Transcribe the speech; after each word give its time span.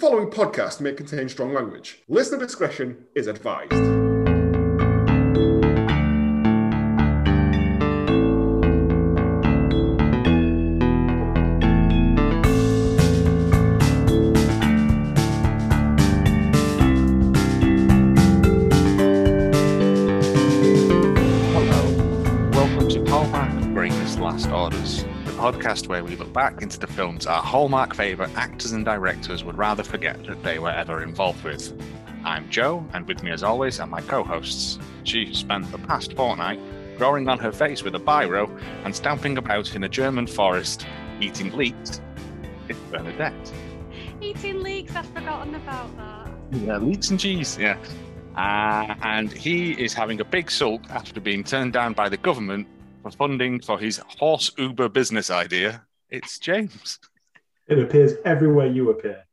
following 0.00 0.30
podcast 0.30 0.80
may 0.80 0.94
contain 0.94 1.28
strong 1.28 1.52
language. 1.52 2.02
Listener 2.08 2.38
discretion 2.38 3.04
is 3.14 3.26
advised. 3.26 4.09
We 26.10 26.16
look 26.16 26.32
back 26.32 26.60
into 26.60 26.76
the 26.76 26.88
films 26.88 27.24
our 27.24 27.40
Hallmark 27.40 27.94
favourite 27.94 28.34
actors 28.36 28.72
and 28.72 28.84
directors 28.84 29.44
would 29.44 29.56
rather 29.56 29.84
forget 29.84 30.24
that 30.24 30.42
they 30.42 30.58
were 30.58 30.70
ever 30.70 31.04
involved 31.04 31.44
with. 31.44 31.80
I'm 32.24 32.50
Joe, 32.50 32.84
and 32.92 33.06
with 33.06 33.22
me 33.22 33.30
as 33.30 33.44
always 33.44 33.78
are 33.78 33.86
my 33.86 34.00
co 34.00 34.24
hosts. 34.24 34.80
She 35.04 35.32
spent 35.32 35.70
the 35.70 35.78
past 35.78 36.14
fortnight 36.14 36.58
drawing 36.98 37.28
on 37.28 37.38
her 37.38 37.52
face 37.52 37.84
with 37.84 37.94
a 37.94 38.00
biro 38.00 38.50
and 38.84 38.94
stamping 38.94 39.38
about 39.38 39.76
in 39.76 39.84
a 39.84 39.88
German 39.88 40.26
forest, 40.26 40.84
eating 41.20 41.52
leeks. 41.52 42.00
It's 42.68 42.80
Bernadette. 42.90 43.52
Eating 44.20 44.64
leeks, 44.64 44.96
I've 44.96 45.06
forgotten 45.06 45.54
about 45.54 45.96
that. 45.96 46.28
Yeah, 46.50 46.78
leeks 46.78 47.10
and 47.10 47.20
cheese, 47.20 47.56
yeah. 47.56 47.78
Uh, 48.36 48.96
and 49.02 49.32
he 49.32 49.72
is 49.72 49.94
having 49.94 50.20
a 50.20 50.24
big 50.24 50.50
sulk 50.50 50.82
after 50.90 51.20
being 51.20 51.44
turned 51.44 51.72
down 51.72 51.92
by 51.92 52.08
the 52.08 52.16
government 52.16 52.66
for 53.04 53.12
funding 53.12 53.60
for 53.60 53.78
his 53.78 53.98
horse 54.18 54.50
Uber 54.58 54.88
business 54.88 55.30
idea. 55.30 55.84
It's 56.10 56.38
James. 56.38 56.98
It 57.68 57.78
appears 57.78 58.14
everywhere 58.24 58.66
you 58.66 58.90
appear. 58.90 59.24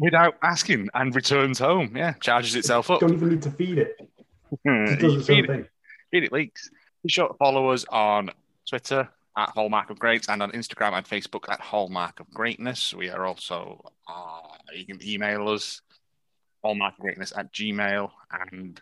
Without 0.00 0.36
asking 0.42 0.88
and 0.94 1.14
returns 1.14 1.58
home. 1.58 1.96
Yeah, 1.96 2.12
charges 2.14 2.54
itself 2.54 2.90
up. 2.90 3.00
Don't 3.00 3.14
even 3.14 3.30
need 3.30 3.42
to 3.42 3.50
feed 3.50 3.78
it. 3.78 3.96
It 4.64 5.00
does 5.00 5.14
its 5.14 5.30
own 5.30 5.36
feed, 5.36 5.44
it, 5.44 5.46
thing. 5.46 5.66
feed 6.10 6.24
it 6.24 6.32
leaks. 6.32 6.70
Be 7.02 7.10
sure 7.10 7.28
to 7.28 7.34
follow 7.34 7.70
us 7.70 7.84
on 7.88 8.30
Twitter 8.68 9.08
at 9.36 9.48
Hallmark 9.50 9.88
of 9.88 9.98
Greats 9.98 10.28
and 10.28 10.42
on 10.42 10.52
Instagram 10.52 10.92
and 10.92 11.06
Facebook 11.06 11.50
at 11.50 11.60
Hallmark 11.60 12.20
of 12.20 12.30
Greatness. 12.30 12.92
We 12.92 13.08
are 13.08 13.24
also, 13.24 13.82
uh, 14.06 14.40
you 14.74 14.84
can 14.84 15.02
email 15.06 15.48
us, 15.48 15.80
Hallmark 16.62 16.94
of 16.94 17.00
Greatness 17.00 17.32
at 17.34 17.52
Gmail. 17.52 18.10
And 18.50 18.80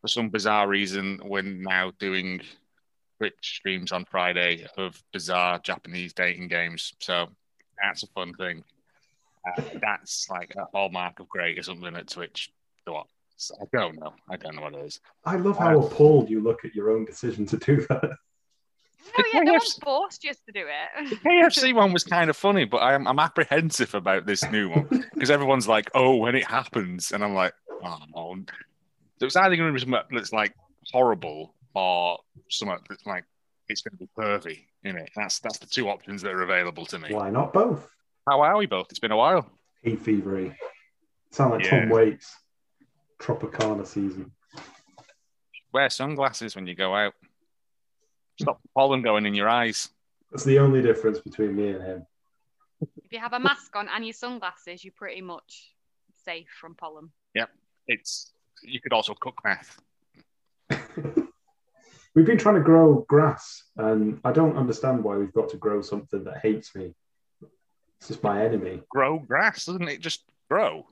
for 0.00 0.08
some 0.08 0.28
bizarre 0.28 0.68
reason, 0.68 1.20
we're 1.24 1.42
now 1.42 1.92
doing 1.98 2.42
Twitch 3.18 3.34
streams 3.40 3.92
on 3.92 4.04
Friday 4.04 4.66
of 4.76 5.02
bizarre 5.12 5.58
Japanese 5.58 6.12
dating 6.12 6.48
games. 6.48 6.92
So 7.00 7.28
that's 7.82 8.02
a 8.02 8.08
fun 8.08 8.34
thing. 8.34 8.64
Uh, 9.46 9.62
that's 9.80 10.28
like 10.28 10.54
a 10.56 10.64
Hallmark 10.72 11.20
of 11.20 11.28
Great 11.28 11.58
or 11.58 11.62
something 11.62 11.94
at 11.94 12.08
Twitch. 12.08 12.50
So 12.84 12.94
what? 12.94 13.06
I 13.60 13.64
don't 13.72 13.98
know. 13.98 14.14
I 14.30 14.36
don't 14.36 14.56
know 14.56 14.62
what 14.62 14.74
it 14.74 14.86
is. 14.86 15.00
I 15.24 15.36
love 15.36 15.58
how 15.58 15.78
appalled 15.78 16.30
you 16.30 16.40
look 16.40 16.64
at 16.64 16.74
your 16.74 16.90
own 16.90 17.04
decision 17.04 17.46
to 17.46 17.56
do 17.58 17.86
that. 17.88 18.16
No, 19.16 19.24
yeah, 19.32 19.40
no 19.40 19.52
KFC 19.52 19.54
one's 19.54 19.78
forced 19.84 20.24
you 20.24 20.32
to 20.32 20.52
do 20.52 20.64
it. 20.66 21.10
The 21.10 21.16
KFC 21.16 21.74
one 21.74 21.92
was 21.92 22.02
kind 22.02 22.28
of 22.28 22.36
funny, 22.36 22.64
but 22.64 22.78
I'm 22.78 23.06
I'm 23.06 23.18
apprehensive 23.18 23.94
about 23.94 24.26
this 24.26 24.42
new 24.50 24.70
one 24.70 25.04
because 25.14 25.30
everyone's 25.30 25.68
like, 25.68 25.90
"Oh, 25.94 26.16
when 26.16 26.34
it 26.34 26.44
happens," 26.44 27.12
and 27.12 27.22
I'm 27.22 27.34
like, 27.34 27.54
"Oh 27.84 27.98
no!" 28.14 28.36
So 29.20 29.26
it's 29.26 29.36
either 29.36 29.56
going 29.56 29.68
to 29.68 29.72
be 29.72 29.80
something 29.80 30.16
that's 30.16 30.32
like 30.32 30.54
horrible 30.92 31.54
or 31.76 32.18
something 32.48 32.78
that's 32.88 33.06
like 33.06 33.24
it's 33.68 33.82
going 33.82 33.92
to 33.92 33.98
be 33.98 34.08
pervy 34.16 34.64
in 34.82 34.96
it. 34.96 35.10
That's 35.14 35.38
that's 35.40 35.58
the 35.58 35.66
two 35.66 35.88
options 35.88 36.22
that 36.22 36.32
are 36.32 36.42
available 36.42 36.86
to 36.86 36.98
me. 36.98 37.12
Why 37.12 37.30
not 37.30 37.52
both? 37.52 37.86
How 38.26 38.40
are 38.40 38.56
we 38.56 38.66
both? 38.66 38.86
It's 38.90 38.98
been 38.98 39.12
a 39.12 39.16
while. 39.16 39.46
Hay 39.82 39.96
fevery. 39.96 40.56
Sound 41.30 41.52
like 41.52 41.64
Yeah. 41.64 41.80
Tom 41.80 41.90
Waits. 41.90 42.34
Tropicana 43.18 43.86
season. 43.86 44.32
Wear 45.72 45.90
sunglasses 45.90 46.56
when 46.56 46.66
you 46.66 46.74
go 46.74 46.94
out. 46.94 47.14
Stop 48.40 48.62
the 48.62 48.68
pollen 48.74 49.02
going 49.02 49.26
in 49.26 49.34
your 49.34 49.48
eyes. 49.48 49.90
That's 50.30 50.44
the 50.44 50.58
only 50.58 50.80
difference 50.82 51.18
between 51.20 51.56
me 51.56 51.68
and 51.68 51.82
him. 51.82 52.06
If 52.80 53.12
you 53.12 53.18
have 53.18 53.32
a 53.32 53.38
mask 53.38 53.74
on 53.76 53.88
and 53.88 54.04
your 54.04 54.12
sunglasses, 54.12 54.84
you're 54.84 54.92
pretty 54.96 55.22
much 55.22 55.72
safe 56.24 56.48
from 56.60 56.74
pollen. 56.74 57.10
Yep. 57.34 57.50
It's 57.86 58.32
you 58.62 58.80
could 58.80 58.92
also 58.92 59.14
cook 59.14 59.38
meth. 59.44 59.78
We've 62.16 62.24
been 62.24 62.38
trying 62.38 62.54
to 62.54 62.62
grow 62.62 63.04
grass, 63.08 63.62
and 63.76 64.20
I 64.24 64.32
don't 64.32 64.56
understand 64.56 65.04
why 65.04 65.16
we've 65.16 65.34
got 65.34 65.50
to 65.50 65.58
grow 65.58 65.82
something 65.82 66.24
that 66.24 66.38
hates 66.38 66.74
me. 66.74 66.94
It's 68.00 68.08
just 68.08 68.22
my 68.22 68.42
enemy. 68.42 68.80
Grow 68.88 69.18
grass, 69.18 69.66
doesn't 69.66 69.86
it? 69.86 70.00
Just 70.00 70.24
grow. 70.48 70.86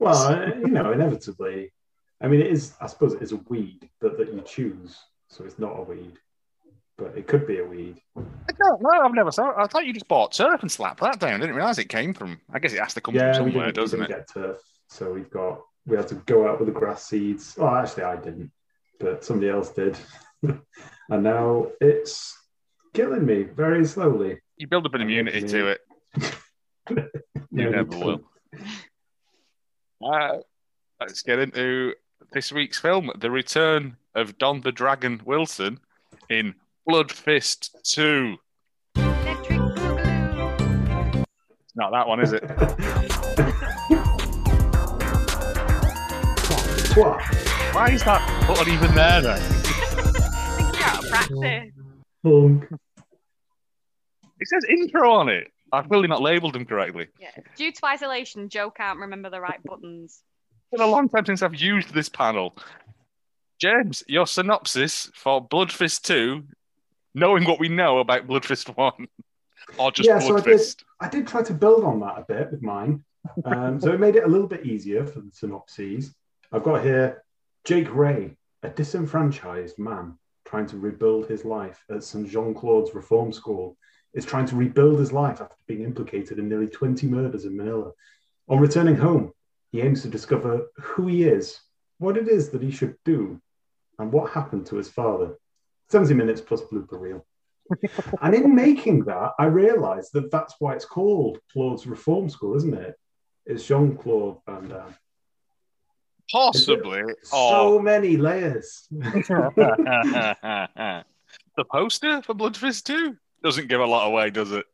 Well, 0.00 0.48
you 0.58 0.66
know, 0.66 0.90
inevitably. 0.90 1.72
I 2.20 2.26
mean, 2.26 2.40
it 2.40 2.48
is. 2.48 2.74
I 2.80 2.88
suppose 2.88 3.12
it 3.12 3.22
is 3.22 3.30
a 3.30 3.36
weed 3.48 3.88
that, 4.00 4.18
that 4.18 4.34
you 4.34 4.42
choose, 4.44 4.98
so 5.28 5.44
it's 5.44 5.60
not 5.60 5.78
a 5.78 5.82
weed, 5.82 6.18
but 6.98 7.16
it 7.16 7.28
could 7.28 7.46
be 7.46 7.60
a 7.60 7.64
weed. 7.64 8.00
I 8.16 8.52
don't 8.58 8.82
know. 8.82 9.04
I've 9.04 9.14
never 9.14 9.30
thought. 9.30 9.54
I 9.56 9.68
thought 9.68 9.86
you 9.86 9.92
just 9.92 10.08
bought 10.08 10.32
turf 10.32 10.62
and 10.62 10.70
slapped 10.70 11.00
that 11.00 11.20
down. 11.20 11.34
I 11.34 11.38
didn't 11.38 11.54
realize 11.54 11.78
it 11.78 11.88
came 11.88 12.12
from. 12.12 12.40
I 12.52 12.58
guess 12.58 12.72
it 12.72 12.80
has 12.80 12.94
to 12.94 13.00
come 13.00 13.14
yeah, 13.14 13.34
from 13.34 13.52
somewhere, 13.52 13.70
doesn't 13.70 14.00
didn't 14.00 14.10
it? 14.10 14.16
get 14.16 14.32
turf, 14.32 14.60
so 14.88 15.12
we've 15.12 15.30
got 15.30 15.60
we 15.86 15.96
had 15.96 16.08
to 16.08 16.16
go 16.16 16.48
out 16.48 16.58
with 16.58 16.66
the 16.66 16.74
grass 16.74 17.04
seeds. 17.04 17.56
Oh, 17.56 17.72
actually, 17.72 18.02
I 18.02 18.16
didn't, 18.16 18.50
but 19.00 19.24
somebody 19.24 19.50
else 19.50 19.70
did, 19.70 19.96
and 20.42 21.22
now 21.22 21.68
it's 21.80 22.36
killing 22.92 23.26
me 23.26 23.42
very 23.42 23.84
slowly. 23.84 24.40
You 24.56 24.66
build 24.66 24.86
up 24.86 24.94
an 24.94 25.00
immunity 25.00 25.42
to 25.42 25.68
it. 25.68 25.80
You 26.90 27.08
Yeah, 27.50 27.68
never 27.70 27.96
will. 27.96 28.20
Uh, 30.04 30.36
let's 31.00 31.22
get 31.22 31.38
into 31.38 31.94
this 32.32 32.52
week's 32.52 32.78
film: 32.78 33.10
The 33.18 33.30
Return 33.30 33.96
of 34.14 34.36
Don 34.38 34.60
the 34.60 34.72
Dragon 34.72 35.22
Wilson 35.24 35.80
in 36.28 36.54
Blood 36.86 37.10
Fist 37.10 37.74
Two. 37.84 38.36
Electric 38.96 39.60
Boogaloo. 39.60 41.24
It's 41.62 41.76
not 41.76 41.92
that 41.92 42.06
one, 42.06 42.20
is 42.20 42.32
it? 42.34 42.44
Twat. 47.74 47.80
Why 47.80 47.90
is 47.90 48.04
that 48.04 48.46
button 48.46 48.72
even 48.72 48.94
there 48.94 49.20
then? 49.20 49.42
You're 50.74 50.84
out 50.84 51.04
of 51.04 51.10
practice. 51.10 51.72
Hunk. 52.24 52.64
It 54.40 54.48
says 54.48 54.64
intro 54.68 55.10
on 55.12 55.28
it. 55.28 55.48
I've 55.72 55.88
clearly 55.88 56.08
not 56.08 56.22
labelled 56.22 56.54
them 56.54 56.64
correctly. 56.66 57.08
Yeah. 57.18 57.30
Due 57.56 57.72
to 57.72 57.86
isolation, 57.86 58.48
Joe 58.48 58.70
can't 58.70 58.98
remember 59.00 59.28
the 59.30 59.40
right 59.40 59.62
buttons. 59.64 60.22
It's 60.72 60.80
been 60.80 60.86
a 60.88 60.90
long 60.90 61.08
time 61.08 61.26
since 61.26 61.42
I've 61.42 61.54
used 61.56 61.92
this 61.92 62.08
panel. 62.08 62.56
James, 63.60 64.02
your 64.06 64.26
synopsis 64.26 65.10
for 65.14 65.40
Blood 65.40 65.72
Fist 65.72 66.04
2, 66.06 66.44
knowing 67.14 67.44
what 67.44 67.58
we 67.58 67.68
know 67.68 67.98
about 67.98 68.26
Blood 68.26 68.44
Fist 68.44 68.68
1, 68.76 68.92
or 69.78 69.90
just 69.90 70.08
Yeah, 70.08 70.18
so 70.20 70.28
Blood 70.28 70.42
I 70.42 70.44
did- 70.44 70.52
Fist. 70.58 70.84
I 71.00 71.08
did 71.08 71.26
try 71.26 71.42
to 71.42 71.54
build 71.54 71.84
on 71.84 72.00
that 72.00 72.18
a 72.18 72.24
bit 72.28 72.50
with 72.52 72.62
mine, 72.62 73.04
um, 73.44 73.80
so 73.80 73.92
it 73.92 73.98
made 74.00 74.16
it 74.16 74.24
a 74.24 74.28
little 74.28 74.46
bit 74.46 74.64
easier 74.64 75.04
for 75.04 75.20
the 75.20 75.30
synopses. 75.32 76.14
I've 76.52 76.62
got 76.62 76.84
here 76.84 77.23
Jake 77.64 77.94
Ray, 77.94 78.36
a 78.62 78.68
disenfranchised 78.68 79.78
man 79.78 80.18
trying 80.44 80.66
to 80.66 80.76
rebuild 80.76 81.26
his 81.26 81.46
life 81.46 81.82
at 81.90 82.04
St. 82.04 82.28
Jean 82.28 82.52
Claude's 82.52 82.94
Reform 82.94 83.32
School, 83.32 83.78
is 84.12 84.26
trying 84.26 84.44
to 84.46 84.56
rebuild 84.56 84.98
his 84.98 85.12
life 85.12 85.40
after 85.40 85.56
being 85.66 85.82
implicated 85.82 86.38
in 86.38 86.46
nearly 86.46 86.66
20 86.66 87.06
murders 87.06 87.46
in 87.46 87.56
Manila. 87.56 87.92
On 88.50 88.60
returning 88.60 88.96
home, 88.96 89.32
he 89.72 89.80
aims 89.80 90.02
to 90.02 90.08
discover 90.08 90.66
who 90.76 91.06
he 91.06 91.24
is, 91.24 91.58
what 91.96 92.18
it 92.18 92.28
is 92.28 92.50
that 92.50 92.62
he 92.62 92.70
should 92.70 92.96
do, 93.02 93.40
and 93.98 94.12
what 94.12 94.32
happened 94.32 94.66
to 94.66 94.76
his 94.76 94.90
father. 94.90 95.38
70 95.88 96.12
minutes 96.12 96.42
plus 96.42 96.60
blooper 96.60 97.00
reel. 97.00 97.24
and 98.20 98.34
in 98.34 98.54
making 98.54 99.06
that, 99.06 99.32
I 99.38 99.46
realised 99.46 100.12
that 100.12 100.30
that's 100.30 100.54
why 100.58 100.74
it's 100.74 100.84
called 100.84 101.38
Claude's 101.50 101.86
Reform 101.86 102.28
School, 102.28 102.56
isn't 102.56 102.74
it? 102.74 102.94
It's 103.46 103.64
Jean 103.64 103.96
Claude 103.96 104.36
Van 104.44 104.68
Damme. 104.68 104.88
Um, 104.88 104.94
Possibly. 106.30 107.02
So 107.22 107.74
Or 107.74 107.82
many 107.82 108.16
layers. 108.16 108.86
the 108.90 111.04
poster 111.70 112.22
for 112.22 112.34
Blood 112.34 112.56
Fist 112.56 112.86
2 112.86 113.16
doesn't 113.42 113.68
give 113.68 113.80
a 113.80 113.86
lot 113.86 114.06
away, 114.06 114.30
does 114.30 114.52
it? 114.52 114.64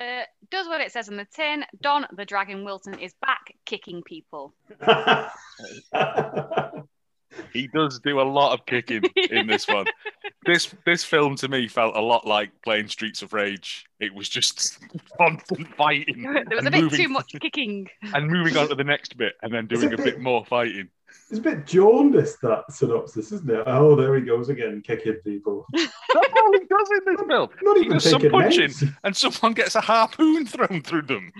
Uh, 0.00 0.22
does 0.50 0.66
what 0.66 0.80
it 0.80 0.90
says 0.90 1.10
on 1.10 1.16
the 1.16 1.26
tin. 1.26 1.64
Don 1.82 2.06
the 2.16 2.24
Dragon 2.24 2.64
Wilson 2.64 2.98
is 2.98 3.12
back 3.20 3.54
kicking 3.66 4.02
people. 4.02 4.54
He 7.52 7.68
does 7.68 8.00
do 8.00 8.20
a 8.20 8.22
lot 8.22 8.52
of 8.58 8.66
kicking 8.66 9.02
in 9.30 9.46
this 9.46 9.66
one. 9.68 9.86
This 10.46 10.74
this 10.86 11.04
film 11.04 11.36
to 11.36 11.48
me 11.48 11.68
felt 11.68 11.94
a 11.94 12.00
lot 12.00 12.26
like 12.26 12.50
playing 12.62 12.88
Streets 12.88 13.20
of 13.20 13.34
Rage. 13.34 13.84
It 14.00 14.14
was 14.14 14.26
just 14.26 14.78
constant 15.18 15.68
fighting 15.76 16.22
There 16.22 16.56
was 16.56 16.64
a 16.66 16.70
bit 16.70 16.82
moving- 16.84 16.98
too 16.98 17.08
much 17.10 17.34
kicking. 17.38 17.88
and 18.14 18.26
moving 18.26 18.56
on 18.56 18.68
to 18.70 18.74
the 18.74 18.82
next 18.82 19.18
bit 19.18 19.34
and 19.42 19.52
then 19.52 19.66
doing 19.66 19.92
a 19.92 19.98
bit 19.98 20.18
more 20.18 20.42
fighting. 20.46 20.88
it's 21.28 21.38
a 21.38 21.42
bit 21.42 21.66
jaundiced, 21.66 22.40
that 22.40 22.64
synopsis, 22.72 23.32
isn't 23.32 23.50
it? 23.50 23.64
Oh, 23.66 23.94
there 23.94 24.14
he 24.14 24.22
goes 24.22 24.48
again, 24.48 24.80
kicking 24.84 25.16
people. 25.22 25.66
That's 25.74 25.92
all 26.14 26.52
he 26.54 26.60
does 26.60 26.90
in 26.90 27.00
this 27.14 27.20
film. 27.28 27.48
Not 27.60 27.76
He 27.76 27.82
even 27.84 27.92
does 27.98 28.10
some 28.10 28.22
punching 28.22 28.60
names. 28.60 28.84
and 29.04 29.14
someone 29.14 29.52
gets 29.52 29.74
a 29.74 29.82
harpoon 29.82 30.46
thrown 30.46 30.80
through 30.82 31.02
them. 31.02 31.32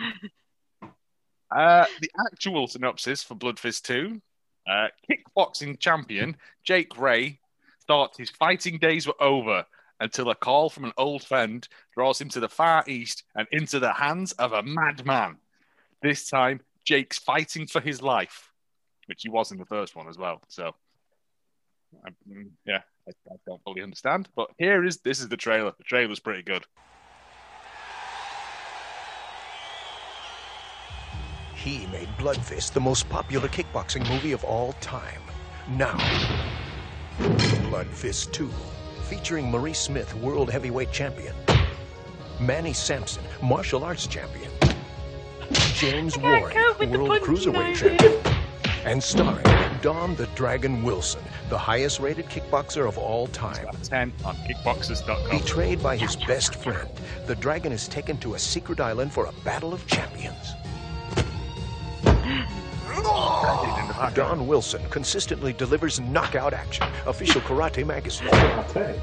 Uh, 1.50 1.86
the 2.02 2.10
actual 2.30 2.66
synopsis 2.68 3.22
for 3.22 3.34
Blood 3.34 3.58
Fist 3.58 3.86
2 3.86 4.20
uh, 4.70 4.88
kickboxing 5.10 5.78
champion 5.78 6.36
Jake 6.62 6.96
Ray 6.98 7.40
thought 7.86 8.16
his 8.16 8.30
fighting 8.30 8.78
days 8.78 9.06
were 9.06 9.20
over 9.20 9.66
until 9.98 10.30
a 10.30 10.34
call 10.34 10.70
from 10.70 10.84
an 10.84 10.92
old 10.96 11.24
friend 11.24 11.66
draws 11.92 12.20
him 12.20 12.28
to 12.30 12.40
the 12.40 12.48
far 12.48 12.84
east 12.86 13.24
and 13.34 13.46
into 13.52 13.78
the 13.78 13.92
hands 13.92 14.32
of 14.32 14.52
a 14.52 14.62
madman. 14.62 15.36
This 16.02 16.28
time, 16.28 16.60
Jake's 16.84 17.18
fighting 17.18 17.66
for 17.66 17.80
his 17.80 18.00
life, 18.00 18.50
which 19.06 19.22
he 19.22 19.28
was 19.28 19.52
in 19.52 19.58
the 19.58 19.66
first 19.66 19.94
one 19.94 20.08
as 20.08 20.16
well. 20.16 20.40
So, 20.48 20.74
um, 22.06 22.50
yeah, 22.64 22.80
I, 23.06 23.10
I 23.30 23.36
don't 23.46 23.62
fully 23.62 23.82
understand. 23.82 24.28
But 24.34 24.50
here 24.56 24.84
is 24.84 24.98
this 24.98 25.20
is 25.20 25.28
the 25.28 25.36
trailer. 25.36 25.72
The 25.76 25.84
trailer's 25.84 26.20
pretty 26.20 26.42
good. 26.42 26.64
He 31.62 31.86
made 31.88 32.08
Blood 32.16 32.38
Fist 32.38 32.72
the 32.72 32.80
most 32.80 33.06
popular 33.10 33.46
kickboxing 33.46 34.08
movie 34.08 34.32
of 34.32 34.42
all 34.44 34.72
time. 34.80 35.20
Now, 35.68 35.98
Blood 37.68 37.86
Fist 37.88 38.32
2, 38.32 38.48
featuring 39.10 39.50
Maurice 39.50 39.78
Smith, 39.78 40.14
World 40.14 40.50
Heavyweight 40.50 40.90
Champion, 40.90 41.34
Manny 42.40 42.72
Sampson, 42.72 43.22
Martial 43.42 43.84
Arts 43.84 44.06
Champion, 44.06 44.50
James 45.74 46.16
I 46.16 46.22
Warring, 46.22 46.56
cope 46.56 46.80
with 46.80 46.92
the 46.92 46.98
World 46.98 47.20
Cruiserweight 47.20 47.52
noises. 47.52 47.98
Champion, 48.00 48.36
and 48.86 49.02
starring 49.02 49.44
Don 49.82 50.16
the 50.16 50.28
Dragon 50.28 50.82
Wilson, 50.82 51.22
the 51.50 51.58
highest 51.58 52.00
rated 52.00 52.24
kickboxer 52.30 52.88
of 52.88 52.96
all 52.96 53.26
time. 53.26 53.66
10 53.82 54.14
on 54.24 54.34
kickboxers.com. 54.36 55.38
Betrayed 55.38 55.82
by 55.82 55.98
his 55.98 56.16
best 56.16 56.54
friend, 56.54 56.88
the 57.26 57.34
dragon 57.34 57.70
is 57.70 57.86
taken 57.86 58.16
to 58.16 58.32
a 58.32 58.38
secret 58.38 58.80
island 58.80 59.12
for 59.12 59.26
a 59.26 59.32
battle 59.44 59.74
of 59.74 59.86
champions. 59.86 60.54
Don 64.14 64.46
Wilson 64.46 64.82
consistently 64.90 65.52
delivers 65.52 66.00
knockout 66.00 66.52
action. 66.52 66.86
Official 67.06 67.40
Karate 67.42 67.86
Magazine. 67.86 68.28
Karate. 68.28 69.00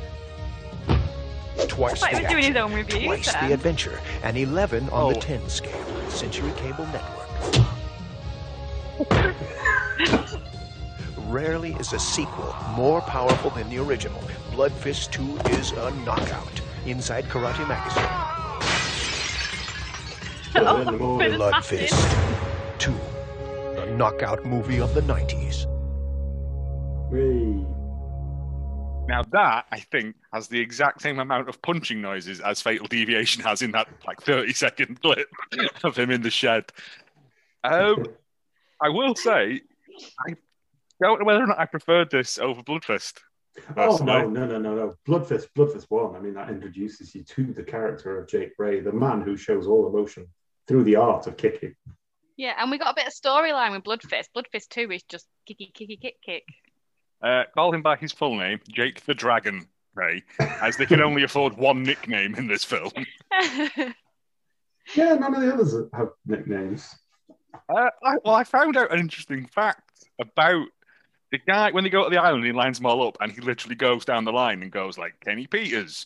Twice 1.68 2.04
I 2.04 2.12
thought 2.12 2.18
the 2.18 2.24
was 2.24 2.32
doing 2.32 2.44
his 2.44 2.50
action, 2.52 2.58
own 2.58 2.74
reviews 2.74 3.04
twice 3.06 3.34
then. 3.34 3.48
the 3.48 3.54
adventure, 3.54 4.00
and 4.24 4.38
11 4.38 4.90
on 4.90 5.14
the 5.14 5.18
Oh. 5.18 5.22
10 5.22 5.50
scale. 5.50 5.86
Century 6.10 6.52
Cable 6.58 6.86
Network. 6.88 7.66
Rarely 11.28 11.74
is 11.74 11.94
a 11.94 12.00
sequel 12.00 12.56
more 12.76 13.02
powerful 13.02 13.50
than 13.52 13.70
the 13.70 13.78
original. 13.80 14.22
Blood 14.52 14.72
Fist 14.72 15.12
2 15.14 15.38
is 15.52 15.72
a 15.74 15.92
knockout. 16.06 16.62
Inside 16.86 17.26
Karate 17.26 17.68
Magazine. 17.68 18.04
Put 20.54 20.64
it 20.64 20.80
in 20.80 20.86
the 20.86 20.92
morning. 20.94 21.28
It's 21.30 21.38
Blood. 21.38 21.66
Fist 21.66 22.18
2. 22.80 22.94
The 23.98 24.04
knockout 24.04 24.46
movie 24.46 24.80
of 24.80 24.94
the 24.94 25.02
90s. 25.02 25.66
Whee. 27.12 27.66
Now 29.08 29.24
that 29.32 29.66
I 29.72 29.80
think 29.80 30.16
has 30.32 30.48
the 30.48 30.60
exact 30.60 31.02
same 31.02 31.18
amount 31.18 31.50
of 31.50 31.60
punching 31.64 32.00
noises 32.00 32.40
as 32.40 32.62
Fatal 32.62 32.86
Deviation 32.86 33.42
has 33.42 33.64
in 33.64 33.72
that 33.72 33.88
like 34.06 34.22
30 34.22 34.54
second 34.54 35.02
clip 35.02 35.28
of 35.84 35.98
him 35.98 36.12
in 36.12 36.22
the 36.22 36.30
shed. 36.30 36.66
Um, 37.64 38.06
I 38.84 38.90
will 38.90 39.16
say, 39.16 39.62
I 40.28 40.36
don't 41.02 41.18
know 41.18 41.26
whether 41.26 41.42
or 41.42 41.48
not 41.48 41.58
I 41.58 41.66
preferred 41.66 42.12
this 42.12 42.38
over 42.38 42.62
Bloodfist. 42.62 43.14
Oh 43.72 43.98
personally. 43.98 44.06
no, 44.06 44.30
no, 44.30 44.46
no, 44.46 44.60
no, 44.60 44.76
no! 44.76 44.96
Bloodfist, 45.08 45.48
Bloodfist 45.58 45.88
One. 45.90 46.16
I 46.16 46.20
mean, 46.20 46.36
that 46.36 46.52
introduces 46.52 47.16
you 47.16 47.24
to 47.24 47.52
the 47.52 47.64
character 47.64 48.20
of 48.20 48.28
Jake 48.28 48.52
Ray, 48.60 48.80
the 48.80 48.94
man 48.94 49.22
who 49.22 49.36
shows 49.36 49.66
all 49.66 49.88
emotion 49.88 50.28
through 50.68 50.84
the 50.84 50.98
art 50.98 51.26
of 51.26 51.36
kicking. 51.36 51.76
Yeah, 52.38 52.54
and 52.58 52.70
we 52.72 52.78
got 52.78 52.92
a 52.92 52.96
bit 52.96 53.08
of 53.08 53.14
storyline 53.14 53.72
with 53.72 53.84
Bloodfist. 53.84 54.28
Bloodfist 54.36 54.70
2 54.70 54.92
is 54.92 55.04
just 55.04 55.28
kicky, 55.48 55.72
kicky, 55.74 55.98
kick, 55.98 56.22
kick. 56.24 56.44
Uh, 57.22 57.44
call 57.54 57.74
him 57.74 57.82
by 57.82 57.96
his 57.96 58.12
full 58.12 58.36
name, 58.38 58.60
Jake 58.70 59.04
the 59.06 59.16
Dragon 59.16 59.68
Ray, 59.96 60.24
as 60.40 60.78
they 60.78 60.86
can 60.86 61.02
only 61.02 61.24
afford 61.24 61.58
one 61.58 61.82
nickname 61.82 62.36
in 62.36 62.48
this 62.48 62.64
film. 62.64 62.92
Yeah, 64.96 65.16
none 65.16 65.36
of 65.36 65.42
the 65.42 65.54
others 65.54 65.76
have 65.94 66.10
nicknames. 66.26 66.96
Uh, 67.70 67.90
I, 68.04 68.18
well, 68.24 68.36
I 68.36 68.44
found 68.44 68.78
out 68.78 68.94
an 68.94 69.00
interesting 69.00 69.46
fact 69.48 70.06
about 70.20 70.68
the 71.32 71.40
guy 71.40 71.72
when 71.72 71.84
they 71.84 71.90
go 71.90 72.04
to 72.04 72.10
the 72.10 72.22
island. 72.22 72.46
He 72.46 72.52
lines 72.52 72.78
them 72.78 72.86
all 72.86 73.06
up, 73.08 73.18
and 73.20 73.32
he 73.32 73.42
literally 73.42 73.76
goes 73.76 74.06
down 74.06 74.24
the 74.24 74.32
line 74.32 74.62
and 74.62 74.72
goes 74.72 74.98
like 74.98 75.20
Kenny 75.20 75.48
Peters, 75.48 76.06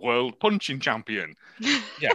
world 0.00 0.38
punching 0.40 0.80
champion. 0.80 1.34
Yeah. 2.00 2.10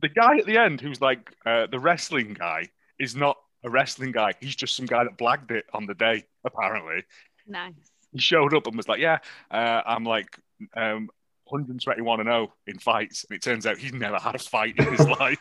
The 0.00 0.08
guy 0.08 0.38
at 0.38 0.44
the 0.44 0.58
end, 0.58 0.80
who's 0.80 1.00
like 1.00 1.34
uh, 1.46 1.66
the 1.66 1.78
wrestling 1.78 2.34
guy, 2.34 2.68
is 2.98 3.14
not 3.14 3.36
a 3.62 3.70
wrestling 3.70 4.12
guy. 4.12 4.32
He's 4.40 4.56
just 4.56 4.76
some 4.76 4.86
guy 4.86 5.04
that 5.04 5.16
blagged 5.18 5.50
it 5.50 5.64
on 5.72 5.86
the 5.86 5.94
day. 5.94 6.24
Apparently, 6.44 7.04
nice. 7.46 7.72
he 8.12 8.18
showed 8.18 8.54
up 8.54 8.66
and 8.66 8.76
was 8.76 8.88
like, 8.88 9.00
"Yeah, 9.00 9.18
uh, 9.50 9.82
I'm 9.86 10.04
like." 10.04 10.38
Um, 10.76 11.10
121 11.46 12.20
and 12.20 12.28
0 12.28 12.52
in 12.66 12.78
fights, 12.78 13.24
and 13.28 13.36
it 13.36 13.42
turns 13.42 13.66
out 13.66 13.76
he's 13.76 13.92
never 13.92 14.16
had 14.16 14.34
a 14.34 14.38
fight 14.38 14.74
in 14.78 14.92
his 14.92 15.06
life. 15.20 15.38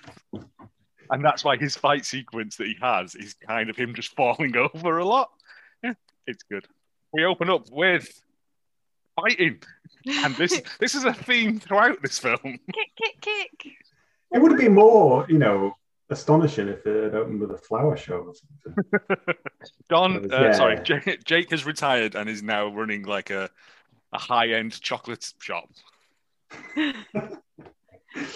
And 1.10 1.24
that's 1.24 1.44
why 1.44 1.58
his 1.58 1.76
fight 1.76 2.06
sequence 2.06 2.58
that 2.58 2.68
he 2.68 2.76
has 2.82 3.16
is 3.16 3.36
kind 3.36 3.70
of 3.70 3.76
him 3.76 3.96
just 3.96 4.16
falling 4.16 4.56
over 4.74 4.98
a 4.98 5.06
lot. 5.06 5.30
Yeah, 5.84 5.94
it's 6.28 6.44
good. 6.44 6.66
We 7.14 7.26
open 7.26 7.50
up 7.50 7.68
with 7.72 8.12
fighting, 9.16 9.62
and 10.06 10.36
this 10.36 10.62
this 10.80 10.96
is 10.96 11.06
a 11.06 11.14
theme 11.14 11.60
throughout 11.60 12.02
this 12.02 12.20
film. 12.20 12.38
Kick, 12.44 12.92
kick, 13.02 13.22
kick. 13.22 13.74
It 14.32 14.42
would 14.42 14.52
have 14.52 14.60
been 14.60 14.74
more, 14.74 15.26
you 15.30 15.38
know, 15.38 15.76
astonishing 16.10 16.68
if 16.68 16.86
it 16.86 17.04
had 17.04 17.16
opened 17.16 17.40
with 17.42 17.52
a 17.52 17.58
flower 17.58 17.96
show 17.98 18.20
or 18.20 18.34
something. 18.36 19.36
Don, 19.90 20.32
uh, 20.32 20.42
Yeah. 20.42 20.52
sorry, 20.54 20.80
Jake, 20.84 21.24
Jake 21.24 21.52
has 21.52 21.66
retired 21.66 22.16
and 22.16 22.30
is 22.30 22.44
now 22.44 22.68
running 22.68 23.04
like 23.04 23.30
a 23.30 23.50
a 24.14 24.20
high 24.20 24.50
end 24.50 24.80
chocolate 24.80 25.34
shop. 25.40 25.70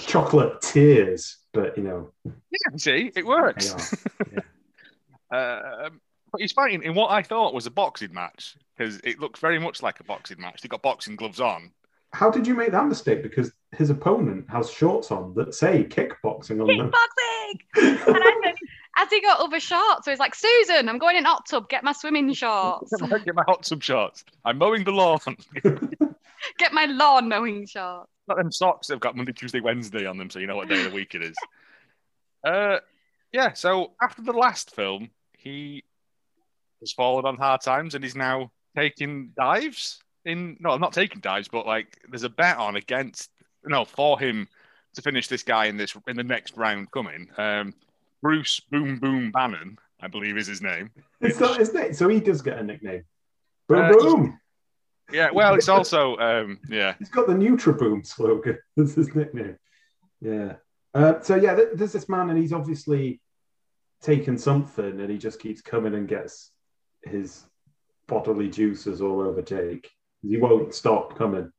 Chocolate 0.07 0.59
tears, 0.61 1.37
but 1.53 1.77
you 1.77 1.83
know, 1.83 2.11
Yeah, 2.25 2.77
see, 2.77 3.11
it 3.15 3.25
works. 3.25 3.75
Yeah. 4.31 5.59
Um, 5.85 5.99
but 6.31 6.41
he's 6.41 6.53
fighting 6.53 6.83
in 6.83 6.95
what 6.95 7.11
I 7.11 7.21
thought 7.21 7.53
was 7.53 7.65
a 7.65 7.71
boxing 7.71 8.13
match 8.13 8.55
because 8.75 8.99
it 9.03 9.19
looked 9.19 9.39
very 9.39 9.59
much 9.59 9.83
like 9.83 9.99
a 9.99 10.03
boxing 10.03 10.39
match. 10.39 10.61
They 10.61 10.69
got 10.69 10.81
boxing 10.81 11.15
gloves 11.17 11.41
on. 11.41 11.71
How 12.13 12.29
did 12.31 12.47
you 12.47 12.53
make 12.55 12.71
that 12.71 12.87
mistake? 12.87 13.21
Because 13.23 13.51
his 13.75 13.89
opponent 13.89 14.45
has 14.49 14.71
shorts 14.71 15.11
on 15.11 15.33
that 15.35 15.53
say 15.53 15.83
kickboxing 15.83 16.61
on 16.61 16.67
them. 16.77 16.91
Kickboxing! 16.91 17.26
And 17.75 17.99
I 18.07 18.41
said, 18.43 18.55
as 18.97 19.09
he 19.09 19.21
got 19.21 19.39
other 19.39 19.59
shorts, 19.59 20.05
so 20.05 20.11
he's 20.11 20.19
like, 20.19 20.35
Susan, 20.35 20.89
I'm 20.89 20.97
going 20.97 21.15
in 21.15 21.25
hot 21.25 21.45
tub, 21.47 21.69
get 21.69 21.83
my 21.83 21.91
swimming 21.91 22.33
shorts, 22.33 22.91
Get 23.25 23.35
my 23.35 23.43
hot 23.47 23.63
tub 23.63 23.83
shorts. 23.83 24.23
I'm 24.43 24.57
mowing 24.57 24.83
the 24.83 24.91
lawn. 24.91 25.19
get 26.57 26.73
my 26.73 26.85
lawn 26.85 27.29
mowing 27.29 27.65
shorts. 27.65 28.09
Got 28.27 28.37
them 28.37 28.51
socks 28.51 28.87
that 28.87 28.95
have 28.95 29.01
got 29.01 29.15
Monday, 29.15 29.33
Tuesday, 29.33 29.59
Wednesday 29.59 30.05
on 30.05 30.17
them, 30.17 30.29
so 30.29 30.39
you 30.39 30.47
know 30.47 30.55
what 30.55 30.67
day 30.67 30.79
of 30.79 30.91
the 30.91 30.95
week 30.95 31.15
it 31.15 31.23
is. 31.23 31.35
Uh, 32.43 32.77
yeah. 33.33 33.51
So 33.53 33.91
after 34.01 34.21
the 34.21 34.31
last 34.31 34.73
film, 34.73 35.09
he 35.37 35.83
has 36.79 36.93
fallen 36.93 37.25
on 37.25 37.35
hard 37.35 37.61
times 37.61 37.93
and 37.93 38.03
he's 38.03 38.15
now 38.15 38.51
taking 38.75 39.31
dives. 39.35 39.99
In 40.23 40.55
no, 40.59 40.77
not 40.77 40.93
taking 40.93 41.19
dives, 41.19 41.49
but 41.49 41.65
like 41.65 41.97
there's 42.07 42.23
a 42.23 42.29
bet 42.29 42.57
on 42.57 42.75
against 42.77 43.31
no 43.65 43.83
for 43.83 44.19
him 44.19 44.47
to 44.97 45.01
finish 45.01 45.27
this 45.27 45.43
guy 45.43 45.65
in 45.65 45.77
this 45.77 45.95
in 46.07 46.17
the 46.17 46.23
next 46.23 46.57
round 46.57 46.91
coming. 46.91 47.29
Um, 47.37 47.73
Bruce 48.21 48.59
Boom 48.59 48.99
Boom 48.99 49.31
Bannon, 49.31 49.77
I 50.01 50.07
believe 50.07 50.37
is 50.37 50.47
his 50.47 50.61
name. 50.61 50.91
It's 51.21 51.39
not, 51.39 51.61
isn't 51.61 51.77
it? 51.77 51.95
So 51.95 52.09
he 52.09 52.19
does 52.19 52.41
get 52.41 52.57
a 52.59 52.63
nickname. 52.63 53.03
Boom 53.67 53.79
Uh, 53.79 53.91
boom. 53.93 54.39
Yeah, 55.11 55.29
well, 55.31 55.55
it's 55.55 55.69
also 55.69 56.17
um, 56.17 56.59
yeah. 56.67 56.95
He's 56.99 57.09
got 57.09 57.27
the 57.27 57.33
Nutriboom 57.33 58.05
slogan. 58.05 58.57
That's 58.75 58.95
his 58.95 59.15
nickname. 59.15 59.57
Yeah. 60.19 60.53
Uh, 60.93 61.21
so 61.21 61.35
yeah, 61.35 61.55
th- 61.55 61.69
there's 61.75 61.93
this 61.93 62.09
man, 62.09 62.29
and 62.29 62.37
he's 62.37 62.53
obviously 62.53 63.21
taken 64.01 64.37
something, 64.37 64.99
and 64.99 65.09
he 65.09 65.17
just 65.17 65.39
keeps 65.39 65.61
coming 65.61 65.93
and 65.93 66.07
gets 66.07 66.51
his 67.03 67.45
bodily 68.07 68.49
juices 68.49 69.01
all 69.01 69.21
over 69.21 69.41
Jake. 69.41 69.89
He 70.23 70.37
won't 70.37 70.73
stop 70.73 71.17
coming. 71.17 71.51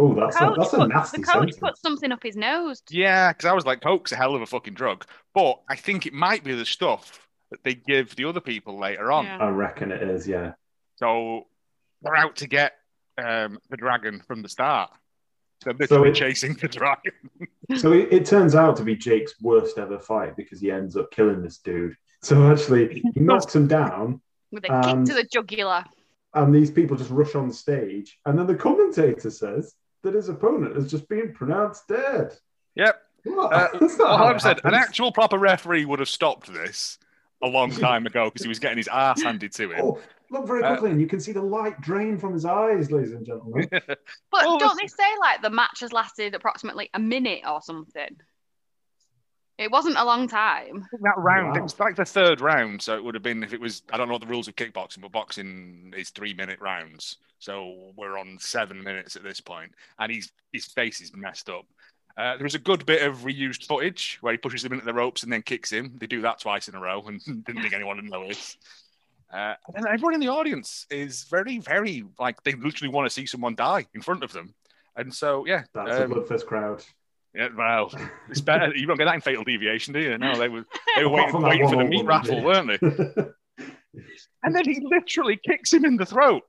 Oh, 0.00 0.14
that's 0.14 0.36
a, 0.36 0.38
Coach 0.38 0.56
that's 0.58 0.72
a 0.72 0.76
put- 0.78 0.88
nasty 0.88 1.20
the 1.20 1.26
coach 1.26 1.34
sentence. 1.34 1.56
put 1.58 1.76
something 1.78 2.10
up 2.12 2.22
his 2.22 2.36
nose. 2.36 2.82
Yeah, 2.90 3.32
because 3.32 3.44
I 3.46 3.52
was 3.52 3.66
like, 3.66 3.80
Coke's 3.82 4.12
a 4.12 4.16
hell 4.16 4.34
of 4.34 4.42
a 4.42 4.46
fucking 4.46 4.74
drug. 4.74 5.04
But 5.34 5.60
I 5.68 5.76
think 5.76 6.06
it 6.06 6.12
might 6.14 6.42
be 6.42 6.54
the 6.54 6.64
stuff 6.66 7.28
that 7.50 7.62
they 7.64 7.74
give 7.74 8.16
the 8.16 8.24
other 8.24 8.40
people 8.40 8.78
later 8.78 9.12
on. 9.12 9.24
Yeah. 9.26 9.38
I 9.38 9.48
reckon 9.50 9.92
it 9.92 10.02
is. 10.02 10.26
Yeah. 10.26 10.52
So 10.96 11.46
they're 12.02 12.16
out 12.16 12.36
to 12.36 12.46
get 12.48 12.72
um, 13.22 13.58
the 13.68 13.76
dragon 13.76 14.22
from 14.26 14.42
the 14.42 14.48
start. 14.48 14.90
They're 15.64 15.74
So 15.86 15.96
literally 16.00 16.10
it- 16.10 16.14
chasing 16.14 16.54
the 16.54 16.68
dragon. 16.68 17.12
So 17.76 17.92
it, 17.92 18.08
it 18.12 18.26
turns 18.26 18.56
out 18.56 18.74
to 18.78 18.82
be 18.82 18.96
Jake's 18.96 19.34
worst 19.40 19.78
ever 19.78 20.00
fight 20.00 20.34
because 20.36 20.60
he 20.60 20.72
ends 20.72 20.96
up 20.96 21.12
killing 21.12 21.40
this 21.40 21.58
dude. 21.58 21.94
So 22.20 22.50
actually, 22.50 23.00
he 23.14 23.20
knocks 23.20 23.54
him 23.54 23.68
down, 23.68 24.20
With 24.50 24.64
a 24.64 24.72
Um, 24.74 24.82
kick 24.82 25.14
to 25.14 25.22
the 25.22 25.28
jugular. 25.32 25.84
and 26.34 26.52
these 26.52 26.68
people 26.72 26.96
just 26.96 27.10
rush 27.10 27.36
on 27.36 27.52
stage. 27.52 28.18
And 28.26 28.36
then 28.36 28.48
the 28.48 28.56
commentator 28.56 29.30
says 29.30 29.72
that 30.02 30.14
his 30.14 30.28
opponent 30.28 30.74
has 30.76 30.90
just 30.90 31.08
been 31.08 31.32
pronounced 31.32 31.88
dead. 31.88 32.36
Yep. 32.74 33.02
What? 33.24 33.52
Uh, 33.52 33.68
That's 33.80 33.98
not 33.98 34.20
Well, 34.20 34.34
I 34.34 34.38
said, 34.38 34.60
an 34.64 34.74
actual 34.74 35.12
proper 35.12 35.38
referee 35.38 35.84
would 35.84 35.98
have 35.98 36.08
stopped 36.08 36.52
this 36.52 36.98
a 37.42 37.46
long 37.48 37.70
time 37.70 38.06
ago 38.06 38.26
because 38.26 38.42
he 38.42 38.48
was 38.48 38.58
getting 38.58 38.78
his 38.78 38.88
ass 38.88 39.22
handed 39.22 39.52
to 39.52 39.70
him. 39.72 39.80
Oh, 39.82 40.00
look 40.30 40.46
very 40.46 40.62
Uh, 40.62 40.68
quickly, 40.70 40.90
and 40.90 41.00
you 41.00 41.06
can 41.06 41.20
see 41.20 41.32
the 41.32 41.42
light 41.42 41.80
drain 41.80 42.18
from 42.18 42.32
his 42.32 42.44
eyes, 42.44 42.90
ladies 42.90 43.12
and 43.12 43.24
gentlemen. 43.26 43.68
But 43.70 44.44
Oh, 44.46 44.58
don't 44.58 44.78
they 44.80 44.86
say 44.86 45.04
like 45.20 45.42
the 45.42 45.50
match 45.50 45.80
has 45.80 45.92
lasted 45.92 46.34
approximately 46.34 46.88
a 46.94 46.98
minute 46.98 47.40
or 47.48 47.60
something? 47.62 48.16
It 49.60 49.70
wasn't 49.70 49.98
a 49.98 50.04
long 50.04 50.26
time. 50.26 50.88
that 51.02 51.18
round, 51.18 51.54
Wow. 51.56 51.62
was 51.62 51.78
like 51.78 51.94
the 51.94 52.04
third 52.04 52.40
round. 52.40 52.80
So 52.80 52.96
it 52.96 53.04
would 53.04 53.14
have 53.14 53.22
been 53.22 53.42
if 53.42 53.52
it 53.52 53.60
was, 53.60 53.82
I 53.92 53.98
don't 53.98 54.08
know 54.08 54.14
what 54.14 54.22
the 54.22 54.26
rules 54.26 54.48
of 54.48 54.56
kickboxing, 54.56 55.02
but 55.02 55.12
boxing 55.12 55.92
is 55.94 56.08
three 56.08 56.32
minute 56.32 56.58
rounds. 56.60 57.18
So 57.40 57.92
we're 57.94 58.18
on 58.18 58.38
seven 58.40 58.82
minutes 58.82 59.16
at 59.16 59.22
this 59.22 59.40
point, 59.40 59.72
and 59.98 60.10
he's, 60.10 60.32
his 60.52 60.64
face 60.64 61.02
is 61.02 61.14
messed 61.14 61.50
up. 61.50 61.66
Uh, 62.16 62.36
there 62.36 62.44
was 62.44 62.54
a 62.54 62.58
good 62.58 62.84
bit 62.86 63.02
of 63.02 63.18
reused 63.18 63.66
footage 63.66 64.18
where 64.22 64.32
he 64.32 64.38
pushes 64.38 64.64
him 64.64 64.72
into 64.72 64.84
the 64.84 64.94
ropes 64.94 65.22
and 65.22 65.32
then 65.32 65.42
kicks 65.42 65.70
him. 65.70 65.94
They 65.98 66.06
do 66.06 66.22
that 66.22 66.40
twice 66.40 66.68
in 66.68 66.74
a 66.74 66.80
row 66.80 67.02
and 67.06 67.20
didn't 67.44 67.60
think 67.62 67.74
anyone 67.74 67.96
would 67.96 68.10
notice. 68.10 68.56
Uh, 69.32 69.54
and 69.74 69.86
everyone 69.86 70.14
in 70.14 70.20
the 70.20 70.28
audience 70.28 70.86
is 70.90 71.24
very, 71.24 71.58
very 71.58 72.04
like 72.18 72.42
they 72.42 72.52
literally 72.52 72.92
want 72.92 73.06
to 73.06 73.10
see 73.10 73.26
someone 73.26 73.54
die 73.54 73.86
in 73.94 74.00
front 74.00 74.24
of 74.24 74.32
them. 74.32 74.54
And 74.96 75.14
so, 75.14 75.46
yeah, 75.46 75.64
That's 75.74 76.00
um, 76.00 76.12
a 76.12 76.14
bloodfest 76.16 76.46
crowd. 76.46 76.82
Yeah, 77.34 77.48
well, 77.56 77.92
it's 78.28 78.40
better. 78.40 78.74
You 78.74 78.86
don't 78.86 78.96
get 78.96 79.04
that 79.06 79.14
in 79.14 79.20
Fatal 79.20 79.44
Deviation, 79.44 79.94
do 79.94 80.00
you? 80.00 80.18
No, 80.18 80.36
they 80.36 80.48
were 80.48 80.64
they 80.96 81.04
were 81.04 81.10
waiting, 81.10 81.30
from 81.30 81.42
that 81.42 81.50
waiting 81.50 81.68
for 81.68 81.76
the 81.76 81.84
meat 81.84 82.04
raffle, 82.04 82.36
yeah. 82.36 82.44
weren't 82.44 82.80
they? 82.80 83.24
And 84.42 84.54
then 84.54 84.64
he 84.64 84.80
literally 84.82 85.36
kicks 85.36 85.72
him 85.72 85.84
in 85.84 85.96
the 85.96 86.06
throat, 86.06 86.42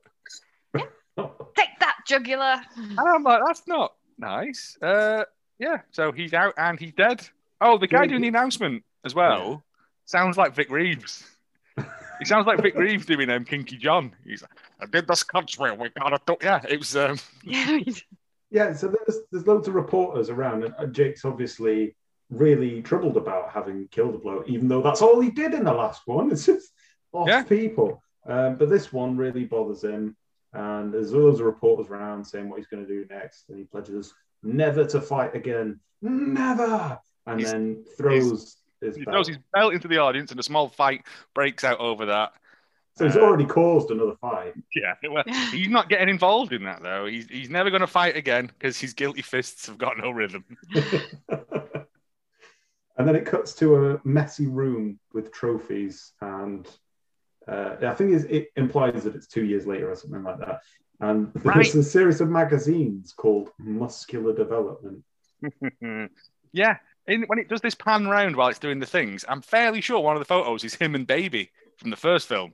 Take 0.74 1.68
that, 1.80 1.96
jugular. 2.06 2.62
and 2.76 2.98
I'm 2.98 3.22
like, 3.22 3.42
that's 3.46 3.66
not 3.66 3.94
nice. 4.18 4.78
Uh, 4.80 5.24
yeah, 5.58 5.78
so 5.90 6.10
he's 6.10 6.32
out 6.32 6.54
and 6.56 6.80
he's 6.80 6.94
dead. 6.94 7.26
Oh, 7.60 7.78
the 7.78 7.86
guy 7.86 8.02
Yeah, 8.02 8.08
doing 8.08 8.22
the 8.22 8.28
announcement 8.28 8.82
as 9.04 9.14
well 9.14 9.62
sounds 10.06 10.36
like 10.36 10.54
Vic 10.54 10.70
Reeves. 10.70 11.24
He 12.18 12.24
sounds 12.24 12.46
like 12.46 12.62
Vic 12.62 12.76
Reeves 12.76 13.04
doing 13.04 13.28
um, 13.30 13.44
Kinky 13.44 13.76
John. 13.76 14.14
He's 14.24 14.42
like, 14.42 14.50
I 14.80 14.86
did 14.86 15.06
this 15.08 15.22
country. 15.22 15.72
We 15.72 15.88
gotta 15.90 16.20
do. 16.26 16.36
Yeah, 16.40 16.60
it 16.68 16.78
was. 16.78 16.96
Um, 16.96 17.18
Yeah, 18.52 18.72
so 18.74 18.88
there's 18.88 19.20
there's 19.30 19.46
loads 19.46 19.66
of 19.66 19.74
reporters 19.74 20.28
around, 20.30 20.62
and- 20.64 20.94
Jake's 20.94 21.24
obviously 21.24 21.96
really 22.30 22.82
troubled 22.82 23.16
about 23.16 23.50
having 23.50 23.88
killed 23.88 24.14
a 24.14 24.18
bloke, 24.18 24.48
even 24.48 24.68
though 24.68 24.82
that's 24.82 25.02
all 25.02 25.20
he 25.20 25.30
did 25.30 25.54
in 25.54 25.64
the 25.64 25.72
last 25.72 26.02
one. 26.06 26.30
It's 26.32 26.46
just 26.46 26.70
off 27.12 27.28
Yeah. 27.28 27.42
people. 27.42 28.02
Um, 28.26 28.56
but 28.56 28.68
this 28.68 28.92
one 28.92 29.16
really 29.16 29.44
bothers 29.44 29.82
him, 29.82 30.16
and 30.52 30.92
there's 30.92 31.12
loads 31.12 31.40
of 31.40 31.46
reporters 31.46 31.90
around 31.90 32.24
saying 32.26 32.48
what 32.48 32.58
he's 32.58 32.68
going 32.68 32.86
to 32.86 32.88
do 32.88 33.06
next, 33.10 33.48
and 33.48 33.58
he 33.58 33.64
pledges 33.64 34.14
never 34.42 34.84
to 34.86 35.00
fight 35.00 35.34
again, 35.34 35.80
never, 36.02 36.98
and 37.26 37.40
He's- 37.40 37.52
then 37.52 37.84
throws 37.96 38.58
his 38.80 38.96
he 38.96 39.04
belt. 39.04 39.14
throws 39.14 39.28
his 39.28 39.38
belt 39.54 39.72
into 39.74 39.88
the 39.88 39.98
audience, 39.98 40.30
and 40.30 40.38
a 40.38 40.42
small 40.42 40.68
fight 40.68 41.04
breaks 41.34 41.64
out 41.64 41.78
over 41.80 42.06
that. 42.06 42.32
So 42.94 43.06
he's 43.06 43.16
uh, 43.16 43.20
already 43.20 43.46
caused 43.46 43.90
another 43.90 44.14
fight. 44.20 44.54
Yeah, 44.74 44.94
well, 45.10 45.24
he's 45.50 45.68
not 45.68 45.88
getting 45.88 46.08
involved 46.08 46.52
in 46.52 46.64
that 46.64 46.82
though. 46.82 47.06
He's 47.06 47.26
he's 47.26 47.50
never 47.50 47.70
going 47.70 47.80
to 47.80 47.86
fight 47.86 48.16
again 48.16 48.46
because 48.46 48.78
his 48.78 48.92
guilty 48.92 49.22
fists 49.22 49.66
have 49.66 49.78
got 49.78 49.96
no 49.98 50.10
rhythm. 50.10 50.44
and 52.96 53.08
then 53.08 53.16
it 53.16 53.24
cuts 53.26 53.54
to 53.54 53.76
a 53.92 54.00
messy 54.04 54.46
room 54.46 54.98
with 55.12 55.32
trophies, 55.32 56.12
and 56.20 56.68
uh, 57.48 57.76
I 57.82 57.94
think 57.94 58.12
it's- 58.12 58.26
it 58.30 58.48
implies 58.56 59.04
that 59.04 59.14
it's 59.16 59.26
two 59.26 59.44
years 59.44 59.66
later 59.66 59.90
or 59.90 59.96
something 59.96 60.22
like 60.22 60.38
that. 60.38 60.60
And 61.00 61.32
there's 61.34 61.44
Right. 61.44 61.74
a 61.74 61.82
series 61.82 62.20
of 62.20 62.28
magazines 62.28 63.12
called 63.12 63.50
Muscular 63.58 64.32
Development. 64.32 65.02
yeah, 66.52 66.76
in, 67.08 67.22
when 67.22 67.40
it 67.40 67.48
does 67.48 67.60
this 67.60 67.74
pan 67.74 68.06
round 68.06 68.36
while 68.36 68.48
it's 68.48 68.60
doing 68.60 68.78
the 68.78 68.86
things, 68.86 69.24
I'm 69.28 69.42
fairly 69.42 69.80
sure 69.80 69.98
one 69.98 70.14
of 70.14 70.20
the 70.20 70.26
photos 70.26 70.62
is 70.62 70.74
him 70.74 70.94
and 70.94 71.04
Baby 71.06 71.50
from 71.78 71.90
the 71.90 71.96
first 71.96 72.28
film, 72.28 72.52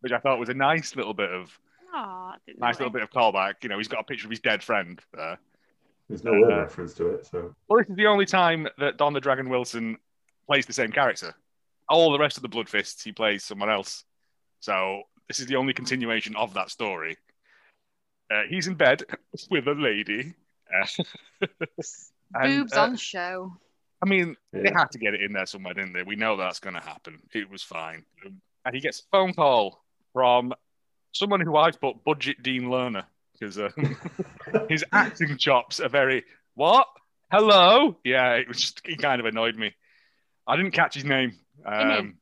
which 0.00 0.12
I 0.12 0.18
thought 0.18 0.38
was 0.38 0.48
a 0.48 0.54
nice 0.54 0.96
little 0.96 1.14
bit 1.14 1.30
of 1.30 1.58
Aw, 1.94 2.34
didn't 2.46 2.60
nice 2.60 2.78
little 2.78 2.92
bit 2.92 3.02
of 3.02 3.10
callback. 3.10 3.54
You 3.62 3.68
know, 3.68 3.78
he's 3.78 3.88
got 3.88 4.00
a 4.00 4.04
picture 4.04 4.26
of 4.26 4.30
his 4.30 4.40
dead 4.40 4.62
friend 4.62 5.00
there. 5.12 5.38
There's 6.08 6.24
no 6.24 6.32
Uh, 6.32 6.58
reference 6.58 6.94
to 6.94 7.08
it, 7.08 7.26
so 7.26 7.54
Well, 7.68 7.80
this 7.80 7.88
is 7.90 7.96
the 7.96 8.06
only 8.06 8.26
time 8.26 8.68
that 8.78 8.96
Don 8.96 9.12
the 9.12 9.20
Dragon 9.20 9.48
Wilson 9.48 9.98
plays 10.46 10.66
the 10.66 10.72
same 10.72 10.92
character. 10.92 11.34
All 11.88 12.12
the 12.12 12.18
rest 12.18 12.36
of 12.36 12.42
the 12.42 12.48
Blood 12.48 12.68
Fists, 12.68 13.02
he 13.02 13.12
plays 13.12 13.44
someone 13.44 13.70
else. 13.70 14.04
So 14.60 15.02
this 15.28 15.40
is 15.40 15.46
the 15.46 15.56
only 15.56 15.72
continuation 15.72 16.36
of 16.36 16.54
that 16.54 16.70
story. 16.70 17.16
Uh, 18.30 18.42
he's 18.48 18.66
in 18.66 18.74
bed 18.74 19.02
with 19.50 19.66
a 19.68 19.72
lady. 19.74 20.34
And, 22.34 22.58
Boobs 22.58 22.74
uh, 22.74 22.82
on 22.82 22.96
show. 22.96 23.56
I 24.02 24.06
mean, 24.06 24.36
they 24.52 24.70
had 24.70 24.90
to 24.90 24.98
get 24.98 25.14
it 25.14 25.22
in 25.22 25.32
there 25.32 25.46
somewhere, 25.46 25.72
didn't 25.72 25.94
they? 25.94 26.02
We 26.02 26.14
know 26.14 26.36
that's 26.36 26.60
going 26.60 26.74
to 26.74 26.80
happen. 26.80 27.22
It 27.32 27.48
was 27.48 27.62
fine. 27.62 28.04
Um, 28.26 28.40
And 28.66 28.74
he 28.74 28.80
gets 28.82 29.00
a 29.00 29.04
phone 29.10 29.32
call 29.32 29.82
from 30.12 30.52
someone 31.12 31.40
who 31.40 31.56
I've 31.56 31.80
put 31.80 32.04
budget 32.04 32.42
Dean 32.42 32.70
Learner 32.70 33.04
because 33.38 33.58
um, 33.58 33.96
his 34.68 34.84
acting 34.92 35.36
chops 35.38 35.80
are 35.80 35.88
very 35.88 36.24
what? 36.54 36.86
Hello? 37.30 37.96
Yeah, 38.04 38.32
it 38.34 38.48
was 38.48 38.60
just 38.60 38.80
he 38.84 38.96
kind 38.96 39.20
of 39.20 39.26
annoyed 39.26 39.56
me. 39.56 39.74
I 40.46 40.56
didn't 40.56 40.72
catch 40.72 40.94
his 40.94 41.04
name. 41.04 41.36
Um, 41.64 42.14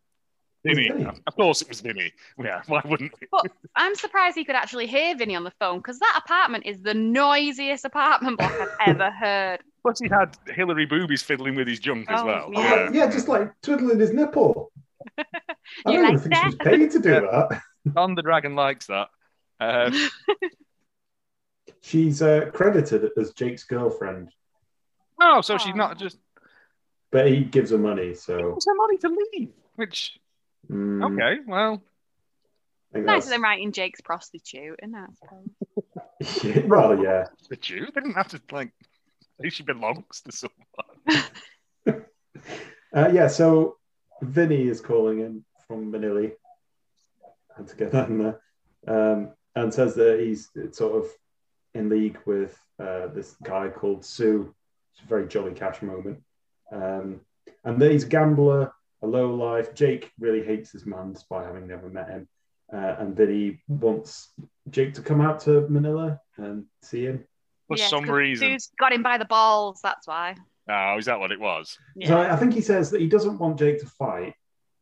Vinny. 0.65 0.89
Vinny. 0.89 1.07
Of 1.27 1.37
course, 1.37 1.63
it 1.63 1.69
was 1.69 1.81
Vinny. 1.81 2.13
Yeah, 2.43 2.63
why 2.67 2.83
wouldn't? 2.85 3.13
But 3.31 3.47
I'm 3.77 3.95
surprised 3.95 4.37
he 4.37 4.45
could 4.45 4.57
actually 4.57 4.89
hear 4.89 5.17
Vinny 5.17 5.37
on 5.37 5.45
the 5.45 5.53
phone 5.61 5.79
because 5.79 6.01
that 6.01 6.21
apartment 6.25 6.67
is 6.67 6.83
the 6.83 6.93
noisiest 6.95 7.85
apartment 7.85 8.39
block 8.39 8.53
I've 8.61 8.71
ever 8.97 9.11
heard. 9.13 9.61
Plus, 9.83 10.01
he 10.01 10.09
had 10.09 10.37
Hillary 10.49 10.85
Boobies 10.87 11.23
fiddling 11.23 11.55
with 11.55 11.69
his 11.69 11.79
junk 11.79 12.11
as 12.11 12.21
Oh, 12.21 12.27
well. 12.27 12.51
yeah. 12.53 12.91
yeah. 12.93 13.07
just 13.11 13.29
like 13.29 13.53
twiddling 13.63 14.01
his 14.01 14.13
nipple. 14.13 14.73
I 15.19 15.25
don't 15.85 15.95
even 15.95 16.05
like 16.15 16.21
think 16.23 16.35
she 16.35 16.47
was 16.47 16.55
paid 16.57 16.91
to 16.91 16.99
do 16.99 17.09
Yeah. 17.11 17.21
that. 17.21 17.63
Don 17.93 18.15
the 18.15 18.23
Dragon 18.23 18.55
likes 18.55 18.87
that. 18.87 19.09
Uh, 19.61 19.91
She's 21.83 22.21
uh, 22.21 22.51
credited 22.53 23.11
as 23.17 23.33
Jake's 23.33 23.65
girlfriend, 23.65 24.31
oh, 25.21 25.41
so 25.41 25.57
she's 25.57 25.75
not 25.75 25.99
just 25.99 26.19
but 27.13 27.29
he 27.29 27.45
gives 27.45 27.71
her 27.71 27.79
money, 27.79 28.15
so 28.15 28.51
wants 28.51 28.67
her 28.67 28.75
money 28.75 28.99
to 28.99 29.09
leave. 29.09 29.53
Which 29.77 30.19
mm, 30.71 31.05
okay, 31.05 31.41
well, 31.47 31.83
I 32.93 32.95
think 32.95 33.07
Nicer 33.07 33.15
that's- 33.15 33.29
than 33.31 33.43
writing 33.43 33.73
Jake's 33.73 34.01
prostitute, 34.01 34.81
isn't 34.83 34.95
it? 34.97 35.11
I 36.63 36.65
well, 36.67 37.01
yeah. 37.03 37.27
the 37.49 37.57
Jew 37.57 37.87
didn't 37.87 38.15
have 38.15 38.29
to 38.29 38.41
like 38.51 38.73
say 39.41 39.49
she 39.51 39.63
belongs 39.63 40.23
to 40.23 40.33
someone. 40.33 41.25
Uh, 42.95 43.11
yeah, 43.13 43.27
so 43.27 43.77
Vinny 44.23 44.69
is 44.69 44.81
calling 44.81 45.19
him 45.19 45.45
from 45.67 45.93
Manili. 45.93 46.33
Had 47.57 47.69
to 47.69 47.77
get 47.77 47.93
that 47.93 48.09
in 48.09 48.19
there. 48.19 48.41
Um, 48.87 49.31
and 49.55 49.73
says 49.73 49.95
that 49.95 50.21
he's 50.21 50.51
sort 50.73 51.03
of 51.03 51.11
in 51.75 51.89
league 51.89 52.19
with 52.27 52.59
uh, 52.79 53.09
this 53.09 53.37
guy 53.43 53.69
called 53.69 54.05
Sue. 54.05 54.55
It's 54.93 55.03
a 55.03 55.09
very 55.09 55.27
jolly 55.27 55.53
cash 55.53 55.83
moment. 55.83 56.23
Um, 56.71 57.21
and 57.65 57.81
that 57.81 57.91
he's 57.91 58.05
a 58.05 58.09
gambler, 58.09 58.73
a 59.03 59.07
low 59.07 59.35
life. 59.35 59.75
Jake 59.75 60.13
really 60.19 60.45
hates 60.45 60.73
this 60.73 60.87
man 60.87 61.13
despite 61.13 61.47
having 61.47 61.67
never 61.67 61.89
met 61.89 62.09
him. 62.09 62.29
Uh, 62.73 62.97
and 62.99 63.17
he 63.19 63.61
wants 63.69 64.33
Jake 64.71 64.95
to 64.95 65.03
come 65.03 65.21
out 65.21 65.41
to 65.41 65.67
Manila 65.69 66.21
and 66.37 66.65
see 66.83 67.05
him. 67.05 67.25
For 67.69 67.77
Yes, 67.77 67.91
some 67.91 68.05
'cause 68.05 68.11
reason. 68.11 68.49
Sue's 68.51 68.71
got 68.79 68.93
him 68.93 69.03
by 69.03 69.19
the 69.19 69.25
balls, 69.25 69.81
that's 69.83 70.07
why. 70.07 70.37
Oh, 70.69 70.99
is 70.99 71.07
that 71.07 71.19
what 71.21 71.31
it 71.33 71.41
was? 71.41 71.79
Yeah. 71.95 72.09
So 72.09 72.17
I 72.19 72.33
I 72.35 72.37
think 72.37 72.53
he 72.55 72.61
says 72.61 72.91
that 72.91 73.01
he 73.01 73.07
doesn't 73.09 73.39
want 73.39 73.59
Jake 73.59 73.81
to 73.81 73.87
fight 73.87 74.35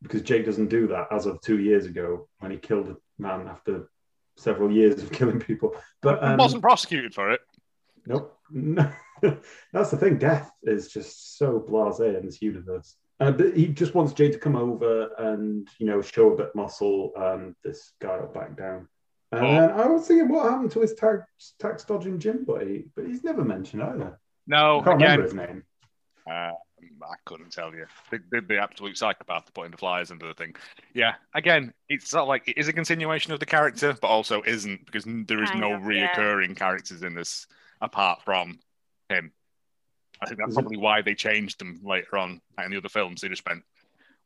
because 0.02 0.22
Jake 0.22 0.44
doesn't 0.44 0.68
do 0.68 0.86
that 0.88 1.08
as 1.10 1.26
of 1.26 1.40
two 1.40 1.58
years 1.60 1.86
ago 1.86 2.28
when 2.40 2.50
he 2.50 2.56
killed 2.58 2.88
a 2.88 2.96
man 3.18 3.48
after 3.48 3.88
several 4.36 4.70
years 4.70 5.02
of 5.02 5.10
killing 5.18 5.40
people. 5.40 5.74
But 6.02 6.22
um, 6.22 6.36
wasn't 6.36 6.62
prosecuted 6.62 7.14
for 7.14 7.30
it. 7.32 7.40
nope. 8.06 8.38
No. 8.50 8.90
That's 9.72 9.90
the 9.90 9.96
thing. 9.96 10.18
Death 10.18 10.50
is 10.62 10.88
just 10.92 11.38
so 11.38 11.58
blasé 11.58 12.18
in 12.18 12.26
this 12.26 12.42
universe. 12.42 12.96
Uh, 13.20 13.30
but 13.30 13.56
he 13.56 13.68
just 13.68 13.94
wants 13.94 14.12
Jake 14.12 14.32
to 14.32 14.38
come 14.38 14.56
over 14.56 15.08
and 15.18 15.66
you 15.78 15.86
know 15.86 16.02
show 16.02 16.32
a 16.32 16.36
bit 16.36 16.48
of 16.48 16.54
muscle, 16.54 17.12
and 17.16 17.54
this 17.64 17.92
guy 18.02 18.18
will 18.18 18.26
back 18.28 18.56
down. 18.56 18.88
And 19.32 19.70
Oh. 19.72 19.82
I 19.82 19.86
was 19.86 20.06
thinking, 20.06 20.28
what 20.28 20.50
happened 20.50 20.72
to 20.72 20.80
his 20.80 20.94
tax, 20.94 21.54
tax 21.58 21.84
dodging 21.84 22.18
gym 22.18 22.44
buddy? 22.44 22.86
But 22.94 23.06
he's 23.06 23.24
never 23.24 23.44
mentioned 23.44 23.82
either. 23.82 24.20
No, 24.46 24.80
I 24.80 24.84
can't 24.84 24.96
again, 25.02 25.20
remember 25.20 25.22
his 25.24 25.34
name. 25.34 25.62
uh, 26.30 26.50
I 27.02 27.14
couldn't 27.24 27.50
tell 27.52 27.74
you. 27.74 27.86
The, 28.10 28.18
the, 28.30 28.40
the 28.40 28.58
absolute 28.58 28.96
psychopath 28.96 29.52
putting 29.54 29.70
the 29.70 29.76
flyers 29.76 30.10
under 30.10 30.26
the 30.26 30.34
thing. 30.34 30.54
Yeah, 30.94 31.14
again, 31.34 31.72
it's 31.88 32.12
not 32.12 32.28
like 32.28 32.48
it 32.48 32.58
is 32.58 32.68
a 32.68 32.72
continuation 32.72 33.32
of 33.32 33.40
the 33.40 33.46
character, 33.46 33.94
but 34.00 34.08
also 34.08 34.42
isn't 34.42 34.86
because 34.86 35.04
there 35.06 35.42
is 35.42 35.50
Kind 35.50 35.60
no 35.60 35.74
of, 35.74 35.82
yeah. 35.92 36.14
reoccurring 36.14 36.56
characters 36.56 37.02
in 37.02 37.14
this 37.14 37.46
apart 37.80 38.22
from 38.24 38.58
him. 39.08 39.32
I 40.22 40.26
think 40.26 40.38
that's 40.38 40.50
Is 40.52 40.56
it- 40.56 40.60
probably 40.60 40.78
why 40.78 41.02
they 41.02 41.14
changed 41.14 41.58
them 41.58 41.80
later 41.82 42.16
on 42.16 42.40
in 42.64 42.70
the 42.70 42.76
other 42.78 42.88
films. 42.88 43.20
They 43.20 43.28
just 43.28 43.46
went, 43.46 43.62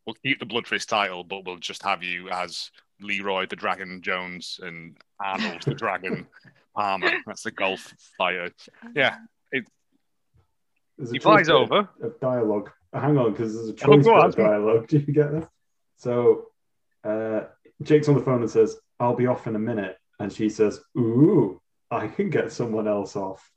"We'll 0.06 0.16
keep 0.22 0.38
the 0.38 0.46
Bloodfist 0.46 0.86
title, 0.86 1.24
but 1.24 1.44
we'll 1.44 1.56
just 1.56 1.82
have 1.82 2.02
you 2.02 2.28
as 2.30 2.70
Leroy 3.00 3.46
the 3.46 3.56
Dragon 3.56 4.02
Jones 4.02 4.60
and 4.62 4.96
Arnold 5.18 5.62
the 5.62 5.74
Dragon 5.74 6.26
Palmer." 6.76 7.12
That's 7.26 7.42
the 7.42 7.50
golf 7.50 7.92
fighter. 8.16 8.52
Yeah, 8.94 9.16
There's 10.98 11.10
a 11.10 11.14
he 11.14 11.18
flies 11.20 11.48
over. 11.48 11.88
of 12.02 12.20
dialogue. 12.20 12.70
Hang 12.92 13.16
on, 13.16 13.30
because 13.32 13.54
there's 13.54 13.68
a 13.68 13.72
Oh, 13.88 13.96
choice 13.96 14.04
go 14.04 14.12
bit 14.14 14.20
on. 14.20 14.26
of 14.30 14.36
dialogue. 14.36 14.88
Do 14.88 14.98
you 14.98 15.12
get 15.14 15.32
this? 15.32 15.46
So 15.96 16.46
uh, 17.04 17.42
Jake's 17.82 18.08
on 18.08 18.14
the 18.16 18.20
phone 18.22 18.42
and 18.42 18.50
says, 18.50 18.76
I'll 19.00 19.16
be 19.16 19.26
off 19.26 19.46
in 19.46 19.56
a 19.56 19.60
minute. 19.60 19.96
And 20.18 20.32
she 20.32 20.48
says, 20.48 20.80
Ooh, 20.96 21.60
I 21.90 22.08
can 22.08 22.28
get 22.30 22.50
someone 22.52 22.88
else 22.88 23.14
off 23.16 23.48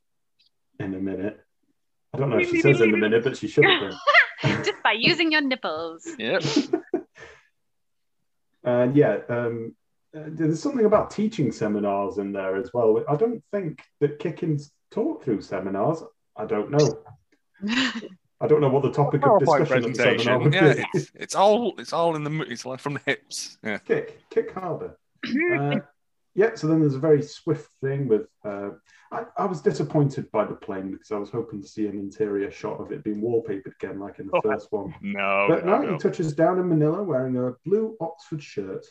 in 0.80 0.94
a 0.94 1.00
minute. 1.00 1.40
I 2.14 2.18
don't 2.18 2.30
know 2.30 2.38
if 2.38 2.50
she 2.50 2.62
says 2.62 2.80
in 2.82 2.94
a 2.94 2.98
minute, 2.98 3.24
but 3.24 3.38
she 3.38 3.48
should 3.48 3.64
have 3.66 3.80
been. 3.82 4.64
Just 4.64 4.84
by 4.84 4.92
using 4.98 5.32
your 5.32 5.42
nipples. 5.42 6.08
Yep. 6.20 6.44
And 8.64 8.96
yeah, 8.96 9.18
um, 9.28 9.76
uh, 10.16 10.22
there's 10.28 10.62
something 10.62 10.86
about 10.86 11.10
teaching 11.10 11.52
seminars 11.52 12.18
in 12.20 12.32
there 12.32 12.56
as 12.56 12.70
well. 12.74 13.04
I 13.10 13.16
don't 13.16 13.44
think 13.52 13.82
that 14.00 14.20
kicking's 14.20 14.72
taught 14.92 15.24
through 15.24 15.42
seminars. 15.42 16.04
I 16.36 16.46
don't 16.46 16.70
know. 16.70 17.04
I 17.68 18.48
don't 18.48 18.60
know 18.62 18.70
what 18.70 18.84
the 18.84 18.92
topic 18.92 19.26
of 19.26 19.40
discussion 19.40 19.84
at 19.86 19.94
the 19.94 19.96
seminar 19.96 20.40
would 20.40 20.54
Yeah, 20.54 20.74
be. 20.74 20.84
it's, 20.96 21.12
it's 21.16 21.36
all 21.36 21.76
it's 21.78 21.94
all 21.94 22.16
in 22.16 22.24
the 22.24 22.30
mo- 22.32 22.46
it's 22.48 22.66
like 22.66 22.80
from 22.80 22.96
the 22.96 23.02
hips. 23.06 23.58
Yeah. 23.64 23.78
kick, 23.80 24.20
kick 24.32 24.52
harder. 24.54 24.98
Uh, 25.26 25.80
yeah, 26.34 26.56
so 26.56 26.66
then 26.68 26.80
there's 26.80 26.96
a 26.96 27.00
very 27.00 27.22
swift 27.22 27.70
thing 27.84 28.08
with. 28.08 28.28
Uh, 28.44 28.70
I, 29.12 29.26
I 29.38 29.46
was 29.46 29.62
disappointed 29.62 30.32
by 30.32 30.46
the 30.46 30.56
plane 30.56 30.90
because 30.92 31.12
I 31.12 31.18
was 31.18 31.30
hoping 31.30 31.62
to 31.62 31.68
see 31.68 31.86
an 31.88 32.00
interior 32.00 32.50
shot 32.50 32.80
of 32.80 32.92
it 32.94 33.04
being 33.04 33.22
wallpapered 33.22 33.76
again, 33.76 34.00
like 34.00 34.18
in 34.20 34.28
the 34.28 34.34
Oh, 34.38 34.42
first 34.42 34.72
one. 34.72 34.96
No, 35.02 35.46
But 35.50 35.66
no, 35.66 35.80
no, 35.80 35.86
no. 35.86 35.92
he 35.94 35.98
touches 36.00 36.34
down 36.34 36.58
in 36.58 36.70
Manila 36.70 37.04
wearing 37.04 37.36
a 37.38 37.52
blue 37.66 37.98
Oxford 38.00 38.42
shirt. 38.42 38.86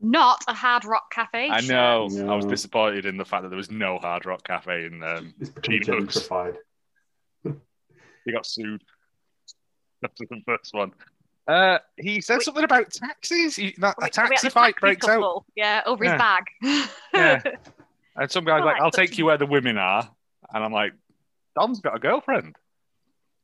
Not 0.00 0.44
a 0.46 0.52
hard 0.54 0.84
rock 0.84 1.10
cafe. 1.10 1.48
I 1.48 1.60
shirt. 1.62 1.70
know. 1.70 2.30
I 2.30 2.36
was 2.36 2.44
disappointed 2.44 3.06
in 3.06 3.16
the 3.16 3.24
fact 3.24 3.42
that 3.42 3.48
there 3.48 3.56
was 3.56 3.70
no 3.70 3.98
Hard 3.98 4.26
Rock 4.26 4.44
Cafe 4.46 4.84
in. 4.84 5.02
Um, 5.02 5.34
It's 5.40 5.50
become 5.50 5.72
Gene 5.80 5.82
Hooks. 6.00 6.18
gentrified. 6.28 6.56
He 8.28 8.32
got 8.32 8.46
sued. 8.46 8.82
After 10.04 10.24
the 10.30 10.40
first 10.46 10.72
one. 10.74 10.92
Uh, 11.48 11.78
he 11.96 12.20
said 12.20 12.34
Wait. 12.36 12.42
something 12.44 12.62
about 12.64 12.90
taxis. 12.92 13.56
He, 13.56 13.74
that, 13.78 13.96
We- 14.00 14.06
a 14.06 14.10
taxi 14.10 14.50
fight 14.50 14.74
taxi 14.74 14.80
breaks 14.80 15.08
out, 15.08 15.44
Yeah, 15.56 15.80
over 15.86 16.04
Yeah. 16.04 16.12
his 16.12 16.18
bag. 16.20 16.92
Yeah. 17.14 17.42
and 18.16 18.30
some 18.30 18.44
guy's 18.44 18.62
Oh, 18.62 18.66
like, 18.66 18.80
"I'll 18.80 18.90
take 18.90 19.16
you 19.18 19.24
where 19.24 19.38
the 19.38 19.46
women 19.46 19.78
are," 19.78 20.08
and 20.52 20.62
I'm 20.64 20.72
like, 20.72 20.92
"Dom's 21.58 21.80
got 21.80 21.96
a 21.96 21.98
girlfriend." 21.98 22.54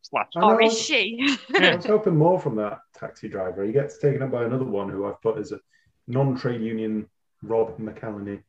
Slash. 0.03 0.29
I 0.37 0.43
or 0.43 0.63
is 0.63 0.79
she? 0.79 1.35
I 1.59 1.77
was 1.77 1.87
hoping 1.87 2.15
more 2.17 2.39
from 2.39 2.57
that 2.57 2.81
taxi 2.95 3.27
driver. 3.27 3.65
He 3.65 3.73
gets 3.73 3.97
taken 3.99 4.23
up 4.23 4.31
by 4.31 4.45
another 4.45 4.67
one 4.67 4.91
who 4.91 5.07
I've 5.07 5.21
put 5.23 5.39
as 5.39 5.53
a 5.53 5.59
non-trade 6.07 6.61
union 6.61 7.09
Rob 7.43 7.79
McElhenney 7.79 8.43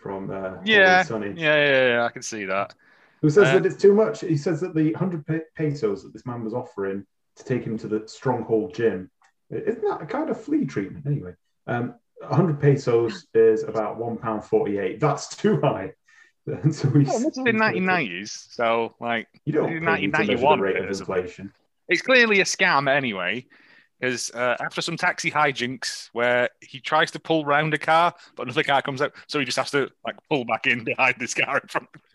from 0.00 0.30
uh, 0.30 0.58
Yeah, 0.64 1.02
Sunny, 1.02 1.32
Yeah, 1.36 1.56
yeah, 1.56 1.88
yeah. 1.88 2.04
I 2.04 2.10
can 2.10 2.22
see 2.22 2.44
that. 2.44 2.74
Who 3.22 3.30
says 3.30 3.48
Uh, 3.48 3.52
that 3.58 3.66
it's 3.66 3.80
too 3.80 3.94
much. 3.94 4.20
He 4.20 4.36
says 4.36 4.60
that 4.60 4.74
the 4.74 4.92
100 4.92 5.26
pe- 5.26 5.40
pesos 5.54 6.02
that 6.02 6.12
this 6.12 6.26
man 6.26 6.44
was 6.44 6.54
offering 6.54 7.04
to 7.36 7.44
take 7.44 7.64
him 7.64 7.78
to 7.78 7.88
the 7.88 8.06
Stronghold 8.06 8.74
gym, 8.74 9.10
isn't 9.50 9.82
that 9.82 10.02
a 10.02 10.06
kind 10.06 10.30
of 10.30 10.40
flea 10.40 10.64
treatment 10.64 11.06
anyway? 11.06 11.34
Um, 11.66 11.94
100 12.20 12.60
pesos 12.60 13.26
is 13.34 13.62
about 13.62 13.98
£1.48. 13.98 15.00
That's 15.00 15.34
too 15.36 15.60
high. 15.60 15.92
so 16.46 16.88
he's, 16.90 17.08
Well, 17.08 17.18
this 17.20 17.36
is 17.36 17.38
in 17.38 17.56
1990s, 17.56 18.52
so 18.52 18.94
like 19.00 19.28
You 19.44 19.52
don't 19.52 19.72
in 19.72 19.84
pay 19.84 20.00
me 20.02 20.06
to 20.10 20.18
measure 20.18 20.36
the 20.36 20.44
1991 20.44 20.60
rate 20.60 20.76
of 20.76 20.88
inflation. 20.88 21.52
it's 21.88 22.02
clearly 22.02 22.40
a 22.40 22.44
scam 22.44 22.88
anyway. 22.94 23.46
Because 24.00 24.30
uh, 24.30 24.56
after 24.60 24.80
some 24.80 24.96
taxi 24.96 25.30
hijinks 25.30 26.08
where 26.14 26.48
he 26.62 26.80
tries 26.80 27.10
to 27.10 27.18
pull 27.18 27.44
round 27.44 27.74
a 27.74 27.78
car, 27.78 28.14
but 28.34 28.44
another 28.44 28.62
car 28.62 28.80
comes 28.80 29.02
out, 29.02 29.12
so 29.26 29.38
he 29.38 29.44
just 29.44 29.58
has 29.58 29.70
to 29.72 29.90
like 30.06 30.16
pull 30.30 30.46
back 30.46 30.66
in 30.66 30.84
behind 30.84 31.16
this 31.18 31.34
car 31.34 31.58
in 31.58 31.68
front. 31.68 31.86
of 31.94 32.00
him. 32.00 32.09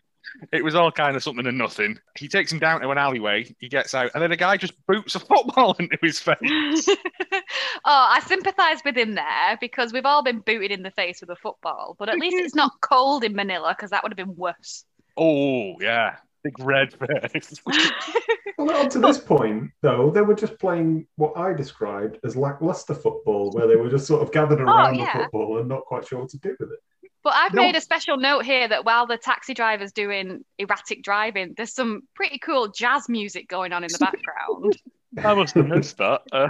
It 0.51 0.63
was 0.63 0.75
all 0.75 0.91
kind 0.91 1.15
of 1.15 1.23
something 1.23 1.45
and 1.45 1.57
nothing. 1.57 1.99
He 2.17 2.27
takes 2.27 2.51
him 2.51 2.59
down 2.59 2.81
to 2.81 2.89
an 2.89 2.97
alleyway. 2.97 3.55
He 3.59 3.69
gets 3.69 3.93
out, 3.93 4.11
and 4.13 4.21
then 4.21 4.31
a 4.31 4.37
guy 4.37 4.57
just 4.57 4.73
boots 4.85 5.15
a 5.15 5.19
football 5.21 5.75
into 5.79 5.97
his 6.01 6.19
face. 6.19 6.37
oh, 6.41 7.39
I 7.85 8.21
sympathise 8.25 8.81
with 8.83 8.97
him 8.97 9.15
there 9.15 9.57
because 9.59 9.93
we've 9.93 10.05
all 10.05 10.23
been 10.23 10.39
booted 10.39 10.71
in 10.71 10.83
the 10.83 10.91
face 10.91 11.21
with 11.21 11.29
a 11.29 11.35
football, 11.35 11.95
but 11.97 12.09
at 12.09 12.19
least 12.19 12.37
it's 12.37 12.55
not 12.55 12.71
cold 12.81 13.23
in 13.23 13.35
Manila 13.35 13.73
because 13.77 13.91
that 13.91 14.03
would 14.03 14.11
have 14.11 14.27
been 14.27 14.35
worse. 14.35 14.85
Oh 15.17 15.75
yeah, 15.79 16.17
big 16.43 16.59
red 16.59 16.93
face. 16.93 17.61
Well, 18.57 18.71
up 18.77 18.89
to 18.91 18.99
this 18.99 19.17
point, 19.17 19.71
though, 19.81 20.09
they 20.09 20.21
were 20.21 20.33
just 20.33 20.57
playing 20.59 21.07
what 21.17 21.37
I 21.37 21.53
described 21.53 22.19
as 22.23 22.37
lackluster 22.37 22.93
football, 22.93 23.51
where 23.51 23.67
they 23.67 23.75
were 23.75 23.89
just 23.89 24.07
sort 24.07 24.21
of 24.21 24.31
gathered 24.31 24.61
oh, 24.61 24.63
around 24.63 24.95
Oh, 24.95 24.97
yeah. 24.97 25.17
the 25.17 25.23
football 25.23 25.59
and 25.59 25.67
not 25.67 25.83
quite 25.85 26.07
sure 26.07 26.19
what 26.19 26.29
to 26.29 26.37
do 26.37 26.55
with 26.59 26.71
it. 26.71 26.79
But 27.25 27.33
I've 27.33 27.55
No. 27.55 27.63
made 27.63 27.75
a 27.75 27.81
special 27.81 28.17
note 28.17 28.45
here 28.45 28.67
that 28.67 28.85
while 28.85 29.07
the 29.07 29.17
taxi 29.17 29.55
driver's 29.55 29.91
doing 29.91 30.45
erratic 30.59 31.01
driving, 31.01 31.55
there's 31.57 31.73
some 31.73 32.03
pretty 32.13 32.37
cool 32.37 32.67
jazz 32.67 33.09
music 33.09 33.49
going 33.49 33.73
on 33.73 33.83
in 33.83 33.91
the 33.91 33.97
background. 33.97 34.77
I 35.25 35.33
must 35.33 35.55
have 35.55 35.65
missed 35.65 35.97
that. 35.97 36.21
Uh, 36.31 36.49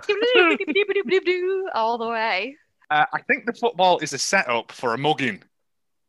All 1.74 1.98
the 1.98 2.10
way. 2.10 2.58
uh, 2.92 3.06
I 3.14 3.22
think 3.22 3.46
the 3.46 3.54
football 3.54 4.00
is 4.00 4.12
a 4.12 4.18
setup 4.18 4.74
for 4.74 4.94
a 4.94 4.98
mugging. 4.98 5.42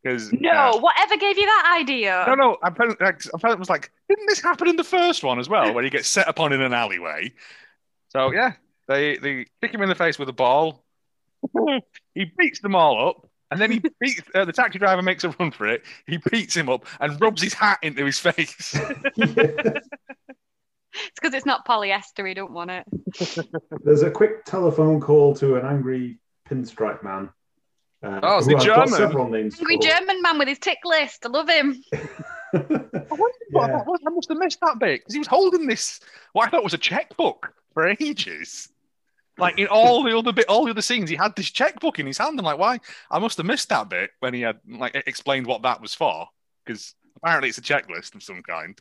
Because 0.02 0.32
No, 0.32 0.78
whatever 0.78 1.16
gave 1.16 1.38
you 1.38 1.46
that 1.46 1.78
idea? 1.80 2.24
No, 2.26 2.34
no. 2.34 2.56
I'm 2.64 2.74
like, 3.00 3.22
I'm 3.44 3.58
was 3.60 3.70
like, 3.70 3.92
didn't 4.08 4.26
this 4.26 4.40
happen 4.40 4.66
in 4.66 4.74
the 4.74 4.84
first 4.84 5.22
one 5.22 5.38
as 5.38 5.48
well, 5.48 5.74
where 5.74 5.84
he 5.84 5.90
gets 5.90 6.08
set 6.08 6.26
upon 6.28 6.52
in 6.52 6.60
an 6.60 6.72
alleyway? 6.72 7.32
So 8.08 8.32
yeah, 8.32 8.54
they 8.88 9.16
they 9.18 9.46
kick 9.62 9.72
him 9.72 9.82
in 9.82 9.88
the 9.88 9.94
face 9.94 10.18
with 10.18 10.28
a 10.28 10.32
ball. 10.32 10.84
he 12.14 12.32
beats 12.36 12.60
them 12.60 12.74
all 12.74 13.08
up, 13.08 13.28
and 13.50 13.60
then 13.60 13.70
he 13.70 13.82
beats 14.00 14.20
uh, 14.34 14.44
the 14.44 14.52
taxi 14.52 14.78
driver 14.78 15.02
makes 15.02 15.24
a 15.24 15.30
run 15.30 15.50
for 15.50 15.66
it. 15.66 15.82
He 16.06 16.18
beats 16.30 16.56
him 16.56 16.68
up 16.68 16.86
and 17.00 17.20
rubs 17.20 17.42
his 17.42 17.54
hat 17.54 17.78
into 17.82 18.04
his 18.04 18.18
face. 18.18 18.78
It's 20.98 21.20
because 21.20 21.34
it's 21.34 21.44
not 21.44 21.66
polyester. 21.66 22.26
He 22.26 22.32
don't 22.32 22.52
want 22.52 22.70
it. 22.70 22.86
There's 23.84 24.02
a 24.02 24.10
quick 24.10 24.46
telephone 24.46 24.98
call 24.98 25.34
to 25.36 25.56
an 25.56 25.66
angry 25.66 26.18
pinstripe 26.48 27.02
man. 27.02 27.28
Uh, 28.02 28.20
Oh, 28.22 28.38
is 28.38 28.46
who 28.46 28.52
it 28.52 28.60
I've 28.60 28.66
got 28.66 28.74
German? 28.86 28.94
several 28.98 29.28
names 29.28 29.58
Angry. 29.60 29.78
German 29.78 30.22
man 30.22 30.38
with 30.38 30.48
his 30.48 30.58
tick 30.58 30.78
list. 30.86 31.26
I 31.26 31.28
love 31.28 31.50
him. 31.50 31.82
I, 31.92 31.98
wonder 32.54 32.88
what 33.10 33.68
Yeah. 33.68 33.76
that 33.76 33.86
was. 33.86 34.00
I 34.06 34.10
must 34.10 34.28
have 34.30 34.38
missed 34.38 34.58
that 34.62 34.78
bit 34.78 35.00
because 35.00 35.12
he 35.12 35.18
was 35.18 35.28
holding 35.28 35.66
this 35.66 36.00
what 36.32 36.46
I 36.46 36.50
thought 36.50 36.64
was 36.64 36.72
a 36.74 36.78
checkbook 36.78 37.52
for 37.74 37.86
ages. 37.86 38.68
Like 39.38 39.58
in 39.58 39.66
all 39.66 40.02
the 40.02 40.16
other 40.16 40.32
bit, 40.32 40.46
all 40.48 40.64
the 40.64 40.70
other 40.70 40.82
scenes, 40.82 41.10
he 41.10 41.16
had 41.16 41.36
this 41.36 41.50
checkbook 41.50 41.98
in 41.98 42.06
his 42.06 42.18
hand. 42.18 42.38
I'm 42.38 42.44
like, 42.44 42.58
why? 42.58 42.80
I 43.10 43.18
must 43.18 43.36
have 43.36 43.46
missed 43.46 43.68
that 43.68 43.88
bit 43.90 44.10
when 44.20 44.32
he 44.32 44.40
had 44.40 44.58
like 44.68 44.94
explained 45.06 45.46
what 45.46 45.62
that 45.62 45.80
was 45.80 45.94
for, 45.94 46.26
because 46.64 46.94
apparently 47.16 47.50
it's 47.50 47.58
a 47.58 47.62
checklist 47.62 48.14
of 48.14 48.22
some 48.22 48.42
kind. 48.42 48.80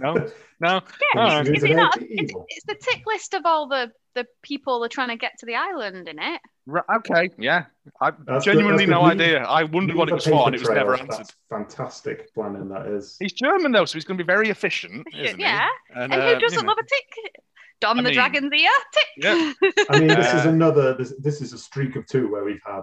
No, 0.00 0.14
no. 0.60 0.80
Yeah, 1.14 1.20
All 1.20 1.28
right. 1.28 1.46
Is 1.46 1.58
Is 1.58 1.64
it 1.64 1.70
it 1.70 1.76
not? 1.76 1.98
It's, 2.00 2.32
it's 2.48 2.64
the 2.66 2.74
tick 2.74 3.02
list 3.06 3.34
of 3.34 3.42
all 3.44 3.68
the 3.68 3.92
the 4.14 4.26
people 4.42 4.80
they're 4.80 4.88
trying 4.88 5.10
to 5.10 5.16
get 5.16 5.32
to 5.38 5.46
the 5.46 5.54
island 5.54 6.08
in 6.08 6.18
it. 6.18 6.40
Right, 6.64 6.84
okay, 6.96 7.30
yeah. 7.38 7.66
I 8.00 8.12
That's 8.26 8.44
genuinely 8.44 8.86
the 8.86 8.90
no 8.92 9.02
lead- 9.02 9.20
idea. 9.20 9.44
I 9.44 9.62
wondered 9.64 9.94
what 9.94 10.08
it 10.08 10.14
was 10.14 10.24
for, 10.26 10.46
and 10.46 10.54
it 10.54 10.60
was 10.60 10.70
never 10.70 10.94
answered. 10.94 11.10
That's 11.18 11.36
fantastic 11.50 12.32
planning 12.34 12.68
that 12.70 12.86
is. 12.86 13.16
He's 13.20 13.34
German 13.34 13.72
though, 13.72 13.84
so 13.84 13.94
he's 13.94 14.04
going 14.04 14.18
to 14.18 14.24
be 14.24 14.26
very 14.26 14.48
efficient, 14.48 15.06
isn't 15.14 15.38
yeah. 15.38 15.68
he? 15.94 16.00
And 16.00 16.12
uh, 16.12 16.34
who 16.34 16.40
doesn't 16.40 16.64
know. 16.64 16.68
love 16.68 16.78
a 16.78 16.82
tick? 16.82 17.34
Dom 17.80 17.98
I 17.98 18.02
the 18.02 18.08
mean- 18.08 18.14
Dragon's 18.14 18.52
ear, 18.52 18.68
tick. 18.92 19.06
Yeah. 19.18 19.52
I 19.90 19.98
mean, 19.98 20.08
this 20.08 20.32
is 20.34 20.46
Uh, 20.46 20.50
another. 20.50 20.94
This, 20.94 21.12
this 21.18 21.40
is 21.42 21.52
a 21.52 21.58
streak 21.58 21.96
of 21.96 22.06
two 22.06 22.30
where 22.30 22.44
we've 22.44 22.60
had 22.64 22.82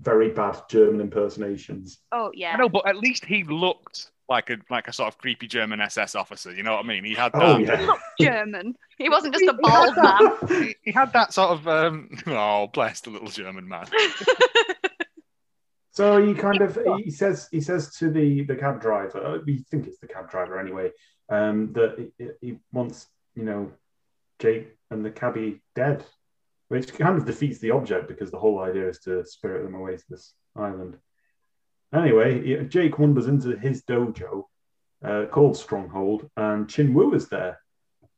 very 0.00 0.30
bad 0.30 0.60
German 0.68 1.00
impersonations. 1.00 1.98
oh 2.12 2.30
yeah. 2.34 2.54
I 2.54 2.56
know, 2.56 2.68
but 2.68 2.86
at 2.88 2.96
least 2.96 3.24
he 3.24 3.44
looked 3.44 4.10
like 4.28 4.50
a 4.50 4.56
like 4.70 4.88
a 4.88 4.92
sort 4.92 5.08
of 5.08 5.18
creepy 5.18 5.46
German 5.46 5.80
SS 5.80 6.14
officer. 6.14 6.52
You 6.52 6.62
know 6.62 6.72
what 6.74 6.84
I 6.84 6.88
mean? 6.88 7.04
He 7.04 7.14
had 7.14 7.32
that. 7.34 7.42
Oh 7.42 7.58
yeah. 7.58 7.86
German. 8.20 8.74
He 8.98 9.08
wasn't 9.08 9.34
just 9.34 9.46
a 9.46 9.54
bald 9.60 9.94
man. 9.96 10.32
He, 10.64 10.74
he 10.82 10.90
had 10.92 11.12
that 11.12 11.32
sort 11.32 11.50
of 11.50 11.68
um, 11.68 12.08
oh, 12.26 12.66
bless 12.68 13.00
the 13.02 13.10
little 13.10 13.28
German 13.28 13.68
man. 13.68 13.86
So 15.90 16.24
he 16.26 16.34
kind 16.46 16.62
of 16.62 16.78
he 17.04 17.10
says 17.10 17.48
he 17.50 17.60
says 17.60 17.94
to 17.96 18.10
the 18.10 18.44
the 18.44 18.56
cab 18.56 18.80
driver, 18.80 19.40
we 19.46 19.58
think 19.70 19.86
it's 19.86 19.98
the 19.98 20.08
cab 20.08 20.30
driver 20.30 20.58
anyway, 20.58 20.90
um, 21.28 21.72
that 21.74 22.10
he, 22.18 22.26
he 22.40 22.58
wants 22.72 23.06
you 23.34 23.44
know 23.44 23.70
Jake 24.42 24.76
and 24.90 25.04
the 25.04 25.10
cabbie 25.10 25.62
dead, 25.76 26.04
which 26.68 26.92
kind 26.94 27.16
of 27.16 27.24
defeats 27.24 27.60
the 27.60 27.70
object 27.70 28.08
because 28.08 28.30
the 28.30 28.38
whole 28.38 28.58
idea 28.58 28.88
is 28.88 28.98
to 29.00 29.24
spirit 29.24 29.62
them 29.62 29.76
away 29.76 29.96
to 29.96 30.04
this 30.10 30.34
island. 30.56 30.98
Anyway, 31.94 32.64
Jake 32.64 32.98
wanders 32.98 33.28
into 33.28 33.56
his 33.56 33.82
dojo 33.84 34.44
uh, 35.04 35.26
called 35.30 35.56
Stronghold, 35.56 36.28
and 36.36 36.68
Chin 36.68 36.92
Wu 36.92 37.14
is 37.14 37.28
there 37.28 37.60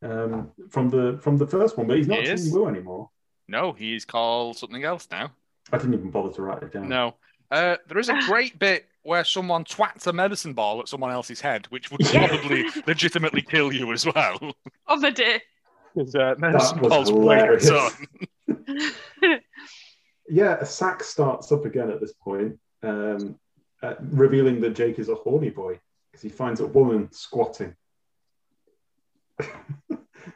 um, 0.02 0.50
from 0.70 0.88
the 0.88 1.18
from 1.20 1.36
the 1.36 1.46
first 1.46 1.76
one, 1.76 1.86
but 1.86 1.98
he's 1.98 2.08
not 2.08 2.20
He 2.20 2.26
Chin 2.26 2.34
is. 2.34 2.52
Wu 2.52 2.68
anymore. 2.68 3.10
No, 3.46 3.72
he's 3.72 4.04
called 4.04 4.56
something 4.56 4.84
else 4.84 5.06
now. 5.10 5.30
I 5.72 5.78
didn't 5.78 5.94
even 5.94 6.10
bother 6.10 6.32
to 6.34 6.42
write 6.42 6.62
it 6.62 6.72
down. 6.72 6.88
No, 6.88 7.14
uh, 7.50 7.76
there 7.88 7.98
is 7.98 8.08
a 8.08 8.18
great 8.26 8.58
bit 8.58 8.86
where 9.02 9.24
someone 9.24 9.64
twats 9.64 10.06
a 10.06 10.12
medicine 10.12 10.54
ball 10.54 10.80
at 10.80 10.88
someone 10.88 11.10
else's 11.10 11.40
head, 11.40 11.66
which 11.66 11.90
would 11.90 12.00
probably 12.06 12.64
legitimately 12.86 13.42
kill 13.42 13.72
you 13.72 13.92
as 13.92 14.06
well. 14.06 14.54
On 14.86 15.00
the 15.00 15.10
day. 15.10 15.42
Because 15.94 16.14
uh, 16.14 16.34
medicine 16.38 16.80
was 16.80 16.90
balls 16.90 17.12
weight 17.12 17.40
hilarious. 17.40 17.96
yeah, 20.28 20.56
a 20.60 20.66
sack 20.66 21.02
starts 21.02 21.52
up 21.52 21.64
again 21.64 21.90
at 21.90 22.00
this 22.00 22.12
point, 22.14 22.58
um, 22.82 23.38
uh, 23.82 23.94
revealing 24.00 24.60
that 24.62 24.70
Jake 24.70 24.98
is 24.98 25.08
a 25.08 25.14
horny 25.14 25.50
boy 25.50 25.78
because 26.10 26.22
he 26.22 26.28
finds 26.28 26.60
a 26.60 26.66
woman 26.66 27.08
squatting. 27.12 27.74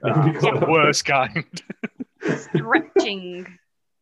Ah, 0.04 0.12
Have 0.22 0.26
you 0.34 0.38
got 0.40 0.54
the 0.54 0.60
that? 0.60 0.68
worst 0.68 1.04
kind. 1.06 1.62
Stretching. 2.36 3.46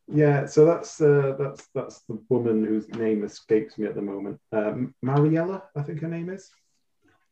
Yeah, 0.07 0.45
so 0.45 0.65
that's 0.65 0.99
uh, 1.01 1.35
that's 1.39 1.69
that's 1.73 2.01
the 2.09 2.19
woman 2.29 2.63
whose 2.65 2.89
name 2.89 3.23
escapes 3.23 3.77
me 3.77 3.87
at 3.87 3.95
the 3.95 4.01
moment. 4.01 4.39
Um, 4.51 4.93
Mariella, 5.01 5.63
I 5.77 5.81
think 5.83 6.01
her 6.01 6.09
name 6.09 6.29
is. 6.29 6.51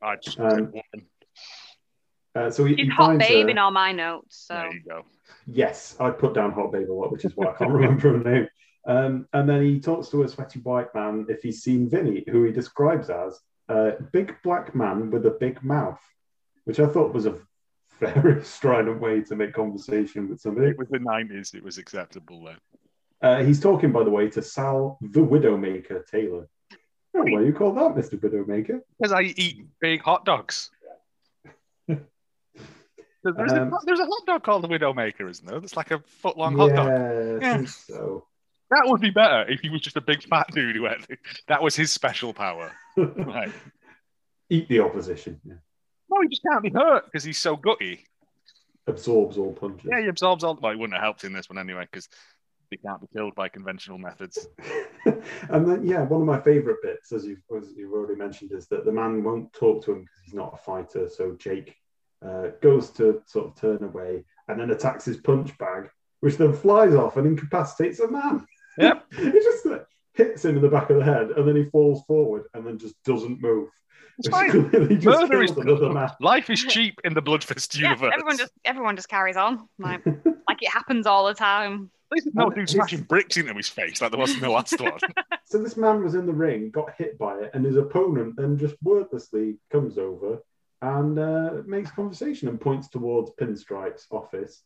I 0.02 0.16
just 0.16 0.40
Um, 0.40 0.50
said 0.50 0.60
woman. 0.72 1.08
Uh, 2.36 2.52
so 2.52 2.66
he, 2.66 2.76
She's 2.76 2.86
he 2.86 2.90
hot 2.92 3.18
babe 3.18 3.46
her- 3.46 3.50
in 3.50 3.58
all 3.58 3.72
my 3.72 3.92
notes. 3.92 4.46
So 4.48 4.56
There 4.56 4.74
you 4.74 4.82
go. 4.88 5.06
Yes, 5.48 5.96
I 6.00 6.10
put 6.10 6.34
down 6.34 6.52
Hot 6.52 6.72
Babe 6.72 6.90
a 6.90 6.94
lot, 6.94 7.12
which 7.12 7.24
is 7.26 7.36
why 7.36 7.48
I 7.48 7.54
can't 7.54 7.72
remember 7.80 8.18
her 8.18 8.24
name. 8.24 8.48
Um, 8.88 9.28
and 9.34 9.48
then 9.50 9.64
he 9.64 9.80
talks 9.80 10.10
to 10.10 10.24
a 10.24 10.28
sweaty 10.28 10.60
white 10.60 10.94
man 10.94 11.26
if 11.30 11.42
he's 11.42 11.64
seen 11.64 11.90
Vinny, 11.90 12.24
who 12.30 12.44
he 12.44 12.52
describes 12.52 13.10
as 13.10 13.40
a 13.70 13.94
big 14.12 14.36
black 14.44 14.76
man 14.76 15.10
with 15.10 15.26
a 15.26 15.32
big 15.32 15.64
mouth, 15.64 16.00
which 16.66 16.80
I 16.80 16.88
thought 16.88 17.14
was 17.14 17.26
a 17.26 17.38
very 18.00 18.44
strident 18.44 19.00
way 19.00 19.22
to 19.22 19.36
make 19.36 19.54
conversation 19.54 20.30
with 20.30 20.40
somebody. 20.40 20.70
It 20.70 20.78
was 20.78 20.90
the 20.90 21.00
nineties. 21.00 21.54
It 21.54 21.64
was 21.64 21.78
acceptable 21.78 22.44
then. 22.44 22.58
Uh, 23.22 23.44
he's 23.44 23.60
talking, 23.60 23.92
by 23.92 24.04
the 24.04 24.12
way, 24.12 24.30
to 24.30 24.42
Sal 24.42 25.00
the 25.02 25.22
Widowmaker 25.22 26.06
Taylor. 26.06 26.48
Oh, 27.18 27.24
why 27.24 27.42
you 27.42 27.54
call 27.54 27.72
that 27.74 27.96
Mr. 27.96 28.20
Widowmaker? 28.20 28.82
Because 29.00 29.14
I 29.14 29.22
eat 29.22 29.66
big 29.80 30.02
hot 30.02 30.26
dogs. 30.26 30.70
There's, 33.34 33.52
Um, 33.54 33.74
a, 33.74 33.80
there's 33.86 34.00
a 34.00 34.06
hot 34.06 34.26
dog 34.28 34.44
called 34.44 34.64
the 34.64 34.68
Widowmaker, 34.68 35.30
isn't 35.30 35.48
there? 35.48 35.58
It's 35.58 35.76
like 35.76 35.92
a 35.92 36.00
foot 36.00 36.38
long 36.38 36.56
hot 36.56 36.76
dog. 36.76 36.88
yeah, 36.88 37.38
I 37.40 37.40
Yeah. 37.42 37.58
think 37.58 37.70
so. 37.70 38.28
That 38.72 38.84
would 38.86 39.02
be 39.02 39.10
better 39.12 39.46
if 39.50 39.62
he 39.62 39.70
was 39.70 39.82
just 39.82 39.96
a 39.98 40.02
big 40.02 40.24
fat 40.24 40.48
dude 40.52 40.76
who 40.76 40.86
had 40.86 41.06
that 41.48 41.62
was 41.62 41.76
his 41.76 41.92
special 41.92 42.34
power. 42.34 42.72
Right. 42.98 43.52
Eat 44.50 44.68
the 44.70 44.80
opposition. 44.80 45.40
Yeah. 45.44 45.56
No, 46.10 46.22
he 46.22 46.28
just 46.30 46.44
can't 46.44 46.62
be 46.64 46.70
hurt 46.70 47.06
because 47.06 47.24
he's 47.24 47.38
so 47.40 47.56
gutty. 47.56 48.06
Absorbs 48.88 49.38
all 49.40 49.54
punches. 49.54 49.90
Yeah, 49.92 50.02
he 50.02 50.08
absorbs 50.08 50.44
all. 50.44 50.56
Well, 50.62 50.72
he 50.72 50.78
wouldn't 50.78 50.94
have 50.94 51.04
helped 51.04 51.24
in 51.24 51.34
this 51.34 51.50
one 51.50 51.58
anyway 51.58 51.88
because 51.92 52.08
he 52.70 52.78
can't 52.78 53.02
be 53.02 53.08
killed 53.14 53.34
by 53.36 53.50
conventional 53.50 53.98
methods. 53.98 54.48
and 55.50 55.68
then, 55.68 55.84
yeah, 55.86 56.04
one 56.04 56.22
of 56.22 56.28
my 56.28 56.40
favourite 56.40 56.78
bits, 56.84 57.12
as 57.12 57.26
you've, 57.26 57.42
as 57.58 57.72
you've 57.76 57.92
already 57.94 58.16
mentioned, 58.16 58.52
is 58.52 58.68
that 58.68 58.86
the 58.86 58.92
man 58.92 59.24
won't 59.24 59.52
talk 59.54 59.84
to 59.86 59.92
him 59.94 60.02
because 60.02 60.20
he's 60.24 60.34
not 60.36 60.54
a 60.54 60.58
fighter. 60.58 61.10
So 61.10 61.34
Jake 61.40 61.76
uh, 62.26 62.52
goes 62.62 62.90
to 62.92 63.22
sort 63.26 63.48
of 63.48 63.56
turn 63.56 63.84
away 63.84 64.24
and 64.48 64.60
then 64.60 64.72
attacks 64.72 65.06
his 65.06 65.18
punch 65.18 65.58
bag, 65.58 65.90
which 66.20 66.38
then 66.38 66.54
flies 66.54 66.96
off 66.96 67.18
and 67.18 67.28
incapacitates 67.28 68.00
a 68.00 68.10
man. 68.10 68.46
Yep. 68.78 69.06
it 69.12 69.44
just 69.44 69.66
like, 69.66 69.86
hits 70.14 70.46
him 70.46 70.56
in 70.56 70.62
the 70.62 70.70
back 70.70 70.90
of 70.90 70.98
the 70.98 71.04
head 71.04 71.32
and 71.32 71.48
then 71.48 71.56
he 71.56 71.66
falls 71.66 72.04
forward 72.06 72.44
and 72.54 72.66
then 72.66 72.78
just 72.78 72.96
doesn't 73.04 73.42
move. 73.42 73.70
It's 74.18 74.28
fine. 74.30 74.70
clearly 74.70 74.98
Murder 74.98 75.44
is 75.44 75.52
another 75.52 75.92
man. 75.92 76.10
life 76.20 76.50
is 76.50 76.64
cheap 76.64 77.00
in 77.04 77.14
the 77.14 77.22
Bloodfist 77.22 77.76
yeah, 77.76 77.90
universe. 77.90 78.12
everyone 78.14 78.38
just 78.38 78.54
everyone 78.64 78.96
just 78.96 79.10
carries 79.10 79.36
on 79.36 79.68
like 79.78 80.06
like 80.06 80.62
it 80.62 80.70
happens 80.70 81.06
all 81.06 81.26
the 81.26 81.34
time. 81.34 81.92
There's 82.12 82.28
no 82.34 82.46
And 82.46 82.56
dude 82.56 82.70
smashing 82.70 83.02
bricks 83.02 83.36
into 83.36 83.54
his 83.54 83.68
face 83.68 84.02
like 84.02 84.12
there 84.12 84.20
was 84.20 84.34
in 84.34 84.40
the 84.40 84.50
last 84.50 84.80
one. 84.80 85.00
So 85.46 85.62
this 85.62 85.76
man 85.76 86.04
was 86.04 86.16
in 86.16 86.26
the 86.26 86.34
ring, 86.34 86.70
got 86.70 86.96
hit 86.98 87.18
by 87.18 87.38
it, 87.40 87.52
and 87.54 87.66
his 87.66 87.76
opponent 87.76 88.36
then 88.38 88.58
just 88.58 88.76
wordlessly 88.84 89.58
comes 89.72 89.98
over 89.98 90.40
and 90.86 91.18
uh, 91.18 91.62
makes 91.66 91.90
conversation 91.92 92.48
and 92.48 92.62
points 92.62 92.88
towards 92.90 93.32
Pinstripe's 93.32 94.06
office. 94.12 94.64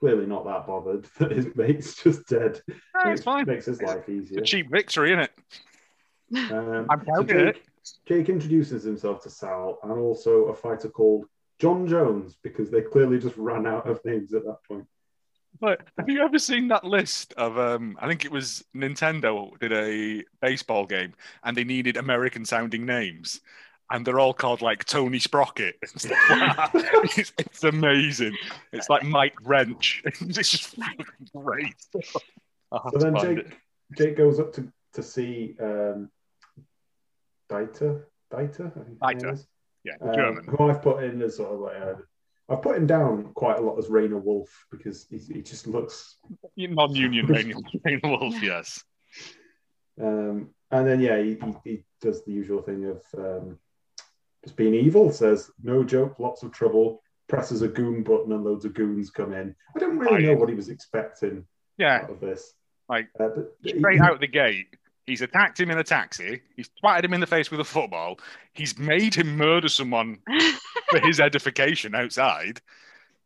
Clearly 0.00 0.26
not 0.26 0.44
that 0.44 0.66
bothered 0.66 1.06
that 1.18 1.30
his 1.32 1.46
mate's 1.54 2.02
just 2.02 2.28
dead. 2.28 2.60
No, 2.68 3.10
it's 3.12 3.20
Which 3.20 3.24
fine. 3.24 3.46
Makes 3.46 3.66
his 3.66 3.80
life 3.80 4.04
It's 4.08 4.30
easier. 4.30 4.40
a 4.40 4.44
cheap 4.44 4.70
victory, 4.70 5.12
isn't 5.12 5.24
it? 5.24 6.52
Um, 6.52 6.86
I'm 6.90 7.00
so 7.00 7.12
counting 7.14 7.38
it. 7.38 7.54
Jake, 7.54 7.64
Jake 8.06 8.28
introduces 8.28 8.82
himself 8.84 9.22
to 9.22 9.30
Sal 9.30 9.78
and 9.82 9.92
also 9.92 10.46
a 10.46 10.54
fighter 10.54 10.88
called 10.88 11.26
John 11.58 11.86
Jones 11.86 12.36
because 12.42 12.70
they 12.70 12.82
clearly 12.82 13.18
just 13.18 13.36
ran 13.36 13.66
out 13.66 13.88
of 13.88 14.04
names 14.04 14.34
at 14.34 14.44
that 14.44 14.58
point. 14.66 14.86
But 15.60 15.82
have 15.98 16.08
you 16.08 16.22
ever 16.22 16.38
seen 16.38 16.68
that 16.68 16.84
list 16.84 17.34
of 17.34 17.58
um 17.58 17.96
I 18.00 18.08
think 18.08 18.24
it 18.24 18.32
was 18.32 18.64
Nintendo 18.74 19.56
did 19.60 19.72
a 19.72 20.24
baseball 20.40 20.86
game 20.86 21.12
and 21.44 21.56
they 21.56 21.64
needed 21.64 21.96
American 21.96 22.44
sounding 22.44 22.84
names 22.86 23.40
and 23.92 24.06
they're 24.06 24.18
all 24.18 24.32
called 24.32 24.62
like 24.62 24.84
Tony 24.84 25.18
Sprocket 25.18 25.76
and 25.82 26.00
stuff 26.00 26.18
like 26.30 26.56
that. 26.56 26.70
it's, 27.18 27.32
it's 27.38 27.64
amazing. 27.64 28.36
It's 28.72 28.88
like 28.88 29.04
Mike 29.04 29.36
Wrench. 29.44 30.02
it's 30.06 30.50
just 30.50 30.76
great. 31.34 31.76
So 31.92 32.98
then 32.98 33.14
Jake 33.16 33.38
it. 33.38 33.52
Jake 33.96 34.16
goes 34.16 34.40
up 34.40 34.52
to, 34.54 34.72
to 34.94 35.02
see 35.02 35.54
um, 35.60 36.10
Dieter. 37.50 38.04
Dieter, 38.32 38.72
I 39.02 39.12
think 39.14 39.32
is. 39.34 39.46
Yeah, 39.84 39.94
the 40.00 40.08
Um, 40.08 40.14
German. 40.14 40.44
who 40.48 40.70
I've 40.70 40.80
put 40.80 41.04
in 41.04 41.20
as 41.20 41.36
sort 41.36 41.52
of 41.52 41.60
like 41.60 41.76
a, 41.76 41.98
I've 42.48 42.62
put 42.62 42.76
him 42.76 42.86
down 42.86 43.32
quite 43.34 43.58
a 43.58 43.60
lot 43.60 43.78
as 43.78 43.90
Rainer 43.90 44.18
Wolf 44.18 44.48
because 44.70 45.06
he's, 45.10 45.28
he 45.28 45.42
just 45.42 45.66
looks. 45.66 46.16
Non-union 46.56 47.26
Rain 47.26 47.52
Rain 47.84 48.00
Wolf, 48.02 48.40
yes. 48.42 48.82
Um, 50.00 50.50
and 50.70 50.86
then 50.86 51.00
yeah, 51.00 51.20
he, 51.20 51.36
he, 51.44 51.54
he 51.64 51.84
does 52.00 52.24
the 52.24 52.32
usual 52.32 52.62
thing 52.62 52.86
of 52.86 53.02
um, 53.18 53.58
just 54.44 54.56
being 54.56 54.74
evil. 54.74 55.10
Says 55.12 55.50
no 55.62 55.84
joke, 55.84 56.18
lots 56.18 56.42
of 56.42 56.52
trouble. 56.52 57.02
Presses 57.28 57.62
a 57.62 57.68
goon 57.68 58.02
button 58.02 58.32
and 58.32 58.44
loads 58.44 58.64
of 58.64 58.74
goons 58.74 59.10
come 59.10 59.32
in. 59.32 59.54
I 59.74 59.78
don't 59.78 59.98
really 59.98 60.26
know 60.26 60.34
what 60.34 60.48
he 60.48 60.54
was 60.54 60.68
expecting 60.68 61.46
Yeah, 61.78 62.02
out 62.02 62.10
of 62.10 62.20
this. 62.20 62.54
Like, 62.88 63.08
Uh, 63.18 63.28
but 63.28 63.52
straight 63.66 64.00
out 64.00 64.20
the 64.20 64.26
gate. 64.26 64.76
He's 65.06 65.22
attacked 65.22 65.58
him 65.58 65.70
in 65.70 65.78
a 65.78 65.84
taxi. 65.84 66.42
He's 66.56 66.70
twatted 66.82 67.04
him 67.04 67.14
in 67.14 67.20
the 67.20 67.26
face 67.26 67.50
with 67.50 67.58
a 67.58 67.64
football. 67.64 68.20
He's 68.52 68.78
made 68.78 69.14
him 69.14 69.36
murder 69.36 69.68
someone 69.68 70.18
for 70.90 71.00
his 71.00 71.18
edification 71.20 71.94
outside. 71.94 72.60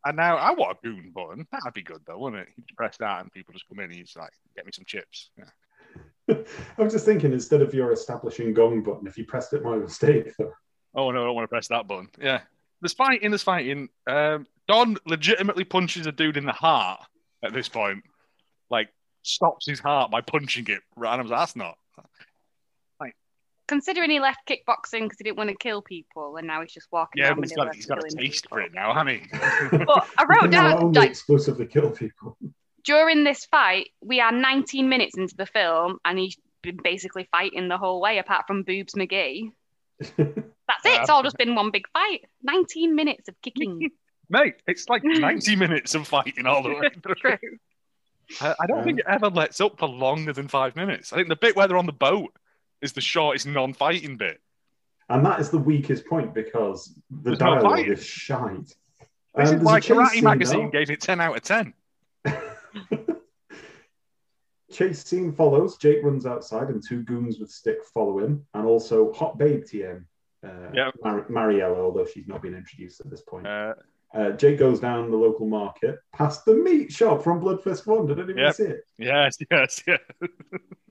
And 0.04 0.16
now 0.16 0.36
I 0.36 0.52
want 0.52 0.78
a 0.78 0.86
goon 0.86 1.10
button. 1.14 1.46
That'd 1.50 1.74
be 1.74 1.82
good 1.82 2.00
though, 2.06 2.18
wouldn't 2.18 2.42
it? 2.42 2.48
You 2.56 2.62
just 2.64 2.76
press 2.76 2.96
that 2.98 3.22
and 3.22 3.32
people 3.32 3.52
just 3.52 3.68
come 3.68 3.80
in 3.80 3.86
and 3.86 3.94
he's 3.94 4.16
like, 4.16 4.30
get 4.54 4.64
me 4.64 4.72
some 4.72 4.84
chips. 4.86 5.30
Yeah. 5.36 6.36
I 6.78 6.82
was 6.82 6.92
just 6.92 7.04
thinking 7.04 7.32
instead 7.32 7.60
of 7.60 7.74
your 7.74 7.92
establishing 7.92 8.54
gong 8.54 8.82
button, 8.82 9.06
if 9.06 9.18
you 9.18 9.24
pressed 9.24 9.52
it 9.52 9.64
by 9.64 9.76
mistake, 9.76 10.32
Oh 10.96 11.10
no, 11.10 11.22
I 11.22 11.26
don't 11.26 11.34
want 11.34 11.44
to 11.44 11.48
press 11.48 11.68
that 11.68 11.86
button. 11.86 12.08
Yeah. 12.20 12.40
There's 12.80 12.92
fighting, 12.94 13.30
there's 13.30 13.42
fighting. 13.42 13.88
Um, 14.06 14.46
Don 14.68 14.96
legitimately 15.06 15.64
punches 15.64 16.06
a 16.06 16.12
dude 16.12 16.36
in 16.36 16.44
the 16.46 16.52
heart 16.52 17.00
at 17.44 17.52
this 17.52 17.68
point. 17.68 18.02
Like 18.70 18.88
stops 19.22 19.66
his 19.66 19.78
heart 19.80 20.10
by 20.10 20.20
punching 20.22 20.66
it. 20.68 20.80
Right. 20.96 21.12
And 21.12 21.20
I 21.20 21.22
was 21.22 21.30
like, 21.30 21.40
that's 21.40 21.56
not. 21.56 21.76
Considering 23.68 24.10
he 24.10 24.20
left 24.20 24.38
kickboxing 24.48 25.02
because 25.02 25.18
he 25.18 25.24
didn't 25.24 25.38
want 25.38 25.50
to 25.50 25.56
kill 25.56 25.82
people, 25.82 26.36
and 26.36 26.46
now 26.46 26.60
he's 26.62 26.72
just 26.72 26.86
walking 26.92 27.20
Yeah, 27.20 27.30
around 27.30 27.40
but 27.40 27.48
he's 27.48 27.56
Manila 27.56 27.66
got, 27.66 27.74
he's 27.74 27.86
got 27.86 27.98
a 27.98 28.02
taste 28.16 28.44
people. 28.44 28.48
for 28.58 28.60
it 28.60 28.72
now, 28.72 28.94
hasn't 28.94 29.10
he? 29.10 29.78
But 29.84 30.06
I 30.18 30.24
wrote 30.28 30.52
down 30.52 30.92
like 30.92 31.10
exclusively 31.10 31.66
kill 31.66 31.90
people. 31.90 32.38
during 32.84 33.24
this 33.24 33.44
fight, 33.46 33.88
we 34.00 34.20
are 34.20 34.30
19 34.30 34.88
minutes 34.88 35.16
into 35.18 35.34
the 35.36 35.46
film, 35.46 35.98
and 36.04 36.16
he's 36.16 36.36
been 36.62 36.76
basically 36.84 37.28
fighting 37.32 37.66
the 37.66 37.76
whole 37.76 38.00
way, 38.00 38.18
apart 38.18 38.44
from 38.46 38.62
Boobs 38.62 38.94
McGee. 38.94 39.50
That's 40.00 40.84
it. 40.84 41.00
It's 41.00 41.10
all 41.10 41.22
just 41.22 41.36
been 41.38 41.54
one 41.54 41.70
big 41.70 41.86
fight. 41.92 42.24
19 42.42 42.94
minutes 42.94 43.28
of 43.28 43.34
kicking. 43.42 43.90
Mate, 44.28 44.54
it's 44.66 44.88
like 44.88 45.02
90 45.04 45.54
minutes 45.56 45.94
of 45.94 46.06
fighting 46.08 46.46
all 46.46 46.62
the 46.62 46.70
way 46.74 46.90
through. 47.02 47.14
True. 47.14 47.38
I, 48.40 48.54
I 48.60 48.66
don't 48.66 48.82
think 48.82 48.98
it 48.98 49.06
ever 49.08 49.28
lets 49.28 49.60
up 49.60 49.78
for 49.78 49.88
longer 49.88 50.32
than 50.32 50.48
five 50.48 50.74
minutes. 50.74 51.12
I 51.12 51.16
think 51.16 51.28
the 51.28 51.36
bit 51.36 51.54
where 51.54 51.68
they're 51.68 51.76
on 51.76 51.86
the 51.86 51.92
boat 51.92 52.32
is 52.82 52.92
the 52.92 53.00
shortest 53.00 53.46
non-fighting 53.46 54.16
bit. 54.16 54.40
And 55.08 55.24
that 55.24 55.38
is 55.38 55.50
the 55.50 55.58
weakest 55.58 56.06
point 56.06 56.34
because 56.34 56.92
the 57.08 57.30
There's 57.30 57.38
dialogue 57.38 57.62
fight. 57.62 57.88
is 57.88 58.04
shite. 58.04 58.66
This 58.66 58.74
Um, 59.36 59.42
is 59.44 59.50
there's 59.52 59.62
why 59.62 59.80
Karate 59.80 60.22
Magazine 60.22 60.64
though. 60.64 60.70
gave 60.78 60.90
it 60.90 61.00
10 61.00 61.20
out 61.20 61.36
of 61.36 61.42
10. 61.44 61.72
Chase 64.76 65.02
scene 65.04 65.32
follows. 65.32 65.78
Jake 65.78 66.02
runs 66.04 66.26
outside, 66.26 66.68
and 66.68 66.82
two 66.86 67.02
goons 67.02 67.38
with 67.38 67.50
stick 67.50 67.78
follow 67.94 68.18
him, 68.18 68.44
and 68.52 68.66
also 68.66 69.10
Hot 69.14 69.38
Babe 69.38 69.64
TM, 69.64 70.04
uh, 70.44 70.48
Yep. 70.74 70.94
Mar- 71.02 71.26
Mariella, 71.30 71.80
although 71.80 72.04
she's 72.04 72.28
not 72.28 72.42
been 72.42 72.54
introduced 72.54 73.00
at 73.00 73.08
this 73.10 73.22
point. 73.22 73.46
Uh, 73.46 73.72
Uh, 74.14 74.30
Jake 74.30 74.58
goes 74.58 74.78
down 74.80 75.10
the 75.10 75.16
local 75.16 75.46
market 75.46 75.98
past 76.14 76.44
the 76.44 76.54
meat 76.54 76.90
shop 76.92 77.22
from 77.22 77.40
Bloodfist 77.40 77.86
One. 77.86 78.06
Did 78.06 78.18
anyone 78.20 78.38
Yep. 78.44 78.54
see 78.54 78.62
it? 78.64 78.84
yes, 78.98 79.36
yes, 79.50 79.82
yeah. 79.86 79.96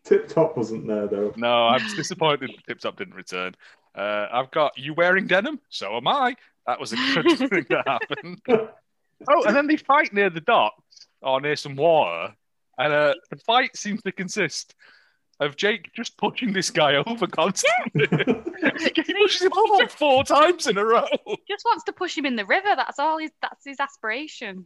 Tip 0.03 0.27
Top 0.27 0.57
wasn't 0.57 0.85
there 0.87 1.07
though. 1.07 1.31
No, 1.37 1.67
I'm 1.67 1.81
disappointed 1.95 2.51
Tip 2.67 2.79
Top 2.79 2.97
didn't 2.97 3.15
return. 3.15 3.55
Uh, 3.95 4.27
I've 4.31 4.51
got 4.51 4.77
you 4.77 4.93
wearing 4.93 5.27
denim, 5.27 5.59
so 5.69 5.95
am 5.95 6.07
I. 6.07 6.35
That 6.67 6.79
was 6.79 6.91
a 6.93 6.97
good 6.97 7.37
thing 7.49 7.65
that 7.69 7.87
happened. 7.87 8.41
Oh, 9.29 9.43
and 9.45 9.55
then 9.55 9.65
they 9.67 9.77
fight 9.77 10.11
near 10.11 10.29
the 10.29 10.41
docks 10.41 11.07
or 11.21 11.39
near 11.39 11.55
some 11.55 11.77
water, 11.77 12.35
and 12.77 12.93
uh, 12.93 13.13
the 13.29 13.37
fight 13.37 13.75
seems 13.75 14.01
to 14.03 14.11
consist 14.11 14.75
of 15.39 15.57
Jake 15.57 15.91
just 15.93 16.17
pushing 16.17 16.53
this 16.53 16.69
guy 16.69 16.95
over 16.95 17.27
constantly. 17.27 18.07
he 18.79 19.13
pushes 19.13 19.41
him 19.41 19.51
over 19.53 19.73
like 19.75 19.91
four 19.91 20.23
times 20.23 20.67
in 20.67 20.77
a 20.77 20.85
row. 20.85 21.07
Just 21.47 21.65
wants 21.65 21.83
to 21.85 21.93
push 21.93 22.17
him 22.17 22.25
in 22.25 22.35
the 22.35 22.45
river. 22.45 22.73
That's 22.75 22.99
all. 22.99 23.17
His, 23.17 23.31
that's 23.41 23.65
his 23.65 23.79
aspiration. 23.79 24.65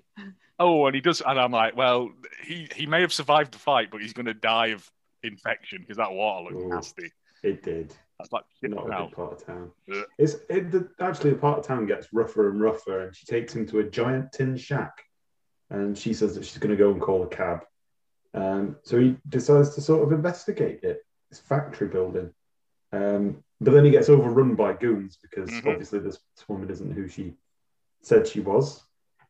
Oh, 0.59 0.85
and 0.85 0.93
he 0.95 1.01
does, 1.01 1.21
and 1.25 1.39
I'm 1.39 1.51
like, 1.51 1.75
well, 1.75 2.11
he 2.43 2.67
he 2.75 2.85
may 2.85 3.01
have 3.01 3.13
survived 3.13 3.53
the 3.53 3.59
fight, 3.59 3.89
but 3.91 4.01
he's 4.01 4.13
going 4.13 4.27
to 4.27 4.33
die 4.33 4.67
of 4.67 4.89
infection 5.23 5.79
because 5.81 5.97
that 5.97 6.11
water 6.11 6.51
looks 6.51 6.63
Ooh. 6.63 6.69
nasty. 6.69 7.11
It 7.43 7.63
did. 7.63 7.95
That's 8.19 8.31
like 8.33 8.43
shit 8.59 8.71
Not 8.71 8.85
a 8.85 8.89
now. 8.89 9.05
good 9.05 9.15
part 9.15 9.33
of 9.33 9.45
town. 9.45 9.71
Yeah. 9.87 10.01
It's 10.17 10.35
it, 10.49 10.71
the, 10.71 10.89
actually 10.99 11.31
the 11.31 11.37
part 11.37 11.59
of 11.59 11.65
town 11.65 11.85
gets 11.85 12.11
rougher 12.11 12.49
and 12.49 12.61
rougher, 12.61 13.05
and 13.05 13.15
she 13.15 13.25
takes 13.25 13.55
him 13.55 13.65
to 13.67 13.79
a 13.79 13.83
giant 13.83 14.33
tin 14.33 14.57
shack 14.57 15.05
and 15.69 15.97
she 15.97 16.13
says 16.13 16.35
that 16.35 16.45
she's 16.45 16.57
going 16.57 16.75
to 16.75 16.81
go 16.81 16.91
and 16.91 17.01
call 17.01 17.23
a 17.23 17.27
cab. 17.27 17.63
Um, 18.33 18.77
so 18.83 18.99
he 18.99 19.17
decides 19.27 19.75
to 19.75 19.81
sort 19.81 20.03
of 20.03 20.11
investigate 20.11 20.83
it, 20.83 21.05
this 21.29 21.39
factory 21.39 21.87
building. 21.87 22.31
Um, 22.91 23.43
but 23.61 23.71
then 23.73 23.85
he 23.85 23.91
gets 23.91 24.09
overrun 24.09 24.55
by 24.55 24.73
goons 24.73 25.17
because 25.21 25.51
Mhm. 25.51 25.67
obviously 25.67 25.99
this, 25.99 26.19
this 26.35 26.47
woman 26.47 26.69
isn't 26.69 26.91
who 26.91 27.07
she 27.07 27.33
said 28.01 28.27
she 28.27 28.39
was. 28.39 28.83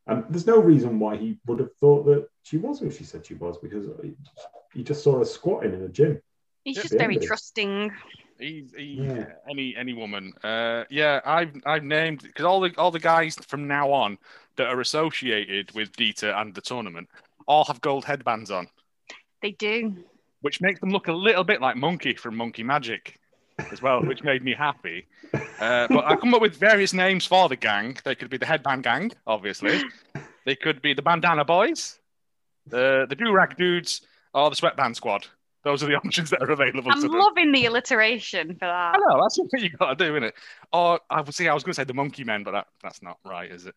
And 0.08 0.26
there's 0.30 0.48
no 0.48 0.60
reason 0.60 1.00
why 1.00 1.18
he 1.18 1.40
would 1.46 1.60
have 1.60 1.76
thought 1.76 2.06
that 2.06 2.28
she 2.44 2.58
was 2.58 2.80
who 2.80 2.90
she 2.90 3.04
said 3.04 3.26
she 3.26 3.36
was 3.36 3.58
because 3.58 3.86
he, 4.02 4.16
he 4.74 4.84
just 4.84 5.04
saw 5.04 5.20
her 5.20 5.26
squatting 5.26 5.74
in 5.74 5.84
a 5.84 5.90
gym. 5.90 6.22
He's 6.64 6.78
just 6.78 6.98
very 6.98 7.16
Yeah. 7.16 7.28
trusting. 7.28 7.92
He, 8.40 8.66
he, 8.76 8.84
Yeah. 9.02 9.26
any 9.50 9.76
any 9.76 9.94
woman. 9.94 10.34
Uh, 10.44 10.86
yeah, 10.90 11.20
I've 11.26 11.54
I've 11.66 11.84
named 11.84 12.22
because 12.24 12.46
all 12.46 12.62
the 12.62 12.74
all 12.78 12.92
the 12.92 13.00
guys 13.00 13.36
from 13.48 13.68
now 13.68 13.92
on 13.92 14.18
that 14.56 14.68
are 14.68 14.80
associated 14.80 15.72
with 15.74 15.92
Dieter 15.98 16.34
and 16.36 16.54
the 16.54 16.62
tournament 16.62 17.10
all 17.48 17.66
have 17.66 17.82
gold 17.82 18.06
headbands 18.06 18.50
on, 18.50 18.68
They 19.42 19.52
do. 19.52 19.96
which 20.42 20.62
makes 20.62 20.80
them 20.80 20.90
look 20.90 21.08
a 21.08 21.14
little 21.14 21.44
bit 21.44 21.62
like 21.62 21.76
Monkey 21.78 22.14
from 22.16 22.36
Monkey 22.38 22.64
Magic 22.64 23.20
as 23.72 23.82
well, 23.82 24.02
which 24.04 24.24
made 24.24 24.44
me 24.44 24.54
happy. 24.54 25.06
Uh, 25.34 25.88
but 25.90 26.06
I 26.06 26.16
come 26.16 26.34
up 26.34 26.42
with 26.42 26.56
various 26.56 26.94
names 26.94 27.26
for 27.26 27.50
the 27.50 27.56
gang. 27.56 27.98
They 28.04 28.16
could 28.16 28.30
be 28.30 28.38
the 28.38 28.46
Headband 28.46 28.84
Gang, 28.84 29.12
obviously. 29.28 29.82
They 30.46 30.56
could 30.56 30.82
be 30.82 30.94
the 30.94 31.02
Bandana 31.02 31.44
Boys, 31.46 32.00
the 32.68 33.06
the 33.10 33.16
Do 33.16 33.32
Rag 33.32 33.58
Dudes, 33.58 34.02
or 34.34 34.50
the 34.50 34.56
Sweatband 34.56 34.96
Squad. 34.96 35.28
Those 35.64 35.84
are 35.84 35.88
the 35.88 35.96
options 36.06 36.30
that 36.30 36.42
are 36.42 36.50
available 36.52 36.90
I'm 36.92 37.02
loving 37.02 37.52
the 37.52 37.66
alliteration 37.66 38.56
for 38.56 38.66
I 38.66 38.94
that. 38.94 39.00
know 39.10 39.22
that's 39.22 39.38
what 39.38 39.62
you 39.62 39.70
got 39.72 39.98
to 39.98 40.06
do, 40.06 40.14
isn't 40.16 40.24
it? 40.24 40.36
Or 40.72 41.02
I 41.10 41.20
would 41.22 41.36
say 41.36 41.50
I 41.50 41.54
was 41.54 41.64
going 41.64 41.74
to 41.74 41.76
say 41.76 41.84
the 41.84 41.94
Monkey 41.94 42.24
Men, 42.24 42.44
but 42.44 42.52
that, 42.52 42.68
that's 42.82 43.02
not 43.04 43.18
right, 43.26 43.52
is 43.52 43.66
it? 43.66 43.76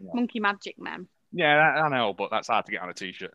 Monkey 0.00 0.40
Magic 0.40 0.78
Man. 0.78 1.08
Yeah, 1.32 1.56
I 1.58 1.80
I 1.82 1.88
know, 1.88 2.14
but 2.14 2.30
that's 2.30 2.48
hard 2.48 2.64
to 2.66 2.72
get 2.72 2.80
on 2.82 2.88
a 2.88 2.94
t-shirt. 2.94 3.34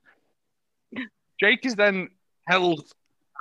Jake 1.40 1.66
is 1.66 1.76
then 1.76 2.10
held 2.48 2.84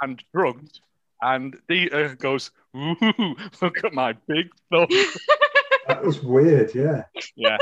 and 0.01 0.23
drugged, 0.35 0.81
and 1.21 1.57
Dieter 1.69 2.19
goes, 2.19 2.51
"Ooh, 2.77 2.97
look 3.61 3.85
at 3.85 3.93
my 3.93 4.15
big 4.27 4.51
thumb." 4.71 4.89
That 5.89 6.05
was 6.05 6.23
weird, 6.23 6.75
yeah. 6.77 7.05
yeah, 7.35 7.59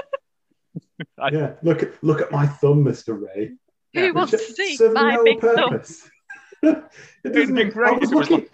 I- 1.19 1.31
Yeah. 1.33 1.55
Look 1.63 1.83
at 1.83 2.05
look 2.05 2.21
at 2.21 2.31
my 2.31 2.47
thumb, 2.47 2.85
Mr. 2.85 3.19
Ray. 3.19 3.53
Who 3.95 4.01
Yeah. 4.01 4.11
wants 4.11 4.33
to 4.33 4.39
see 4.39 4.77
my 4.91 5.19
big 5.25 5.41
thumb? 5.41 5.71
purpose. 5.71 6.09
it 6.63 6.85
doesn't, 7.33 7.71
great 7.73 7.89
I, 7.89 7.93
was 7.93 8.03
if 8.11 8.13
it 8.13 8.15
was 8.15 8.31
looking, 8.31 8.49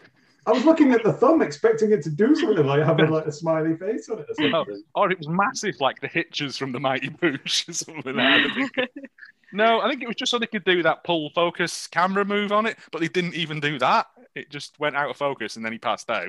I 0.46 0.52
was 0.52 0.64
looking 0.64 0.92
at 0.92 1.02
the 1.02 1.12
thumb, 1.12 1.42
expecting 1.42 1.90
it 1.90 2.02
to 2.02 2.10
do 2.10 2.36
something 2.36 2.64
like 2.64 2.84
having 2.84 3.10
like 3.10 3.26
a 3.26 3.32
smiley 3.32 3.76
face 3.76 4.08
on 4.08 4.20
it 4.20 4.26
or 4.28 4.34
oh, 4.46 4.50
something. 4.52 4.82
or 4.94 5.10
it 5.10 5.18
was 5.18 5.28
massive, 5.28 5.74
like 5.80 6.00
the 6.00 6.06
hitches 6.06 6.56
from 6.56 6.70
the 6.70 6.78
Mighty 6.78 7.08
Boosh 7.08 7.68
or 7.68 7.72
something. 7.72 8.14
Like 8.14 8.44
that. 8.76 8.88
No, 9.56 9.80
I 9.80 9.88
think 9.88 10.02
it 10.02 10.06
was 10.06 10.16
just 10.16 10.30
so 10.30 10.38
they 10.38 10.46
could 10.46 10.64
do 10.64 10.82
that 10.84 11.02
pull 11.04 11.30
focus 11.34 11.86
camera 11.86 12.24
move 12.24 12.52
on 12.52 12.66
it, 12.66 12.76
but 12.92 13.00
they 13.00 13.08
didn't 13.08 13.34
even 13.34 13.58
do 13.60 13.78
that. 13.78 14.06
It 14.34 14.50
just 14.50 14.78
went 14.78 14.96
out 14.96 15.10
of 15.10 15.16
focus, 15.16 15.56
and 15.56 15.64
then 15.64 15.72
he 15.72 15.78
passed 15.78 16.10
out. 16.10 16.28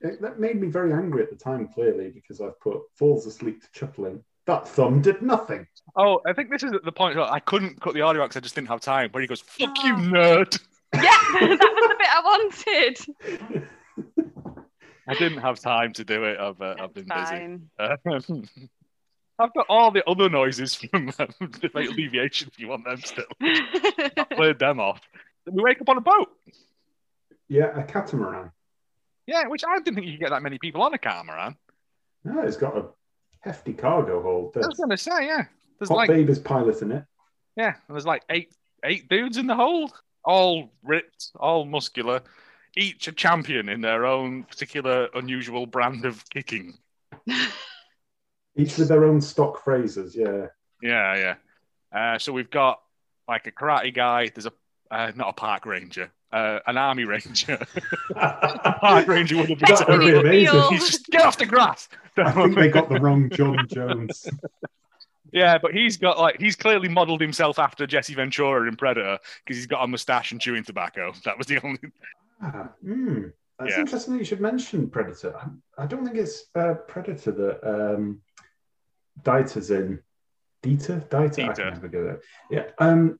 It- 0.00 0.20
that 0.22 0.38
made 0.40 0.60
me 0.60 0.68
very 0.68 0.92
angry 0.92 1.22
at 1.22 1.30
the 1.30 1.36
time, 1.36 1.68
clearly, 1.68 2.10
because 2.10 2.40
I've 2.40 2.58
put 2.60 2.78
falls 2.96 3.26
asleep 3.26 3.60
to 3.62 3.68
chuckling. 3.72 4.24
That 4.46 4.66
thumb 4.66 5.02
did 5.02 5.20
nothing. 5.20 5.66
Oh, 5.96 6.20
I 6.26 6.32
think 6.32 6.50
this 6.50 6.62
is 6.62 6.72
at 6.72 6.82
the 6.84 6.92
point 6.92 7.16
where 7.16 7.30
I 7.30 7.38
couldn't 7.40 7.80
cut 7.80 7.92
the 7.94 8.00
audio 8.00 8.22
because 8.22 8.36
I 8.38 8.40
just 8.40 8.54
didn't 8.54 8.68
have 8.68 8.80
time. 8.80 9.10
Where 9.12 9.20
he 9.20 9.26
goes, 9.26 9.40
"Fuck 9.42 9.76
you, 9.84 9.92
Oh. 9.94 9.98
nerd." 9.98 10.58
Yeah, 10.94 11.00
that 11.02 11.72
was 11.74 11.88
the 11.88 11.96
bit 11.98 12.08
I 12.08 12.20
wanted. 12.24 13.68
I 15.08 15.14
didn't 15.14 15.38
have 15.38 15.58
time 15.60 15.92
to 15.94 16.04
do 16.04 16.24
it. 16.24 16.38
I've, 16.38 16.60
uh, 16.60 16.76
I've 16.80 16.94
been 16.94 17.04
busy. 17.04 17.24
Fine. 17.24 17.70
Um, 17.78 18.44
I've 19.40 19.54
got 19.54 19.66
all 19.68 19.90
the 19.90 20.08
other 20.08 20.28
noises 20.28 20.74
from 20.74 21.06
them, 21.06 21.28
the 21.40 21.70
Fatal 21.72 21.94
Deviation 21.94 22.50
if 22.52 22.58
you 22.60 22.68
want 22.68 22.84
them 22.84 23.00
still. 23.02 23.24
I 23.40 24.26
played 24.36 24.58
them 24.58 24.80
off. 24.80 25.00
We 25.50 25.62
wake 25.62 25.80
up 25.80 25.88
on 25.88 25.96
a 25.96 26.02
boat. 26.02 26.28
Yeah, 27.48 27.76
a 27.78 27.82
catamaran. 27.82 28.52
Yeah, 29.26 29.46
which 29.48 29.62
I 29.66 29.78
didn't 29.78 29.94
think 29.94 30.06
you 30.06 30.12
could 30.14 30.20
get 30.20 30.30
that 30.30 30.42
many 30.42 30.58
people 30.58 30.82
on 30.82 30.92
a 30.92 30.98
catamaran. 30.98 31.56
No, 32.24 32.42
it's 32.42 32.56
got 32.56 32.76
a 32.76 32.84
hefty 33.40 33.72
cargo 33.72 34.22
hold. 34.22 34.52
I 34.54 34.58
was 34.58 34.66
There's 34.66 34.76
going 34.76 34.90
to 34.90 34.96
say, 34.96 35.26
yeah. 35.26 35.44
There's 35.78 35.88
Hot 35.88 35.96
like, 35.96 36.10
Babe 36.10 36.28
is 36.28 36.38
piloting 36.38 36.90
it. 36.90 37.04
yeah, 37.56 37.68
and 37.68 37.94
there's 37.96 38.06
like 38.06 38.22
eight 38.28 38.52
eight 38.84 39.08
dudes 39.08 39.38
in 39.38 39.46
the 39.46 39.54
hold, 39.54 39.92
all 40.24 40.70
ripped, 40.82 41.30
all 41.36 41.64
muscular, 41.64 42.20
each 42.76 43.08
a 43.08 43.12
champion 43.12 43.68
in 43.68 43.80
their 43.80 44.04
own 44.04 44.44
particular 44.44 45.08
unusual 45.14 45.66
brand 45.66 46.04
of 46.04 46.22
kicking. 46.30 46.74
Each 48.56 48.76
with 48.76 48.88
their 48.88 49.04
own 49.04 49.20
stock 49.20 49.62
phrases, 49.62 50.14
yeah. 50.16 50.46
Yeah, 50.82 51.16
yeah. 51.16 51.34
Uh, 51.98 52.18
so 52.18 52.32
we've 52.32 52.50
got 52.50 52.80
like 53.28 53.46
a 53.46 53.52
karate 53.52 53.94
guy. 53.94 54.28
There's 54.28 54.46
a 54.46 54.52
uh, 54.90 55.12
not 55.14 55.28
a 55.28 55.32
park 55.32 55.66
ranger, 55.66 56.10
uh, 56.32 56.58
an 56.66 56.76
army 56.76 57.04
ranger. 57.04 57.58
park 58.14 59.06
ranger 59.06 59.36
would 59.36 59.50
have 59.50 59.58
been 59.58 59.74
That 59.74 59.88
would 59.88 60.00
be 60.00 60.16
amazing. 60.18 60.62
He's 60.70 60.86
just 60.90 61.06
get 61.06 61.22
off 61.22 61.38
the 61.38 61.46
grass. 61.46 61.88
I 62.16 62.32
think 62.32 62.56
they 62.56 62.68
got 62.68 62.88
the 62.88 62.98
wrong 63.00 63.30
John 63.30 63.66
Jones. 63.68 64.28
yeah, 65.32 65.58
but 65.58 65.72
he's 65.72 65.96
got 65.96 66.18
like 66.18 66.40
he's 66.40 66.56
clearly 66.56 66.88
modelled 66.88 67.20
himself 67.20 67.58
after 67.58 67.86
Jesse 67.86 68.14
Ventura 68.14 68.66
in 68.68 68.76
Predator 68.76 69.18
because 69.44 69.56
he's 69.56 69.66
got 69.68 69.84
a 69.84 69.86
mustache 69.86 70.32
and 70.32 70.40
chewing 70.40 70.64
tobacco. 70.64 71.12
That 71.24 71.38
was 71.38 71.46
the 71.46 71.64
only. 71.64 71.78
Ah, 72.42 72.70
hmm. 72.82 73.28
That's 73.58 73.72
Yeah. 73.72 73.80
interesting 73.80 74.14
that 74.14 74.18
you 74.20 74.24
should 74.24 74.40
mention 74.40 74.88
Predator. 74.88 75.36
I, 75.36 75.82
I 75.82 75.86
don't 75.86 76.04
think 76.04 76.16
it's 76.16 76.46
uh, 76.54 76.74
Predator 76.88 77.30
that 77.32 77.94
um, 77.94 78.22
Dieter's 79.22 79.70
in. 79.70 80.00
Dieter? 80.62 81.08
Dieter? 81.08 81.48
I 81.48 81.52
can 81.52 81.74
never 81.74 81.88
go 81.88 82.04
there. 82.04 82.20
Yeah. 82.50 82.64
Um, 82.78 83.18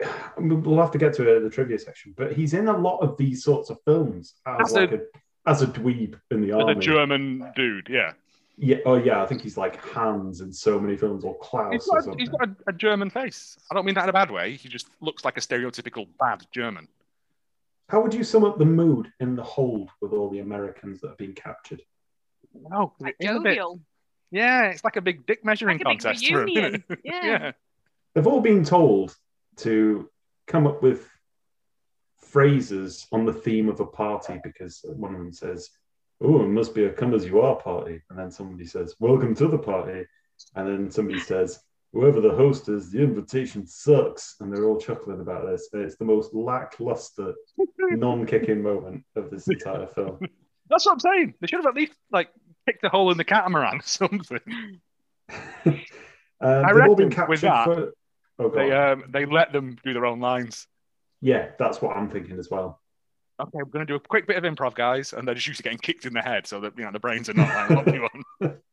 we'll 0.38 0.80
have 0.80 0.90
to 0.92 0.98
get 0.98 1.12
to 1.14 1.28
it 1.28 1.36
in 1.38 1.44
the 1.44 1.50
trivia 1.50 1.78
section, 1.78 2.14
but 2.16 2.32
he's 2.32 2.54
in 2.54 2.68
a 2.68 2.76
lot 2.76 2.98
of 2.98 3.16
these 3.16 3.44
sorts 3.44 3.70
of 3.70 3.78
films 3.84 4.34
as, 4.46 4.68
As 4.68 4.72
a- 4.72 4.80
like 4.80 4.92
a, 4.92 5.00
as 5.46 5.62
a 5.62 5.66
dweeb 5.66 6.18
in 6.30 6.40
the 6.42 6.52
army. 6.52 6.64
The 6.64 6.70
army. 6.72 6.80
German 6.86 7.52
dude, 7.56 7.88
yeah. 7.90 8.12
Yeah. 8.56 8.76
Oh, 8.84 8.96
yeah. 8.96 9.22
I 9.22 9.26
think 9.26 9.40
he's 9.42 9.56
like 9.56 9.82
Hans 9.82 10.40
in 10.42 10.52
so 10.52 10.78
many 10.78 10.96
films, 10.96 11.24
or 11.24 11.36
Klaus 11.38 11.72
He's 11.72 11.88
or 11.88 11.96
got, 11.96 12.04
something. 12.04 12.18
he's 12.20 12.28
got 12.28 12.48
a, 12.48 12.56
a 12.68 12.72
German 12.74 13.08
face. 13.10 13.56
I 13.70 13.74
don't 13.74 13.86
mean 13.86 13.94
that 13.94 14.04
in 14.04 14.10
a 14.10 14.12
bad 14.12 14.30
way. 14.30 14.56
He 14.56 14.68
just 14.68 14.88
looks 15.00 15.24
like 15.24 15.36
a 15.38 15.40
stereotypical 15.40 16.06
bad 16.18 16.46
German. 16.52 16.86
How 17.88 18.00
would 18.02 18.12
you 18.14 18.22
sum 18.22 18.44
up 18.44 18.58
the 18.58 18.64
mood 18.66 19.10
in 19.18 19.34
the 19.34 19.42
hold 19.42 19.90
with 20.00 20.12
all 20.12 20.28
the 20.30 20.38
Americans 20.40 21.00
that 21.00 21.08
have 21.08 21.18
been 21.18 21.32
captured? 21.32 21.80
No, 22.54 22.92
it 23.00 23.16
is 23.18 23.30
a 23.30 23.40
bit- 23.40 23.56
jovial. 23.56 23.80
Yeah, 24.30 24.66
it's 24.66 24.84
like 24.84 24.96
a 24.96 25.00
big 25.00 25.26
dick 25.26 25.44
measuring 25.44 25.78
Like 25.78 25.86
a 25.86 25.90
big 25.90 26.00
contest. 26.02 26.26
for 26.26 26.44
reunion. 26.44 26.84
Yeah. 27.04 27.24
yeah. 27.24 27.52
They've 28.14 28.26
all 28.26 28.40
been 28.40 28.64
told 28.64 29.16
to 29.58 30.08
come 30.46 30.66
up 30.66 30.82
with 30.82 31.08
phrases 32.18 33.06
on 33.12 33.24
the 33.24 33.32
theme 33.32 33.68
of 33.68 33.80
a 33.80 33.86
party 33.86 34.40
because 34.42 34.80
one 34.84 35.14
of 35.14 35.20
them 35.20 35.32
says, 35.32 35.70
Oh, 36.22 36.42
it 36.42 36.48
must 36.48 36.74
be 36.74 36.84
a 36.84 36.92
come 36.92 37.14
as 37.14 37.24
you 37.24 37.40
are 37.40 37.56
party. 37.56 38.02
And 38.10 38.18
then 38.18 38.30
somebody 38.30 38.66
says, 38.66 38.94
Welcome 39.00 39.34
to 39.36 39.48
the 39.48 39.58
party. 39.58 40.04
And 40.54 40.68
then 40.68 40.90
somebody 40.90 41.20
says, 41.32 41.60
Whoever 41.92 42.20
the 42.20 42.34
host 42.34 42.68
is, 42.68 42.92
the 42.92 43.02
invitation 43.02 43.66
sucks. 43.66 44.36
And 44.40 44.52
they're 44.52 44.64
all 44.64 44.78
chuckling 44.78 45.20
about 45.20 45.46
this. 45.46 45.68
And 45.72 45.82
it's 45.82 45.96
the 45.96 46.04
most 46.04 46.34
lackluster, 46.34 47.34
non 47.80 48.26
kicking 48.26 48.62
moment 48.62 49.04
of 49.16 49.30
this 49.30 49.48
entire 49.48 49.86
film. 49.88 50.20
That's 50.68 50.86
what 50.86 50.92
I'm 50.92 51.00
saying. 51.00 51.34
They 51.40 51.46
should 51.48 51.58
have 51.58 51.66
at 51.66 51.74
least 51.74 51.94
like 52.12 52.28
picked 52.72 52.84
a 52.84 52.88
hole 52.88 53.10
in 53.10 53.18
the 53.18 53.24
catamaran 53.24 53.78
or 53.78 53.82
something. 53.84 54.40
Um, 55.66 55.80
I 56.40 56.72
they've 56.72 56.86
all 56.86 56.94
been 56.96 57.08
reckon 57.10 57.28
with 57.28 57.40
that, 57.42 57.64
for. 57.64 57.92
Oh, 58.38 58.48
They 58.48 58.72
um 58.72 59.04
they 59.08 59.26
let 59.26 59.52
them 59.52 59.76
do 59.84 59.92
their 59.92 60.06
own 60.06 60.20
lines. 60.20 60.66
yeah, 61.20 61.50
that's 61.58 61.82
what 61.82 61.96
I'm 61.96 62.08
thinking 62.10 62.38
as 62.38 62.48
well. 62.50 62.80
Okay, 63.40 63.50
we're 63.54 63.64
going 63.64 63.86
to 63.86 63.90
do 63.90 63.96
a 63.96 64.00
quick 64.00 64.26
bit 64.26 64.36
of 64.36 64.44
improv, 64.44 64.74
guys, 64.74 65.12
and 65.14 65.26
they're 65.26 65.34
just 65.34 65.46
used 65.46 65.58
to 65.58 65.62
getting 65.62 65.78
kicked 65.78 66.04
in 66.04 66.12
the 66.12 66.20
head, 66.22 66.46
so 66.46 66.60
that 66.60 66.76
you 66.78 66.84
know 66.84 66.92
the 66.92 66.98
brains 67.00 67.28
are 67.28 67.34
not 67.34 67.48
like 67.70 67.86
what 67.86 67.94
you 67.94 68.08
want. 68.40 68.56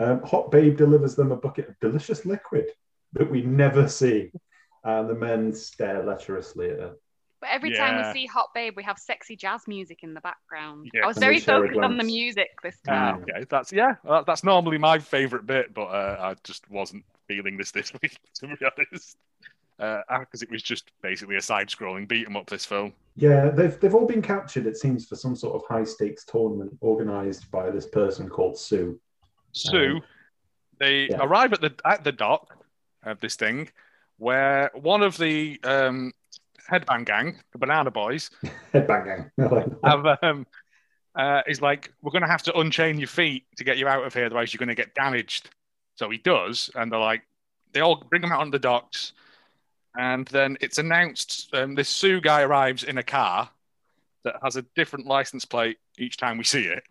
Um, 0.00 0.22
Hot 0.22 0.52
Babe 0.52 0.76
delivers 0.76 1.16
them 1.16 1.32
a 1.32 1.36
bucket 1.36 1.68
of 1.68 1.80
delicious 1.80 2.24
liquid 2.24 2.66
that 3.14 3.28
we 3.28 3.42
never 3.42 3.88
see. 3.88 4.30
And 4.84 5.10
the 5.10 5.14
men 5.14 5.52
stare 5.52 6.04
lecherously 6.04 6.70
at 6.70 6.78
her. 6.78 6.94
But 7.40 7.50
every 7.52 7.72
time 7.74 7.96
we 8.04 8.12
see 8.12 8.26
Hot 8.26 8.48
Babe, 8.54 8.74
we 8.76 8.82
have 8.82 8.98
sexy 8.98 9.36
jazz 9.36 9.62
music 9.68 10.02
in 10.02 10.12
the 10.12 10.20
background. 10.20 10.90
Yeah. 10.92 11.04
I 11.04 11.06
was 11.06 11.18
very 11.18 11.38
focused 11.38 11.78
on 11.78 11.96
the 11.96 12.02
music 12.04 12.48
this 12.64 12.76
Ah, 12.88 13.12
time. 13.12 13.22
okay, 13.22 13.44
that's 13.48 13.72
yeah, 13.72 13.94
that- 14.04 14.26
that's 14.26 14.42
normally 14.42 14.78
my 14.78 14.98
favourite 14.98 15.46
bit, 15.46 15.72
but 15.72 15.84
uh, 15.86 16.16
I 16.20 16.34
just 16.42 16.68
wasn't 16.70 17.04
feeling 17.28 17.56
this 17.56 17.70
this 17.70 17.92
week, 18.02 18.18
to 18.34 18.46
be 18.48 18.56
honest, 18.64 19.16
because 19.78 20.42
it 20.42 20.50
was 20.50 20.62
just 20.62 20.90
basically 21.02 21.36
a 21.36 21.40
side-scrolling 21.40 22.08
beat 22.08 22.26
'em 22.26 22.36
up. 22.36 22.48
This 22.50 22.64
film. 22.66 22.92
Yeah, 23.14 23.50
they've, 23.50 23.78
they've 23.80 23.94
all 23.94 24.06
been 24.06 24.22
captured, 24.22 24.66
it 24.66 24.76
seems, 24.76 25.06
for 25.06 25.14
some 25.16 25.34
sort 25.36 25.54
of 25.54 25.62
high 25.68 25.84
stakes 25.84 26.24
tournament 26.24 26.76
organized 26.80 27.50
by 27.50 27.70
this 27.70 27.86
person 27.86 28.28
called 28.28 28.58
Sue. 28.58 28.98
Sue, 29.52 29.96
Um, 29.96 30.02
they 30.78 31.08
yeah. 31.08 31.18
arrive 31.20 31.52
at 31.52 31.60
the 31.60 31.72
at 31.84 32.02
the 32.04 32.12
dock 32.12 32.64
of 33.04 33.20
this 33.20 33.36
thing, 33.36 33.68
where 34.16 34.70
one 34.74 35.02
of 35.02 35.16
the 35.18 35.60
um, 35.62 36.12
headband 36.68 37.06
gang, 37.06 37.38
the 37.52 37.58
Banana 37.58 37.90
Boys, 37.90 38.30
Headbang 38.74 39.30
gang. 39.36 39.76
Have 39.84 40.18
um, 40.22 40.46
uh, 41.16 41.42
is 41.46 41.60
like, 41.60 41.92
we're 42.02 42.12
going 42.12 42.22
to 42.22 42.28
have 42.28 42.42
to 42.44 42.56
unchain 42.58 42.98
your 42.98 43.08
feet 43.08 43.44
to 43.56 43.64
get 43.64 43.78
you 43.78 43.88
out 43.88 44.04
of 44.04 44.14
here, 44.14 44.26
otherwise 44.26 44.52
you're 44.52 44.58
going 44.58 44.68
to 44.68 44.74
get 44.74 44.94
damaged. 44.94 45.50
So 45.96 46.08
he 46.10 46.18
does, 46.18 46.70
and 46.74 46.92
they're 46.92 47.00
like, 47.00 47.22
they 47.72 47.80
all 47.80 48.04
bring 48.08 48.22
him 48.22 48.32
out 48.32 48.40
on 48.40 48.50
the 48.50 48.58
docks, 48.58 49.12
and 49.96 50.26
then 50.28 50.56
it's 50.60 50.78
announced 50.78 51.48
um, 51.54 51.74
this 51.74 51.88
Sue 51.88 52.20
guy 52.20 52.42
arrives 52.42 52.84
in 52.84 52.98
a 52.98 53.02
car 53.02 53.50
that 54.24 54.36
has 54.42 54.56
a 54.56 54.64
different 54.76 55.06
license 55.06 55.44
plate 55.44 55.78
each 55.98 56.16
time 56.16 56.38
we 56.38 56.44
see 56.44 56.64
it. 56.64 56.84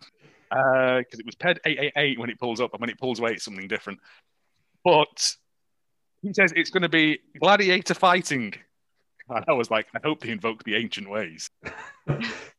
Because 0.49 1.19
it 1.19 1.25
was 1.25 1.35
PED 1.35 1.59
888 1.65 2.19
when 2.19 2.29
it 2.29 2.39
pulls 2.39 2.59
up, 2.59 2.73
and 2.73 2.81
when 2.81 2.89
it 2.89 2.99
pulls 2.99 3.19
away, 3.19 3.31
it's 3.31 3.45
something 3.45 3.67
different. 3.67 3.99
But 4.83 5.35
he 6.21 6.33
says 6.33 6.53
it's 6.55 6.69
going 6.69 6.83
to 6.83 6.89
be 6.89 7.19
gladiator 7.39 7.93
fighting. 7.93 8.53
And 9.29 9.45
I 9.47 9.53
was 9.53 9.69
like, 9.69 9.87
I 9.95 9.99
hope 10.03 10.21
they 10.21 10.29
invoke 10.29 10.63
the 10.63 10.75
ancient 10.75 11.09
ways. 11.09 11.49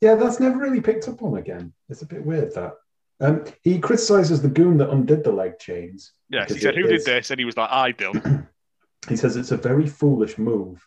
yeah, 0.00 0.14
that's 0.14 0.40
never 0.40 0.58
really 0.58 0.80
picked 0.80 1.08
up 1.08 1.22
on 1.22 1.38
again. 1.38 1.72
It's 1.88 2.02
a 2.02 2.06
bit 2.06 2.24
weird 2.24 2.54
that. 2.54 2.74
Um, 3.20 3.44
he 3.62 3.80
criticizes 3.80 4.42
the 4.42 4.48
goon 4.48 4.76
that 4.78 4.90
undid 4.90 5.24
the 5.24 5.32
leg 5.32 5.58
chains. 5.58 6.12
Yes, 6.30 6.52
he 6.54 6.60
said, 6.60 6.76
Who 6.76 6.86
is- 6.86 7.04
did 7.04 7.16
this? 7.16 7.30
And 7.32 7.40
he 7.40 7.44
was 7.44 7.56
like, 7.56 7.70
I 7.70 7.92
did. 7.92 8.46
He 9.08 9.16
says 9.16 9.36
it's 9.36 9.52
a 9.52 9.56
very 9.56 9.86
foolish 9.86 10.36
move. 10.38 10.84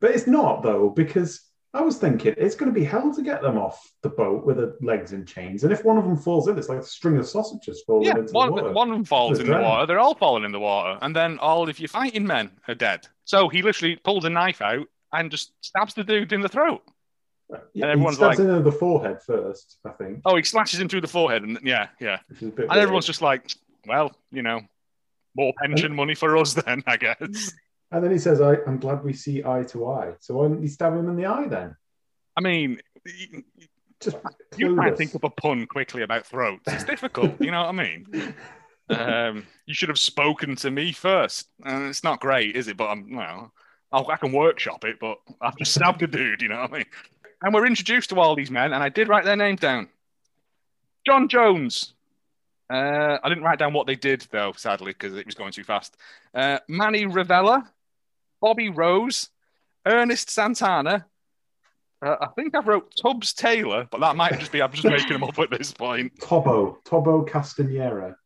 But 0.00 0.10
it's 0.10 0.26
not, 0.26 0.62
though, 0.62 0.90
because 0.90 1.40
I 1.72 1.80
was 1.82 1.96
thinking 1.96 2.34
it's 2.36 2.56
going 2.56 2.70
to 2.72 2.78
be 2.78 2.84
hell 2.84 3.14
to 3.14 3.22
get 3.22 3.40
them 3.42 3.56
off 3.56 3.80
the 4.02 4.08
boat 4.10 4.44
with 4.44 4.56
the 4.58 4.76
legs 4.82 5.12
in 5.12 5.24
chains. 5.24 5.62
And 5.64 5.72
if 5.72 5.84
one 5.84 5.96
of 5.96 6.04
them 6.04 6.16
falls 6.16 6.46
in, 6.48 6.58
it's 6.58 6.68
like 6.68 6.80
a 6.80 6.84
string 6.84 7.16
of 7.16 7.26
sausages 7.26 7.82
falling 7.86 8.06
Yeah, 8.06 8.18
into 8.18 8.32
one, 8.32 8.48
the 8.48 8.54
water. 8.54 8.72
one 8.72 8.90
of 8.90 8.96
them 8.96 9.04
falls 9.04 9.38
in 9.38 9.46
the 9.46 9.52
water. 9.58 9.86
They're 9.86 10.00
all 10.00 10.16
falling 10.16 10.44
in 10.44 10.52
the 10.52 10.60
water. 10.60 10.98
And 11.00 11.14
then 11.16 11.38
all 11.38 11.68
of 11.68 11.78
your 11.78 11.88
fighting 11.88 12.26
men 12.26 12.50
are 12.68 12.74
dead. 12.74 13.06
So 13.24 13.48
he 13.48 13.62
literally 13.62 13.96
pulls 13.96 14.24
a 14.24 14.30
knife 14.30 14.60
out 14.60 14.86
and 15.14 15.30
just 15.30 15.52
stabs 15.60 15.94
the 15.94 16.04
dude 16.04 16.32
in 16.32 16.40
the 16.40 16.48
throat. 16.48 16.82
Yeah, 17.50 17.56
and 17.56 17.66
he 17.74 17.82
everyone's 17.82 18.16
stabs 18.16 18.38
like- 18.38 18.48
him 18.48 18.54
in 18.54 18.64
the 18.64 18.72
forehead 18.72 19.22
first, 19.22 19.78
I 19.84 19.90
think. 19.90 20.20
Oh, 20.24 20.36
he 20.36 20.42
slashes 20.42 20.80
him 20.80 20.88
through 20.88 21.02
the 21.02 21.08
forehead. 21.08 21.42
And 21.42 21.58
yeah, 21.62 21.88
yeah. 22.00 22.18
Which 22.28 22.42
is 22.42 22.48
a 22.48 22.52
bit 22.52 22.66
And 22.70 22.78
everyone's 22.78 23.06
just 23.06 23.22
like, 23.22 23.52
well, 23.86 24.14
you 24.32 24.42
know, 24.42 24.60
more 25.36 25.52
pension 25.60 25.94
money 25.94 26.14
for 26.14 26.36
us 26.36 26.54
then, 26.54 26.82
I 26.86 26.96
guess. 26.96 27.52
And 27.92 28.02
then 28.02 28.10
he 28.10 28.18
says, 28.18 28.40
I, 28.40 28.56
I'm 28.66 28.78
glad 28.78 29.04
we 29.04 29.12
see 29.12 29.44
eye 29.44 29.62
to 29.68 29.86
eye. 29.86 30.14
So 30.18 30.34
why 30.34 30.48
didn't 30.48 30.62
he 30.62 30.68
stab 30.68 30.94
him 30.94 31.08
in 31.08 31.14
the 31.14 31.26
eye 31.26 31.46
then? 31.46 31.76
I 32.36 32.40
mean, 32.40 32.80
you, 33.04 33.44
Just 34.00 34.16
you 34.56 34.74
can't 34.74 34.98
think 34.98 35.14
of 35.14 35.22
a 35.22 35.30
pun 35.30 35.64
quickly 35.66 36.02
about 36.02 36.26
throats. 36.26 36.64
It's 36.66 36.82
difficult, 36.82 37.40
you 37.40 37.52
know 37.52 37.60
what 37.60 37.68
I 37.68 37.72
mean? 37.72 38.34
Um, 38.90 39.46
you 39.64 39.72
should 39.72 39.88
have 39.88 39.98
spoken 39.98 40.56
to 40.56 40.70
me 40.70 40.92
first. 40.92 41.48
And 41.64 41.84
it's 41.86 42.04
not 42.04 42.20
great, 42.20 42.54
is 42.54 42.68
it? 42.68 42.76
But 42.76 42.88
I'm, 42.88 43.14
well, 43.16 43.52
I'll, 43.94 44.10
I 44.10 44.16
can 44.16 44.32
workshop 44.32 44.84
it, 44.84 44.98
but 44.98 45.18
I've 45.40 45.56
just 45.56 45.72
stabbed 45.72 46.02
a 46.02 46.08
dude, 46.08 46.42
you 46.42 46.48
know 46.48 46.62
what 46.62 46.72
I 46.72 46.76
mean? 46.78 46.86
And 47.42 47.54
we're 47.54 47.66
introduced 47.66 48.10
to 48.10 48.16
all 48.18 48.34
these 48.34 48.50
men, 48.50 48.72
and 48.72 48.82
I 48.82 48.88
did 48.88 49.08
write 49.08 49.24
their 49.24 49.36
names 49.36 49.60
down. 49.60 49.88
John 51.06 51.28
Jones. 51.28 51.92
Uh, 52.70 53.18
I 53.22 53.28
didn't 53.28 53.44
write 53.44 53.58
down 53.58 53.72
what 53.72 53.86
they 53.86 53.94
did, 53.94 54.26
though, 54.30 54.52
sadly, 54.56 54.92
because 54.92 55.14
it 55.14 55.26
was 55.26 55.34
going 55.34 55.52
too 55.52 55.62
fast. 55.64 55.96
Uh, 56.34 56.58
Manny 56.66 57.04
Rivella, 57.04 57.68
Bobby 58.40 58.70
Rose, 58.70 59.28
Ernest 59.86 60.30
Santana. 60.30 61.06
Uh, 62.04 62.16
I 62.20 62.26
think 62.34 62.54
I 62.56 62.60
wrote 62.60 62.92
Tubbs 63.00 63.32
Taylor, 63.32 63.86
but 63.90 64.00
that 64.00 64.16
might 64.16 64.38
just 64.40 64.50
be 64.50 64.60
I'm 64.60 64.72
just 64.72 64.84
making 64.84 65.12
them 65.12 65.22
up 65.24 65.38
at 65.38 65.50
this 65.50 65.72
point. 65.72 66.18
Tobo, 66.20 66.78
Tobo 66.84 67.28
Castanera. 67.28 68.16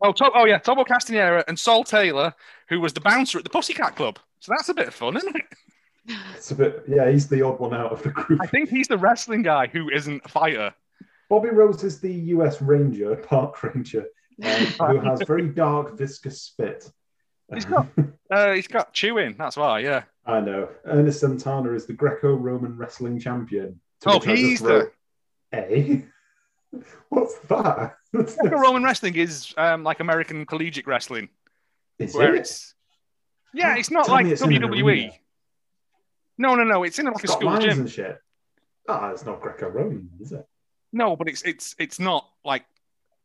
Oh, 0.00 0.12
to- 0.12 0.30
oh 0.34 0.46
yeah, 0.46 0.58
Tobo 0.58 0.86
Castanera 0.86 1.44
and 1.48 1.58
Sol 1.58 1.84
Taylor, 1.84 2.32
who 2.68 2.80
was 2.80 2.92
the 2.92 3.00
bouncer 3.00 3.38
at 3.38 3.44
the 3.44 3.50
Pussycat 3.50 3.96
Club. 3.96 4.18
So 4.42 4.52
that's 4.56 4.68
a 4.68 4.74
bit 4.74 4.88
of 4.88 4.94
fun, 4.94 5.16
isn't 5.16 5.36
it? 5.36 6.16
It's 6.34 6.50
a 6.50 6.56
bit, 6.56 6.82
yeah, 6.88 7.08
he's 7.08 7.28
the 7.28 7.42
odd 7.42 7.60
one 7.60 7.72
out 7.72 7.92
of 7.92 8.02
the 8.02 8.08
group. 8.10 8.40
I 8.42 8.46
think 8.46 8.68
he's 8.68 8.88
the 8.88 8.98
wrestling 8.98 9.42
guy 9.42 9.68
who 9.68 9.88
isn't 9.88 10.20
a 10.24 10.28
fighter. 10.28 10.74
Bobby 11.30 11.50
Rose 11.50 11.84
is 11.84 12.00
the 12.00 12.12
US 12.12 12.60
Ranger, 12.60 13.14
park 13.14 13.62
ranger, 13.62 14.06
um, 14.42 14.50
who 14.90 14.98
has 14.98 15.22
very 15.28 15.46
dark, 15.46 15.96
viscous 15.96 16.42
spit. 16.42 16.90
He's 17.54 17.64
got- 17.64 17.86
Uh, 18.28 18.52
he's 18.54 18.66
got 18.66 18.92
chewing, 18.92 19.36
that's 19.38 19.56
why, 19.56 19.78
yeah. 19.78 20.02
I 20.26 20.40
know. 20.40 20.68
Ernest 20.86 21.20
Santana 21.20 21.72
is 21.74 21.86
the 21.86 21.92
Greco-Roman 21.92 22.76
wrestling 22.76 23.20
champion. 23.20 23.80
Oh, 24.04 24.18
he's 24.18 24.58
the- 24.60 24.68
wrote, 24.68 24.92
A. 25.54 26.04
What's 27.10 27.38
that? 27.48 27.94
Greco 28.12 28.56
Roman 28.58 28.82
wrestling 28.82 29.14
is 29.14 29.54
um, 29.56 29.84
like 29.84 30.00
American 30.00 30.46
collegiate 30.46 30.88
wrestling, 30.88 31.28
Is 32.00 32.12
where 32.16 32.34
it? 32.34 32.40
it's 32.40 32.74
yeah, 33.54 33.76
it's 33.76 33.90
not 33.90 34.06
Tell 34.06 34.14
like 34.14 34.26
me 34.26 34.32
it's 34.32 34.42
in 34.42 34.52
an 34.52 34.62
WWE. 34.62 34.84
arena. 34.84 35.12
No, 36.38 36.54
no, 36.54 36.64
no, 36.64 36.82
it's 36.82 36.98
in 36.98 37.06
like 37.06 37.14
It's 37.16 37.24
a 37.24 37.26
got 37.28 37.38
school 37.38 37.50
lines 37.50 37.64
gym. 37.64 37.80
and 37.80 37.90
shit. 37.90 38.18
Ah, 38.88 39.10
it's 39.10 39.24
not 39.24 39.40
Greco-Roman, 39.40 40.10
is 40.20 40.32
it? 40.32 40.46
No, 40.92 41.14
but 41.16 41.28
it's 41.28 41.42
it's 41.42 41.74
it's 41.78 41.98
not 42.00 42.28
like 42.44 42.64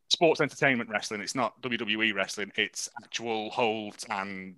sports 0.09 0.39
entertainment 0.41 0.89
wrestling. 0.89 1.21
It's 1.21 1.35
not 1.35 1.61
WWE 1.61 2.13
wrestling. 2.13 2.51
It's 2.55 2.89
actual 3.03 3.49
holds 3.49 4.05
and 4.09 4.55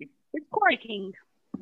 it's 0.00 0.46
quite. 0.50 0.80
King. 0.82 1.12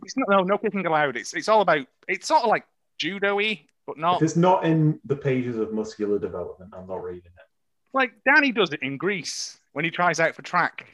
It's 0.04 0.16
not 0.16 0.28
no 0.30 0.42
no 0.42 0.56
kicking 0.58 0.86
allowed. 0.86 1.16
It's 1.16 1.34
it's 1.34 1.48
all 1.48 1.60
about. 1.60 1.86
It's 2.08 2.26
sort 2.28 2.42
of 2.42 2.48
like 2.48 2.64
judo-y, 2.98 3.62
but 3.86 3.98
not 3.98 4.16
If 4.16 4.22
it's 4.22 4.36
not 4.36 4.64
in 4.64 4.98
the 5.04 5.16
pages 5.16 5.56
of 5.58 5.72
muscular 5.72 6.18
development, 6.18 6.72
I'm 6.76 6.86
not 6.86 7.02
reading 7.02 7.22
it. 7.26 7.46
like 7.92 8.12
Danny 8.24 8.52
does 8.52 8.72
it 8.72 8.82
in 8.82 8.96
Greece 8.96 9.58
when 9.72 9.84
he 9.84 9.90
tries 9.90 10.20
out 10.20 10.34
for 10.34 10.42
track. 10.42 10.86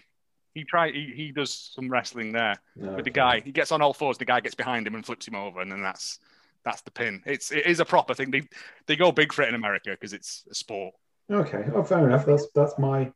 He 0.58 0.64
try 0.64 0.90
he, 0.90 1.12
he 1.14 1.32
does 1.32 1.52
some 1.74 1.88
wrestling 1.88 2.32
there 2.32 2.56
No, 2.76 2.94
with 2.96 3.04
the 3.04 3.10
okay. 3.10 3.20
guy. 3.20 3.40
He 3.40 3.52
gets 3.52 3.72
on 3.72 3.80
all 3.82 3.92
fours. 3.92 4.18
The 4.18 4.24
guy 4.24 4.40
gets 4.40 4.54
behind 4.54 4.86
him 4.86 4.94
and 4.94 5.04
flips 5.04 5.26
him 5.28 5.34
over, 5.34 5.60
and 5.60 5.70
then 5.70 5.82
that's 5.82 6.18
that's 6.64 6.82
the 6.82 6.90
pin. 6.90 7.22
It's 7.26 7.52
it 7.52 7.66
is 7.66 7.80
a 7.80 7.84
proper 7.84 8.14
thing. 8.14 8.30
They 8.30 8.42
they 8.86 8.96
go 8.96 9.12
big 9.12 9.32
for 9.32 9.42
it 9.42 9.48
in 9.48 9.54
America 9.54 9.90
because 9.90 10.12
it's 10.12 10.44
a 10.50 10.54
sport. 10.54 10.94
Okay, 11.30 11.64
oh, 11.74 11.82
fair 11.82 12.06
enough. 12.08 12.26
That's 12.26 12.46
that's 12.54 12.78
my 12.78 13.12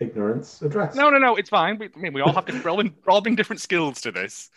ignorance 0.00 0.62
addressed. 0.62 0.96
No, 0.96 1.10
no, 1.10 1.18
no, 1.18 1.36
it's 1.36 1.50
fine. 1.50 1.78
We, 1.78 1.88
I 1.94 1.98
mean, 1.98 2.12
we 2.12 2.20
all 2.20 2.32
have 2.32 2.44
different, 2.46 2.64
we're 2.64 2.70
all, 2.70 2.80
in, 2.80 2.94
we're 3.04 3.12
all 3.12 3.20
bring 3.20 3.36
different 3.36 3.60
skills 3.60 4.00
to 4.02 4.12
this. 4.12 4.50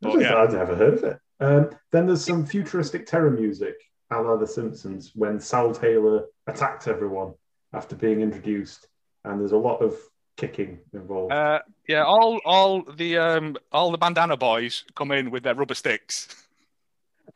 But 0.00 0.20
yeah, 0.20 0.36
I've 0.36 0.52
never 0.52 0.74
heard 0.76 0.94
of 0.94 1.04
it. 1.04 1.18
Um, 1.40 1.70
then 1.90 2.06
there's 2.06 2.24
some 2.24 2.46
futuristic 2.46 3.06
terror 3.06 3.30
music, 3.30 3.74
a 4.10 4.20
la 4.20 4.36
The 4.36 4.46
Simpsons, 4.46 5.12
when 5.14 5.40
Sal 5.40 5.74
Taylor 5.74 6.26
attacked 6.46 6.88
everyone 6.88 7.34
after 7.72 7.96
being 7.96 8.20
introduced, 8.20 8.86
and 9.24 9.40
there's 9.40 9.52
a 9.52 9.56
lot 9.56 9.78
of 9.82 9.96
kicking 10.36 10.78
involved. 10.92 11.32
uh, 11.32 11.60
yeah, 11.88 12.04
all 12.04 12.40
all 12.44 12.82
the 12.82 13.18
um 13.18 13.56
all 13.72 13.90
the 13.90 13.98
bandana 13.98 14.36
boys 14.36 14.84
come 14.94 15.12
in 15.12 15.30
with 15.30 15.42
their 15.42 15.54
rubber 15.54 15.74
sticks 15.74 16.46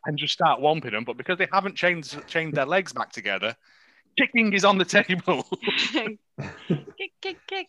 and 0.06 0.16
just 0.16 0.32
start 0.32 0.60
whomping 0.60 0.92
them. 0.92 1.04
But 1.04 1.16
because 1.16 1.38
they 1.38 1.48
haven't 1.52 1.76
chained 1.76 2.22
chained 2.26 2.54
their 2.54 2.66
legs 2.66 2.92
back 2.92 3.12
together, 3.12 3.56
kicking 4.16 4.52
is 4.52 4.64
on 4.64 4.78
the 4.78 4.84
table. 4.84 5.46
kick, 5.92 7.12
kick, 7.20 7.38
kick. 7.46 7.68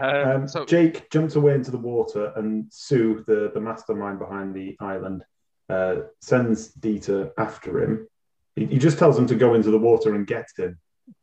Um, 0.00 0.30
Um, 0.30 0.48
so 0.48 0.64
Jake 0.64 1.10
jumps 1.10 1.34
away 1.34 1.54
into 1.54 1.70
the 1.70 1.78
water, 1.78 2.32
and 2.36 2.66
Sue, 2.70 3.24
the, 3.26 3.50
the 3.52 3.60
mastermind 3.60 4.20
behind 4.20 4.54
the 4.54 4.76
island, 4.80 5.24
uh, 5.68 5.96
sends 6.20 6.72
Dieter 6.74 7.32
after 7.36 7.82
him. 7.82 8.08
He, 8.54 8.66
he 8.66 8.78
just 8.78 8.98
tells 8.98 9.18
him 9.18 9.26
to 9.26 9.34
go 9.34 9.54
into 9.54 9.72
the 9.72 9.78
water 9.78 10.14
and 10.14 10.24
get 10.26 10.46
him. 10.56 10.78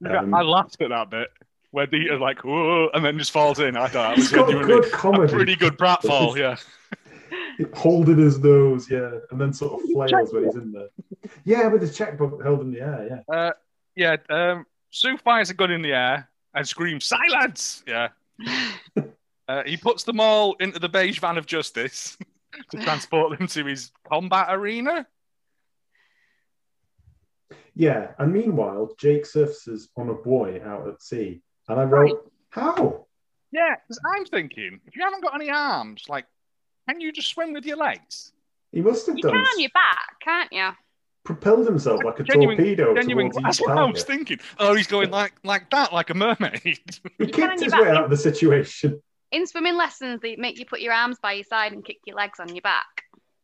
um, 0.05 0.33
I 0.33 0.41
laughed 0.41 0.81
at 0.81 0.89
that 0.89 1.09
bit 1.09 1.29
where 1.75 1.85
Dieter's 1.85 2.21
like, 2.21 2.43
whoa, 2.45 2.89
and 2.93 3.03
then 3.03 3.19
just 3.19 3.31
falls 3.31 3.59
in. 3.59 3.75
I 3.75 3.87
thought 3.87 4.15
that 4.15 4.15
was 4.15 4.25
It's 4.25 4.33
got 4.33 4.47
genuinely 4.47 4.81
good 4.81 4.91
comedy. 4.93 5.33
a 5.33 5.35
pretty 5.35 5.55
good 5.57 5.77
pratfall. 5.77 6.35
Yeah. 7.57 7.67
holding 7.73 8.17
his 8.17 8.37
nose, 8.39 8.89
yeah, 8.89 9.11
and 9.31 9.39
then 9.39 9.51
sort 9.53 9.73
of 9.81 9.89
flails 9.89 10.33
when 10.33 10.43
he's 10.45 10.55
in 10.55 10.71
there. 10.71 10.87
Yeah, 11.45 11.67
with 11.67 11.81
his 11.81 11.95
checkbook 11.95 12.41
held 12.43 12.61
in 12.61 12.71
the 12.71 12.81
air, 12.81 13.23
yeah. 13.29 13.33
Uh, 13.33 13.51
yeah. 13.95 14.15
Um, 14.29 14.65
Sue 14.91 15.17
fires 15.17 15.49
a 15.49 15.53
gun 15.53 15.71
in 15.71 15.81
the 15.81 15.93
air 15.93 16.29
and 16.53 16.67
screams, 16.67 17.05
"Silence!" 17.05 17.83
Yeah. 17.87 18.09
Uh, 19.47 19.61
he 19.63 19.77
puts 19.77 20.03
them 20.03 20.19
all 20.19 20.55
into 20.59 20.79
the 20.79 20.89
beige 20.89 21.19
van 21.19 21.37
of 21.37 21.45
justice 21.45 22.17
to 22.71 22.77
transport 22.79 23.37
them 23.37 23.45
to 23.47 23.63
his 23.63 23.91
combat 24.09 24.47
arena. 24.49 25.05
Yeah, 27.75 28.13
and 28.17 28.33
meanwhile, 28.33 28.95
Jake 28.97 29.23
surfaces 29.27 29.89
on 29.95 30.09
a 30.09 30.15
buoy 30.15 30.61
out 30.61 30.87
at 30.87 30.99
sea. 31.03 31.43
And 31.67 31.79
I 31.79 31.83
wrote, 31.83 32.11
Right. 32.11 32.31
how? 32.49 33.05
Yeah, 33.51 33.75
'cause 33.87 33.99
I'm 34.15 34.25
thinking, 34.25 34.81
if 34.85 34.95
you 34.95 35.03
haven't 35.03 35.21
got 35.21 35.33
any 35.35 35.49
arms, 35.49 36.05
like, 36.09 36.25
can 36.87 36.99
you 37.01 37.11
just 37.11 37.29
swim 37.29 37.53
with 37.53 37.65
your 37.65 37.77
legs? 37.77 38.33
He 38.71 38.81
must 38.81 39.07
have 39.07 39.15
You 39.17 39.23
done 39.23 39.31
can 39.33 39.41
on 39.45 39.59
your 39.59 39.69
back, 39.73 40.19
can't 40.21 40.51
you? 40.51 40.69
propelled 41.23 41.65
himself 41.65 42.03
like 42.03 42.19
a 42.19 42.23
Genuine- 42.23 42.55
torpedo 42.55 42.93
Genuine, 42.93 43.31
towards 43.31 43.43
that's 43.43 43.59
each 43.59 43.65
what 43.67 43.75
I 43.77 43.83
was 43.85 44.03
target. 44.03 44.27
thinking. 44.27 44.39
Oh, 44.59 44.75
he's 44.75 44.85
going 44.85 45.09
like 45.09 45.33
like 45.43 45.71
that, 45.71 45.91
like 45.91 46.11
a 46.11 46.13
mermaid. 46.13 46.61
He 46.63 46.75
can 46.75 47.27
kicked 47.31 47.39
on 47.39 47.51
his 47.63 47.73
your 47.73 47.81
way 47.81 47.87
back. 47.89 47.97
out 47.97 48.03
of 48.03 48.09
the 48.11 48.17
situation. 48.17 49.01
In 49.31 49.47
swimming 49.47 49.75
lessons, 49.75 50.21
they 50.21 50.35
make 50.35 50.59
you 50.59 50.67
put 50.67 50.81
your 50.81 50.93
arms 50.93 51.17
by 51.19 51.33
your 51.33 51.43
side 51.45 51.71
and 51.73 51.83
kick 51.83 51.97
your 52.05 52.15
legs 52.15 52.39
on 52.39 52.53
your 52.53 52.61
back. 52.61 52.85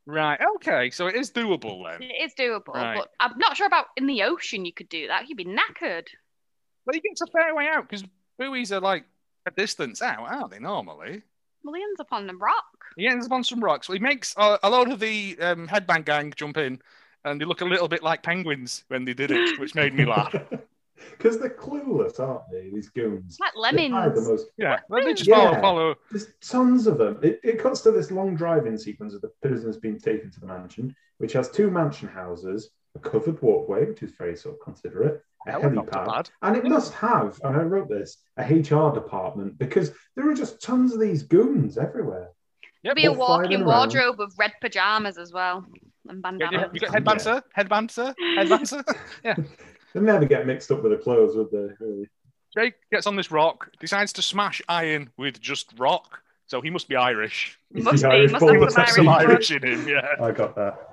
right. 0.06 0.40
Okay. 0.58 0.92
So 0.92 1.08
it 1.08 1.16
is 1.16 1.32
doable 1.32 1.84
then. 1.90 2.04
It 2.04 2.22
is 2.22 2.36
doable, 2.36 2.68
Right. 2.76 2.98
but 3.00 3.10
I'm 3.20 3.36
not 3.40 3.58
sure 3.58 3.66
about 3.68 3.88
in 3.98 4.06
the 4.06 4.24
ocean 4.24 4.64
you 4.66 4.74
could 4.74 4.90
do 4.90 5.08
that. 5.08 5.28
You'd 5.28 5.38
be 5.38 5.46
knackered. 5.46 6.08
But 6.86 6.96
he 6.96 7.02
gets 7.02 7.22
a 7.22 7.28
fair 7.28 7.54
way 7.56 7.68
out 7.68 7.88
because 7.88 8.04
buoys 8.38 8.72
are 8.72 8.80
like 8.80 9.06
a 9.46 9.52
distance 9.52 10.02
out, 10.02 10.20
aren't 10.30 10.52
they? 10.52 10.60
Normally. 10.60 11.22
Well, 11.64 11.76
he 11.76 11.82
ends 11.82 12.00
up 12.00 12.12
on 12.12 12.28
the 12.28 12.36
rock. 12.36 12.86
He 12.98 13.08
ends 13.08 13.26
up 13.26 13.32
on 13.32 13.44
some 13.44 13.64
rocks. 13.64 13.88
Well, 13.88 13.98
he 13.98 14.04
makes 14.04 14.34
uh, 14.38 14.58
a 14.64 14.70
load 14.70 14.90
of 14.90 15.00
the 15.00 15.38
um, 15.40 15.68
headband 15.68 16.06
gang 16.06 16.34
jump 16.36 16.58
in, 16.58 16.82
and 17.24 17.40
they 17.40 17.46
look 17.46 17.62
a 17.62 17.66
little 17.66 17.88
bit 17.88 18.02
like 18.04 18.24
penguins 18.24 18.84
when 18.88 19.06
they 19.06 19.14
did 19.14 19.32
it, 19.32 19.40
which 19.60 19.76
made 19.76 19.94
me 19.94 20.06
laugh. 20.06 20.34
Because 21.12 21.40
they're 21.40 21.50
clueless, 21.50 22.20
aren't 22.20 22.44
they? 22.52 22.70
These 22.74 22.90
goons. 22.90 23.38
Like 23.40 23.76
They 23.76 23.90
hide 23.90 24.16
the 24.16 24.22
most 24.22 24.48
Yeah, 24.58 24.80
well, 24.90 25.04
they 25.04 25.14
just 25.14 25.30
Yeah. 25.30 25.36
follow, 25.36 25.62
follow. 25.62 25.96
There's 26.12 26.28
tons 26.42 26.88
of 26.88 26.98
them. 26.98 27.20
It, 27.22 27.40
it 27.44 27.60
cuts 27.60 27.82
to 27.82 27.92
this 27.92 28.12
long 28.12 28.36
drive-in 28.36 28.78
sequence 28.78 29.14
of 29.14 29.22
the 29.22 29.32
prisoners 29.42 29.78
being 29.78 30.00
taken 30.00 30.32
to 30.32 30.40
the 30.40 30.48
mansion, 30.48 30.96
which 31.18 31.34
has 31.34 31.50
two 31.50 31.70
mansion 31.70 32.08
houses, 32.08 32.72
a 32.96 33.00
covered 33.00 33.42
walkway, 33.42 33.86
which 33.86 34.04
is 34.04 34.12
very 34.12 34.36
sort 34.36 34.56
of 34.56 34.62
considerate, 34.62 35.24
a 35.48 35.52
Hell, 35.52 35.62
not 35.72 35.86
too 35.88 35.92
helipad, 35.92 36.06
bad. 36.08 36.30
and 36.44 36.56
it 36.58 36.66
must 36.66 36.94
have, 36.94 37.40
and 37.44 37.56
I 37.58 37.62
wrote 37.64 37.90
this, 37.90 38.18
a 38.38 38.44
HR 38.44 38.94
department 38.94 39.58
because 39.58 39.92
there 40.16 40.30
are 40.30 40.34
just 40.36 40.62
tons 40.62 40.94
of 40.94 41.00
these 41.00 41.24
goons 41.24 41.78
everywhere. 41.78 42.30
There'll 42.84 42.96
be 42.96 43.06
a 43.06 43.12
All 43.12 43.16
flying 43.16 43.54
around. 43.56 43.66
wardrobe 43.66 44.20
of 44.22 44.34
red 44.38 44.54
pajamas 44.62 45.18
as 45.18 45.32
well 45.32 45.66
and 46.10 46.18
Yeah, 46.24 46.32
bandanas. 46.32 46.62
you, 46.62 46.70
you 46.74 46.80
got 46.82 46.94
headband, 46.94 47.22
sir? 47.22 47.42
Headband, 47.54 47.92
sir? 47.92 48.14
Headband, 48.38 48.68
sir? 48.70 48.84
Yeah. 49.24 49.36
They 49.94 50.00
never 50.00 50.26
get 50.26 50.48
mixed 50.48 50.72
up 50.72 50.82
with 50.84 50.92
the 50.92 50.98
clothes, 50.98 51.36
would 51.36 51.52
they? 51.52 51.74
Really? 51.84 52.08
Jake 52.56 52.74
gets 52.92 53.08
on 53.08 53.16
this 53.16 53.32
rock, 53.32 53.70
decides 53.80 54.12
to 54.14 54.22
smash 54.22 54.62
iron 54.68 55.10
with 55.18 55.40
just 55.40 55.74
rock. 55.80 56.22
So 56.48 56.60
he 56.60 56.70
must 56.70 56.88
be 56.90 56.96
Irish. 56.98 57.58
Must 57.72 58.04
be, 58.04 58.10
Irish 58.10 58.32
must 58.32 58.78
have 58.78 58.88
He 58.88 58.92
some 58.94 59.08
Irish. 59.10 59.52
Irish 59.52 59.52
in 59.52 59.64
him, 59.64 59.88
yeah. 59.88 60.08
I 60.22 60.32
got 60.32 60.56
that. 60.56 60.92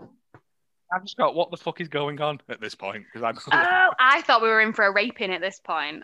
I've 0.92 1.02
just 1.02 1.16
got 1.16 1.34
what 1.34 1.50
the 1.50 1.56
fuck 1.56 1.80
is 1.80 1.88
going 1.88 2.20
on 2.20 2.40
at 2.48 2.60
this 2.60 2.74
point? 2.74 3.04
Because 3.12 3.22
I'm 3.22 3.36
Oh, 3.52 3.90
I 3.98 4.22
thought 4.22 4.42
we 4.42 4.48
were 4.48 4.60
in 4.60 4.72
for 4.72 4.84
a 4.86 4.92
raping 4.92 5.32
at 5.32 5.40
this 5.40 5.60
point. 5.60 6.02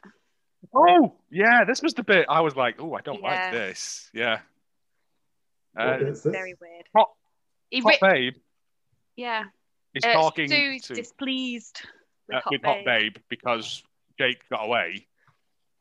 Oh, 0.74 1.14
yeah, 1.30 1.64
this 1.64 1.82
was 1.82 1.94
the 1.94 2.02
bit 2.02 2.26
I 2.28 2.40
was 2.40 2.56
like, 2.56 2.76
oh, 2.78 2.94
I 2.94 3.00
don't 3.00 3.20
Yeah. 3.22 3.28
like 3.28 3.52
this. 3.52 4.10
Yeah. 4.14 4.40
What 5.74 5.86
Uh, 6.02 6.06
is 6.06 6.22
this? 6.22 6.32
Very 6.32 6.54
weird. 6.60 6.84
Hot, 6.94 7.10
Hot 7.74 7.84
ripped, 7.84 8.00
Babe 8.00 8.34
yeah. 9.16 9.44
he's 9.92 10.04
Uh, 10.04 10.12
talking 10.12 10.48
Stu's 10.48 10.82
to, 10.88 10.94
displeased 10.94 11.80
with 12.28 12.36
uh, 12.36 12.40
Hot 12.40 12.50
with 12.52 12.62
Babe. 12.62 12.74
Hot 12.76 12.84
Babe 12.84 13.16
because 13.28 13.82
Jake 14.18 14.48
got 14.48 14.64
away. 14.64 15.06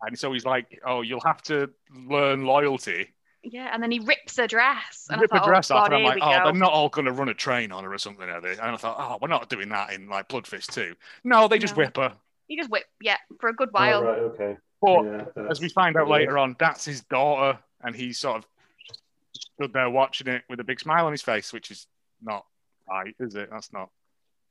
And 0.02 0.18
so 0.20 0.34
he's 0.34 0.46
like, 0.46 0.82
oh, 0.86 1.02
you'll 1.02 1.22
have 1.26 1.42
to 1.44 1.70
learn 1.96 2.46
loyalty. 2.46 3.14
Yeah, 3.44 3.70
and 3.74 3.84
then 3.84 3.92
he 3.92 4.00
rips 4.00 4.38
her 4.38 4.48
dress. 4.48 5.08
And 5.10 5.20
Rip 5.22 5.32
I 5.34 5.36
her 5.36 5.40
thought, 5.42 5.48
dress 5.50 5.72
oh, 5.72 5.76
off, 5.76 5.90
God, 5.90 5.94
and 5.94 6.08
I'm 6.08 6.18
like, 6.18 6.20
oh, 6.24 6.38
go. 6.40 6.44
they're 6.46 6.54
not 6.60 6.72
all 6.72 6.90
going 6.90 7.06
to 7.06 7.12
run 7.12 7.28
a 7.30 7.34
train 7.34 7.72
on 7.72 7.84
her 7.84 7.94
or 7.94 7.98
something, 7.98 8.28
are 8.30 8.40
they? 8.40 8.52
And 8.52 8.62
I 8.62 8.78
thought, 8.78 8.96
oh, 8.98 9.18
we're 9.22 9.28
not 9.28 9.50
doing 9.50 9.70
that 9.70 9.92
in 9.92 10.08
like 10.08 10.30
Bloodfist 10.30 10.74
too. 10.74 10.96
No, 11.24 11.48
they 11.48 11.60
just 11.60 11.76
No. 11.76 11.84
whip 11.84 11.98
her. 11.98 12.14
He 12.48 12.58
just 12.58 12.70
whip, 12.70 12.86
yeah, 13.02 13.18
for 13.40 13.50
a 13.50 13.54
good 13.54 13.70
Oh, 13.70 13.80
while. 13.80 14.04
right, 14.04 14.20
okay. 14.20 14.58
But 14.82 15.04
Yeah, 15.04 15.44
as 15.50 15.60
we 15.62 15.70
find 15.70 15.96
out 15.98 16.08
weird. 16.08 16.22
later 16.22 16.38
on, 16.38 16.56
that's 16.60 16.86
his 16.86 17.02
daughter, 17.02 17.60
and 17.82 17.96
he 17.96 18.14
sort 18.14 18.38
of 18.38 18.48
stood 19.34 19.74
there 19.74 19.90
watching 19.90 20.28
it 20.28 20.44
with 20.50 20.60
a 20.60 20.64
big 20.64 20.80
smile 20.80 21.06
on 21.06 21.12
his 21.12 21.22
face, 21.22 21.52
which 21.54 21.72
is 21.72 21.88
not 22.22 22.46
right, 22.90 23.16
is 23.20 23.36
it? 23.36 23.50
That's 23.52 23.72
not. 23.74 23.90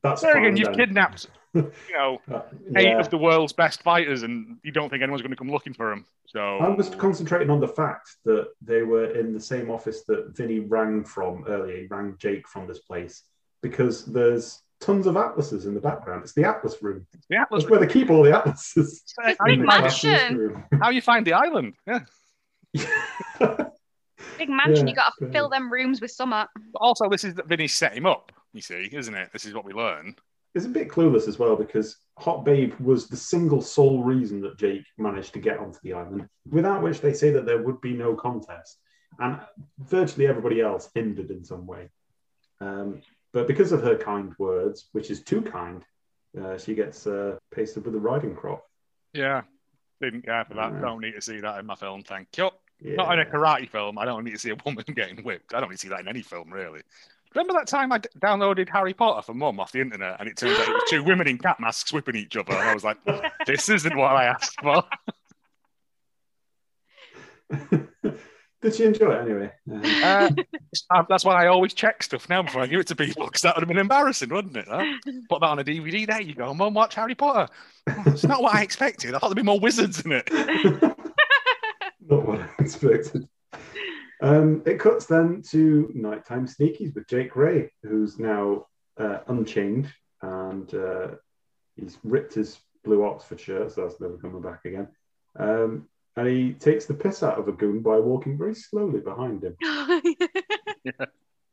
That's 0.03 0.21
There 0.23 0.37
again, 0.37 0.57
you've 0.57 0.69
then. 0.69 0.75
kidnapped, 0.77 1.29
you 1.55 1.71
know, 1.95 2.21
Uh, 2.33 2.41
eight 2.77 2.95
of 2.95 3.09
the 3.11 3.19
world's 3.19 3.53
best 3.53 3.83
fighters, 3.83 4.23
and 4.25 4.59
you 4.65 4.73
don't 4.73 4.89
think 4.91 5.03
anyone's 5.03 5.23
going 5.23 5.31
to 5.31 5.37
come 5.37 5.51
looking 5.51 5.75
for 5.75 5.91
them. 5.91 6.05
So 6.27 6.59
I 6.59 6.69
was 6.69 6.89
concentrating 6.91 7.51
on 7.51 7.61
the 7.61 7.69
fact 7.69 8.17
that 8.25 8.49
they 8.63 8.83
were 8.83 9.11
in 9.19 9.33
the 9.33 9.41
same 9.41 9.71
office 9.71 10.03
that 10.05 10.35
Vinny 10.37 10.61
rang 10.61 11.05
from 11.05 11.45
earlier. 11.47 11.77
He 11.77 11.87
rang 11.87 12.17
Jake 12.19 12.49
from 12.49 12.67
this 12.67 12.79
place 12.81 13.23
because 13.63 14.05
there's 14.07 14.61
tons 14.81 15.07
of 15.07 15.17
atlases 15.17 15.67
in 15.67 15.75
the 15.75 15.81
background. 15.81 16.23
It's 16.25 16.33
the 16.33 16.45
Atlas 16.45 16.83
room. 16.83 17.07
the 17.29 17.37
Atlas. 17.37 17.63
That's 17.63 17.71
where 17.71 17.79
they 17.79 17.87
keep 17.87 18.11
all 18.11 18.23
the 18.25 18.33
atlases. 18.37 19.03
It's 19.05 19.15
How 19.39 19.47
big 19.47 19.59
you, 19.59 19.61
In 19.61 19.61
the 19.61 19.67
mansion. 19.67 20.37
Room. 20.39 20.65
how 20.81 20.91
you 20.91 21.01
find 21.03 21.25
the 21.27 21.35
island? 21.35 21.75
Yeah. 21.87 22.01
Big 24.39 24.49
mansion, 24.49 24.87
Yeah, 24.87 24.91
you 24.91 24.97
got 24.97 25.13
to 25.19 25.25
fair. 25.27 25.33
fill 25.33 25.49
them 25.49 25.73
rooms 25.73 26.01
with 26.01 26.11
summer. 26.11 26.47
But 26.73 26.79
also, 26.79 27.09
this 27.09 27.25
is 27.25 27.35
that 27.35 27.47
Vinny 27.47 27.69
set 27.69 27.95
him 27.97 28.07
up. 28.07 28.33
You 28.53 28.61
see, 28.61 28.89
isn't 28.93 29.15
it? 29.15 29.31
This 29.33 29.45
is 29.47 29.55
what 29.55 29.65
we 29.65 29.73
learn. 29.73 30.15
It's 30.55 30.67
a 30.67 30.69
bit 30.69 30.89
clueless 30.89 31.29
as 31.29 31.39
well 31.39 31.57
because 31.57 31.97
Hot 32.19 32.45
Babe 32.45 32.75
was 32.79 33.09
the 33.09 33.17
single 33.17 33.63
sole 33.63 34.03
reason 34.03 34.43
that 34.43 34.59
Jake 34.59 34.85
managed 34.99 35.33
to 35.33 35.39
get 35.39 35.59
onto 35.59 35.79
the 35.83 35.95
island, 35.95 36.29
without 36.51 36.83
which 36.83 37.01
they 37.01 37.15
say 37.15 37.31
that 37.31 37.47
there 37.47 37.63
would 37.63 37.81
be 37.81 37.95
no 37.95 38.15
contest. 38.15 38.79
And 39.19 39.41
virtually 39.79 40.27
everybody 40.27 40.61
else 40.61 40.91
hindered 40.95 41.31
in 41.31 41.45
some 41.45 41.67
way. 41.67 41.89
Um, 42.61 43.01
but 43.33 43.47
because 43.47 43.73
of 43.73 43.83
her 43.83 43.97
kind 43.97 44.35
words, 44.39 44.89
which 44.93 45.11
is 45.11 45.23
too 45.23 45.41
kind, 45.41 45.83
uh, 46.39 46.59
she 46.59 46.75
gets 46.75 47.07
uh, 47.07 47.37
pasted 47.55 47.87
with 47.87 47.95
a 47.95 47.99
riding 47.99 48.35
crop. 48.37 48.63
Yeah. 49.15 49.43
Didn't 50.03 50.23
care 50.27 50.45
for 50.45 50.55
that. 50.55 50.73
Yeah. 50.73 50.81
Don't 50.81 51.01
need 51.01 51.13
to 51.15 51.21
see 51.23 51.41
that 51.41 51.61
in 51.61 51.67
my 51.67 51.77
film. 51.77 52.03
Thank 52.03 52.29
you. 52.37 52.51
Yeah. 52.83 52.97
Not 52.97 53.13
in 53.13 53.21
a 53.21 53.25
karate 53.25 53.69
film. 53.69 53.97
I 53.99 54.05
don't 54.05 54.25
need 54.25 54.33
to 54.33 54.39
see 54.39 54.51
a 54.51 54.57
woman 54.65 54.85
getting 54.95 55.23
whipped. 55.25 55.55
I 55.55 55.61
don't 55.61 55.71
need 55.71 55.77
to 55.77 55.81
see 55.81 55.89
that 55.89 56.01
in 56.01 56.09
any 56.09 56.23
film, 56.23 56.53
really. 56.53 56.81
Remember 57.35 57.55
that 57.55 57.67
time 57.67 57.93
I 57.93 57.99
d- 57.99 58.09
downloaded 58.19 58.69
Harry 58.69 58.93
Potter 58.93 59.23
for 59.23 59.35
mum 59.35 59.59
off 59.59 59.73
the 59.73 59.81
internet 59.81 60.17
and 60.21 60.29
it 60.29 60.37
turns 60.37 60.59
out 60.59 60.69
it 60.69 60.73
was 60.73 60.83
two 60.89 61.03
women 61.03 61.27
in 61.27 61.39
cat 61.39 61.59
masks 61.61 61.93
whipping 61.93 62.17
each 62.17 62.37
other? 62.37 62.53
And 62.53 62.69
I 62.69 62.75
was 62.75 62.85
like, 62.85 62.99
this 63.47 63.69
isn't 63.69 63.97
what 63.97 64.13
I 64.13 64.25
asked 64.25 64.61
for. 64.61 64.85
Did 68.63 68.77
she 68.77 68.85
enjoy 68.85 69.13
it 69.13 69.23
anyway? 69.23 69.51
Uh, 70.05 70.31
that's 71.09 71.25
why 71.25 71.43
I 71.43 71.49
always 71.49 71.75
check 71.75 72.03
stuff 72.03 72.29
now 72.29 72.43
before 72.43 72.63
I 72.63 72.69
give 72.69 72.79
it 72.79 72.87
to 72.89 72.97
people 72.97 73.27
because 73.27 73.43
that 73.43 73.57
would 73.57 73.63
have 73.63 73.69
been 73.69 73.79
embarrassing, 73.79 74.29
wouldn't 74.29 74.57
it? 74.57 74.67
Huh? 74.69 74.85
Put 75.29 75.41
that 75.41 75.49
on 75.49 75.59
a 75.59 75.65
DVD. 75.65 76.07
There 76.07 76.21
you 76.21 76.35
go. 76.35 76.55
Mum, 76.55 76.75
watch 76.75 76.95
Harry 76.95 77.17
Potter. 77.17 77.53
It's 78.07 78.23
not 78.23 78.41
what 78.41 78.55
I 78.55 78.63
expected. 78.63 79.15
I 79.15 79.19
thought 79.19 79.29
there'd 79.31 79.37
be 79.37 79.43
more 79.43 79.59
wizards 79.59 80.01
in 80.05 80.13
it. 80.13 80.29
Not 82.09 82.27
what 82.27 82.41
I 82.41 82.49
expected. 82.59 83.29
Um, 84.21 84.63
it 84.67 84.79
cuts 84.79 85.07
then 85.07 85.43
to 85.51 85.91
nighttime 85.95 86.47
sneakies 86.47 86.95
with 86.95 87.09
Jake 87.09 87.35
Ray, 87.35 87.73
who's 87.83 88.19
now 88.19 88.67
uh, 88.97 89.19
unchained 89.27 89.93
and 90.23 90.73
uh, 90.75 91.09
he's 91.77 91.99
ripped 92.05 92.35
his 92.35 92.59
blue 92.85 93.05
Oxford 93.05 93.41
shirt, 93.41 93.73
so 93.73 93.83
that's 93.83 94.01
never 94.01 94.17
coming 94.19 94.41
back 94.43 94.65
again. 94.65 94.89
Um, 95.37 95.89
and 96.17 96.29
he 96.29 96.53
takes 96.53 96.85
the 96.87 96.95
piss 96.95 97.23
out 97.23 97.39
of 97.39 97.49
a 97.49 97.53
goon 97.53 97.81
by 97.81 97.99
walking 97.99 98.37
very 98.39 98.55
slowly 98.55 99.01
behind 99.01 99.43
him. 99.45 99.57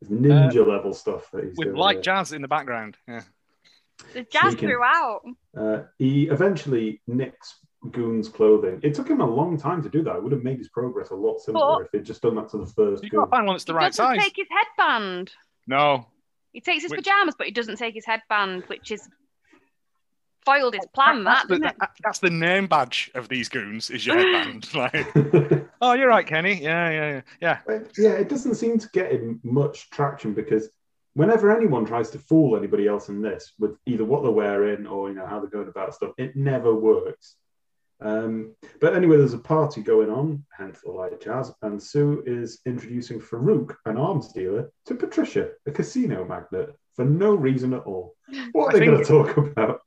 It's 0.02 0.10
ninja 0.10 0.66
level 0.66 0.94
stuff 0.94 1.30
that 1.32 1.44
he's 1.44 1.56
With 1.58 1.68
doing 1.70 1.78
light 1.78 1.96
there. 1.98 2.04
jazz 2.04 2.32
in 2.32 2.42
the 2.42 2.48
background. 2.48 2.96
Yeah. 3.06 3.22
the 4.14 4.24
jazz 4.24 4.52
Sneaking. 4.54 4.70
throughout. 4.70 5.22
Uh, 5.58 5.80
he 5.98 6.30
eventually 6.30 7.02
nicks 7.06 7.60
Goon's 7.92 8.28
clothing. 8.28 8.80
It 8.84 8.94
took 8.94 9.10
him 9.10 9.22
a 9.22 9.26
long 9.26 9.58
time 9.58 9.82
to 9.84 9.90
do 9.90 10.04
that. 10.04 10.18
It 10.18 10.24
would 10.24 10.34
have 10.34 10.44
made 10.44 10.58
his 10.58 10.68
progress 10.70 11.12
a 11.12 11.16
lot 11.16 11.40
simpler 11.40 11.78
But- 11.78 11.86
if 11.86 11.92
he'd 11.94 12.06
just 12.06 12.22
done 12.22 12.36
that 12.36 12.50
to 12.50 12.58
the 12.58 12.66
first 12.66 13.04
You've 13.04 13.12
Goon. 13.12 13.20
got 13.22 13.26
to 13.26 13.32
find 13.32 13.48
one 13.48 13.56
that's 13.56 13.64
the 13.64 13.74
he 13.74 13.78
right 13.78 13.88
doesn't 13.94 14.06
size. 14.06 14.20
take 14.24 14.34
his 14.36 14.48
headband. 14.50 15.32
No. 15.68 16.08
He 16.52 16.62
takes 16.62 16.84
his 16.84 16.92
Which- 16.92 17.00
pajamas, 17.06 17.36
but 17.38 17.48
he 17.48 17.54
doesn't 17.54 17.78
take 17.78 17.94
his 17.94 18.06
headband, 18.06 18.64
which 18.68 18.92
is 18.92 19.08
foiled 20.46 20.74
his 20.74 20.86
plan. 20.94 21.24
that's, 21.24 21.44
That 21.44 21.48
the, 21.48 21.56
didn't 21.56 21.70
it? 21.72 21.76
that- 21.80 21.92
that's 22.04 22.20
the 22.20 22.30
name 22.30 22.68
badge 22.68 23.12
of 23.16 23.30
these 23.30 23.50
goons 23.50 23.90
is 23.90 24.06
your 24.06 24.18
headband. 24.18 24.74
like, 24.74 25.68
oh, 25.82 25.94
you're 25.94 26.08
right, 26.08 26.26
Kenny. 26.26 26.56
Yeah, 26.62 26.90
yeah, 26.90 27.10
yeah. 27.12 27.22
yeah. 27.42 27.58
But, 27.66 27.92
yeah, 27.98 28.12
it 28.12 28.30
doesn't 28.30 28.56
seem 28.56 28.78
to 28.80 28.90
get 28.90 29.12
him 29.12 29.40
much 29.44 29.90
traction 29.90 30.34
because 30.34 30.70
whenever 31.14 31.56
anyone 31.56 31.86
tries 31.86 32.10
to 32.12 32.20
fool 32.20 32.58
anybody 32.58 32.88
else 32.88 33.10
in 33.10 33.22
this 33.22 33.54
with 33.60 33.78
either 33.86 34.06
what 34.06 34.24
they're 34.24 34.32
wearing 34.32 34.86
or 34.88 35.10
you 35.10 35.16
know 35.16 35.26
how 35.28 35.40
they're 35.40 35.50
going 35.50 35.68
about 35.68 35.94
stuff, 35.94 36.12
it 36.18 36.36
never 36.36 36.74
works. 36.74 37.36
Um, 38.02 38.56
but 38.80 38.96
anyway, 38.96 39.18
there's 39.18 39.34
a 39.34 39.40
party 39.40 39.82
going 39.82 40.10
on, 40.10 40.46
hence 40.58 40.80
the 40.82 40.92
light 40.92 41.20
jazz, 41.22 41.52
and 41.62 41.82
Sue 41.82 42.24
is 42.26 42.62
introducing 42.66 43.20
Farouk, 43.20 43.76
an 43.86 43.98
arms 43.98 44.32
dealer, 44.32 44.72
to 44.86 44.96
Patricia, 44.96 45.50
a 45.66 45.72
casino 45.72 46.26
magnate, 46.26 46.70
for 46.96 47.04
no 47.04 47.36
reason 47.36 47.74
at 47.74 47.84
all. 47.84 48.16
What 48.54 48.74
I 48.74 48.78
are 48.78 48.80
they 48.80 48.86
going 48.86 49.00
to 49.00 49.06
talk 49.06 49.38
about? 49.38 49.82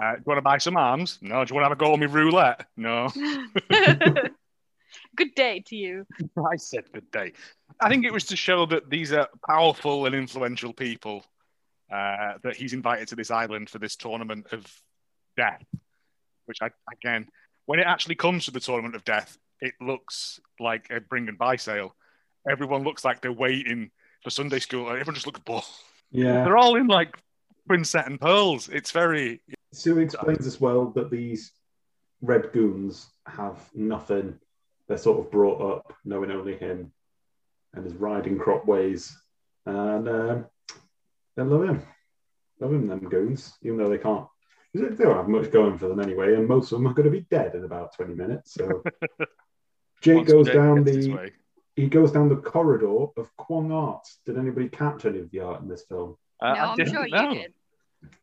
Uh, 0.00 0.12
do 0.12 0.18
you 0.18 0.24
want 0.24 0.38
to 0.38 0.42
buy 0.42 0.58
some 0.58 0.76
arms? 0.76 1.18
No. 1.20 1.44
Do 1.44 1.52
you 1.52 1.60
want 1.60 1.64
to 1.64 1.68
have 1.68 1.72
a 1.72 1.76
go 1.76 1.92
on 1.92 2.00
me 2.00 2.06
roulette? 2.06 2.66
No. 2.76 3.08
Good 5.16 5.34
day 5.34 5.62
to 5.66 5.76
you. 5.76 6.06
I 6.38 6.56
said 6.56 6.84
good 6.92 7.10
day. 7.10 7.32
I 7.80 7.88
think 7.88 8.04
it 8.04 8.12
was 8.12 8.24
to 8.26 8.36
show 8.36 8.66
that 8.66 8.90
these 8.90 9.12
are 9.12 9.28
powerful 9.46 10.06
and 10.06 10.14
influential 10.14 10.72
people 10.72 11.24
uh, 11.92 12.34
that 12.42 12.56
he's 12.56 12.72
invited 12.72 13.08
to 13.08 13.16
this 13.16 13.30
island 13.30 13.68
for 13.68 13.78
this 13.78 13.96
tournament 13.96 14.46
of 14.52 14.66
death. 15.36 15.64
Which 16.50 16.58
I 16.60 16.70
again, 16.92 17.28
when 17.66 17.78
it 17.78 17.86
actually 17.86 18.16
comes 18.16 18.46
to 18.46 18.50
the 18.50 18.58
tournament 18.58 18.96
of 18.96 19.04
death, 19.04 19.38
it 19.60 19.74
looks 19.80 20.40
like 20.58 20.88
a 20.90 21.00
bring 21.00 21.28
and 21.28 21.38
buy 21.38 21.54
sale. 21.54 21.94
Everyone 22.50 22.82
looks 22.82 23.04
like 23.04 23.20
they're 23.20 23.32
waiting 23.32 23.92
for 24.24 24.30
Sunday 24.30 24.58
school. 24.58 24.88
Everyone 24.88 25.14
just 25.14 25.26
looks 25.26 25.38
bored. 25.38 25.62
Yeah. 26.10 26.42
They're 26.42 26.56
all 26.56 26.74
in 26.74 26.88
like 26.88 27.16
Quinset 27.70 28.08
and 28.08 28.20
pearls. 28.20 28.68
It's 28.68 28.90
very 28.90 29.40
Sue 29.72 30.00
explains 30.00 30.44
as 30.44 30.60
well 30.60 30.86
that 30.96 31.08
these 31.08 31.52
red 32.20 32.50
goons 32.52 33.06
have 33.26 33.56
nothing. 33.72 34.40
They're 34.88 34.98
sort 34.98 35.20
of 35.20 35.30
brought 35.30 35.60
up 35.62 35.94
knowing 36.04 36.32
only 36.32 36.56
him 36.56 36.90
and 37.74 37.84
his 37.84 37.94
riding 37.94 38.40
crop 38.40 38.66
ways. 38.66 39.16
And 39.66 40.08
um, 40.08 40.46
they 41.36 41.44
love 41.44 41.62
him. 41.62 41.82
Love 42.58 42.72
him, 42.72 42.88
them 42.88 43.08
goons, 43.08 43.52
even 43.62 43.78
though 43.78 43.88
they 43.88 43.98
can't. 43.98 44.26
They 44.72 44.82
don't 44.82 45.16
have 45.16 45.28
much 45.28 45.50
going 45.50 45.78
for 45.78 45.88
them 45.88 46.00
anyway, 46.00 46.34
and 46.34 46.46
most 46.46 46.70
of 46.70 46.78
them 46.78 46.86
are 46.86 46.94
going 46.94 47.10
to 47.10 47.10
be 47.10 47.26
dead 47.30 47.54
in 47.54 47.64
about 47.64 47.94
20 47.96 48.14
minutes. 48.14 48.54
So 48.54 48.82
Jake 50.00 50.18
once 50.18 50.32
goes 50.32 50.46
Jake 50.46 50.54
down 50.54 50.84
the 50.84 51.30
he 51.76 51.86
goes 51.86 52.12
down 52.12 52.28
the 52.28 52.36
corridor 52.36 53.06
of 53.16 53.34
Kwong 53.36 53.72
Art. 53.72 54.06
Did 54.26 54.38
anybody 54.38 54.68
catch 54.68 55.06
any 55.06 55.20
of 55.20 55.30
the 55.30 55.40
art 55.40 55.62
in 55.62 55.68
this 55.68 55.84
film? 55.84 56.16
Uh, 56.40 56.52
no, 56.52 56.60
I 56.60 56.64
I'm 56.72 56.86
sure 56.86 57.08
know. 57.08 57.30
you 57.30 57.34
did. 57.34 57.54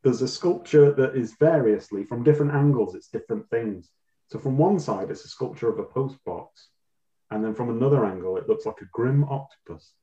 there's 0.03 0.21
a 0.21 0.27
sculpture 0.27 0.93
that 0.93 1.15
is 1.15 1.35
variously 1.39 2.03
from 2.03 2.23
different 2.23 2.53
angles. 2.53 2.95
It's 2.95 3.07
different 3.07 3.49
things. 3.49 3.89
So 4.29 4.39
from 4.39 4.57
one 4.57 4.79
side, 4.79 5.09
it's 5.09 5.25
a 5.25 5.29
sculpture 5.29 5.69
of 5.69 5.79
a 5.79 5.83
post 5.83 6.17
box, 6.25 6.67
and 7.31 7.43
then 7.43 7.55
from 7.55 7.69
another 7.69 8.05
angle, 8.05 8.37
it 8.37 8.47
looks 8.47 8.65
like 8.65 8.81
a 8.81 8.89
grim 8.91 9.23
octopus. 9.23 9.93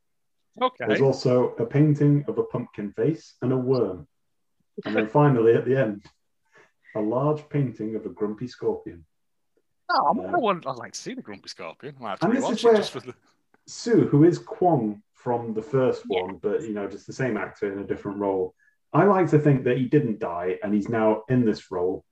Okay. 0.60 0.86
There's 0.86 1.00
also 1.00 1.54
a 1.58 1.66
painting 1.66 2.24
of 2.28 2.38
a 2.38 2.44
pumpkin 2.44 2.92
face 2.92 3.34
and 3.42 3.52
a 3.52 3.56
worm, 3.56 4.06
and 4.84 4.96
then 4.96 5.08
finally 5.08 5.54
at 5.54 5.64
the 5.64 5.76
end, 5.76 6.04
a 6.94 7.00
large 7.00 7.48
painting 7.48 7.96
of 7.96 8.06
a 8.06 8.08
grumpy 8.08 8.46
scorpion. 8.48 9.04
Oh, 9.90 10.06
I'm 10.08 10.18
Yeah. 10.18 10.32
I 10.34 10.38
want, 10.38 10.66
I'd 10.66 10.76
like 10.76 10.92
to 10.92 10.98
see 11.00 11.12
the 11.14 11.20
Grumpy 11.22 11.48
Scorpion. 11.48 11.94
I 12.02 12.10
have 12.10 12.20
to 12.20 12.26
And 12.26 12.36
this 12.36 12.48
is 12.50 12.64
where- 12.64 12.74
just 12.76 12.94
the. 12.94 13.14
Sue, 13.66 14.06
who 14.08 14.24
is 14.24 14.38
Kwong 14.38 15.02
from 15.12 15.54
the 15.54 15.62
first 15.62 16.04
Yeah. 16.08 16.22
one, 16.22 16.36
but 16.36 16.62
you 16.62 16.72
know, 16.74 16.86
just 16.88 17.06
the 17.06 17.12
same 17.12 17.36
actor 17.36 17.70
in 17.72 17.78
a 17.78 17.84
different 17.86 18.18
role. 18.18 18.54
I 18.92 19.04
like 19.04 19.28
to 19.30 19.38
think 19.38 19.64
that 19.64 19.76
he 19.78 19.86
didn't 19.86 20.20
die 20.20 20.58
and 20.62 20.72
he's 20.72 20.88
now 20.88 21.24
in 21.28 21.44
this 21.44 21.70
role, 21.70 22.04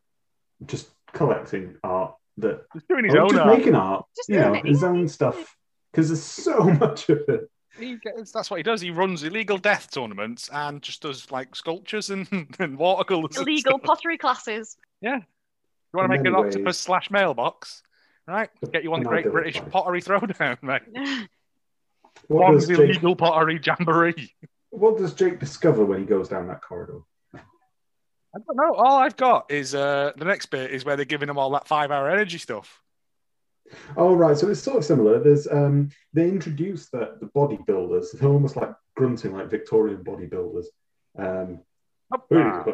just 0.66 0.90
collecting 1.12 1.76
art 1.84 2.14
that 2.38 2.64
He's 2.72 2.82
doing 2.84 3.04
his 3.04 3.14
oh, 3.14 3.20
own 3.24 3.28
just 3.30 3.40
art. 3.40 3.58
making 3.58 3.74
art, 3.74 4.06
Just 4.16 4.28
you 4.30 4.38
know, 4.40 4.54
his 4.54 4.82
own 4.82 5.08
stuff. 5.08 5.56
Because 5.92 6.08
there's 6.08 6.22
so 6.22 6.64
much 6.84 7.08
of 7.10 7.20
it. 7.28 7.50
He 7.78 7.96
gets, 7.96 8.32
that's 8.32 8.50
what 8.50 8.58
he 8.58 8.62
does. 8.62 8.80
He 8.80 8.90
runs 8.90 9.22
illegal 9.22 9.58
death 9.58 9.90
tournaments 9.90 10.50
and 10.52 10.82
just 10.82 11.02
does 11.02 11.30
like 11.30 11.54
sculptures 11.56 12.10
and, 12.10 12.28
and 12.58 12.76
watercolors. 12.78 13.36
Illegal 13.36 13.78
stuff. 13.78 13.82
pottery 13.84 14.18
classes. 14.18 14.76
Yeah. 15.00 15.16
You 15.16 15.98
want 15.98 16.10
to 16.10 16.16
make 16.16 16.26
an 16.26 16.32
many 16.32 16.44
octopus 16.44 16.78
slash 16.78 17.10
mailbox? 17.10 17.82
Right. 18.26 18.50
Get 18.72 18.84
you 18.84 18.92
on 18.94 19.02
the 19.02 19.08
Great 19.08 19.30
British 19.30 19.56
life. 19.56 19.70
Pottery 19.70 20.00
Throwdown, 20.00 20.62
mate. 20.62 20.82
What 22.28 22.52
does, 22.52 22.66
Kwong's 22.66 22.68
Jake, 22.68 22.78
illegal 22.78 23.16
pottery 23.16 23.60
jamboree. 23.62 24.32
what 24.70 24.96
does 24.96 25.12
Jake 25.14 25.40
discover 25.40 25.84
when 25.84 26.00
he 26.00 26.06
goes 26.06 26.28
down 26.28 26.46
that 26.48 26.62
corridor? 26.62 27.00
I 27.34 28.38
don't 28.46 28.56
know. 28.56 28.74
All 28.74 28.98
I've 28.98 29.16
got 29.16 29.50
is 29.50 29.74
uh, 29.74 30.12
the 30.16 30.24
next 30.24 30.46
bit 30.46 30.70
is 30.70 30.84
where 30.84 30.96
they're 30.96 31.04
giving 31.04 31.28
him 31.28 31.38
all 31.38 31.50
that 31.50 31.66
five 31.66 31.90
hour 31.90 32.08
energy 32.08 32.38
stuff. 32.38 32.81
Oh 33.96 34.14
right, 34.14 34.36
so 34.36 34.48
it's 34.48 34.60
sort 34.60 34.78
of 34.78 34.84
similar. 34.84 35.18
There's 35.18 35.46
um 35.46 35.90
they 36.12 36.28
introduce 36.28 36.88
the 36.88 37.16
the 37.20 37.26
bodybuilders. 37.26 38.12
They're 38.12 38.28
almost 38.28 38.56
like 38.56 38.74
grunting 38.96 39.32
like 39.32 39.50
Victorian 39.50 40.04
bodybuilders. 40.04 40.66
Um, 41.18 41.60
Ah, 42.30 42.64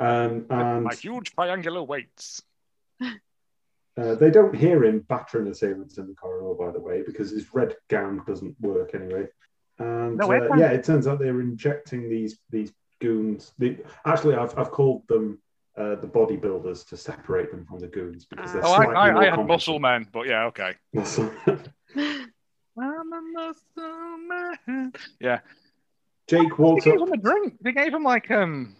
um 0.00 0.46
and 0.50 0.84
my 0.84 0.94
huge 0.94 1.34
triangular 1.34 1.82
weights. 1.82 2.42
uh, 3.02 4.14
they 4.14 4.30
don't 4.30 4.54
hear 4.54 4.84
him 4.84 5.00
battering 5.00 5.48
assailants 5.48 5.98
in 5.98 6.06
the 6.06 6.14
corridor, 6.14 6.54
by 6.54 6.70
the 6.72 6.80
way, 6.80 7.02
because 7.02 7.30
his 7.30 7.52
red 7.52 7.76
gown 7.88 8.22
doesn't 8.26 8.58
work 8.60 8.94
anyway. 8.94 9.26
And 9.78 10.16
No, 10.16 10.32
uh, 10.32 10.56
yeah, 10.56 10.70
it 10.70 10.84
turns 10.84 11.06
out 11.06 11.18
they're 11.18 11.40
injecting 11.40 12.08
these 12.08 12.38
these 12.50 12.72
goons. 13.00 13.52
Actually, 14.04 14.36
I've 14.36 14.56
I've 14.58 14.70
called 14.70 15.06
them 15.08 15.40
uh, 15.78 15.94
the 15.96 16.06
bodybuilders 16.06 16.86
to 16.88 16.96
separate 16.96 17.50
them 17.50 17.64
from 17.64 17.78
the 17.78 17.86
goons 17.86 18.24
because 18.24 18.52
they're 18.52 18.64
Oh, 18.64 18.74
slightly 18.74 18.94
I, 18.96 19.12
more 19.12 19.22
I 19.22 19.24
had 19.26 19.34
competent. 19.34 19.48
muscle 19.48 19.78
men, 19.78 20.08
but 20.12 20.26
yeah, 20.26 20.44
okay. 20.46 20.74
Muscle. 20.92 21.30
I'm 21.96 23.12
a 23.12 23.20
muscle 23.32 24.18
man. 24.28 24.92
Yeah. 25.20 25.40
Jake 26.28 26.48
They 26.48 26.54
walks 26.62 26.84
gave 26.84 27.00
him 27.00 27.12
a 27.12 27.16
drink. 27.16 27.54
They 27.60 27.72
gave 27.72 27.92
him 27.94 28.02
like 28.04 28.30
um, 28.30 28.76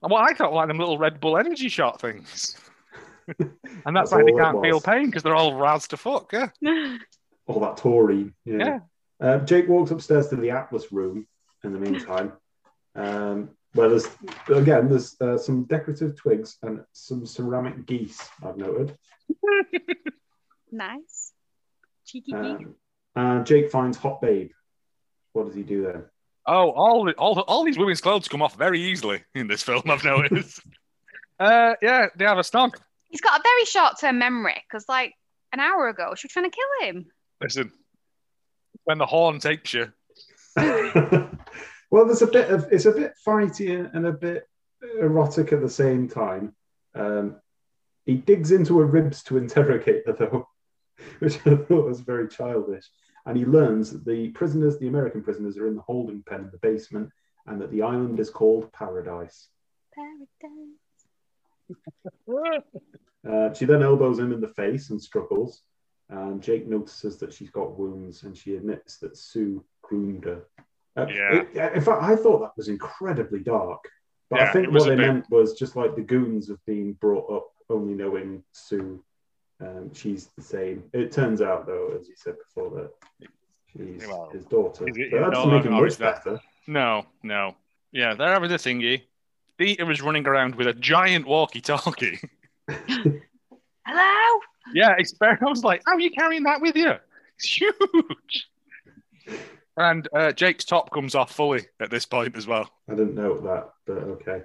what 0.00 0.22
I 0.30 0.34
thought 0.34 0.50
were 0.50 0.56
like 0.56 0.68
them 0.68 0.78
little 0.78 0.98
Red 0.98 1.20
Bull 1.20 1.38
energy 1.38 1.68
shot 1.68 2.00
things. 2.00 2.56
and 3.38 3.50
that's, 3.96 4.10
That's 4.10 4.12
why 4.12 4.22
they 4.24 4.32
can't 4.32 4.60
feel 4.62 4.80
pain 4.80 5.06
because 5.06 5.22
they're 5.22 5.34
all 5.36 5.52
razzed 5.52 5.88
to 5.88 5.96
fuck. 5.96 6.32
Yeah. 6.32 6.48
all 7.46 7.60
that 7.60 7.76
taurine. 7.76 8.34
Yeah. 8.44 8.56
Yeah. 8.58 8.78
Uh, 9.20 9.38
Jake 9.38 9.68
walks 9.68 9.90
upstairs 9.90 10.28
to 10.28 10.36
the 10.36 10.50
Atlas 10.50 10.90
room 10.92 11.26
in 11.62 11.72
the 11.72 11.78
meantime, 11.78 12.32
um, 12.94 13.50
where 13.74 13.88
there's 13.88 14.08
again 14.48 14.88
there's 14.88 15.16
uh, 15.20 15.36
some 15.36 15.64
decorative 15.64 16.16
twigs 16.16 16.56
and 16.62 16.80
some 16.92 17.26
ceramic 17.26 17.86
geese. 17.86 18.28
I've 18.42 18.56
noted. 18.56 18.96
nice. 20.72 21.32
Cheeky 22.06 22.32
geek. 22.32 22.40
Um, 22.40 22.74
and 23.16 23.46
Jake 23.46 23.70
finds 23.70 23.98
Hot 23.98 24.20
Babe. 24.20 24.50
What 25.32 25.46
does 25.46 25.54
he 25.54 25.62
do 25.62 25.84
then? 25.84 26.04
Oh, 26.46 26.70
all 26.70 27.10
all 27.12 27.40
all 27.40 27.64
these 27.64 27.78
women's 27.78 28.00
clothes 28.00 28.28
come 28.28 28.42
off 28.42 28.56
very 28.56 28.80
easily 28.80 29.22
in 29.34 29.48
this 29.48 29.62
film. 29.62 29.82
I've 29.86 30.04
noticed. 30.04 30.60
uh, 31.40 31.74
yeah, 31.82 32.06
they 32.16 32.24
have 32.24 32.38
a 32.38 32.42
snog. 32.42 32.74
He's 33.08 33.20
got 33.20 33.40
a 33.40 33.42
very 33.42 33.64
short 33.64 33.98
term 34.00 34.18
memory 34.18 34.62
because, 34.68 34.84
like, 34.88 35.14
an 35.52 35.60
hour 35.60 35.88
ago, 35.88 36.14
she 36.16 36.26
was 36.26 36.32
trying 36.32 36.50
to 36.50 36.56
kill 36.56 36.88
him. 36.88 37.06
Listen, 37.40 37.72
when 38.84 38.98
the 38.98 39.06
horn 39.06 39.38
takes 39.38 39.72
you, 39.72 39.92
well, 41.90 42.06
there's 42.06 42.22
a 42.22 42.26
bit 42.26 42.50
of 42.50 42.66
it's 42.72 42.86
a 42.86 42.92
bit 42.92 43.12
fighty 43.26 43.90
and 43.94 44.06
a 44.06 44.12
bit 44.12 44.48
erotic 45.00 45.52
at 45.52 45.60
the 45.60 45.70
same 45.70 46.08
time. 46.08 46.54
Um, 46.94 47.36
he 48.06 48.14
digs 48.14 48.52
into 48.52 48.78
her 48.78 48.86
ribs 48.86 49.22
to 49.24 49.38
interrogate 49.38 50.06
her, 50.06 50.12
though, 50.12 50.48
which 51.18 51.36
I 51.46 51.56
thought 51.56 51.86
was 51.86 52.00
very 52.00 52.28
childish. 52.28 52.88
And 53.26 53.36
he 53.36 53.46
learns 53.46 53.90
that 53.92 54.04
the 54.04 54.28
prisoners, 54.30 54.78
the 54.78 54.88
American 54.88 55.22
prisoners, 55.22 55.56
are 55.56 55.66
in 55.66 55.76
the 55.76 55.82
holding 55.82 56.22
pen 56.22 56.40
in 56.40 56.50
the 56.50 56.58
basement, 56.58 57.10
and 57.46 57.60
that 57.60 57.70
the 57.70 57.82
island 57.82 58.20
is 58.20 58.30
called 58.30 58.70
Paradise. 58.72 59.48
Paradise. 59.94 60.78
Uh, 63.26 63.54
she 63.54 63.64
then 63.64 63.82
elbows 63.82 64.18
him 64.18 64.32
in 64.32 64.40
the 64.40 64.48
face 64.48 64.90
and 64.90 65.00
struggles. 65.00 65.62
And 66.10 66.42
Jake 66.42 66.66
notices 66.66 67.16
that 67.18 67.32
she's 67.32 67.50
got 67.50 67.78
wounds, 67.78 68.24
and 68.24 68.36
she 68.36 68.56
admits 68.56 68.98
that 68.98 69.16
Sue 69.16 69.64
groomed 69.80 70.24
her. 70.24 70.42
Uh, 70.96 71.06
Yeah. 71.08 71.42
it- 71.42 71.72
in 71.74 71.80
fact, 71.80 72.02
I 72.02 72.16
thought 72.16 72.40
that 72.40 72.56
was 72.56 72.68
incredibly 72.68 73.40
dark. 73.40 73.82
But 74.30 74.40
Yeah, 74.40 74.48
I 74.48 74.52
think 74.52 74.70
what 74.72 74.84
they 74.84 74.90
bit- 74.96 74.98
meant 75.06 75.30
was 75.30 75.54
just 75.58 75.76
like 75.76 75.94
the 75.96 76.02
goons 76.02 76.48
have 76.48 76.64
been 76.66 76.92
brought 76.94 77.30
up 77.30 77.46
only 77.68 77.94
knowing 77.94 78.42
Sue. 78.52 79.02
Um, 79.60 79.92
she's 79.94 80.26
the 80.36 80.42
same. 80.42 80.88
It 80.92 81.12
turns 81.12 81.40
out, 81.40 81.66
though, 81.66 81.96
as 81.98 82.08
you 82.08 82.14
said 82.16 82.36
before, 82.38 82.70
that 82.70 83.28
she's 83.72 84.06
Well, 84.06 84.30
his 84.30 84.44
daughter. 84.46 84.88
is 84.88 84.96
it 84.96 85.10
But 85.10 85.16
his 85.18 85.26
that 85.26 85.30
doesn't 85.30 85.32
daughter 85.50 85.56
make 85.56 85.64
him 85.66 85.72
much 85.72 85.96
that- 85.98 86.24
better. 86.24 86.40
no, 86.66 87.06
no, 87.22 87.54
yeah, 87.92 88.14
they're 88.14 88.32
having 88.32 88.50
a 88.50 88.54
thingy. 88.54 89.02
Dieter 89.58 89.86
was 89.86 90.02
running 90.02 90.26
around 90.26 90.56
with 90.56 90.66
a 90.66 90.72
giant 90.74 91.26
walkie-talkie. 91.26 92.18
Hello? 93.86 94.40
Yeah, 94.74 94.94
it's 94.98 95.16
fair. 95.16 95.38
I 95.40 95.44
was 95.44 95.62
like, 95.62 95.82
how 95.86 95.92
are 95.92 96.00
you 96.00 96.10
carrying 96.10 96.42
that 96.44 96.60
with 96.60 96.76
you? 96.76 96.94
It's 97.36 97.44
huge. 97.60 98.48
And 99.76 100.08
uh, 100.14 100.32
Jake's 100.32 100.64
top 100.64 100.90
comes 100.92 101.14
off 101.14 101.32
fully 101.32 101.66
at 101.80 101.90
this 101.90 102.06
point 102.06 102.36
as 102.36 102.46
well. 102.46 102.70
I 102.88 102.94
didn't 102.94 103.14
know 103.16 103.40
that, 103.40 103.70
but 103.86 103.98
okay. 103.98 104.42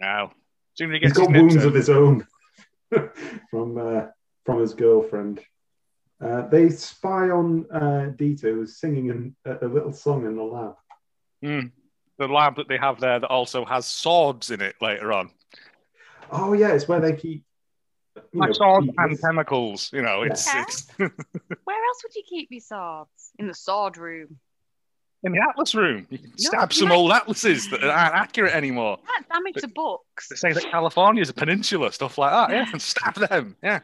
Now, 0.00 0.32
soon 0.74 0.92
he 0.92 0.98
He's 0.98 1.12
gets 1.12 1.18
got 1.18 1.32
his 1.34 1.42
nips 1.42 1.54
wounds 1.54 1.64
in- 1.64 1.68
of 1.68 1.74
his 1.74 1.90
own 1.90 2.26
from 3.50 3.78
uh, 3.78 4.06
from 4.44 4.60
his 4.60 4.74
girlfriend. 4.74 5.40
Uh, 6.20 6.48
they 6.48 6.68
spy 6.68 7.30
on 7.30 7.64
uh, 7.72 8.10
Dieter 8.16 8.52
who's 8.52 8.78
singing 8.78 9.10
an, 9.10 9.36
a, 9.44 9.66
a 9.66 9.68
little 9.68 9.92
song 9.92 10.26
in 10.26 10.36
the 10.36 10.42
lab. 10.42 10.74
Mm. 11.44 11.70
the 12.18 12.26
lab 12.26 12.56
that 12.56 12.66
they 12.68 12.76
have 12.78 12.98
there 12.98 13.20
that 13.20 13.28
also 13.30 13.64
has 13.64 13.86
swords 13.86 14.50
in 14.50 14.60
it 14.60 14.74
later 14.82 15.12
on. 15.12 15.30
Oh 16.32 16.52
yeah, 16.52 16.72
it's 16.72 16.88
where 16.88 17.00
they 17.00 17.12
keep 17.14 17.44
you 18.32 18.40
Like 18.40 18.48
know, 18.48 18.52
swords 18.54 18.86
keep- 18.88 18.94
and 18.98 19.20
chemicals, 19.20 19.90
you 19.92 20.02
know, 20.02 20.22
it's, 20.22 20.46
Yeah. 20.52 20.62
it's 20.62 20.88
Where 20.98 21.06
else 21.08 22.02
would 22.02 22.14
you 22.16 22.24
keep 22.28 22.48
your 22.50 22.60
swords? 22.60 23.30
In 23.38 23.46
the 23.46 23.54
sword 23.54 23.96
room. 23.96 24.38
In 25.24 25.32
the 25.32 25.40
Atlas 25.48 25.74
room. 25.74 26.06
You 26.10 26.18
can 26.18 26.30
No, 26.30 26.34
stab 26.36 26.72
you 26.72 26.78
some 26.78 26.88
might- 26.88 26.94
old 26.96 27.12
atlases 27.12 27.68
that 27.70 27.82
aren't 27.84 28.14
accurate 28.14 28.54
anymore. 28.54 28.98
You 29.02 29.08
can't 29.12 29.28
damage 29.28 29.54
the 29.56 29.68
books. 29.68 30.28
They 30.28 30.36
say 30.36 30.52
that 30.52 30.64
California 30.70 31.22
is 31.22 31.28
a 31.28 31.34
peninsula, 31.34 31.92
stuff 31.92 32.18
like 32.18 32.30
that. 32.32 32.50
Yeah, 32.54 32.66
and 32.72 32.80
stab 32.80 33.14
them. 33.14 33.56
Yeah. 33.62 33.80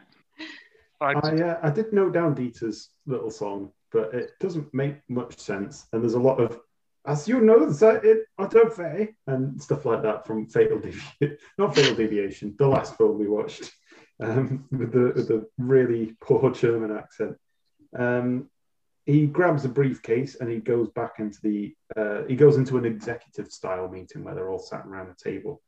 Right. 1.01 1.17
I 1.23 1.41
uh, 1.43 1.59
I 1.61 1.69
did 1.71 1.91
note 1.91 2.13
down 2.13 2.35
Dieter's 2.35 2.89
little 3.05 3.29
song, 3.29 3.71
but 3.91 4.13
it 4.13 4.31
doesn't 4.39 4.73
make 4.73 4.95
much 5.09 5.37
sense. 5.37 5.85
And 5.91 6.01
there's 6.01 6.13
a 6.13 6.19
lot 6.19 6.39
of 6.39 6.59
as 7.05 7.27
you 7.27 7.41
know 7.41 7.69
that 7.69 8.05
it 8.05 8.25
I 8.37 8.47
don't 8.47 8.73
say 8.73 9.13
and 9.27 9.61
stuff 9.61 9.85
like 9.85 10.01
that 10.03 10.25
from 10.25 10.47
Fatal 10.47 10.79
Deviation, 10.79 11.37
not 11.57 11.75
Fatal 11.75 11.95
Deviation, 11.95 12.55
the 12.57 12.67
last 12.67 12.95
film 12.97 13.19
we 13.19 13.27
watched, 13.27 13.71
um, 14.21 14.65
with 14.71 14.93
the 14.93 15.11
with 15.15 15.27
the 15.27 15.45
really 15.57 16.15
poor 16.21 16.49
German 16.51 16.95
accent. 16.95 17.35
Um, 17.97 18.49
he 19.05 19.27
grabs 19.27 19.65
a 19.65 19.69
briefcase 19.69 20.35
and 20.35 20.49
he 20.49 20.59
goes 20.59 20.89
back 20.89 21.19
into 21.19 21.39
the 21.41 21.75
uh, 21.95 22.23
he 22.27 22.35
goes 22.35 22.57
into 22.57 22.77
an 22.77 22.85
executive 22.85 23.51
style 23.51 23.87
meeting 23.87 24.23
where 24.23 24.33
they're 24.33 24.49
all 24.49 24.59
sat 24.59 24.85
around 24.85 25.09
a 25.09 25.15
table, 25.23 25.61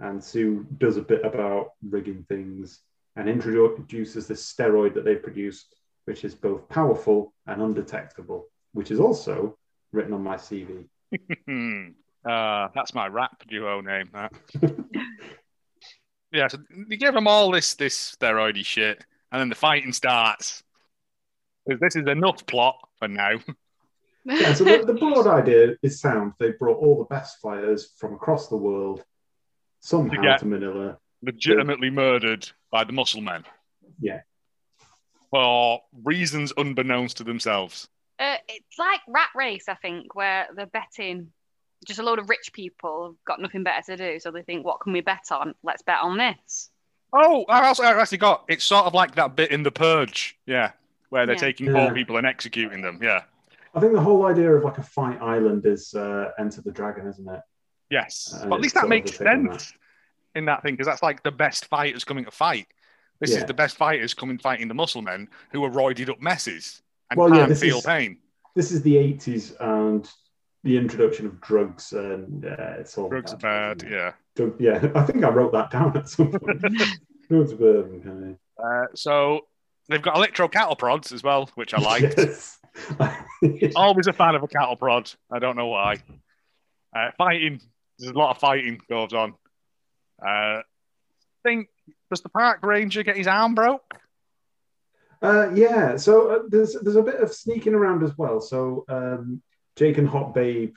and 0.00 0.22
Sue 0.22 0.66
does 0.78 0.96
a 0.96 1.02
bit 1.02 1.24
about 1.24 1.70
rigging 1.88 2.24
things 2.28 2.80
and 3.16 3.28
introduces 3.28 4.26
this 4.26 4.52
steroid 4.52 4.94
that 4.94 5.04
they've 5.04 5.22
produced, 5.22 5.76
which 6.04 6.24
is 6.24 6.34
both 6.34 6.68
powerful 6.68 7.32
and 7.46 7.62
undetectable, 7.62 8.46
which 8.72 8.90
is 8.90 9.00
also 9.00 9.56
written 9.92 10.12
on 10.12 10.22
my 10.22 10.36
CV. 10.36 10.86
Uh, 12.24 12.68
that's 12.74 12.94
my 12.94 13.06
rap 13.06 13.44
duo 13.48 13.82
name. 13.82 14.08
That. 14.14 14.32
yeah, 16.32 16.48
so 16.48 16.56
they 16.88 16.96
give 16.96 17.12
them 17.12 17.26
all 17.26 17.50
this 17.50 17.74
this 17.74 18.16
steroidy 18.16 18.64
shit, 18.64 19.04
and 19.30 19.40
then 19.40 19.50
the 19.50 19.54
fighting 19.54 19.92
starts. 19.92 20.62
'Cause 21.68 21.78
This 21.80 21.96
is 21.96 22.06
enough 22.06 22.44
plot 22.46 22.76
for 22.98 23.08
now. 23.08 23.38
Yeah, 24.26 24.54
so 24.54 24.64
the, 24.64 24.82
the 24.86 24.94
broad 24.94 25.26
idea 25.26 25.74
is 25.82 26.00
sound. 26.00 26.32
They 26.38 26.52
brought 26.52 26.78
all 26.78 26.96
the 26.96 27.14
best 27.14 27.42
fighters 27.42 27.92
from 27.98 28.14
across 28.14 28.48
the 28.48 28.56
world 28.56 29.04
somehow 29.80 30.22
get- 30.22 30.38
to 30.40 30.46
Manila. 30.46 30.96
Legitimately 31.20 31.90
murdered 31.90 32.48
by 32.70 32.84
the 32.84 32.92
muscle 32.94 33.20
men 33.20 33.44
Yeah. 34.00 34.20
for 35.30 35.82
reasons 36.04 36.54
unbeknownst 36.56 37.18
to 37.18 37.24
themselves. 37.24 37.86
Uh, 38.18 38.36
it's 38.48 38.78
like 38.78 39.00
Rat 39.08 39.28
Race, 39.34 39.68
I 39.68 39.74
think, 39.74 40.14
where 40.14 40.46
they're 40.56 40.66
betting. 40.66 41.30
Just 41.86 42.00
a 42.00 42.02
load 42.02 42.18
of 42.18 42.30
rich 42.30 42.50
people 42.54 43.04
have 43.08 43.24
got 43.26 43.42
nothing 43.42 43.62
better 43.62 43.94
to 43.94 44.12
do, 44.14 44.18
so 44.20 44.30
they 44.30 44.40
think, 44.42 44.64
"What 44.64 44.80
can 44.80 44.94
we 44.94 45.02
bet 45.02 45.26
on? 45.30 45.54
Let's 45.62 45.82
bet 45.82 45.98
on 46.02 46.16
this." 46.16 46.70
Oh, 47.12 47.44
I 47.48 47.66
also 47.66 47.82
I 47.82 48.00
actually 48.00 48.18
got 48.18 48.44
it's 48.48 48.64
sort 48.64 48.86
of 48.86 48.94
like 48.94 49.16
that 49.16 49.36
bit 49.36 49.50
in 49.50 49.64
the 49.64 49.70
Purge, 49.70 50.38
yeah, 50.46 50.70
where 51.14 51.26
they're 51.26 51.36
Yeah. 51.36 51.40
taking 51.40 51.66
Yeah. 51.66 51.86
poor 51.86 51.94
people 51.94 52.16
and 52.16 52.26
executing 52.26 52.82
them. 52.82 52.98
Yeah. 53.00 53.22
I 53.74 53.80
think 53.80 53.92
the 53.92 54.00
whole 54.00 54.26
idea 54.26 54.52
of 54.52 54.64
like 54.64 54.78
a 54.78 54.82
fight 54.82 55.20
island 55.22 55.64
is 55.64 55.94
uh, 55.94 56.30
Enter 56.38 56.60
the 56.60 56.72
Dragon, 56.72 57.06
isn't 57.06 57.28
it? 57.28 57.40
Yes, 57.88 58.36
And 58.40 58.50
but 58.50 58.56
at 58.56 58.62
least 58.62 58.74
that 58.74 58.88
makes 58.88 59.12
a 59.12 59.18
take 59.18 59.28
on 59.28 59.48
sense 59.58 59.72
in 60.34 60.44
that 60.46 60.62
thing 60.62 60.74
because 60.74 60.86
that's 60.86 61.02
like 61.02 61.22
the 61.22 61.30
best 61.30 61.66
fighters 61.66 62.02
coming 62.04 62.24
to 62.24 62.30
fight. 62.32 62.66
This 63.20 63.30
is 63.36 63.44
the 63.44 63.54
best 63.54 63.76
fighters 63.76 64.12
coming 64.12 64.38
fighting 64.38 64.66
the 64.68 64.74
muscle 64.74 65.02
men 65.02 65.28
who 65.52 65.64
are 65.64 65.70
roided 65.70 66.08
up 66.10 66.20
messes 66.20 66.82
and 67.10 67.18
Well, 67.18 67.30
yeah, 67.30 67.36
can't 67.36 67.48
this 67.50 67.60
feel 67.60 67.78
is- 67.78 67.86
pain. 67.86 68.18
This 68.56 68.70
is 68.72 68.82
the 68.82 68.96
80s 68.96 69.54
and 69.60 70.08
the 70.64 70.76
introduction 70.78 71.26
of 71.26 71.40
drugs 71.40 71.92
and 71.92 72.44
uh, 72.44 72.74
it's 72.80 72.96
all 72.98 73.08
Drugs 73.08 73.32
are 73.32 73.36
bad, 73.36 73.78
bad, 73.78 73.86
isn't 73.86 73.92
it? 73.92 73.96
yeah. 73.96 74.12
Drug- 74.36 74.60
yeah, 74.60 74.90
I 75.00 75.02
think 75.04 75.24
I 75.24 75.30
wrote 75.30 75.52
that 75.52 75.70
down 75.70 75.96
at 75.96 76.08
some 76.08 76.30
point. 76.32 76.60
drugs 77.28 77.52
are 77.52 77.56
bad. 77.56 78.06
Okay. 78.06 78.36
Uh, 78.62 78.86
so 78.94 79.46
they've 79.88 80.02
got 80.02 80.16
electro 80.16 80.48
cattle 80.48 80.76
prods 80.76 81.12
as 81.12 81.22
well, 81.22 81.50
which 81.54 81.74
I 81.74 81.80
like. 81.80 82.14
Yes. 83.42 83.72
Always 83.76 84.08
a 84.08 84.12
fan 84.12 84.34
of 84.34 84.42
a 84.42 84.48
cattle 84.48 84.74
prod. 84.74 85.08
I 85.30 85.38
don't 85.38 85.54
know 85.54 85.68
why. 85.68 85.98
Uh, 86.96 87.10
fighting. 87.16 87.60
There's 88.00 88.10
a 88.10 88.18
lot 88.18 88.32
of 88.32 88.38
fighting 88.38 88.80
goes 88.88 89.12
on. 89.12 89.34
Uh, 90.20 90.62
think 91.44 91.68
does 92.10 92.22
the 92.22 92.28
park 92.28 92.60
ranger 92.64 93.02
get 93.02 93.16
his 93.16 93.26
arm 93.26 93.54
broke? 93.54 93.94
Uh, 95.22 95.50
yeah, 95.54 95.96
so 95.96 96.30
uh, 96.30 96.42
there's 96.48 96.74
there's 96.82 96.96
a 96.96 97.02
bit 97.02 97.20
of 97.20 97.32
sneaking 97.32 97.74
around 97.74 98.02
as 98.02 98.16
well. 98.18 98.40
So 98.40 98.84
um, 98.88 99.42
Jake 99.76 99.98
and 99.98 100.08
Hot 100.08 100.34
Babe 100.34 100.74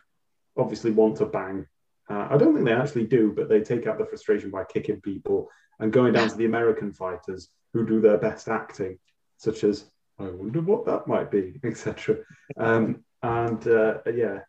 obviously 0.56 0.92
want 0.92 1.18
to 1.18 1.26
bang. 1.26 1.66
Uh, 2.10 2.28
I 2.30 2.38
don't 2.38 2.54
think 2.54 2.66
they 2.66 2.74
actually 2.74 3.08
do, 3.08 3.34
but 3.36 3.50
they 3.50 3.62
take 3.62 3.88
out 3.88 3.98
the 3.98 4.06
frustration 4.06 4.50
by 4.50 4.64
kicking 4.64 5.02
people 5.02 5.50
and 5.80 5.94
going 5.94 6.14
down 6.14 6.30
to 6.30 6.36
the 6.36 6.46
American 6.46 6.92
fighters 6.92 7.50
who 7.74 7.86
do 7.86 8.02
their 8.02 8.18
best 8.18 8.48
acting, 8.48 8.98
such 9.38 9.64
as 9.64 9.86
"I 10.20 10.24
wonder 10.24 10.62
what 10.62 10.86
that 10.86 11.08
might 11.08 11.32
be," 11.32 11.60
etc. 11.64 12.18
Um, 12.58 13.04
and 13.22 13.68
uh, 13.68 14.00
yeah, 14.14 14.40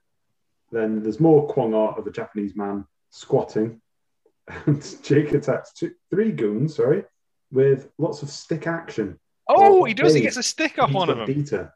then 0.70 1.02
there's 1.02 1.20
more 1.20 1.46
Kwong 1.48 1.74
art 1.74 1.98
of 1.98 2.06
a 2.06 2.12
Japanese 2.12 2.56
man 2.56 2.86
squatting, 3.10 3.80
and 4.66 4.82
Jake 5.02 5.32
attacks 5.32 5.72
two, 5.72 5.92
three 6.10 6.32
goons, 6.32 6.76
sorry, 6.76 7.04
with 7.50 7.90
lots 7.98 8.22
of 8.22 8.30
stick 8.30 8.66
action. 8.66 9.18
Oh, 9.48 9.84
he 9.84 9.94
does. 9.94 10.14
He 10.14 10.20
gets 10.20 10.36
a 10.36 10.42
stick 10.42 10.78
off 10.78 10.88
Beats 10.88 10.96
one 10.96 11.10
of 11.10 11.18
the 11.18 11.24
them. 11.24 11.44
Dieter 11.44 11.72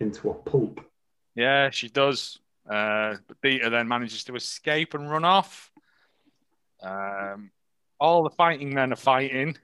into 0.00 0.30
a 0.30 0.34
pulp. 0.34 0.80
Yeah, 1.34 1.70
she 1.70 1.88
does. 1.88 2.38
Uh, 2.68 3.16
but 3.26 3.40
Dieter 3.42 3.70
then 3.70 3.88
manages 3.88 4.24
to 4.24 4.36
escape 4.36 4.94
and 4.94 5.10
run 5.10 5.24
off. 5.24 5.70
Um, 6.82 7.50
all 8.02 8.24
the 8.24 8.30
fighting 8.30 8.74
men 8.74 8.92
are 8.92 8.96
fighting. 8.96 9.56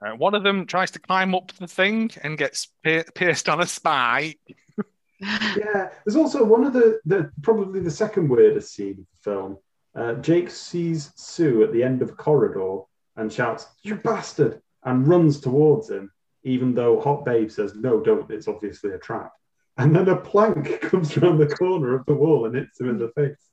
Uh, 0.00 0.12
one 0.12 0.34
of 0.34 0.42
them 0.42 0.64
tries 0.64 0.90
to 0.92 0.98
climb 0.98 1.34
up 1.34 1.52
the 1.58 1.66
thing 1.66 2.10
and 2.22 2.38
gets 2.38 2.68
pier- 2.82 3.04
pierced 3.14 3.48
on 3.48 3.60
a 3.60 3.66
spike. 3.66 4.40
Yeah, 5.20 5.88
there's 6.04 6.14
also 6.14 6.44
one 6.44 6.62
of 6.62 6.72
the, 6.72 7.00
the 7.04 7.32
probably 7.42 7.80
the 7.80 7.90
second 7.90 8.28
weirdest 8.28 8.72
scene 8.72 8.90
of 8.90 8.96
the 8.98 9.30
film. 9.30 9.58
Uh, 9.92 10.14
Jake 10.20 10.48
sees 10.48 11.10
Sue 11.16 11.64
at 11.64 11.72
the 11.72 11.82
end 11.82 12.02
of 12.02 12.10
a 12.10 12.12
corridor 12.12 12.82
and 13.16 13.32
shouts, 13.32 13.66
"You 13.82 13.96
bastard!" 13.96 14.62
and 14.84 15.08
runs 15.08 15.40
towards 15.40 15.90
him, 15.90 16.12
even 16.44 16.72
though 16.72 17.00
Hot 17.00 17.24
Babe 17.24 17.50
says, 17.50 17.74
"No, 17.74 17.98
don't. 18.00 18.30
It's 18.30 18.46
obviously 18.46 18.92
a 18.92 18.98
trap." 18.98 19.32
And 19.76 19.92
then 19.92 20.08
a 20.08 20.14
plank 20.14 20.80
comes 20.82 21.16
around 21.16 21.38
the 21.38 21.48
corner 21.48 21.96
of 21.96 22.06
the 22.06 22.14
wall 22.14 22.46
and 22.46 22.54
hits 22.54 22.80
him 22.80 22.90
in 22.90 22.98
the 23.00 23.08
face. 23.08 23.44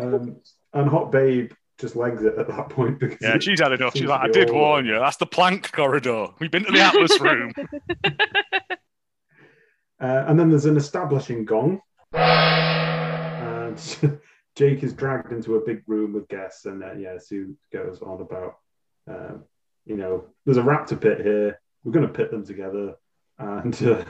Um, 0.00 0.40
and 0.72 0.90
Hot 0.90 1.12
Babe 1.12 1.52
just 1.78 1.96
legs 1.96 2.22
it 2.24 2.34
at 2.38 2.48
that 2.48 2.68
point 2.70 2.98
because 2.98 3.18
Yeah, 3.20 3.38
she's 3.38 3.60
had 3.60 3.72
enough. 3.72 3.94
She's 3.96 4.04
like, 4.08 4.20
I 4.20 4.28
did 4.28 4.50
warn 4.50 4.84
over." 4.84 4.94
you. 4.94 4.98
That's 5.00 5.16
the 5.16 5.26
plank 5.26 5.70
corridor. 5.72 6.28
We've 6.40 6.50
been 6.50 6.64
to 6.64 6.72
the 6.72 6.80
Atlas 6.80 7.20
room. 7.20 7.52
Uh, 10.00 10.24
and 10.28 10.38
then 10.38 10.48
there's 10.48 10.64
an 10.64 10.76
establishing 10.76 11.44
gong. 11.44 11.80
And 12.12 13.76
Jake 14.56 14.82
is 14.84 14.92
dragged 14.92 15.32
into 15.32 15.56
a 15.56 15.64
big 15.64 15.82
room 15.88 16.12
with 16.12 16.28
guests, 16.28 16.66
and 16.66 16.82
uh, 16.84 16.92
yeah, 16.92 17.18
Sue 17.18 17.56
goes 17.72 18.00
on 18.00 18.20
about, 18.20 18.58
um, 19.08 19.44
you 19.86 19.96
know, 19.96 20.26
there's 20.44 20.56
a 20.56 20.62
raptor 20.62 21.00
pit 21.00 21.20
here. 21.20 21.60
We're 21.82 21.92
going 21.92 22.06
to 22.06 22.12
pit 22.12 22.30
them 22.30 22.44
together, 22.46 22.94
and 23.38 23.74
uh, 23.82 24.04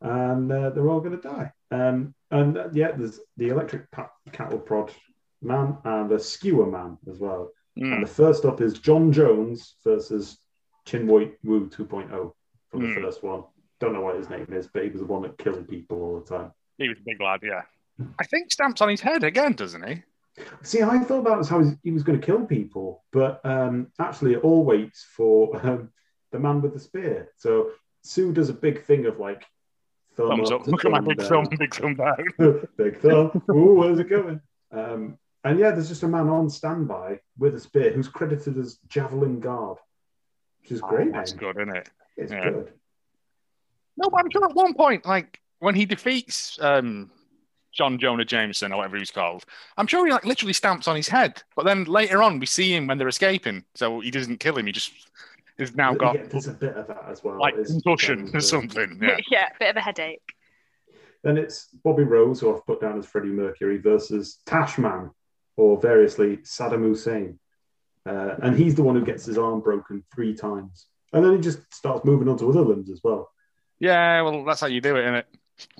and 0.00 0.52
uh, 0.52 0.70
they're 0.70 0.88
all 0.88 1.00
going 1.00 1.20
to 1.20 1.28
die. 1.28 1.50
Um, 1.72 2.14
and 2.30 2.56
uh, 2.56 2.68
yeah, 2.72 2.92
there's 2.92 3.18
the 3.36 3.48
electric 3.48 3.90
pa- 3.90 4.12
cattle 4.32 4.58
prod 4.60 4.92
man 5.42 5.76
and 5.84 6.10
a 6.12 6.18
skewer 6.18 6.66
man 6.66 6.98
as 7.10 7.18
well. 7.18 7.50
Mm. 7.78 7.94
And 7.94 8.02
the 8.02 8.06
first 8.10 8.44
up 8.44 8.60
is 8.60 8.78
John 8.78 9.12
Jones 9.12 9.74
versus 9.84 10.38
Chin 10.86 11.06
Woo 11.06 11.30
2.0 11.44 12.32
from 12.70 12.80
the 12.82 12.86
Hmm. 12.94 13.02
first 13.02 13.22
one. 13.22 13.44
Don't 13.80 13.92
know 13.92 14.00
what 14.00 14.16
his 14.16 14.30
name 14.30 14.46
is, 14.52 14.66
but 14.66 14.84
he 14.84 14.88
was 14.90 15.00
the 15.00 15.06
one 15.06 15.22
that 15.22 15.36
killed 15.38 15.68
people 15.68 16.00
all 16.02 16.20
the 16.20 16.26
time. 16.26 16.52
He 16.78 16.88
was 16.88 16.98
a 16.98 17.02
big 17.04 17.20
lad, 17.20 17.40
yeah. 17.42 17.62
I 18.18 18.24
think 18.24 18.50
stamps 18.52 18.80
on 18.80 18.88
his 18.88 19.00
head 19.00 19.24
again, 19.24 19.52
doesn't 19.52 19.86
he? 19.86 20.02
See, 20.62 20.82
I 20.82 20.98
thought 21.00 21.24
that 21.24 21.36
was 21.38 21.48
how 21.48 21.62
he 21.82 21.90
was 21.92 22.02
going 22.02 22.20
to 22.20 22.24
kill 22.26 22.44
people, 22.46 23.04
but 23.12 23.40
um, 23.44 23.88
actually, 23.98 24.34
it 24.34 24.42
all 24.44 24.64
waits 24.64 25.02
for 25.16 25.56
um, 25.66 25.90
the 26.30 26.38
man 26.38 26.60
with 26.60 26.74
the 26.74 26.78
spear. 26.80 27.28
So 27.36 27.70
Sue 28.02 28.32
does 28.32 28.50
a 28.50 28.54
big 28.54 28.84
thing 28.84 29.06
of 29.06 29.18
like 29.18 29.44
thumb 30.14 30.28
Thumbs 30.28 30.50
up. 30.50 30.64
to 30.64 30.70
Look 30.70 30.84
at 30.84 30.90
my 30.90 31.00
big 31.00 31.18
down. 31.18 31.28
thumb, 31.28 31.46
big 31.58 31.74
thumb 31.74 31.94
down. 31.94 32.16
big 32.76 33.00
thumb. 33.00 33.42
Ooh, 33.50 33.74
where's 33.74 33.98
it 33.98 34.10
going? 34.10 34.40
Um, 34.72 35.18
and 35.46 35.58
yeah, 35.60 35.70
there's 35.70 35.88
just 35.88 36.02
a 36.02 36.08
man 36.08 36.28
on 36.28 36.50
standby 36.50 37.20
with 37.38 37.54
a 37.54 37.60
spear 37.60 37.92
who's 37.92 38.08
credited 38.08 38.58
as 38.58 38.78
Javelin 38.88 39.40
Guard, 39.40 39.78
which 40.60 40.72
is 40.72 40.80
great. 40.80 41.08
Oh, 41.08 41.12
that's 41.12 41.32
name. 41.32 41.38
good, 41.40 41.56
isn't 41.62 41.76
it? 41.76 41.90
It's 42.16 42.32
Yeah. 42.32 42.50
good. 42.50 42.72
No, 43.96 44.10
but 44.10 44.20
I'm 44.20 44.30
sure 44.30 44.44
at 44.44 44.54
one 44.54 44.74
point, 44.74 45.06
like 45.06 45.40
when 45.60 45.74
he 45.74 45.86
defeats 45.86 46.58
um, 46.60 47.10
John 47.72 47.98
Jonah 47.98 48.24
Jameson 48.24 48.72
or 48.72 48.78
whatever 48.78 48.96
he's 48.96 49.10
called, 49.10 49.44
I'm 49.76 49.86
sure 49.86 50.04
he 50.04 50.12
like 50.12 50.24
literally 50.24 50.52
stamps 50.52 50.88
on 50.88 50.96
his 50.96 51.08
head. 51.08 51.42
But 51.54 51.64
then 51.64 51.84
later 51.84 52.22
on, 52.22 52.38
we 52.40 52.46
see 52.46 52.74
him 52.74 52.86
when 52.88 52.98
they're 52.98 53.08
escaping, 53.08 53.64
so 53.74 54.00
he 54.00 54.10
doesn't 54.10 54.38
kill 54.40 54.58
him. 54.58 54.66
He 54.66 54.72
just 54.72 54.92
has 55.58 55.74
now 55.76 55.94
got 55.94 56.16
Yeah, 56.16 56.24
there's 56.26 56.48
a 56.48 56.52
bit 56.52 56.74
of 56.76 56.88
that 56.88 57.04
as 57.08 57.22
well. 57.24 57.38
like 57.38 57.54
It's- 57.54 57.70
concussion 57.70 58.30
or 58.34 58.40
something. 58.40 58.98
Yeah. 59.00 59.16
yeah, 59.30 59.48
bit 59.60 59.70
of 59.70 59.76
a 59.76 59.80
headache. 59.80 60.20
Then 61.22 61.38
it's 61.38 61.68
Bobby 61.84 62.02
Rose, 62.04 62.40
who 62.40 62.54
I've 62.54 62.66
put 62.66 62.80
down 62.80 62.98
as 62.98 63.06
Freddie 63.06 63.28
Mercury, 63.28 63.78
versus 63.78 64.40
Tashman, 64.46 65.10
or 65.56 65.80
variously 65.80 66.38
Saddam 66.38 66.82
Hussein. 66.82 67.38
Uh, 68.04 68.36
and 68.42 68.56
he's 68.56 68.74
the 68.74 68.82
one 68.82 68.94
who 68.94 69.04
gets 69.04 69.24
his 69.24 69.36
arm 69.38 69.60
broken 69.60 70.04
three 70.14 70.34
times. 70.34 70.86
And 71.12 71.24
then 71.24 71.32
he 71.32 71.40
just 71.40 71.58
starts 71.74 72.04
moving 72.04 72.28
on 72.28 72.38
to 72.38 72.48
other 72.48 72.60
limbs 72.60 72.90
as 72.90 73.00
well. 73.02 73.30
Yeah, 73.78 74.22
well, 74.22 74.44
that's 74.44 74.60
how 74.60 74.66
you 74.68 74.80
do 74.80 74.96
it, 74.96 75.02
isn't 75.02 75.14
it? 75.16 75.26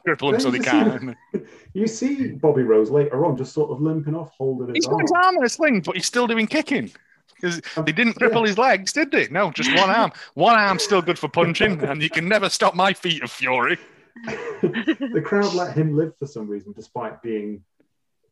Cripple 0.06 0.32
him 0.34 0.40
so 0.40 0.50
they 0.50 0.58
can. 0.58 1.16
You 1.74 1.86
see 1.86 2.28
Bobby 2.32 2.62
Rose 2.62 2.90
later 2.90 3.26
on 3.26 3.36
just 3.36 3.52
sort 3.52 3.70
of 3.70 3.82
limping 3.82 4.14
off, 4.14 4.32
holding 4.38 4.68
his 4.68 4.76
He's 4.76 4.86
got 4.86 4.94
arm. 4.94 5.00
his 5.02 5.12
arm 5.12 5.36
in 5.36 5.44
a 5.44 5.48
sling, 5.50 5.80
but 5.82 5.94
he's 5.94 6.06
still 6.06 6.26
doing 6.26 6.46
kicking. 6.46 6.90
Because 7.34 7.60
they 7.84 7.92
didn't 7.92 8.16
Yeah. 8.18 8.28
cripple 8.28 8.46
his 8.46 8.56
legs, 8.56 8.94
did 8.94 9.10
they? 9.10 9.28
No, 9.28 9.50
just 9.50 9.68
one 9.76 9.90
arm. 9.90 10.10
One 10.32 10.54
arm's 10.58 10.84
still 10.84 11.02
good 11.02 11.18
for 11.18 11.28
punching, 11.28 11.82
and 11.82 12.02
you 12.02 12.08
can 12.08 12.26
never 12.26 12.48
stop 12.48 12.74
my 12.74 12.94
feet 12.94 13.22
of 13.22 13.30
fury. 13.30 13.76
the 14.62 15.22
crowd 15.22 15.52
let 15.52 15.76
him 15.76 15.94
live 15.94 16.16
for 16.18 16.26
some 16.26 16.48
reason, 16.48 16.72
despite 16.74 17.20
being 17.20 17.62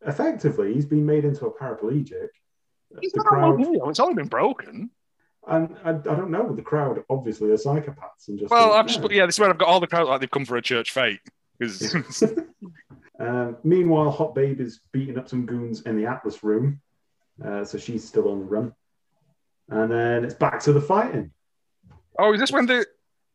effectively, 0.07 0.75
he's 0.75 0.87
been 0.87 1.07
made 1.07 1.25
into 1.25 1.47
a 1.47 1.53
paraplegic. 1.53 2.29
He's 3.01 3.13
the 3.13 3.19
not 3.19 3.27
crowd, 3.27 3.57
crowd... 3.57 3.89
It's 3.91 4.01
only 4.01 4.15
been 4.15 4.29
broken. 4.29 4.91
and 5.49 5.77
I, 5.85 5.91
I 5.91 5.93
don't 5.93 6.31
know, 6.31 6.55
the 6.55 6.63
crowd 6.63 7.03
obviously 7.11 7.51
are 7.51 7.57
psychopaths 7.57 8.29
and 8.29 8.39
just. 8.39 8.51
Well, 8.51 8.73
I've 8.73 8.87
just 8.87 9.01
yeah, 9.11 9.27
this 9.27 9.37
is 9.37 9.41
where 9.41 9.51
I've 9.51 9.59
got 9.59 9.69
all 9.69 9.81
the 9.81 9.87
crowd 9.87 10.09
like 10.09 10.21
they've 10.21 10.31
come 10.31 10.45
for 10.45 10.57
a 10.57 10.63
church 10.63 10.93
fete. 10.93 11.21
Because 11.59 12.25
Um, 13.19 13.57
meanwhile, 13.63 14.11
Hot 14.11 14.35
Babe 14.35 14.61
is 14.61 14.81
beating 14.93 15.19
up 15.19 15.29
some 15.29 15.47
goons 15.47 15.83
in 15.83 15.97
the 15.97 16.07
Atlas 16.07 16.43
room, 16.43 16.81
uh, 17.45 17.65
so 17.65 17.79
she's 17.79 18.07
still 18.07 18.29
on 18.31 18.41
the 18.41 18.45
run. 18.45 18.75
And 19.69 19.91
then 19.91 20.25
it's 20.25 20.35
back 20.35 20.61
to 20.61 20.73
the 20.73 20.81
fighting. 20.81 21.31
oh, 22.19 22.33
is 22.35 22.41
this 22.41 22.53
when 22.53 22.67
the 22.67 22.85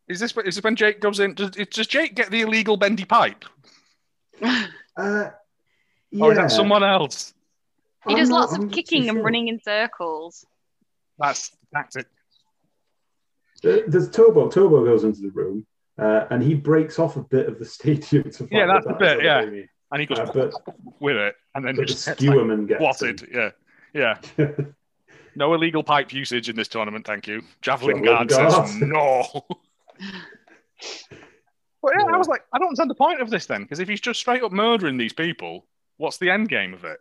is 0.08 0.20
this 0.20 0.36
is 0.46 0.56
this 0.56 0.64
when 0.64 0.76
Jake 0.76 1.00
goes 1.00 1.20
in? 1.20 1.34
Does, 1.34 1.52
does 1.52 1.88
Jake 1.88 2.16
get 2.16 2.30
the 2.30 2.42
illegal 2.42 2.78
bendy 2.78 3.06
pipe, 3.06 3.46
Uh, 4.98 5.30
or 6.20 6.32
is 6.32 6.38
that 6.38 6.52
someone 6.52 6.84
else? 6.84 7.34
He 8.08 8.14
I'm 8.14 8.20
does 8.20 8.30
not- 8.30 8.40
lots 8.42 8.54
I'm 8.54 8.64
of 8.64 8.72
kicking 8.72 9.04
too 9.04 9.10
and 9.10 9.24
running 9.24 9.48
in 9.50 9.60
circles. 9.62 10.46
That's 11.18 11.52
tactic. 11.74 12.06
Uh, 13.64 13.80
There's 13.88 14.10
Turbo. 14.10 14.50
Turbo 14.50 14.86
goes 14.86 15.04
into 15.04 15.22
the 15.22 15.32
room, 15.32 15.66
uh, 15.98 16.26
and 16.30 16.42
he 16.42 16.54
breaks 16.54 16.98
off 16.98 17.18
a 17.18 17.22
bit 17.24 17.48
of 17.48 17.60
the 17.60 17.66
stadium 17.66 18.24
to 18.24 18.32
fight 18.32 18.48
Yeah, 18.52 18.68
that's 18.68 18.86
with 18.88 18.98
the 19.00 19.06
that, 19.06 19.18
bit, 19.18 19.26
yeah. 19.26 19.42
what 19.42 19.54
And 19.92 20.00
he 20.00 20.06
goes 20.06 20.20
Uh, 20.20 20.32
but 20.34 20.54
with 21.02 21.18
it, 21.18 21.36
and 21.56 21.66
then 21.66 21.76
but 21.76 21.82
the 21.82 21.86
just 21.88 22.06
gets, 22.06 22.22
like, 22.22 22.30
skewerman 22.38 22.68
gets 22.68 23.02
him. 23.02 23.18
Yeah, 23.34 23.52
Yeah. 23.94 24.18
No 25.36 25.54
illegal 25.54 25.84
pipe 25.84 26.12
usage 26.12 26.50
in 26.50 26.56
this 26.56 26.68
tournament, 26.68 27.06
thank 27.06 27.28
you. 27.28 27.44
Javelin 27.62 28.04
Javelin 28.04 28.28
guard 28.28 28.32
says 28.32 28.76
no. 28.82 29.24
but 31.82 31.94
yeah, 31.98 32.04
I 32.14 32.18
was 32.18 32.28
like, 32.28 32.42
I 32.52 32.58
don't 32.58 32.70
understand 32.70 32.90
the 32.90 32.96
point 32.96 33.22
of 33.22 33.30
this 33.30 33.46
then, 33.46 33.62
because 33.64 33.80
if 33.80 33.88
he's 33.88 34.02
just 34.02 34.20
straight 34.20 34.44
up 34.44 34.52
murdering 34.52 34.98
these 34.98 35.14
people, 35.14 35.66
what's 36.00 36.18
the 36.18 36.32
end 36.32 36.50
game 36.50 36.74
of 36.74 36.84
it? 36.86 37.00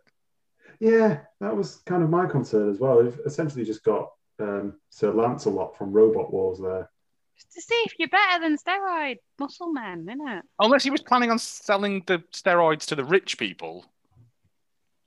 Yeah, 0.79 1.21
that 1.41 1.55
was 1.55 1.77
kind 1.85 2.03
of 2.03 2.09
my 2.09 2.27
concern 2.27 2.69
as 2.69 2.79
well. 2.79 3.03
They've 3.03 3.19
essentially 3.25 3.65
just 3.65 3.83
got 3.83 4.11
um, 4.39 4.75
Sir 4.89 5.11
Killalot 5.11 5.75
from 5.75 5.91
Robot 5.91 6.31
Wars 6.31 6.59
there. 6.59 6.89
Just 7.35 7.51
to 7.53 7.61
see 7.61 7.83
if 7.85 7.93
you're 7.97 8.09
better 8.09 8.41
than 8.41 8.57
steroid 8.57 9.17
muscle 9.39 9.71
men, 9.73 10.05
it? 10.09 10.45
Unless 10.59 10.83
he 10.83 10.89
was 10.89 11.01
planning 11.01 11.31
on 11.31 11.39
selling 11.39 12.03
the 12.05 12.19
steroids 12.33 12.85
to 12.87 12.95
the 12.95 13.03
rich 13.03 13.37
people. 13.37 13.85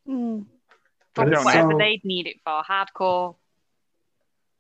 Mm. 0.09 0.47
And 1.16 1.30
Whatever 1.30 1.72
so- 1.72 1.78
they'd 1.78 2.05
need 2.05 2.26
it 2.26 2.36
for, 2.45 2.62
hardcore. 2.62 3.36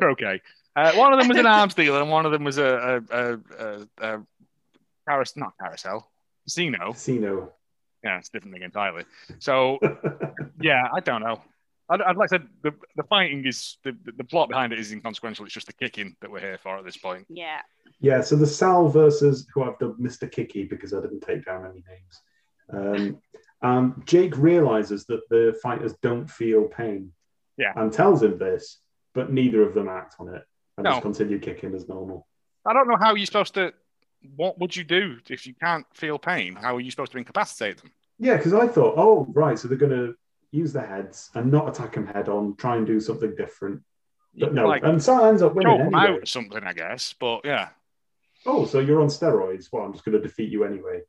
okay. 0.11 0.41
Uh, 0.78 0.93
one 0.93 1.11
of 1.11 1.19
them 1.19 1.28
was 1.28 1.38
an 1.39 1.45
arms 1.59 1.73
dealer, 1.73 1.99
and 2.01 2.11
one 2.11 2.25
of 2.28 2.32
them 2.32 2.43
was 2.43 2.59
a 2.59 3.01
a 3.11 3.17
a, 3.17 3.39
a, 3.57 3.88
a 3.97 4.23
carousel, 5.09 5.41
not 5.41 5.53
carousel, 5.59 6.07
casino. 6.43 6.93
Casino. 6.93 7.51
Yeah, 8.03 8.19
it's 8.19 8.30
a 8.30 8.34
different 8.34 8.53
thing 8.53 8.61
entirely. 8.61 9.03
So 9.39 9.80
yeah, 10.61 10.88
I 10.93 10.99
don't 10.99 11.23
know. 11.23 11.41
I'd, 11.89 12.01
I'd 12.01 12.15
like 12.15 12.30
to. 12.30 12.43
The, 12.61 12.75
the 12.95 13.03
fighting 13.03 13.43
is 13.47 13.78
the, 13.84 13.97
the 14.17 14.23
plot 14.23 14.49
behind 14.49 14.71
it 14.71 14.78
is 14.78 14.91
inconsequential. 14.91 15.45
It's 15.45 15.53
just 15.53 15.65
the 15.65 15.73
kicking 15.73 16.15
that 16.21 16.30
we're 16.30 16.41
here 16.41 16.59
for 16.61 16.78
at 16.78 16.86
this 16.86 16.97
point. 16.97 17.25
yeah. 17.30 17.61
Yeah, 17.99 18.21
so 18.21 18.36
the 18.36 18.45
Sal 18.45 18.89
versus 18.89 19.47
who 19.51 19.63
I've 19.63 19.80
dubbed 19.80 19.99
Mr. 19.99 20.32
Kicky 20.32 20.65
because 20.65 20.93
I 20.93 21.01
didn't 21.01 21.21
take 21.21 21.43
down 21.45 21.65
any 21.65 21.84
names. 21.89 22.21
Um, 22.71 23.21
and 23.63 24.05
Jake 24.05 24.38
realizes 24.38 25.05
that 25.05 25.28
the 25.32 25.57
fighters 25.63 25.95
don't 26.03 26.30
feel 26.30 26.65
pain. 26.65 27.11
Yeah. 27.57 27.73
And 27.75 27.91
tells 27.91 28.21
him 28.21 28.38
this, 28.38 28.82
but 29.15 29.34
neither 29.34 29.63
of 29.63 29.73
them 29.73 29.89
act 29.89 30.17
on 30.19 30.30
it 30.36 30.43
and 30.78 30.84
No. 30.86 30.91
just 30.91 31.01
continue 31.01 31.39
kicking 31.39 31.73
as 31.73 31.88
normal. 31.89 32.28
I 32.65 32.73
don't 32.73 32.88
know 32.88 32.97
how 32.97 33.15
you're 33.15 33.25
supposed 33.25 33.53
to. 33.55 33.73
What 34.36 34.59
would 34.59 34.75
you 34.75 34.84
do 34.84 35.17
if 35.30 35.45
you 35.45 35.53
can't 35.55 35.86
feel 35.93 36.17
pain? 36.19 36.55
How 36.55 36.75
are 36.75 36.80
you 36.80 36.91
supposed 36.91 37.11
to 37.13 37.17
incapacitate 37.17 37.78
them? 37.82 37.91
Yeah, 38.19 38.38
because 38.38 38.53
I 38.53 38.67
thought, 38.67 38.95
oh, 38.97 39.28
right, 39.30 39.57
so 39.57 39.67
they're 39.67 39.78
going 39.78 39.91
to 39.91 40.15
use 40.51 40.73
their 40.73 40.86
heads 40.86 41.30
and 41.36 41.51
not 41.51 41.69
attack 41.69 41.93
them 41.93 42.07
head 42.07 42.30
on, 42.30 42.55
try 42.55 42.78
and 42.78 42.86
do 42.88 42.99
something 42.99 43.36
different. 43.36 43.82
But 44.39 44.53
no, 44.53 44.67
like 44.67 44.84
and 44.84 45.01
Sal 45.01 45.25
ends 45.25 45.41
up 45.41 45.55
winning 45.55 45.80
anyway. 45.82 45.99
out 45.99 46.09
or 46.21 46.25
something, 46.25 46.63
I 46.63 46.73
guess. 46.73 47.13
But 47.19 47.41
yeah, 47.45 47.69
Oh, 48.45 48.65
so 48.65 48.80
you're 48.80 49.01
on 49.01 49.07
steroids? 49.07 49.67
Well, 49.71 49.84
I'm 49.84 49.93
just 49.93 50.05
going 50.05 50.15
to 50.15 50.21
defeat 50.21 50.49
you 50.51 50.63
anyway. 50.63 51.01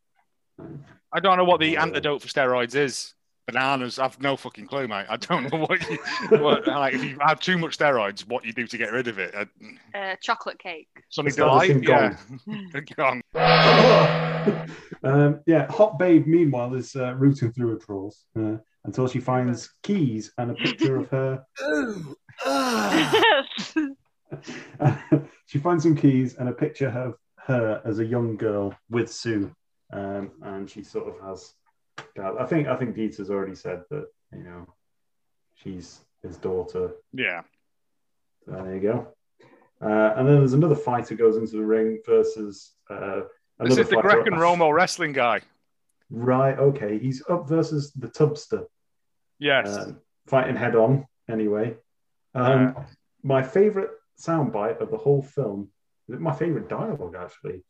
I 1.13 1.21
don't 1.21 1.37
know 1.37 1.45
what 1.45 1.61
the 1.61 1.77
Oh. 1.77 1.83
antidote 1.83 2.23
for 2.23 2.29
steroids 2.29 2.75
is. 2.75 3.15
Bananas. 3.49 3.99
I've 3.99 4.21
no 4.21 4.37
fucking 4.37 4.67
clue, 4.67 4.87
mate. 4.87 5.07
I 5.09 5.17
don't 5.17 5.51
know 5.51 5.59
what 5.61 5.81
you. 5.89 5.97
what, 6.39 6.67
like, 6.67 6.93
if 6.93 7.03
you 7.03 7.17
have 7.23 7.41
too 7.41 7.57
much 7.57 7.79
steroids, 7.79 8.29
what 8.29 8.45
you 8.45 8.53
do 8.53 8.67
to 8.67 8.77
get 8.77 8.93
rid 8.93 9.09
of 9.09 9.19
it? 9.19 9.35
Uh, 9.35 9.47
Uh, 9.95 10.17
chocolate 10.21 10.59
cake. 10.59 10.89
Sunny 11.09 11.29
Establishing 11.29 11.81
delight. 11.81 12.17
Yeah. 12.47 12.81
Gone. 12.97 13.23
um, 15.03 15.41
yeah, 15.47 15.67
Hot 15.73 15.99
Babe, 15.99 16.27
meanwhile, 16.27 16.75
is 16.75 16.95
uh, 16.95 17.15
rooting 17.15 17.51
through 17.51 17.71
her 17.71 17.79
drawers 17.79 18.27
uh, 18.39 18.57
until 18.85 19.09
she 19.09 19.19
finds 19.19 19.71
keys 19.83 20.31
and 20.37 20.51
a 20.51 20.55
picture 20.55 20.99
of 20.99 21.09
her. 21.09 21.43
she 25.47 25.59
finds 25.59 25.85
some 25.85 25.97
keys 25.97 26.35
and 26.35 26.51
a 26.51 26.53
picture 26.53 26.89
of 26.89 27.15
her 27.47 27.81
as 27.87 27.99
a 27.99 28.05
young 28.05 28.37
girl 28.37 28.77
with 28.91 29.11
Sue. 29.11 29.51
Um, 29.91 30.33
and 30.43 30.69
she 30.69 30.83
sort 30.83 31.09
of 31.09 31.19
has. 31.27 31.55
I 32.23 32.45
think 32.47 32.69
I 32.69 32.77
think 32.77 32.97
Dieter's 32.97 33.31
already 33.31 33.55
said 33.55 33.83
that 33.91 34.07
you 34.33 34.43
know 34.45 34.67
she's 35.55 36.01
his 36.23 36.37
daughter. 36.37 36.93
Yeah. 37.13 37.43
So 38.45 38.53
there 38.53 38.75
you 38.75 38.81
go. 38.81 39.09
Uh, 39.81 40.15
and 40.17 40.27
then 40.27 40.39
there's 40.39 40.55
another 40.55 40.75
fighter 40.75 41.15
goes 41.15 41.37
into 41.37 41.53
the 41.57 41.65
ring 41.65 42.01
versus 42.05 42.73
uh, 42.91 43.21
This 43.61 43.79
is 43.79 43.89
the. 43.89 43.97
Greco 43.97 44.31
Romo 44.31 44.73
wrestling 44.73 45.13
guy. 45.13 45.41
Right. 46.11 46.59
Okay. 46.59 46.99
He's 46.99 47.23
up 47.29 47.49
versus 47.49 47.93
the 47.93 48.09
Tubster, 48.09 48.67
Yes. 49.39 49.69
uh, 49.69 49.93
fighting 50.27 50.57
head 50.57 50.75
on. 50.75 51.07
Anyway, 51.31 51.77
um, 52.35 52.75
my 53.23 53.43
favorite 53.43 53.91
soundbite 54.19 54.81
of 54.81 54.91
the 54.91 54.97
whole 54.97 55.23
film, 55.23 55.69
my 56.09 56.35
favorite 56.35 56.69
dialogue 56.69 57.15
actually, 57.17 57.63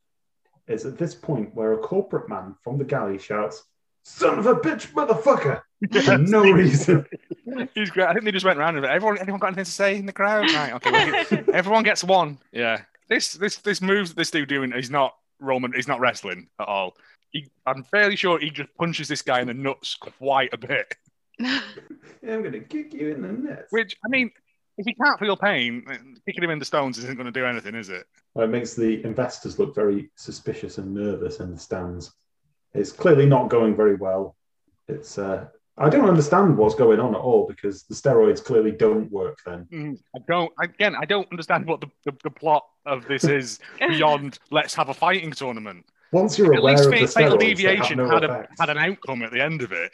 is 0.68 0.86
at 0.86 0.96
this 0.96 1.14
point 1.14 1.54
where 1.54 1.72
a 1.72 1.78
corporate 1.78 2.28
man 2.28 2.54
from 2.62 2.78
the 2.78 2.84
galley 2.84 3.18
shouts, 3.18 3.64
"Son 4.08 4.38
of 4.38 4.46
a 4.46 4.54
bitch, 4.54 4.92
motherfucker!" 4.92 5.62
for 6.02 6.18
no 6.18 6.42
reason. 6.52 7.06
He's 7.74 7.90
great. 7.90 8.08
I 8.08 8.12
think 8.12 8.24
they 8.24 8.32
just 8.32 8.44
went 8.44 8.58
around 8.58 8.76
and 8.76 8.84
everyone 8.84 9.18
anyone 9.18 9.40
got 9.40 9.48
anything 9.48 9.64
to 9.64 9.70
say 9.70 9.96
in 9.96 10.06
the 10.06 10.12
crowd? 10.12 10.50
Right, 10.52 10.72
okay. 10.74 10.90
well, 10.90 11.44
everyone 11.52 11.84
gets 11.84 12.02
one. 12.02 12.38
Yeah. 12.52 12.82
This 13.08 13.34
this 13.34 13.56
this 13.58 13.80
move 13.80 14.08
that 14.08 14.16
this 14.16 14.30
dude 14.30 14.48
doing 14.48 14.72
is 14.72 14.90
not 14.90 15.14
Roman, 15.40 15.72
he's 15.72 15.88
not 15.88 16.00
wrestling 16.00 16.48
at 16.60 16.68
all. 16.68 16.96
He, 17.30 17.46
I'm 17.66 17.84
fairly 17.84 18.16
sure 18.16 18.38
he 18.38 18.50
just 18.50 18.74
punches 18.76 19.08
this 19.08 19.22
guy 19.22 19.40
in 19.40 19.46
the 19.46 19.54
nuts 19.54 19.96
quite 19.96 20.52
a 20.52 20.58
bit. 20.58 20.94
Yeah, 21.38 21.60
I'm 22.28 22.42
gonna 22.42 22.60
kick 22.60 22.92
you 22.94 23.10
in 23.10 23.22
the 23.22 23.28
nuts. 23.28 23.70
Which 23.70 23.96
I 24.04 24.08
mean, 24.08 24.30
if 24.78 24.86
he 24.86 24.94
can't 24.94 25.18
feel 25.18 25.36
pain, 25.36 25.84
kicking 26.26 26.42
him 26.42 26.50
in 26.50 26.58
the 26.58 26.64
stones 26.64 26.98
isn't 26.98 27.16
going 27.16 27.26
to 27.26 27.32
do 27.32 27.44
anything, 27.44 27.74
is 27.74 27.88
it? 27.88 28.06
Well, 28.34 28.46
it 28.46 28.50
makes 28.50 28.74
the 28.74 29.04
investors 29.04 29.58
look 29.58 29.74
very 29.74 30.10
suspicious 30.14 30.78
and 30.78 30.94
nervous 30.94 31.40
in 31.40 31.52
the 31.52 31.58
stands. 31.58 32.12
It's 32.74 32.92
clearly 32.92 33.26
not 33.26 33.48
going 33.48 33.76
very 33.76 33.94
well. 33.96 34.36
It's 34.88 35.18
uh, 35.18 35.46
I 35.76 35.88
don't 35.88 36.08
understand 36.08 36.56
what's 36.56 36.74
going 36.74 36.98
on 37.00 37.14
at 37.14 37.20
all 37.20 37.46
because 37.46 37.84
the 37.84 37.94
steroids 37.94 38.42
clearly 38.44 38.72
don't 38.72 39.10
work. 39.12 39.38
Then 39.44 39.66
Mm, 39.72 39.98
I 40.14 40.18
don't. 40.28 40.52
Again, 40.60 40.94
I 41.00 41.04
don't 41.04 41.28
understand 41.30 41.66
what 41.66 41.80
the, 41.80 41.88
the, 42.04 42.16
the 42.24 42.30
plot 42.30 42.64
of 42.86 43.06
this 43.06 43.24
is 43.24 43.58
beyond 43.88 44.38
let's 44.50 44.74
have 44.74 44.88
a 44.88 44.94
fighting 44.94 45.30
tournament. 45.32 45.84
once 46.12 46.38
you're 46.38 46.54
At 46.54 46.60
aware 46.60 46.72
least 46.74 46.86
of 46.86 46.90
the 46.92 47.06
Fa- 47.06 47.12
Fatal 47.12 47.36
steroids, 47.36 47.40
they 47.40 47.46
Deviation 47.54 47.98
have 47.98 48.08
no 48.08 48.14
had 48.14 48.24
a 48.24 48.48
had 48.58 48.70
an 48.70 48.78
outcome 48.78 49.22
at 49.22 49.32
the 49.32 49.42
end 49.42 49.62
of 49.62 49.72
it. 49.72 49.92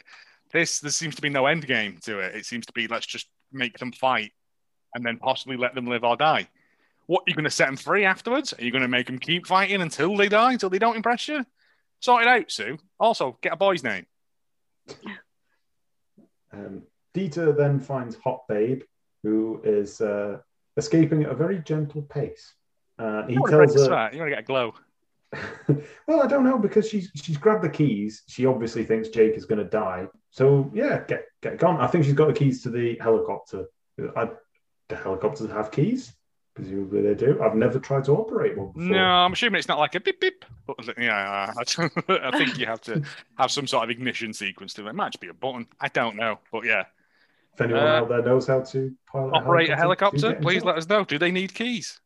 This 0.51 0.79
there 0.79 0.91
seems 0.91 1.15
to 1.15 1.21
be 1.21 1.29
no 1.29 1.45
end 1.45 1.67
game 1.67 1.97
to 2.03 2.19
it. 2.19 2.35
It 2.35 2.45
seems 2.45 2.65
to 2.67 2.73
be 2.73 2.87
let's 2.87 3.05
just 3.05 3.27
make 3.51 3.77
them 3.77 3.91
fight 3.91 4.31
and 4.93 5.05
then 5.05 5.17
possibly 5.17 5.57
let 5.57 5.75
them 5.75 5.87
live 5.87 6.03
or 6.03 6.15
die. 6.15 6.47
What 7.07 7.21
are 7.21 7.25
you 7.29 7.35
going 7.35 7.43
to 7.43 7.51
set 7.51 7.67
them 7.67 7.75
free 7.77 8.05
afterwards? 8.05 8.53
Are 8.57 8.63
you 8.63 8.71
going 8.71 8.81
to 8.81 8.87
make 8.87 9.05
them 9.05 9.19
keep 9.19 9.45
fighting 9.45 9.81
until 9.81 10.15
they 10.17 10.29
die, 10.29 10.53
until 10.53 10.69
they 10.69 10.79
don't 10.79 10.95
impress 10.95 11.27
you? 11.27 11.45
Sort 12.05 12.21
it 12.21 12.27
out, 12.27 12.51
Sue. 12.51 12.77
Also, 12.99 13.35
get 13.41 13.53
a 13.53 13.55
boy's 13.55 13.83
name. 13.83 14.05
Um, 16.53 16.83
Dieter 17.15 17.57
then 17.57 17.79
finds 17.79 18.15
Hot 18.17 18.43
Babe, 18.47 18.83
who 19.23 19.59
is 19.63 20.01
uh, 20.01 20.37
escaping 20.77 21.23
at 21.23 21.31
a 21.31 21.35
very 21.35 21.57
gentle 21.57 22.03
pace. 22.03 22.53
Uh, 22.99 23.25
he 23.25 23.33
tells 23.49 23.73
her, 23.73 24.11
You 24.13 24.19
want 24.19 24.29
to 24.29 24.29
get 24.29 24.37
a 24.37 24.43
glow. 24.43 24.75
well, 26.07 26.21
I 26.21 26.27
don't 26.27 26.43
know 26.43 26.59
because 26.59 26.87
she's 26.87 27.09
she's 27.15 27.37
grabbed 27.37 27.63
the 27.63 27.69
keys. 27.69 28.21
She 28.27 28.45
obviously 28.45 28.85
thinks 28.85 29.09
Jake 29.09 29.33
is 29.33 29.45
going 29.45 29.63
to 29.63 29.69
die. 29.69 30.05
So 30.29 30.71
yeah, 30.75 31.03
get 31.07 31.25
get 31.41 31.57
gone. 31.57 31.81
I 31.81 31.87
think 31.87 32.05
she's 32.05 32.13
got 32.13 32.27
the 32.27 32.33
keys 32.33 32.61
to 32.61 32.69
the 32.69 32.99
helicopter. 33.01 33.65
I, 34.15 34.29
do 34.89 34.95
helicopters 34.95 35.49
have 35.49 35.71
keys? 35.71 36.13
Presumably 36.55 37.01
they 37.01 37.13
do. 37.15 37.41
I've 37.43 37.55
never 37.55 37.79
tried 37.79 38.05
to 38.05 38.13
operate 38.13 38.57
one 38.57 38.71
before. 38.71 38.83
No, 38.89 39.03
I'm 39.03 39.33
assuming 39.33 39.59
it's 39.59 39.67
not 39.67 39.77
like 39.77 39.93
a 39.95 39.99
beep 39.99 40.21
beep. 40.21 40.45
But 40.65 40.77
yeah, 40.97 41.53
I, 41.53 41.61
I 42.09 42.37
think 42.37 42.57
you 42.57 42.65
have 42.65 42.79
to 42.81 43.03
have 43.37 43.51
some 43.51 43.67
sort 43.67 43.83
of 43.83 43.89
ignition 43.89 44.33
sequence 44.33 44.73
to 44.75 44.85
it. 44.85 44.89
It 44.89 44.95
might 44.95 45.11
just 45.11 45.19
be 45.19 45.27
a 45.27 45.33
button. 45.33 45.67
I 45.81 45.89
don't 45.89 46.15
know, 46.15 46.39
but 46.53 46.63
yeah. 46.63 46.85
If 47.53 47.61
anyone 47.61 47.83
Uh, 47.83 47.87
out 47.87 48.09
there 48.09 48.21
knows 48.21 48.47
how 48.47 48.61
to 48.61 48.93
pilot 49.11 49.33
Operate 49.33 49.69
a 49.69 49.75
helicopter, 49.75 50.29
get 50.29 50.37
in 50.37 50.43
please 50.43 50.63
let 50.63 50.77
us 50.77 50.87
know. 50.87 51.03
Do 51.03 51.19
they 51.19 51.31
need 51.31 51.53
keys? 51.53 51.99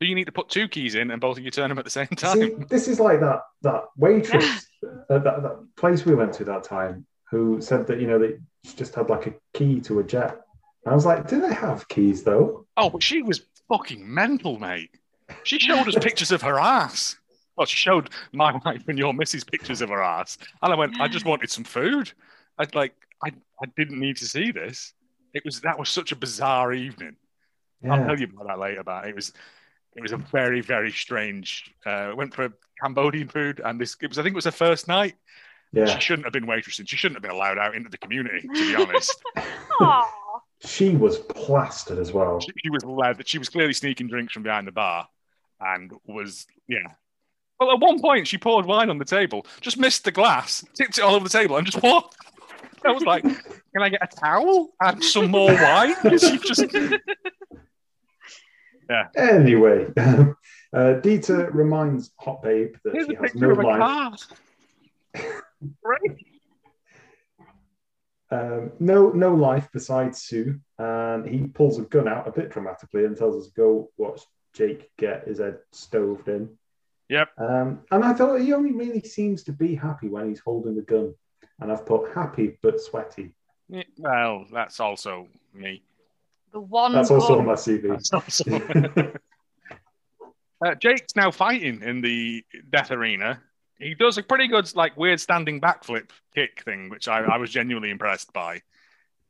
Do 0.00 0.06
you 0.06 0.14
need 0.14 0.26
to 0.26 0.32
put 0.32 0.48
two 0.48 0.68
keys 0.68 0.94
in 0.94 1.10
and 1.10 1.20
both 1.20 1.38
of 1.38 1.44
you 1.44 1.50
turn 1.50 1.68
them 1.68 1.78
at 1.78 1.84
the 1.84 1.90
same 1.90 2.06
time? 2.06 2.36
See, 2.36 2.54
this 2.68 2.86
is 2.86 3.00
like 3.00 3.18
that 3.20 3.40
that 3.62 3.84
waitress 3.96 4.66
at 5.10 5.24
that, 5.24 5.42
that 5.42 5.66
place 5.76 6.04
we 6.04 6.14
went 6.14 6.32
to 6.34 6.44
that 6.44 6.62
time 6.62 7.04
who 7.30 7.60
said 7.60 7.88
that 7.88 8.00
you 8.00 8.06
know 8.06 8.20
they 8.20 8.34
just 8.76 8.94
had 8.94 9.10
like 9.10 9.26
a 9.26 9.34
key 9.54 9.80
to 9.80 9.98
a 9.98 10.04
jet. 10.04 10.40
I 10.86 10.94
was 10.94 11.06
like, 11.06 11.28
do 11.28 11.40
they 11.40 11.54
have 11.54 11.86
keys 11.88 12.24
though? 12.24 12.66
Oh, 12.76 12.90
but 12.90 13.02
she 13.02 13.22
was 13.22 13.42
fucking 13.68 14.12
mental, 14.12 14.58
mate. 14.58 14.90
She 15.44 15.58
showed 15.60 15.88
us 15.88 15.96
pictures 15.96 16.32
of 16.32 16.42
her 16.42 16.58
ass. 16.58 17.16
Well, 17.56 17.66
she 17.66 17.76
showed 17.76 18.10
my 18.32 18.52
wife 18.64 18.88
and 18.88 18.98
your 18.98 19.12
missus 19.12 19.44
pictures 19.44 19.80
of 19.82 19.90
her 19.90 20.02
ass. 20.02 20.38
And 20.62 20.72
I 20.72 20.76
went, 20.76 21.00
I 21.00 21.08
just 21.08 21.26
wanted 21.26 21.50
some 21.50 21.64
food. 21.64 22.12
I'd 22.58 22.74
like, 22.74 22.94
I, 23.24 23.28
I 23.62 23.66
didn't 23.76 24.00
need 24.00 24.16
to 24.18 24.26
see 24.26 24.50
this. 24.52 24.92
It 25.34 25.44
was 25.44 25.60
that 25.62 25.78
was 25.78 25.88
such 25.88 26.12
a 26.12 26.16
bizarre 26.16 26.72
evening. 26.72 27.16
I'll 27.90 28.04
tell 28.04 28.18
you 28.18 28.26
about 28.32 28.46
that 28.46 28.58
later. 28.58 28.80
About 28.80 29.06
it. 29.06 29.10
it 29.10 29.14
was, 29.16 29.32
it 29.96 30.02
was 30.02 30.12
a 30.12 30.18
very 30.18 30.60
very 30.60 30.92
strange. 30.92 31.74
Uh, 31.86 32.12
went 32.14 32.34
for 32.34 32.52
Cambodian 32.82 33.28
food, 33.28 33.60
and 33.64 33.80
this 33.80 33.96
it 34.02 34.08
was. 34.08 34.18
I 34.18 34.22
think 34.22 34.34
it 34.34 34.36
was 34.36 34.44
her 34.44 34.50
first 34.50 34.88
night. 34.88 35.14
Yeah, 35.72 35.86
She 35.86 36.00
shouldn't 36.00 36.26
have 36.26 36.34
been 36.34 36.46
waitressing. 36.46 36.86
She 36.86 36.96
shouldn't 36.96 37.16
have 37.16 37.22
been 37.22 37.30
allowed 37.32 37.56
out 37.58 37.74
into 37.74 37.88
the 37.88 37.96
community. 37.96 38.46
To 38.46 38.52
be 38.52 38.76
honest. 38.82 39.22
She 40.64 40.90
was 40.90 41.18
plastered 41.18 41.98
as 41.98 42.12
well. 42.12 42.40
she, 42.40 42.52
she 42.62 42.70
was 42.70 42.84
led. 42.84 43.26
She 43.26 43.38
was 43.38 43.48
clearly 43.48 43.72
sneaking 43.72 44.08
drinks 44.08 44.32
from 44.32 44.42
behind 44.42 44.66
the 44.66 44.72
bar, 44.72 45.08
and 45.60 45.92
was 46.06 46.46
yeah. 46.68 46.78
Well, 47.60 47.72
at 47.72 47.80
one 47.80 48.00
point, 48.00 48.26
she 48.26 48.38
poured 48.38 48.66
wine 48.66 48.90
on 48.90 48.98
the 48.98 49.04
table, 49.04 49.46
just 49.60 49.78
missed 49.78 50.04
the 50.04 50.10
glass, 50.10 50.64
tipped 50.74 50.98
it 50.98 51.02
all 51.02 51.14
over 51.14 51.24
the 51.24 51.30
table, 51.30 51.56
and 51.56 51.66
just 51.66 51.82
walked. 51.82 52.16
I 52.84 52.90
was 52.90 53.04
like, 53.04 53.22
"Can 53.22 53.82
I 53.82 53.88
get 53.88 54.02
a 54.02 54.16
towel 54.16 54.70
and 54.80 55.02
some 55.02 55.30
more 55.30 55.52
wine?" 55.54 55.94
She 56.18 56.38
just 56.38 56.64
Anyway, 59.16 59.86
uh, 59.96 60.34
Dieter 60.72 61.52
reminds 61.54 62.12
Hot 62.20 62.42
Babe 62.42 62.74
that 62.84 62.92
here's 62.92 63.06
she 63.06 63.14
has 63.14 63.34
no 63.34 63.48
life. 63.48 63.78
car. 63.78 64.16
Right. 68.32 68.52
Um, 68.52 68.72
no, 68.80 69.10
no 69.10 69.34
life 69.34 69.68
besides 69.72 70.22
Sue, 70.22 70.58
and 70.78 71.26
he 71.26 71.46
pulls 71.46 71.78
a 71.78 71.82
gun 71.82 72.08
out 72.08 72.26
a 72.26 72.32
bit 72.32 72.50
dramatically 72.50 73.04
and 73.04 73.16
tells 73.16 73.36
us 73.36 73.48
to 73.48 73.54
go 73.54 73.90
watch 73.98 74.22
Jake 74.54 74.90
get 74.96 75.26
his 75.26 75.38
head 75.38 75.58
stoved 75.72 76.28
in. 76.28 76.56
Yep. 77.08 77.28
Um, 77.36 77.80
and 77.90 78.04
I 78.04 78.14
thought 78.14 78.40
he 78.40 78.52
only 78.52 78.72
really 78.72 79.02
seems 79.02 79.44
to 79.44 79.52
be 79.52 79.74
happy 79.74 80.08
when 80.08 80.28
he's 80.28 80.40
holding 80.40 80.76
the 80.76 80.82
gun, 80.82 81.14
and 81.60 81.70
I've 81.70 81.84
put 81.84 82.12
happy 82.14 82.58
but 82.62 82.80
sweaty. 82.80 83.34
Yeah, 83.68 83.82
Well, 83.98 84.46
that's 84.52 84.80
also 84.80 85.28
me. 85.54 85.82
The 86.52 86.60
one. 86.60 86.92
That's 86.92 87.10
also 87.10 87.38
on 87.38 87.46
my 87.46 87.54
CV. 87.54 87.98
Also. 88.12 89.12
uh, 90.66 90.74
Jake's 90.76 91.16
now 91.16 91.30
fighting 91.30 91.82
in 91.82 92.00
the 92.02 92.44
death 92.70 92.90
arena. 92.90 93.42
He 93.78 93.94
does 93.94 94.16
a 94.18 94.22
pretty 94.22 94.46
good, 94.48 94.74
like, 94.76 94.96
weird 94.96 95.20
standing 95.20 95.60
backflip 95.60 96.10
kick 96.34 96.62
thing, 96.64 96.88
which 96.88 97.08
I, 97.08 97.20
I 97.20 97.36
was 97.38 97.50
genuinely 97.50 97.90
impressed 97.90 98.32
by 98.32 98.62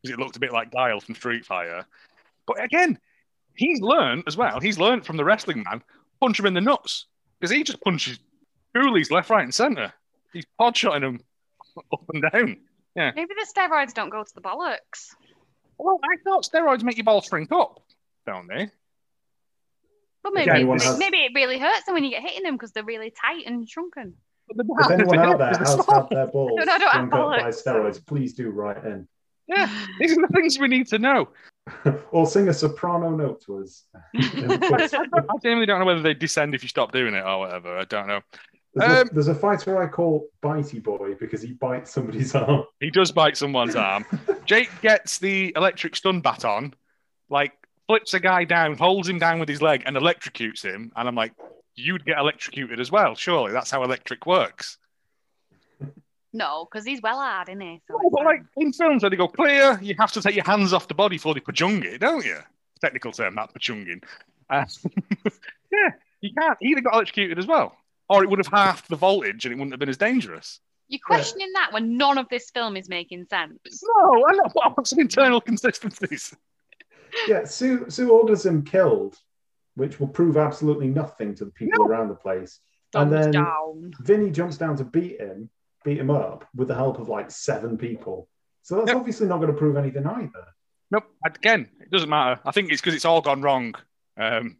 because 0.02 0.12
it 0.14 0.18
looked 0.20 0.36
a 0.36 0.40
bit 0.40 0.52
like 0.52 0.70
Guile 0.72 1.00
from 1.00 1.14
Street 1.14 1.46
Fighter. 1.46 1.86
But 2.46 2.62
again, 2.62 2.98
he's 3.54 3.80
learned 3.80 4.24
as 4.26 4.36
well. 4.36 4.60
He's 4.60 4.78
learned 4.78 5.06
from 5.06 5.16
the 5.16 5.24
wrestling 5.24 5.62
man, 5.62 5.82
punch 6.20 6.38
him 6.38 6.46
in 6.46 6.54
the 6.54 6.60
nuts 6.60 7.06
because 7.40 7.54
he 7.54 7.62
just 7.62 7.80
punches 7.82 8.18
Coolies 8.74 9.10
left, 9.10 9.30
right, 9.30 9.44
and 9.44 9.54
center. 9.54 9.92
He's 10.32 10.46
pod 10.58 10.76
shotting 10.76 11.02
him 11.02 11.20
up 11.92 12.04
and 12.12 12.22
down. 12.32 12.56
Yeah. 12.96 13.12
Maybe 13.14 13.32
the 13.34 13.46
steroids 13.46 13.94
don't 13.94 14.10
go 14.10 14.22
to 14.22 14.34
the 14.34 14.40
bollocks. 14.42 15.14
Well, 15.78 15.98
I 16.04 16.16
thought 16.24 16.44
steroids 16.44 16.82
make 16.82 16.96
your 16.96 17.04
balls 17.04 17.26
shrink 17.26 17.50
up, 17.52 17.80
don't 18.26 18.48
they? 18.48 18.70
But 20.22 20.34
maybe, 20.34 20.50
Okay, 20.50 20.62
it, 20.62 20.82
has- 20.82 20.98
maybe 20.98 21.18
it 21.18 21.32
really 21.34 21.58
hurts 21.58 21.84
them 21.84 21.94
when 21.94 22.04
you 22.04 22.10
get 22.10 22.22
hit 22.22 22.36
in 22.36 22.42
them 22.44 22.54
because 22.54 22.72
they're 22.72 22.84
really 22.84 23.10
tight 23.10 23.44
and 23.46 23.68
shrunken. 23.68 24.14
If 24.58 24.90
anyone 24.90 25.18
out 25.18 25.38
there 25.38 25.48
has 25.58 25.86
had 25.86 26.08
their 26.10 26.26
balls 26.26 26.52
No, 26.56 26.64
no, 26.64 26.72
I 26.74 26.78
don't 26.78 26.90
have 26.92 27.08
shrunk 27.08 27.12
up 27.12 27.40
by 27.40 27.48
steroids, 27.50 28.06
please 28.06 28.34
do 28.34 28.50
write 28.50 28.84
in. 28.84 29.08
Yeah, 29.48 29.68
these 29.98 30.16
are 30.16 30.22
the 30.22 30.32
things 30.32 30.58
we 30.58 30.68
need 30.68 30.86
to 30.88 30.98
know. 30.98 31.28
or 32.10 32.26
sing 32.26 32.48
a 32.48 32.54
soprano 32.54 33.10
note 33.10 33.42
to 33.46 33.58
us. 33.58 33.84
I 34.16 34.20
genuinely 35.42 35.66
don't 35.66 35.78
know 35.78 35.84
whether 35.84 36.02
they 36.02 36.14
descend 36.14 36.54
if 36.54 36.62
you 36.62 36.68
stop 36.68 36.92
doing 36.92 37.14
it 37.14 37.24
or 37.24 37.38
whatever. 37.40 37.76
I 37.76 37.84
don't 37.84 38.06
know. 38.06 38.20
There's, 38.74 39.02
Um, 39.02 39.08
a, 39.08 39.14
there's 39.14 39.28
a 39.28 39.34
fighter 39.34 39.82
I 39.82 39.86
call 39.86 40.28
Bitey 40.42 40.82
Boy 40.82 41.14
because 41.20 41.42
he 41.42 41.52
bites 41.52 41.92
somebody's 41.92 42.34
arm. 42.34 42.64
He 42.80 42.90
does 42.90 43.12
bite 43.12 43.36
someone's 43.36 43.76
arm. 43.76 44.04
Jake 44.44 44.70
gets 44.80 45.18
the 45.18 45.52
electric 45.56 45.94
stun 45.94 46.20
baton, 46.20 46.74
like 47.28 47.52
flips 47.86 48.14
a 48.14 48.20
guy 48.20 48.44
down, 48.44 48.76
holds 48.76 49.08
him 49.08 49.18
down 49.18 49.38
with 49.38 49.48
his 49.48 49.60
leg, 49.60 49.82
and 49.84 49.96
electrocutes 49.96 50.62
him. 50.62 50.90
And 50.96 51.06
I'm 51.06 51.14
like, 51.14 51.32
you'd 51.74 52.04
get 52.04 52.18
electrocuted 52.18 52.80
as 52.80 52.90
well, 52.90 53.14
surely. 53.14 53.52
That's 53.52 53.70
how 53.70 53.82
electric 53.82 54.26
works. 54.26 54.78
No, 56.32 56.66
because 56.70 56.86
he's 56.86 57.02
well 57.02 57.18
hard, 57.18 57.48
isn't 57.50 57.60
he? 57.60 57.82
So 57.88 57.98
Oh, 58.02 58.10
but 58.10 58.24
like 58.24 58.42
in 58.56 58.72
films 58.72 59.02
where 59.02 59.10
they 59.10 59.16
go 59.16 59.28
clear, 59.28 59.78
you 59.82 59.94
have 59.98 60.12
to 60.12 60.22
take 60.22 60.34
your 60.34 60.44
hands 60.44 60.72
off 60.72 60.88
the 60.88 60.94
body 60.94 61.16
before 61.16 61.34
they 61.34 61.40
pachung 61.40 61.84
it, 61.84 61.98
don't 61.98 62.24
you? 62.24 62.38
Technical 62.80 63.12
term, 63.12 63.34
that 63.34 63.52
pachunging. 63.52 64.02
Uh, 64.48 64.64
yeah, 65.72 65.90
you 66.20 66.30
can't. 66.32 66.56
He 66.60 66.68
either 66.68 66.80
got 66.80 66.94
electrocuted 66.94 67.38
as 67.38 67.46
well, 67.46 67.76
or 68.08 68.24
it 68.24 68.30
would 68.30 68.38
have 68.38 68.52
halved 68.52 68.88
the 68.88 68.96
voltage 68.96 69.44
and 69.44 69.52
it 69.52 69.56
wouldn't 69.56 69.72
have 69.72 69.80
been 69.80 69.88
as 69.88 69.98
dangerous. 69.98 70.60
You're 70.88 71.00
questioning 71.04 71.50
that 71.54 71.72
when 71.72 71.96
none 71.96 72.18
of 72.18 72.28
this 72.28 72.50
film 72.50 72.76
is 72.76 72.88
making 72.88 73.26
sense. 73.26 73.82
No, 73.82 74.26
I, 74.26 74.32
know, 74.32 74.44
I 74.62 74.68
want 74.68 74.86
some 74.86 75.00
internal 75.00 75.40
consistencies. 75.40 76.34
Yeah, 77.26 77.44
Sue, 77.44 77.88
Sue 77.88 78.10
orders 78.10 78.44
him 78.44 78.62
killed, 78.62 79.16
which 79.74 79.98
will 80.00 80.08
prove 80.08 80.36
absolutely 80.36 80.88
nothing 80.88 81.34
to 81.36 81.44
the 81.44 81.50
people 81.52 81.84
No. 81.84 81.90
around 81.90 82.08
the 82.08 82.14
place. 82.14 82.60
And 82.94 83.10
then 83.10 83.30
down. 83.32 83.92
Vinny 84.00 84.30
jumps 84.30 84.56
down 84.58 84.76
to 84.76 84.84
beat 84.84 85.18
him, 85.20 85.48
beat 85.84 85.98
him 85.98 86.10
up 86.10 86.46
with 86.54 86.68
the 86.68 86.74
help 86.74 86.98
of 86.98 87.08
like 87.08 87.30
seven 87.30 87.78
people. 87.78 88.28
So 88.62 88.76
that's 88.76 88.88
Yep. 88.88 88.96
obviously 88.96 89.26
not 89.28 89.38
going 89.38 89.50
to 89.52 89.56
prove 89.58 89.76
anything 89.76 90.06
either. 90.06 90.46
Nope. 90.90 91.04
Again, 91.24 91.68
it 91.80 91.90
doesn't 91.90 92.08
matter. 92.10 92.38
I 92.44 92.50
think 92.52 92.70
it's 92.70 92.80
because 92.82 92.94
it's 92.94 93.06
all 93.06 93.22
gone 93.22 93.40
wrong. 93.40 93.74
Um, 94.18 94.58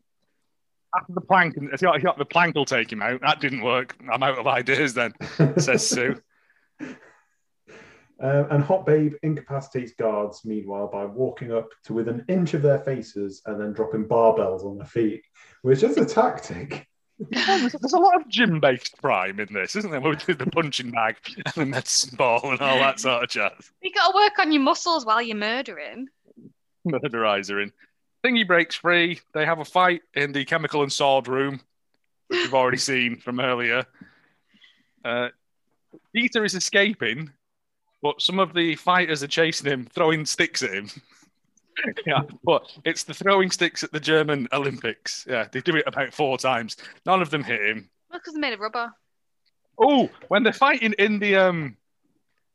after 0.97 1.13
the 1.13 1.21
plank, 1.21 1.55
I 1.73 1.77
thought, 1.77 1.95
I 1.97 2.01
thought 2.01 2.19
the 2.19 2.25
plank 2.25 2.55
will 2.55 2.65
take 2.65 2.91
him 2.91 3.03
out. 3.03 3.21
That 3.21 3.41
didn't 3.41 3.61
work. 3.63 3.97
I'm 4.11 4.23
out 4.23 4.39
of 4.39 4.47
ideas 4.61 4.95
then, 4.95 5.13
says 5.59 5.87
Sue. 5.87 6.21
Uh, 8.23 8.47
and 8.51 8.62
Hot 8.62 8.87
Babe 8.87 9.14
incapacitates 9.25 9.93
guards, 9.99 10.43
meanwhile, 10.45 10.87
by 10.87 11.05
walking 11.05 11.53
up 11.53 11.68
to 11.85 11.93
within 11.93 12.20
an 12.20 12.25
inch 12.29 12.55
of 12.55 12.62
their 12.62 12.79
faces 12.79 13.43
and 13.47 13.61
then 13.61 13.73
dropping 13.73 14.05
barbells 14.05 14.64
on 14.64 14.79
their 14.79 14.87
feet, 14.87 15.25
which 15.62 15.83
is 15.83 15.97
a 15.97 16.07
tactic. 16.07 16.87
There's, 17.18 17.73
there's 17.81 17.93
a 17.93 17.99
lot 17.99 18.20
of 18.20 18.29
gym 18.29 18.61
based 18.61 18.97
crime 19.03 19.41
in 19.41 19.53
this, 19.53 19.75
isn't 19.75 19.91
there? 19.91 20.01
With 20.01 20.25
the 20.25 20.47
punching 20.53 20.93
bag 20.93 21.16
and 21.37 21.55
the 21.55 21.66
medicine 21.66 22.16
ball 22.16 22.51
and 22.51 22.61
all 22.61 22.79
that 22.79 23.01
sort 23.01 23.25
of 23.25 23.29
jazz. 23.29 23.73
You 23.83 23.93
got 23.93 24.12
to 24.12 24.14
work 24.14 24.39
on 24.39 24.53
your 24.53 24.62
muscles 24.62 25.05
while 25.05 25.20
you're 25.20 25.37
murdering. 25.37 26.07
Murderizer 26.87 27.61
in. 27.61 27.73
Thingy 28.25 28.47
breaks 28.47 28.77
free. 28.77 29.20
They 29.35 29.45
have 29.45 29.59
a 29.59 29.64
fight 29.64 30.03
in 30.14 30.31
the 30.31 30.45
chemical 30.45 30.83
and 30.83 30.93
sword 30.93 31.27
room, 31.27 31.61
which 32.29 32.41
we've 32.41 32.55
already 32.55 32.79
seen 32.79 33.16
from 33.16 33.41
earlier. 33.41 33.85
Uh, 35.05 35.31
Dieter 36.16 36.45
is 36.45 36.55
escaping, 36.55 37.33
but 38.03 38.20
some 38.20 38.38
of 38.38 38.53
the 38.53 38.74
fighters 38.74 39.22
are 39.22 39.28
chasing 39.28 39.70
him, 39.70 39.86
throwing 39.86 40.26
sticks 40.26 40.62
at 40.62 40.74
him. 40.74 40.90
yeah, 42.07 42.22
but 42.44 42.70
it's 42.84 43.05
the 43.05 43.14
throwing 43.14 43.50
sticks 43.50 43.82
at 43.82 43.92
the 43.92 44.00
German 44.00 44.48
Olympics. 44.53 45.24
Yeah, 45.28 45.46
they 45.50 45.61
do 45.61 45.76
it 45.76 45.84
about 45.86 46.12
four 46.12 46.36
times. 46.36 46.76
None 47.07 47.22
of 47.22 47.30
them 47.30 47.44
hit 47.44 47.61
him. 47.61 47.88
Well, 48.11 48.18
because 48.18 48.34
they're 48.34 48.40
made 48.40 48.53
of 48.53 48.61
rubber. 48.61 48.92
Oh, 49.78 50.11
when 50.28 50.42
they're 50.42 50.53
fighting 50.53 50.94
in 50.98 51.18
the 51.18 51.36
um 51.36 51.76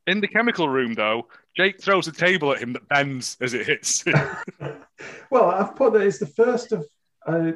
in 0.05 0.21
the 0.21 0.27
chemical 0.27 0.69
room 0.69 0.93
though, 0.93 1.27
Jake 1.55 1.81
throws 1.81 2.07
a 2.07 2.11
table 2.11 2.51
at 2.51 2.59
him 2.59 2.73
that 2.73 2.87
bends 2.87 3.37
as 3.41 3.53
it 3.53 3.65
hits. 3.65 4.05
well, 5.31 5.49
I've 5.49 5.75
put 5.75 5.93
that 5.93 6.01
it's 6.01 6.19
the 6.19 6.27
first 6.27 6.71
of 6.71 6.85
a, 7.25 7.53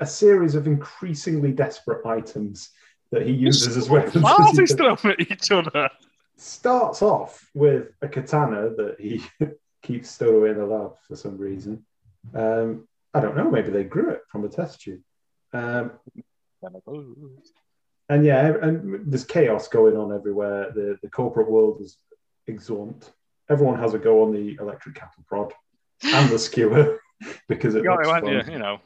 a 0.00 0.06
series 0.06 0.54
of 0.54 0.66
increasingly 0.66 1.52
desperate 1.52 2.06
items 2.06 2.70
that 3.12 3.22
he 3.22 3.32
uses 3.32 3.76
as 3.76 3.88
weapons. 3.88 4.22
Mars 4.22 4.58
is 4.58 4.72
thrown 4.72 4.98
at 5.04 5.20
each 5.20 5.50
other. 5.50 5.88
Starts 6.38 7.02
off 7.02 7.48
with 7.54 7.88
a 8.02 8.08
katana 8.08 8.70
that 8.76 8.96
he 9.00 9.22
keeps 9.82 10.10
stowed 10.10 10.34
away 10.34 10.50
in 10.50 10.58
the 10.58 10.66
lab 10.66 10.92
for 11.08 11.16
some 11.16 11.38
reason. 11.38 11.84
Um, 12.34 12.86
I 13.14 13.20
don't 13.20 13.36
know, 13.36 13.50
maybe 13.50 13.70
they 13.70 13.84
grew 13.84 14.10
it 14.10 14.22
from 14.28 14.44
a 14.44 14.48
test 14.48 14.80
tube. 14.82 15.00
Um, 15.54 15.92
and 18.08 18.24
yeah, 18.24 18.54
and 18.62 19.10
there's 19.10 19.24
chaos 19.24 19.68
going 19.68 19.96
on 19.96 20.12
everywhere. 20.12 20.70
The 20.72 20.98
the 21.02 21.08
corporate 21.08 21.50
world 21.50 21.80
is 21.80 21.96
exeunt. 22.48 23.10
Everyone 23.48 23.78
has 23.78 23.94
a 23.94 23.98
go 23.98 24.22
on 24.24 24.32
the 24.32 24.56
electric 24.60 24.94
cattle 24.96 25.24
prod 25.26 25.52
and 26.02 26.30
the 26.30 26.38
skewer 26.38 26.98
because 27.48 27.74
it 27.74 27.84
You 27.84 27.90
looks 27.90 28.08
fun. 28.08 28.26
you? 28.26 28.42
You 28.50 28.58
know. 28.58 28.78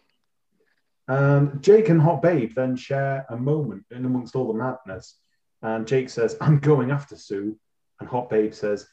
And 1.08 1.60
Jake 1.62 1.88
and 1.88 2.00
Hot 2.00 2.22
Babe 2.22 2.52
then 2.54 2.76
share 2.76 3.26
a 3.28 3.36
moment 3.36 3.84
in 3.90 4.04
amongst 4.04 4.36
all 4.36 4.52
the 4.52 4.58
madness. 4.58 5.16
And 5.62 5.86
Jake 5.86 6.10
says, 6.10 6.36
I'm 6.40 6.58
going 6.58 6.90
after 6.90 7.16
Sue. 7.16 7.56
And 8.00 8.08
Hot 8.08 8.30
Babe 8.30 8.54
says, 8.54 8.86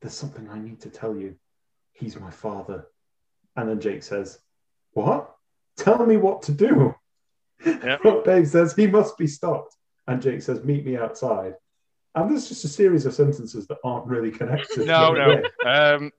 There's 0.00 0.14
something 0.14 0.48
I 0.48 0.58
need 0.58 0.80
to 0.82 0.90
tell 0.90 1.16
you. 1.16 1.36
He's 1.92 2.18
my 2.20 2.30
father. 2.30 2.86
And 3.56 3.68
then 3.68 3.80
Jake 3.80 4.02
says, 4.02 4.38
What? 4.92 5.34
Tell 5.76 6.04
me 6.04 6.16
what 6.16 6.42
to 6.42 6.52
do. 6.52 6.94
Yep. 7.64 8.00
Hot 8.02 8.24
Babe 8.24 8.46
says, 8.46 8.74
He 8.74 8.86
must 8.86 9.16
be 9.16 9.26
stopped. 9.26 9.74
And 10.06 10.20
Jake 10.20 10.42
says, 10.42 10.62
Meet 10.64 10.84
me 10.84 10.96
outside. 10.96 11.54
And 12.14 12.30
there's 12.30 12.48
just 12.48 12.64
a 12.64 12.68
series 12.68 13.04
of 13.06 13.14
sentences 13.14 13.66
that 13.66 13.78
aren't 13.84 14.06
really 14.06 14.30
connected. 14.30 14.86
No, 14.86 15.12
no. 15.14 15.42
Um, 15.64 16.12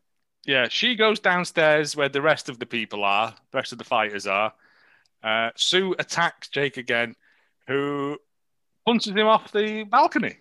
yeah, 0.45 0.67
she 0.69 0.95
goes 0.95 1.19
downstairs 1.19 1.95
where 1.95 2.09
the 2.09 2.21
rest 2.21 2.49
of 2.49 2.59
the 2.59 2.65
people 2.65 3.03
are, 3.03 3.35
the 3.51 3.57
rest 3.57 3.71
of 3.71 3.77
the 3.77 3.83
fighters 3.83 4.27
are. 4.27 4.53
Uh, 5.23 5.49
Sue 5.55 5.95
attacks 5.97 6.49
Jake 6.49 6.77
again, 6.77 7.15
who 7.67 8.17
punches 8.87 9.11
him 9.13 9.27
off 9.27 9.51
the 9.51 9.83
balcony 9.83 10.37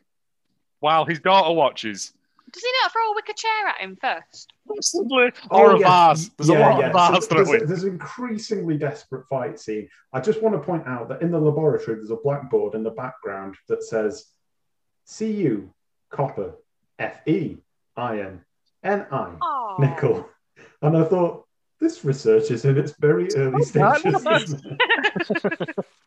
while 0.78 1.04
his 1.04 1.18
daughter 1.18 1.52
watches. 1.52 2.12
Does 2.52 2.62
he 2.62 2.70
not 2.80 2.92
throw 2.92 3.10
a 3.10 3.14
wicker 3.16 3.32
chair 3.32 3.66
at 3.66 3.78
him 3.78 3.98
first? 4.00 4.52
Possibly. 4.68 5.32
Oh, 5.50 5.58
Or 5.58 5.74
a 5.74 5.80
yeah. 5.80 6.14
vase. 6.14 6.30
There's 6.38 6.48
Yeah, 6.48 6.58
a 6.58 6.60
lot 6.70 6.78
yeah. 6.78 6.86
of 6.86 6.92
vase 6.92 7.26
So 7.28 7.34
there's, 7.42 7.68
there's 7.68 7.82
an 7.82 7.90
increasingly 7.90 8.78
desperate 8.78 9.26
fight 9.26 9.58
scene. 9.58 9.88
I 10.12 10.20
just 10.20 10.40
want 10.42 10.54
to 10.54 10.60
point 10.60 10.86
out 10.86 11.08
that 11.08 11.22
in 11.22 11.32
the 11.32 11.40
laboratory, 11.40 11.96
there's 11.96 12.12
a 12.12 12.16
blackboard 12.22 12.74
in 12.76 12.84
the 12.84 12.90
background 12.90 13.56
that 13.68 13.82
says 13.82 14.26
Cu, 15.18 15.68
copper, 16.10 16.54
Fe, 17.00 17.56
iron, 17.96 18.44
Ni, 18.84 18.90
Oh, 19.10 19.76
nickel. 19.80 20.28
And 20.82 20.96
I 20.96 21.02
thought, 21.02 21.46
this 21.80 22.04
research 22.04 22.52
is 22.52 22.64
in 22.64 22.78
its 22.78 22.92
very 23.00 23.28
early 23.34 23.60
Oh, 23.60 23.64
stages. 23.64 24.54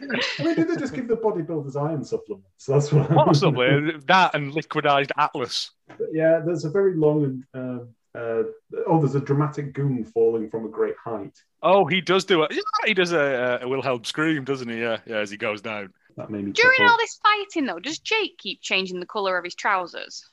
nice. 0.00 0.40
I 0.40 0.44
mean, 0.44 0.54
did 0.54 0.68
they 0.68 0.76
just 0.76 0.94
give 0.94 1.08
the 1.08 1.16
bodybuilders 1.16 1.80
iron 1.80 2.04
supplements? 2.04 2.66
That's 2.66 2.92
what. 2.92 3.08
Possibly 3.08 3.92
that 4.06 4.34
and 4.34 4.52
liquidized 4.52 5.10
Atlas. 5.16 5.70
yeah, 6.12 6.40
there's 6.44 6.64
a 6.64 6.70
very 6.70 6.96
long 6.96 7.44
and 7.54 7.84
uh, 8.14 8.18
uh, 8.18 8.42
oh, 8.86 8.98
there's 8.98 9.14
a 9.14 9.20
dramatic 9.20 9.72
goon 9.72 10.04
falling 10.04 10.50
from 10.50 10.64
a 10.64 10.68
great 10.68 10.96
height. 11.02 11.36
Oh, 11.62 11.86
he 11.86 12.00
does 12.00 12.24
do 12.24 12.42
it. 12.42 12.52
Yeah, 12.52 12.60
he 12.86 12.94
does 12.94 13.12
a, 13.12 13.60
a 13.62 13.68
Wilhelm 13.68 14.04
scream, 14.04 14.44
doesn't 14.44 14.68
he? 14.68 14.80
Yeah, 14.80 14.98
yeah, 15.06 15.18
as 15.18 15.30
he 15.30 15.36
goes 15.36 15.60
down. 15.60 15.92
That 16.16 16.30
made 16.30 16.44
me. 16.44 16.52
During 16.52 16.78
chuckle. 16.78 16.90
all 16.90 16.96
this 16.98 17.18
fighting, 17.22 17.66
though, 17.66 17.78
does 17.78 17.98
Jake 17.98 18.38
keep 18.38 18.60
changing 18.60 19.00
the 19.00 19.06
colour 19.06 19.38
of 19.38 19.44
his 19.44 19.54
trousers? 19.54 20.28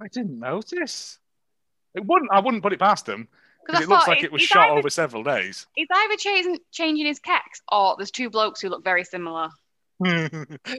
I 0.00 0.08
didn't 0.08 0.38
notice. 0.38 1.18
It 1.94 2.04
wouldn't. 2.04 2.30
I 2.32 2.40
wouldn't 2.40 2.62
put 2.62 2.72
it 2.72 2.78
past 2.78 3.08
him 3.08 3.28
Because 3.66 3.80
because 3.80 3.82
it 3.82 3.88
looks 3.88 4.08
like 4.08 4.18
it- 4.18 4.24
it 4.26 4.32
was 4.32 4.42
shot 4.42 4.68
either, 4.70 4.78
over 4.78 4.90
several 4.90 5.22
days. 5.22 5.66
He's 5.74 5.88
either 5.94 6.16
changing, 6.16 6.58
changing 6.72 7.06
his 7.06 7.20
kecks 7.20 7.60
or 7.70 7.94
there's 7.96 8.10
two 8.10 8.28
blokes 8.30 8.60
who 8.60 8.68
look 8.68 8.84
very 8.84 9.04
similar. 9.04 9.48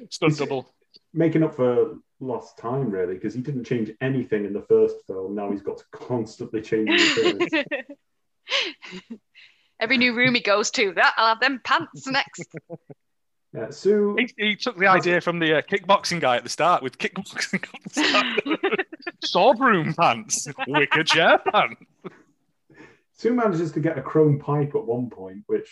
Stunt 0.10 0.38
double. 0.38 0.70
making 1.14 1.44
up 1.44 1.56
for 1.56 1.96
lost 2.20 2.58
time, 2.58 2.90
really, 2.90 3.14
because 3.16 3.34
he 3.34 3.42
didn't 3.42 3.64
change 3.66 3.92
anything 4.02 4.46
in 4.46 4.54
the 4.54 4.62
first 4.64 4.96
film. 5.08 5.36
Now 5.36 5.52
he's 5.52 5.62
got 5.62 5.78
to 5.78 5.84
constantly 5.92 6.62
change 6.62 6.90
his. 6.90 7.50
Every 9.80 9.98
new 9.98 10.14
room 10.16 10.36
he 10.36 10.42
goes 10.42 10.72
to, 10.72 10.94
that 10.94 11.14
I'll 11.18 11.28
have 11.30 11.40
them 11.40 11.60
pants 11.64 12.08
next. 12.08 12.46
Yeah, 13.56 13.70
Sue. 13.70 14.16
He, 14.18 14.34
he 14.36 14.56
took 14.56 14.80
the 14.80 14.88
idea 14.88 15.22
from 15.22 15.38
the 15.38 15.60
uh, 15.60 15.62
kickboxing 15.62 16.20
guy 16.20 16.38
at 16.38 16.44
the 16.44 16.50
start 16.50 16.82
with 16.82 16.98
kickboxing 16.98 17.64
at 17.64 17.94
the 17.94 18.40
start. 18.42 18.88
Sword 19.24 19.60
room 19.60 19.94
pants, 19.94 20.48
wicker 20.68 21.04
chair 21.04 21.38
pants. 21.38 21.80
Sue 23.24 23.34
manages 23.34 23.72
to 23.72 23.80
get 23.80 23.98
a 23.98 24.02
chrome 24.02 24.38
pipe 24.38 24.76
at 24.76 24.86
one 24.86 25.10
point, 25.10 25.44
which 25.48 25.70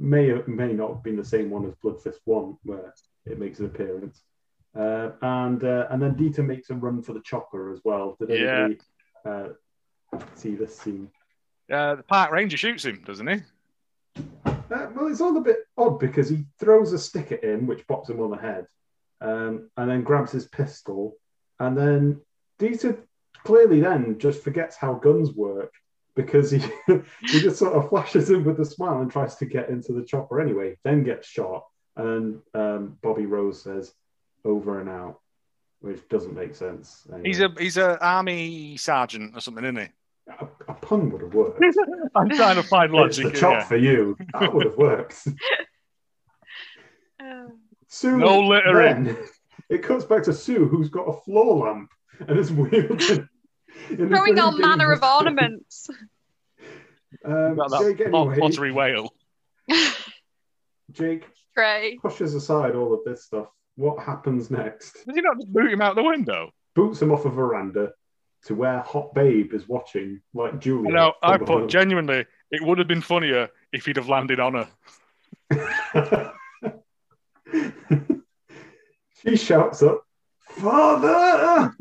may 0.00 0.30
or 0.30 0.44
may 0.48 0.72
not 0.72 0.94
have 0.94 1.02
been 1.04 1.16
the 1.16 1.24
same 1.24 1.48
one 1.48 1.64
as 1.64 1.74
Bloodfist 1.76 2.18
One, 2.24 2.56
where 2.64 2.92
it 3.24 3.38
makes 3.38 3.60
an 3.60 3.66
appearance. 3.66 4.24
Uh, 4.76 5.10
and 5.22 5.62
uh, 5.62 5.86
and 5.90 6.02
then 6.02 6.16
Dieter 6.16 6.44
makes 6.44 6.70
a 6.70 6.74
run 6.74 7.00
for 7.00 7.12
the 7.12 7.20
chopper 7.20 7.72
as 7.72 7.78
well. 7.84 8.16
Did 8.18 8.30
Yeah. 8.40 8.68
uh, 9.24 9.50
see 10.34 10.56
this 10.56 10.76
scene? 10.76 11.08
Uh, 11.70 11.94
the 11.94 12.02
park 12.02 12.32
ranger 12.32 12.56
shoots 12.56 12.84
him, 12.84 13.00
doesn't 13.06 13.28
he? 13.28 13.42
Uh, 14.44 14.88
well, 14.92 15.06
it's 15.06 15.20
all 15.20 15.36
a 15.36 15.40
bit 15.40 15.58
odd 15.76 16.00
because 16.00 16.28
he 16.28 16.46
throws 16.58 16.92
a 16.92 16.98
stick 16.98 17.30
at 17.30 17.44
him, 17.44 17.68
which 17.68 17.86
pops 17.86 18.10
him 18.10 18.20
on 18.20 18.30
the 18.32 18.36
head, 18.36 18.66
um, 19.20 19.70
and 19.76 19.88
then 19.88 20.02
grabs 20.02 20.32
his 20.32 20.48
pistol. 20.48 21.14
And 21.60 21.78
then 21.78 22.20
Dieter 22.58 22.98
clearly 23.44 23.80
then 23.82 24.18
just 24.18 24.42
forgets 24.42 24.74
how 24.74 24.94
guns 24.94 25.32
work 25.32 25.72
because 26.18 26.50
he 26.50 26.58
he 27.20 27.40
just 27.40 27.58
sort 27.60 27.74
of 27.74 27.88
flashes 27.88 28.28
in 28.30 28.42
with 28.44 28.58
a 28.58 28.64
smile 28.64 29.00
and 29.00 29.10
tries 29.10 29.36
to 29.36 29.46
get 29.46 29.68
into 29.70 29.92
the 29.92 30.04
chopper 30.04 30.40
anyway, 30.40 30.76
then 30.82 31.04
gets 31.04 31.28
shot. 31.28 31.64
And 31.96 32.40
um, 32.54 32.98
Bobby 33.02 33.24
Rose 33.26 33.62
says, 33.62 33.92
"Over 34.44 34.80
and 34.80 34.88
out," 34.88 35.20
which 35.80 36.06
doesn't 36.08 36.34
make 36.34 36.56
sense. 36.56 37.06
anyway. 37.08 37.28
He's 37.28 37.40
a 37.40 37.48
he's 37.56 37.76
a 37.76 38.04
army 38.04 38.76
sergeant 38.76 39.36
or 39.36 39.40
something, 39.40 39.64
isn't 39.64 39.76
he? 39.76 39.88
a, 40.40 40.46
a 40.68 40.74
pun 40.74 41.08
would 41.10 41.22
have 41.22 41.32
worked. 41.34 41.62
I'm 42.16 42.28
trying 42.30 42.56
to 42.56 42.62
find 42.64 42.92
it's 42.92 43.18
logic. 43.18 43.32
the 43.32 43.38
chop 43.38 43.52
here. 43.52 43.64
for 43.66 43.76
you. 43.76 44.16
That 44.40 44.52
would 44.52 44.66
have 44.66 44.76
worked. 44.76 45.26
Sue, 47.90 48.18
No 48.18 48.40
littering. 48.40 49.04
then, 49.04 49.16
it 49.70 49.82
cuts 49.82 50.04
back 50.04 50.24
to 50.24 50.32
Sue, 50.34 50.66
who's 50.66 50.90
got 50.90 51.04
a 51.04 51.20
floor 51.22 51.66
lamp 51.66 51.90
and 52.20 52.38
is 52.38 52.52
wielding. 52.52 53.28
In 53.90 54.04
a 54.04 54.08
Throwing 54.08 54.38
all 54.38 54.56
manner 54.56 54.92
of 54.92 55.02
ornaments. 55.02 55.88
Um, 57.24 57.56
Got 57.56 57.70
that 57.70 57.80
Jake, 57.96 58.10
pot- 58.10 58.28
anyway, 58.28 58.38
pottery 58.38 58.70
whale. 58.70 59.14
Jake 60.92 61.24
Trey. 61.54 61.96
pushes 62.02 62.34
aside 62.34 62.74
all 62.74 62.92
of 62.92 63.00
this 63.06 63.24
stuff. 63.24 63.46
What 63.76 63.98
happens 64.04 64.50
next? 64.50 64.92
Does 65.06 65.14
he 65.14 65.22
not 65.22 65.38
just 65.38 65.50
boot 65.50 65.72
him 65.72 65.80
out 65.80 65.94
the 65.96 66.02
window? 66.02 66.50
Boots 66.74 67.00
him 67.00 67.10
off 67.10 67.24
a 67.24 67.30
veranda 67.30 67.92
to 68.44 68.54
where 68.54 68.80
Hot 68.80 69.14
Babe 69.14 69.54
is 69.54 69.66
watching, 69.66 70.20
like 70.34 70.58
Julia. 70.60 70.90
I 70.90 70.92
know. 70.92 71.12
I 71.22 71.38
from 71.38 71.46
put 71.46 71.68
genuinely, 71.68 72.26
it 72.50 72.62
would 72.62 72.76
have 72.78 72.88
been 72.88 73.00
funnier 73.00 73.48
if 73.72 73.86
he'd 73.86 73.96
have 73.96 74.08
landed 74.10 74.38
on 74.38 74.68
her. 75.50 76.32
she 79.22 79.36
shouts 79.36 79.82
up, 79.82 80.02
"Father!" 80.40 81.74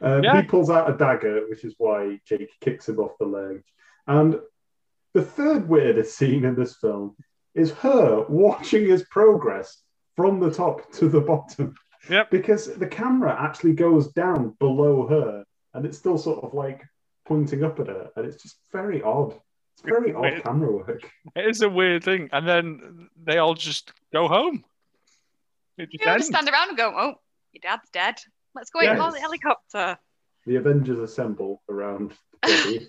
Um, 0.00 0.22
Yeah. 0.24 0.40
He 0.40 0.46
pulls 0.46 0.70
out 0.70 0.90
a 0.90 0.96
dagger, 0.96 1.46
which 1.48 1.64
is 1.64 1.74
why 1.78 2.20
Jake 2.26 2.50
kicks 2.60 2.88
him 2.88 2.98
off 2.98 3.12
the 3.18 3.26
ledge. 3.26 3.62
And 4.06 4.38
the 5.12 5.22
third 5.22 5.68
weirdest 5.68 6.16
scene 6.18 6.44
in 6.44 6.54
this 6.54 6.76
film 6.76 7.16
is 7.54 7.70
her 7.72 8.24
watching 8.28 8.86
his 8.86 9.04
progress 9.10 9.82
from 10.16 10.40
the 10.40 10.50
top 10.50 10.90
to 10.92 11.08
the 11.08 11.20
bottom. 11.20 11.74
Yep. 12.10 12.30
Because 12.30 12.66
the 12.74 12.86
camera 12.86 13.34
actually 13.38 13.72
goes 13.72 14.12
down 14.12 14.54
below 14.60 15.06
her 15.06 15.44
and 15.72 15.86
it's 15.86 15.96
still 15.98 16.18
sort 16.18 16.44
of 16.44 16.52
like 16.52 16.82
pointing 17.26 17.64
up 17.64 17.80
at 17.80 17.86
her. 17.86 18.10
And 18.16 18.26
it's 18.26 18.42
just 18.42 18.56
very 18.72 19.02
odd. 19.02 19.32
It's 19.72 19.82
very 19.82 20.12
odd 20.12 20.20
Weird. 20.20 20.42
camera 20.44 20.70
work. 20.70 21.10
It 21.34 21.46
is 21.46 21.62
a 21.62 21.68
weird 21.68 22.04
thing. 22.04 22.28
And 22.32 22.46
then 22.46 23.08
they 23.16 23.38
all 23.38 23.54
just 23.54 23.92
go 24.12 24.28
home. 24.28 24.64
It 25.78 25.90
just 25.90 26.04
You 26.04 26.10
know, 26.10 26.16
just 26.18 26.28
stand 26.28 26.48
around 26.48 26.68
and 26.68 26.76
go, 26.78 26.92
oh, 26.96 27.14
your 27.52 27.60
dad's 27.62 27.88
dead. 27.90 28.16
Let's 28.54 28.70
go 28.70 28.80
in 28.80 28.86
Yes. 28.86 29.00
on 29.00 29.12
the 29.12 29.20
helicopter. 29.20 29.98
The 30.46 30.56
Avengers 30.56 30.98
assemble 30.98 31.62
around 31.68 32.12
Bobby. 32.42 32.88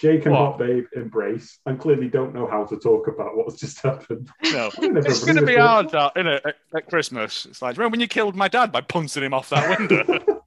Jake 0.00 0.24
and 0.24 0.34
Hot 0.34 0.56
Babe 0.58 0.86
embrace 0.96 1.58
and 1.66 1.78
clearly 1.78 2.08
don't 2.08 2.32
know 2.34 2.46
how 2.46 2.64
to 2.64 2.76
talk 2.78 3.06
about 3.08 3.36
what's 3.36 3.58
just 3.60 3.80
happened. 3.82 4.30
No. 4.52 4.70
It's 4.78 5.24
going 5.24 5.36
to 5.36 5.44
be 5.44 5.52
it. 5.54 5.58
hard, 5.60 5.90
that, 5.90 6.14
innit, 6.14 6.40
at, 6.44 6.56
at 6.74 6.86
Christmas. 6.88 7.44
It's 7.46 7.60
like, 7.60 7.76
remember 7.76 7.94
when 7.94 8.00
you 8.00 8.08
killed 8.08 8.34
my 8.34 8.48
dad 8.48 8.72
by 8.72 8.80
punching 8.80 9.22
him 9.22 9.34
off 9.34 9.50
that 9.50 9.78
window? 9.78 10.42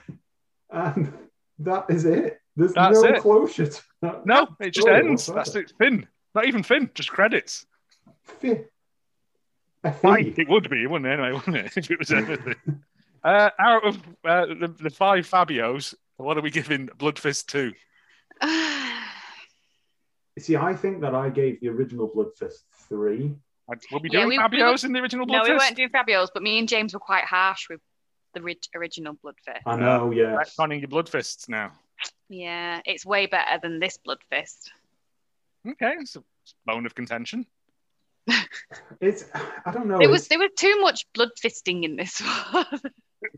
and 0.70 1.12
that 1.60 1.86
is 1.88 2.04
it. 2.04 2.40
There's 2.56 2.72
That's 2.72 3.00
no 3.02 3.08
it. 3.08 3.20
closure 3.20 3.66
to 3.66 3.82
that. 4.02 4.26
no, 4.26 4.48
it 4.60 4.70
just 4.70 4.86
oh, 4.88 4.90
story 4.90 5.08
ends. 5.08 5.28
whatsoever. 5.28 5.44
That's 5.44 5.54
it. 5.56 5.72
Finn. 5.78 6.06
Not 6.34 6.46
even 6.46 6.62
Finn, 6.62 6.90
just 6.94 7.10
credits. 7.10 7.64
Fi- 8.24 8.64
a 9.84 9.92
Fine. 9.92 10.34
It 10.36 10.48
would 10.48 10.68
be, 10.68 10.86
wouldn't 10.86 11.06
it, 11.10 11.14
anyway, 11.14 11.32
wouldn't 11.32 11.56
it? 11.56 11.72
If 11.76 11.90
it 11.90 11.98
was 11.98 12.10
anything. 12.12 12.56
Uh, 13.26 13.50
out 13.58 13.84
of 13.84 13.96
uh, 14.24 14.46
the, 14.46 14.72
the 14.78 14.88
five 14.90 15.28
Fabios, 15.28 15.94
what 16.16 16.38
are 16.38 16.42
we 16.42 16.50
giving 16.50 16.86
Bloodfist 16.86 17.46
to? 17.46 17.72
See, 20.38 20.54
I 20.54 20.74
think 20.74 21.00
that 21.00 21.12
I 21.12 21.30
gave 21.30 21.60
the 21.60 21.68
original 21.70 22.08
Bloodfist 22.08 22.60
three. 22.88 23.34
Were 23.90 23.98
we 23.98 24.08
doing 24.10 24.28
we- 24.28 24.38
we 24.38 24.44
Fabios 24.44 24.84
in 24.84 24.92
the 24.92 25.00
original 25.00 25.26
Blood 25.26 25.38
no, 25.48 25.54
we 25.54 25.58
weren't 25.58 25.74
doing 25.74 25.88
Fabios, 25.88 26.28
but 26.32 26.44
me 26.44 26.60
and 26.60 26.68
James 26.68 26.94
were 26.94 27.00
quite 27.00 27.24
harsh 27.24 27.68
with 27.68 27.80
the 28.32 28.42
ri- 28.42 28.60
original 28.76 29.14
Bloodfist. 29.14 29.62
I 29.66 29.74
know, 29.74 30.12
yeah. 30.12 30.36
Retconning 30.36 30.80
your 30.80 30.88
Bloodfists 30.88 31.48
now. 31.48 31.72
Yeah, 32.28 32.80
it's 32.84 33.04
way 33.04 33.26
better 33.26 33.58
than 33.60 33.80
this 33.80 33.98
Blood 33.98 34.18
Fist. 34.30 34.70
Okay, 35.68 35.94
it's 35.98 36.14
a 36.14 36.22
bone 36.64 36.86
of 36.86 36.94
contention. 36.94 37.44
It's 39.00 39.24
I 39.64 39.72
don't 39.72 39.88
know. 39.88 39.98
There 39.98 40.08
was 40.08 40.28
there 40.28 40.38
was 40.38 40.50
too 40.56 40.80
much 40.80 41.06
blood 41.12 41.30
fisting 41.42 41.84
in 41.84 41.96
this 41.96 42.20
one. 42.50 42.66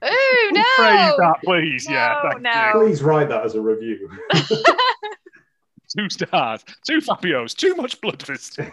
Oh 0.02 0.50
no! 0.52 0.62
Phrase 0.76 1.14
that, 1.18 1.36
please. 1.44 1.86
yeah, 1.88 2.22
thank 2.22 2.42
no. 2.42 2.70
Please 2.72 3.02
write 3.02 3.28
that 3.28 3.44
as 3.44 3.54
a 3.54 3.60
review. 3.60 4.10
Two 5.96 6.10
stars, 6.10 6.62
two 6.86 6.98
Fabios, 6.98 7.54
too 7.56 7.74
much 7.74 8.00
Blood 8.00 8.22
Fist. 8.22 8.58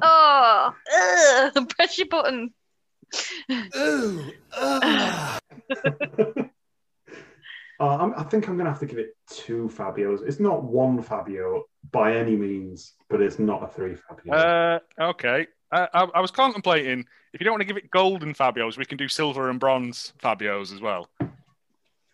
Oh, 0.00 0.72
ugh, 0.96 1.68
press 1.70 1.98
your 1.98 2.06
button. 2.06 2.54
Ooh. 3.76 4.22
Uh, 7.80 7.96
I'm, 7.96 8.12
I 8.16 8.24
think 8.24 8.48
I'm 8.48 8.54
going 8.54 8.64
to 8.64 8.70
have 8.70 8.80
to 8.80 8.86
give 8.86 8.98
it 8.98 9.16
two 9.30 9.70
Fabios. 9.72 10.26
It's 10.26 10.40
not 10.40 10.64
one 10.64 11.00
Fabio 11.02 11.64
by 11.92 12.16
any 12.16 12.34
means, 12.34 12.94
but 13.08 13.20
it's 13.22 13.38
not 13.38 13.62
a 13.62 13.68
three 13.68 13.94
Fabio. 13.94 14.32
Uh, 14.32 14.78
okay. 15.00 15.46
Uh, 15.70 15.86
I, 15.94 16.02
I 16.14 16.20
was 16.20 16.30
contemplating 16.30 17.04
if 17.38 17.40
you 17.40 17.44
don't 17.44 17.52
want 17.52 17.60
to 17.60 17.66
give 17.66 17.76
it 17.76 17.88
golden 17.92 18.34
Fabios, 18.34 18.76
we 18.76 18.84
can 18.84 18.98
do 18.98 19.06
silver 19.06 19.48
and 19.48 19.60
bronze 19.60 20.12
Fabios 20.20 20.74
as 20.74 20.80
well. 20.80 21.08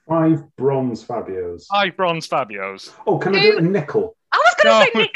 Five 0.07 0.43
bronze 0.59 1.03
Fabios. 1.03 1.65
Five 1.73 1.97
bronze 1.97 2.29
Fabios. 2.29 2.93
Oh, 3.07 3.17
can 3.17 3.35
I 3.35 3.41
do 3.41 3.53
it 3.57 3.59
in 3.61 3.73
nickel? 3.73 4.15
I 4.33 4.37
was 4.37 4.55
going 4.63 4.93
to 4.93 4.99
No. 4.99 5.01
say 5.01 5.09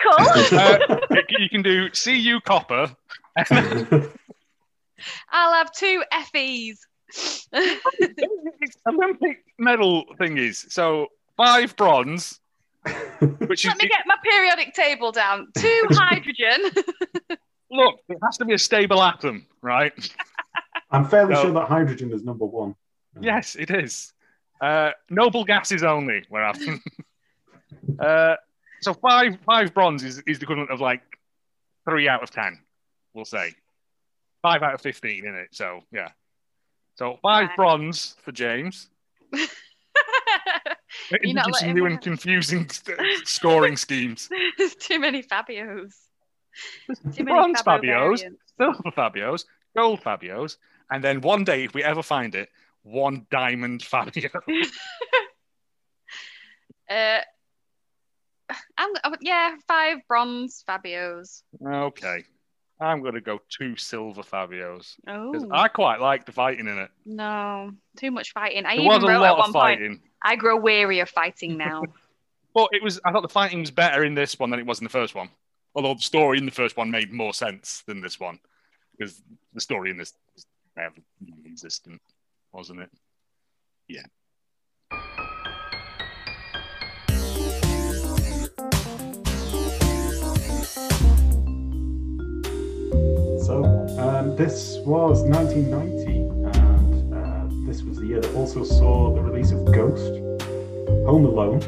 nickel. 0.49 0.99
Uh, 1.11 1.17
you- 1.29 1.37
you 1.41 1.49
can 1.51 1.61
do 1.61 1.91
CU 1.91 2.41
copper. 2.41 2.91
I'll 5.31 5.53
have 5.53 5.71
two 5.73 6.03
FEs. 6.33 6.87
Olympic 8.87 9.45
medal 9.59 10.07
thingies. 10.19 10.71
So 10.73 11.09
five 11.37 11.77
bronze, 11.77 12.41
which 13.47 13.67
is 13.67 13.69
Let 13.69 13.77
me 13.83 13.89
get 13.89 14.05
my 14.07 14.17
periodic 14.25 14.73
table 14.73 15.13
down. 15.13 15.49
Two 15.55 15.83
hydrogen. 15.91 16.71
Look. 17.71 18.01
It 18.09 18.19
has 18.25 18.37
to 18.39 18.45
be 18.45 18.55
a 18.55 18.59
stable 18.59 19.03
atom, 19.03 19.47
right? 19.63 19.93
I'm 20.91 21.05
fairly 21.07 21.35
No. 21.35 21.43
sure 21.43 21.53
that 21.53 21.69
hydrogen 21.69 22.13
is 22.13 22.25
number 22.25 22.45
one. 22.47 22.75
Yes, 23.21 23.57
it 23.57 23.71
is. 23.71 24.13
Uh, 24.61 24.91
noble 25.11 25.45
gases 25.45 25.83
only. 25.83 26.25
We're 26.31 26.45
having. 26.45 26.81
uh, 28.01 28.37
so 28.81 28.95
five 28.95 29.39
five 29.45 29.75
bronze 29.75 30.05
is, 30.05 30.19
is 30.27 30.39
the 30.39 30.45
equivalent 30.45 30.71
of 30.71 30.81
like 30.81 31.03
three 31.89 32.09
out 32.09 32.23
of 32.23 32.31
ten. 32.31 32.59
We'll 33.15 33.25
say 33.25 33.55
five 34.43 34.63
out 34.63 34.75
of 34.75 34.81
fifteen 34.81 35.27
in 35.27 35.35
it. 35.35 35.49
So 35.53 35.81
yeah. 35.93 36.09
So 36.97 37.19
five 37.23 37.49
Right. 37.49 37.57
bronze 37.57 38.17
for 38.23 38.33
James. 38.33 38.89
You're 39.33 41.35
not 41.35 41.47
Introducing 41.49 41.75
new 41.75 41.87
and 41.87 42.01
confusing 42.01 42.69
scoring 43.25 43.77
schemes. 43.77 44.29
There's 44.57 44.75
too 44.75 44.99
many 44.99 45.23
Fabios. 45.23 45.95
Bronze 47.25 47.61
Fabio 47.63 48.15
Fabios, 48.15 48.19
variants. 48.19 48.53
silver 48.59 48.91
Fabios, 48.97 49.45
gold 49.77 50.01
Fabios, 50.01 50.57
and 50.91 51.03
then 51.03 51.21
one 51.21 51.45
day, 51.45 51.65
if 51.65 51.75
we 51.75 51.83
ever 51.83 52.03
find 52.03 52.35
it, 52.35 52.49
one 52.83 53.27
diamond 53.31 53.83
Fabio. 53.83 54.31
Uh, 56.91 57.21
I'm, 58.79 58.91
uh, 59.05 59.17
yeah, 59.21 59.55
five 59.67 59.99
bronze 60.09 60.65
Fabios. 60.67 61.43
okay. 61.63 62.25
I'm 62.81 63.03
going 63.03 63.15
to 63.15 63.21
go 63.21 63.41
two 63.51 63.77
silver 63.77 64.23
Fabios. 64.23 64.95
Oh 65.09 65.35
I 65.51 65.67
quite 65.69 66.01
like 66.01 66.27
the 66.27 66.33
fighting 66.33 66.69
in 66.69 66.79
it. 66.79 66.91
no, 67.05 67.73
too 67.97 68.11
much 68.11 68.33
fighting. 68.33 68.65
I 68.67 68.77
There 68.77 68.85
even 68.85 68.87
was 68.87 69.03
a 69.03 69.07
wrote 69.07 69.21
lot 69.21 69.31
at 69.33 69.39
one 69.39 69.49
of 69.49 69.53
point, 69.53 69.55
fighting. 69.55 70.03
I 70.23 70.37
grow 70.37 70.57
weary 70.57 71.01
of 71.01 71.09
fighting 71.09 71.57
now. 71.57 71.83
But 72.55 72.71
it 72.73 72.83
was 72.83 72.99
I 73.05 73.13
thought 73.13 73.21
the 73.21 73.29
fighting 73.29 73.61
was 73.61 73.71
better 73.71 74.03
in 74.03 74.15
this 74.15 74.39
one 74.39 74.51
than 74.51 74.59
it 74.59 74.67
was 74.67 74.81
in 74.81 74.85
the 74.85 74.91
first 74.91 75.15
one. 75.15 75.29
Although 75.75 75.95
the 75.95 76.01
story 76.01 76.39
in 76.39 76.47
the 76.47 76.51
first 76.51 76.77
one 76.77 76.91
made 76.91 77.13
more 77.13 77.35
sense 77.35 77.83
than 77.87 78.01
this 78.01 78.19
one. 78.19 78.39
Because 78.97 79.23
the 79.55 79.61
story 79.61 79.91
in 79.91 79.97
this 79.97 80.13
was 80.35 80.47
barely 80.75 81.05
existent, 81.47 82.01
wasn't 82.53 82.81
it? 82.81 82.91
Yeah. 83.89 84.03
So 93.49 93.65
um, 93.99 94.37
this 94.37 94.79
was 94.85 95.23
1990, 95.23 96.59
and 96.59 97.15
uh, 97.15 97.67
this 97.67 97.83
was 97.83 97.99
the 97.99 98.07
year 98.07 98.21
that 98.21 98.35
also 98.35 98.65
saw 98.65 99.15
the 99.15 99.23
release 99.23 99.53
of 99.53 99.65
Ghost, 99.67 100.13
Home 101.07 101.25
Alone, 101.25 101.61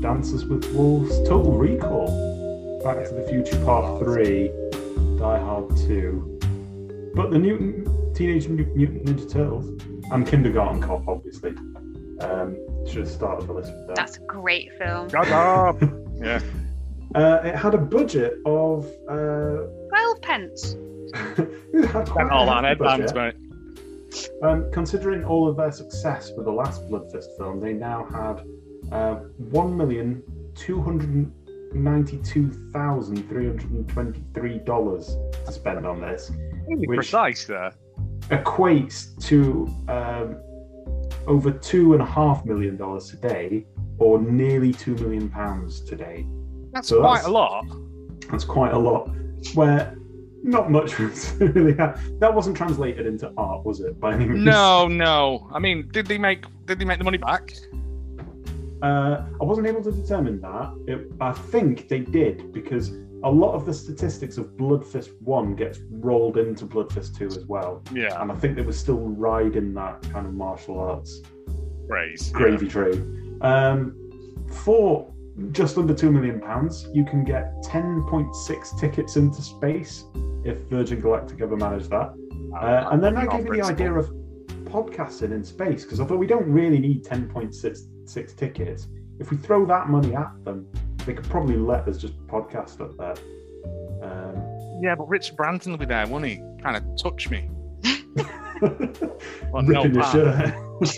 Dances 0.00 0.44
with 0.46 0.64
Wolves, 0.74 1.16
Total 1.28 1.52
Recall, 1.52 2.80
Back 2.82 3.04
to 3.08 3.14
the 3.14 3.22
Future 3.28 3.62
Part 3.64 4.02
3, 4.02 4.48
Die 5.18 5.38
Hard 5.40 5.76
2, 5.76 7.12
but 7.14 7.30
the 7.30 7.38
Mutant, 7.38 8.16
Teenage 8.16 8.48
Mutant 8.48 9.04
Ninja 9.04 9.30
Turtles, 9.30 9.66
and 10.10 10.26
Kindergarten 10.26 10.80
Cop, 10.80 11.06
obviously. 11.06 11.50
Um, 12.20 12.56
should 12.86 12.98
have 12.98 13.08
started 13.08 13.46
the 13.46 13.52
list 13.52 13.72
with 13.72 13.86
that. 13.88 13.96
That's 13.96 14.16
a 14.16 14.20
great 14.20 14.70
film. 14.78 15.08
Shut 15.10 15.28
up! 15.28 15.80
yeah. 16.16 16.40
Uh, 17.14 17.40
it 17.44 17.54
had 17.56 17.74
a 17.74 17.78
budget 17.78 18.34
of. 18.46 18.86
Uh, 19.08 19.66
Twelve 19.88 20.22
pence. 20.22 20.76
it 21.14 21.86
had 21.86 22.08
quite 22.08 22.22
And 22.24 22.30
all 22.30 22.48
a 22.48 22.62
that 22.62 22.72
in 22.72 22.78
budget. 22.78 23.14
mate. 23.14 23.34
Um, 24.42 24.70
considering 24.72 25.24
all 25.24 25.48
of 25.48 25.56
their 25.56 25.72
success 25.72 26.32
with 26.36 26.46
the 26.46 26.52
last 26.52 26.88
Bloodfist 26.88 27.36
film, 27.36 27.60
they 27.60 27.72
now 27.72 28.04
had 28.12 28.44
uh, 28.92 29.14
one 29.50 29.76
million 29.76 30.22
two 30.54 30.80
hundred 30.82 31.30
ninety-two 31.72 32.50
thousand 32.72 33.28
three 33.28 33.46
hundred 33.46 33.88
twenty-three 33.88 34.58
dollars 34.60 35.16
to 35.46 35.52
spend 35.52 35.86
on 35.86 36.00
this, 36.00 36.30
Really 36.68 36.86
Which- 36.86 36.96
precise 36.98 37.44
there. 37.46 37.72
equates 38.30 39.16
to 39.26 39.66
um, 39.88 40.36
over 41.26 41.50
two 41.50 41.92
and 41.94 42.02
a 42.02 42.06
half 42.06 42.44
million 42.44 42.76
dollars 42.76 43.08
today, 43.10 43.66
or 43.98 44.20
nearly 44.20 44.72
two 44.72 44.94
million 44.96 45.28
pounds 45.28 45.80
today. 45.80 46.26
That's 46.72 46.88
So 46.88 47.00
quite 47.00 47.22
that's- 47.22 47.28
a 47.28 47.32
lot. 47.32 47.64
That's 48.30 48.44
quite 48.44 48.72
a 48.72 48.78
lot. 48.78 49.10
Where 49.54 49.96
not 50.42 50.70
much 50.70 50.98
was 50.98 51.32
really 51.40 51.76
ha- 51.76 51.94
that 52.20 52.32
wasn't 52.32 52.56
translated 52.56 53.06
into 53.06 53.32
art, 53.36 53.64
was 53.64 53.80
it? 53.80 53.98
By 54.00 54.14
any 54.14 54.26
means? 54.26 54.44
No, 54.44 54.86
no. 54.88 55.48
I 55.52 55.58
mean, 55.58 55.88
did 55.92 56.06
they 56.06 56.18
make 56.18 56.44
did 56.66 56.78
they 56.78 56.84
make 56.84 56.98
the 56.98 57.04
money 57.04 57.18
back? 57.18 57.52
Uh, 58.82 59.24
I 59.40 59.44
wasn't 59.44 59.66
able 59.66 59.82
to 59.82 59.92
determine 59.92 60.40
that. 60.40 60.72
It, 60.86 61.12
I 61.20 61.32
think 61.32 61.88
they 61.88 62.00
did 62.00 62.52
because 62.52 62.90
a 63.22 63.30
lot 63.30 63.52
of 63.54 63.66
the 63.66 63.74
statistics 63.74 64.38
of 64.38 64.46
Bloodfist 64.56 65.10
1 65.20 65.54
gets 65.56 65.80
rolled 65.90 66.38
into 66.38 66.64
Bloodfist 66.66 67.18
2 67.18 67.26
as 67.26 67.44
well. 67.46 67.82
Yeah, 67.92 68.20
And 68.22 68.32
I 68.32 68.34
think 68.34 68.56
they 68.56 68.62
were 68.62 68.72
still 68.72 68.98
riding 68.98 69.74
that 69.74 70.00
kind 70.10 70.26
of 70.26 70.32
martial 70.32 70.78
arts 70.80 71.20
praise. 71.86 72.30
gravy 72.30 72.68
train. 72.68 73.38
Um, 73.42 73.96
for 74.64 75.12
just 75.52 75.76
under 75.76 75.94
£2 75.94 76.10
million, 76.10 76.40
pounds, 76.40 76.88
you 76.94 77.04
can 77.04 77.24
get 77.24 77.52
10.6 77.64 78.80
tickets 78.80 79.16
into 79.16 79.42
space 79.42 80.04
if 80.44 80.58
Virgin 80.70 81.00
Galactic 81.00 81.40
ever 81.42 81.56
managed 81.56 81.90
that. 81.90 82.14
Uh, 82.58 82.88
and 82.90 83.02
then 83.02 83.14
that 83.14 83.30
gave 83.30 83.44
me 83.44 83.58
the 83.58 83.64
principle. 83.64 83.74
idea 83.74 83.92
of 83.92 84.10
podcasting 84.64 85.32
in 85.32 85.44
space 85.44 85.84
because 85.84 86.00
although 86.00 86.16
we 86.16 86.26
don't 86.26 86.50
really 86.50 86.78
need 86.78 87.04
10.6 87.04 87.99
six 88.10 88.32
tickets, 88.34 88.88
if 89.18 89.30
we 89.30 89.36
throw 89.36 89.64
that 89.66 89.88
money 89.88 90.14
at 90.14 90.32
them, 90.44 90.66
they 91.06 91.14
could 91.14 91.28
probably 91.30 91.56
let 91.56 91.86
us 91.88 91.98
just 91.98 92.14
podcast 92.26 92.80
up 92.80 92.96
there. 92.96 93.14
Um, 94.02 94.80
Yeah, 94.82 94.94
but 94.94 95.08
Rich 95.08 95.36
Branson 95.36 95.72
will 95.72 95.78
be 95.78 95.84
there, 95.86 96.06
won't 96.06 96.24
he? 96.24 96.36
Kind 96.62 96.76
of 96.76 96.82
touch 97.00 97.30
me. 97.30 97.48
Want 99.52 99.68
no 99.68 99.88
part. 99.90 100.14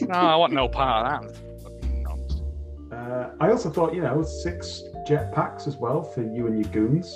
No, 0.02 0.14
I 0.14 0.36
want 0.36 0.52
no 0.52 0.68
part 0.68 1.22
of 1.22 1.32
that. 1.32 2.96
Uh, 2.96 3.30
I 3.40 3.50
also 3.50 3.70
thought, 3.70 3.94
you 3.94 4.02
know, 4.02 4.22
six 4.22 4.82
jetpacks 5.08 5.66
as 5.66 5.76
well 5.76 6.02
for 6.02 6.22
you 6.22 6.46
and 6.48 6.62
your 6.62 6.72
goons. 6.72 7.06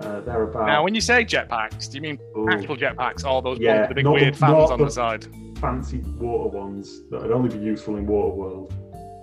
Uh, 0.00 0.20
they're 0.20 0.44
about 0.44 0.66
Now, 0.66 0.84
when 0.84 0.94
you 0.94 1.00
say 1.00 1.24
jetpacks, 1.24 1.90
do 1.90 1.96
you 1.96 2.02
mean 2.02 2.18
Ooh, 2.36 2.48
actual 2.50 2.76
jetpacks 2.76 3.24
or 3.24 3.42
those 3.42 3.58
Yeah, 3.58 3.78
ones 3.80 3.88
the 3.88 3.94
big 3.96 4.04
not 4.04 4.14
the- 4.16 4.20
weird 4.22 4.36
fans 4.36 4.70
on 4.70 4.78
the- 4.78 4.84
the 4.86 4.90
side? 4.90 5.26
fancy 5.58 5.98
water 6.18 6.56
ones 6.56 7.02
that 7.10 7.20
would 7.22 7.32
only 7.32 7.48
be 7.50 7.62
useful 7.62 7.96
in 7.96 8.06
Waterworld. 8.06 8.72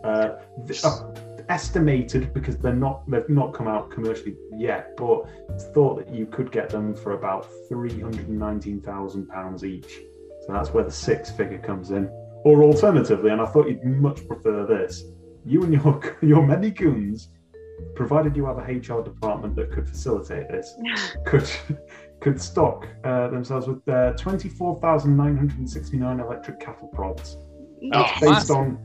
Uh, 0.03 0.37
uh, 0.83 1.13
estimated 1.49 2.33
because 2.33 2.57
they're 2.57 2.73
not 2.73 3.09
they've 3.09 3.29
not 3.29 3.53
come 3.53 3.67
out 3.67 3.89
commercially 3.89 4.35
yet, 4.51 4.95
but 4.97 5.23
it's 5.49 5.65
thought 5.67 5.97
that 5.97 6.13
you 6.13 6.25
could 6.25 6.51
get 6.51 6.69
them 6.69 6.93
for 6.95 7.13
about 7.13 7.47
three 7.69 7.97
hundred 7.99 8.27
and 8.27 8.37
nineteen 8.37 8.81
thousand 8.81 9.27
pounds 9.27 9.63
each. 9.63 10.01
So 10.45 10.53
that's 10.53 10.73
where 10.73 10.83
the 10.83 10.91
six 10.91 11.31
figure 11.31 11.59
comes 11.59 11.91
in. 11.91 12.09
Or 12.43 12.63
alternatively, 12.63 13.31
and 13.31 13.41
I 13.41 13.45
thought 13.45 13.67
you'd 13.67 13.83
much 13.83 14.27
prefer 14.27 14.65
this, 14.65 15.03
you 15.45 15.63
and 15.63 15.73
your 15.73 16.17
your 16.21 16.45
many 16.45 16.71
goons, 16.71 17.29
provided 17.95 18.35
you 18.35 18.45
have 18.45 18.57
a 18.57 18.61
HR 18.61 19.01
department 19.03 19.55
that 19.55 19.71
could 19.71 19.87
facilitate 19.87 20.49
this, 20.49 20.75
could 21.25 21.49
could 22.19 22.41
stock 22.41 22.87
uh, 23.03 23.27
themselves 23.29 23.67
with 23.67 23.87
uh, 23.87 24.13
24,969 24.13 26.19
electric 26.19 26.59
cattle 26.59 26.87
prods. 26.87 27.37
Oh, 27.93 28.01
That's 28.01 28.19
based 28.19 28.49
on 28.51 28.79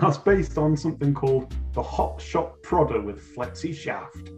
that's 0.00 0.18
based 0.18 0.58
on 0.58 0.76
something 0.76 1.14
called 1.14 1.54
the 1.72 1.82
Hot 1.82 2.20
Shot 2.20 2.60
Prodder 2.62 3.02
with 3.02 3.34
Flexi 3.34 3.74
Shaft. 3.74 4.30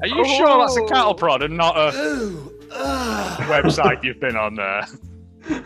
Are 0.00 0.06
you 0.08 0.24
sure 0.24 0.58
that's 0.58 0.76
a 0.76 0.82
Oh. 0.82 0.86
cattle 0.88 1.14
prod 1.14 1.42
and 1.42 1.56
not 1.56 1.76
a 1.76 1.92
Ooh, 1.96 2.52
ah. 2.72 3.36
website 3.48 4.02
you've 4.02 4.20
been 4.20 4.36
on 4.36 4.54
there? 4.56 4.86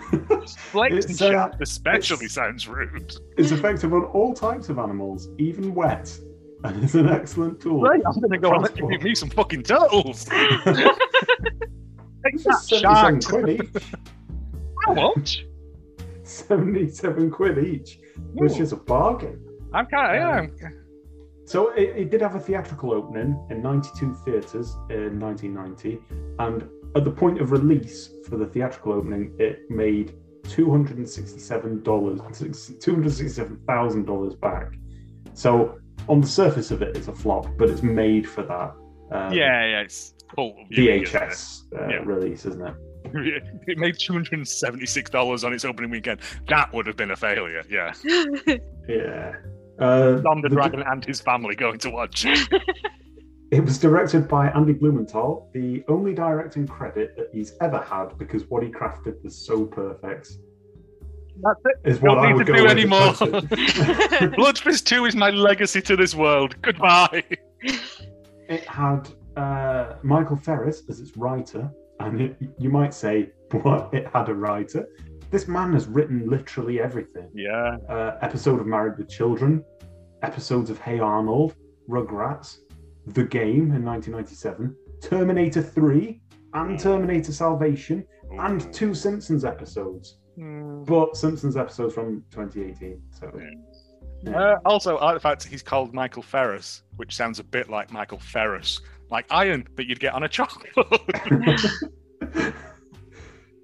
Flex 0.57 0.95
It's, 1.07 1.21
uh, 1.23 1.31
shaft 1.31 1.61
especially 1.61 2.29
sounds 2.29 2.67
rude. 2.67 3.15
It's 3.37 3.51
effective 3.53 3.93
on 3.93 4.05
all 4.05 4.33
types 4.35 4.69
of 4.69 4.79
animals, 4.79 5.29
even 5.39 5.75
wet, 5.75 6.17
and 6.65 6.83
it's 6.83 6.95
an 6.95 7.09
excellent 7.09 7.61
tool. 7.61 7.83
Right, 7.83 8.01
I'm 8.07 8.21
gonna 8.21 8.39
go 8.39 8.53
and 8.55 8.63
let 8.63 8.73
you 8.73 8.87
Transport. 8.87 8.93
give 8.93 9.03
me 9.03 9.15
some 9.15 9.31
fucking 9.31 9.63
turtles. 9.65 10.25
Take 12.25 12.35
It's 12.35 12.45
that, 12.45 12.61
77 12.63 13.21
shark. 13.21 13.85
How 14.87 14.95
much? 14.95 15.45
77 16.27 17.31
quid 17.31 17.59
each, 17.59 18.01
which 18.33 18.59
is 18.59 18.73
a 18.73 18.77
bargain. 18.77 19.41
I'm 19.73 19.87
kind 19.87 20.23
of 20.23 20.51
yeah. 20.61 20.69
So 21.45 21.71
it, 21.71 21.91
it 21.97 22.11
did 22.11 22.21
have 22.23 22.35
a 22.35 22.41
theatrical 22.41 22.93
opening 22.93 23.39
in 23.51 23.63
92 23.63 24.15
theatres 24.25 24.75
in 24.91 25.21
1990, 25.21 25.99
and 26.41 26.69
at 26.97 27.05
the 27.05 27.11
point 27.11 27.41
of 27.41 27.53
release 27.53 28.11
for 28.29 28.37
the 28.37 28.47
theatrical 28.47 28.93
opening, 28.93 29.33
it 29.39 29.71
made 29.71 30.15
$267, 30.45 31.83
$267,000 31.83 34.41
back. 34.41 34.73
So 35.35 35.79
on 36.09 36.21
the 36.21 36.27
surface 36.27 36.71
of 36.71 36.83
it, 36.83 36.97
it's 36.97 37.09
a 37.09 37.15
flop, 37.15 37.47
but 37.59 37.69
it's 37.71 37.83
made 37.83 38.29
for 38.29 38.43
that 38.43 38.73
um, 39.13 39.33
yeah, 39.33 39.65
yeah, 39.65 39.81
it's 39.83 40.15
cool. 40.35 40.65
viewing, 40.71 41.03
isn't 41.03 41.23
it? 41.23 41.29
VHS 41.29 41.63
uh, 41.79 41.87
Yeah. 41.89 41.97
release, 42.05 42.45
isn't 42.47 42.67
it? 42.67 42.75
It 43.67 43.79
made 43.79 43.99
two 43.99 44.13
hundred 44.13 44.35
and 44.35 44.47
seventy-six 44.49 45.11
dollars 45.11 45.45
on 45.45 45.53
its 45.53 45.65
opening 45.65 45.91
weekend. 45.91 46.21
That 46.49 46.73
would 46.73 46.87
have 46.87 46.97
been 46.97 47.11
a 47.11 47.17
failure. 47.17 47.63
Yeah, 47.69 47.93
Yeah. 48.89 49.35
Uh, 49.79 50.13
Don 50.17 50.41
the 50.41 50.49
the- 50.49 50.55
Dragon 50.57 50.83
and 50.87 51.05
his 51.05 51.21
family 51.21 51.55
going 51.55 51.79
to 51.81 51.91
watch. 51.91 52.27
It 53.53 53.61
was 53.65 53.79
directed 53.79 54.27
by 54.27 54.49
Andy 54.51 54.73
Blumenthal, 54.73 55.49
the 55.55 55.85
only 55.87 56.13
directing 56.15 56.67
credit 56.67 57.15
that 57.17 57.29
he's 57.33 57.53
ever 57.61 57.79
had 57.79 58.19
because 58.19 58.43
what 58.51 58.65
he 58.65 58.71
crafted 58.71 59.23
was 59.23 59.37
so 59.47 59.65
perfect. 59.67 60.33
That's 61.41 61.61
it. 61.65 61.89
Is 61.89 62.01
what 62.01 62.17
Don't 62.17 62.27
I 62.27 62.33
need 62.33 62.45
to 62.45 62.53
do 62.53 62.67
anymore. 62.67 63.11
as 63.11 63.21
it. 63.23 63.31
Bloodfist 64.33 64.85
Two 64.87 65.05
is 65.05 65.15
my 65.15 65.31
legacy 65.31 65.81
to 65.83 65.95
this 65.95 66.13
world. 66.13 66.61
Goodbye. 66.61 67.23
it 68.49 68.65
had 68.67 69.09
uh, 69.37 69.95
Michael 70.03 70.37
Ferris 70.37 70.83
as 70.89 70.99
its 70.99 71.17
writer, 71.17 71.71
and 72.01 72.21
it, 72.21 72.37
you 72.59 72.71
might 72.71 72.95
say, 72.95 73.31
what? 73.51 73.93
It 73.93 74.07
had 74.09 74.29
a 74.29 74.35
writer. 74.35 74.89
This 75.31 75.49
man 75.49 75.73
has 75.73 75.87
written 75.87 76.29
literally 76.29 76.81
everything. 76.81 77.29
Yeah. 77.35 77.77
Uh, 77.89 78.17
episode 78.23 78.61
of 78.61 78.67
Married 78.67 78.99
with 78.99 79.09
Children, 79.09 79.65
episodes 80.23 80.71
of 80.71 80.79
Hey 80.81 80.99
Arnold, 80.99 81.55
Rugrats, 81.89 82.59
The 83.07 83.25
Game 83.25 83.73
in 83.73 83.85
1997, 83.85 84.75
Terminator 85.03 85.63
3, 85.63 86.21
and 86.55 86.79
Terminator 86.79 87.33
Salvation, 87.33 88.07
and 88.39 88.73
two 88.73 88.95
Simpsons 88.95 89.45
episodes. 89.45 90.19
Hmm. 90.37 90.85
But 90.85 91.17
Simpsons 91.17 91.57
episodes 91.57 91.95
from 91.95 92.25
2018. 92.31 93.03
So 93.11 93.31
yeah. 94.23 94.37
Uh, 94.37 94.57
also, 94.65 94.97
I 94.97 95.07
like 95.07 95.15
the 95.15 95.21
fact 95.21 95.45
he's 95.45 95.63
called 95.63 95.95
Michael 95.95 96.23
Ferris, 96.23 96.83
which 96.97 97.15
sounds 97.15 97.39
a 97.39 97.45
bit 97.45 97.69
like 97.69 97.93
Michael 97.93 98.19
Ferris, 98.19 98.81
like 99.11 99.27
iron 99.31 99.67
that 99.77 99.87
you'd 99.87 100.01
get 100.01 100.15
on 100.15 100.25
a 100.25 100.29
chocolate. 100.29 100.73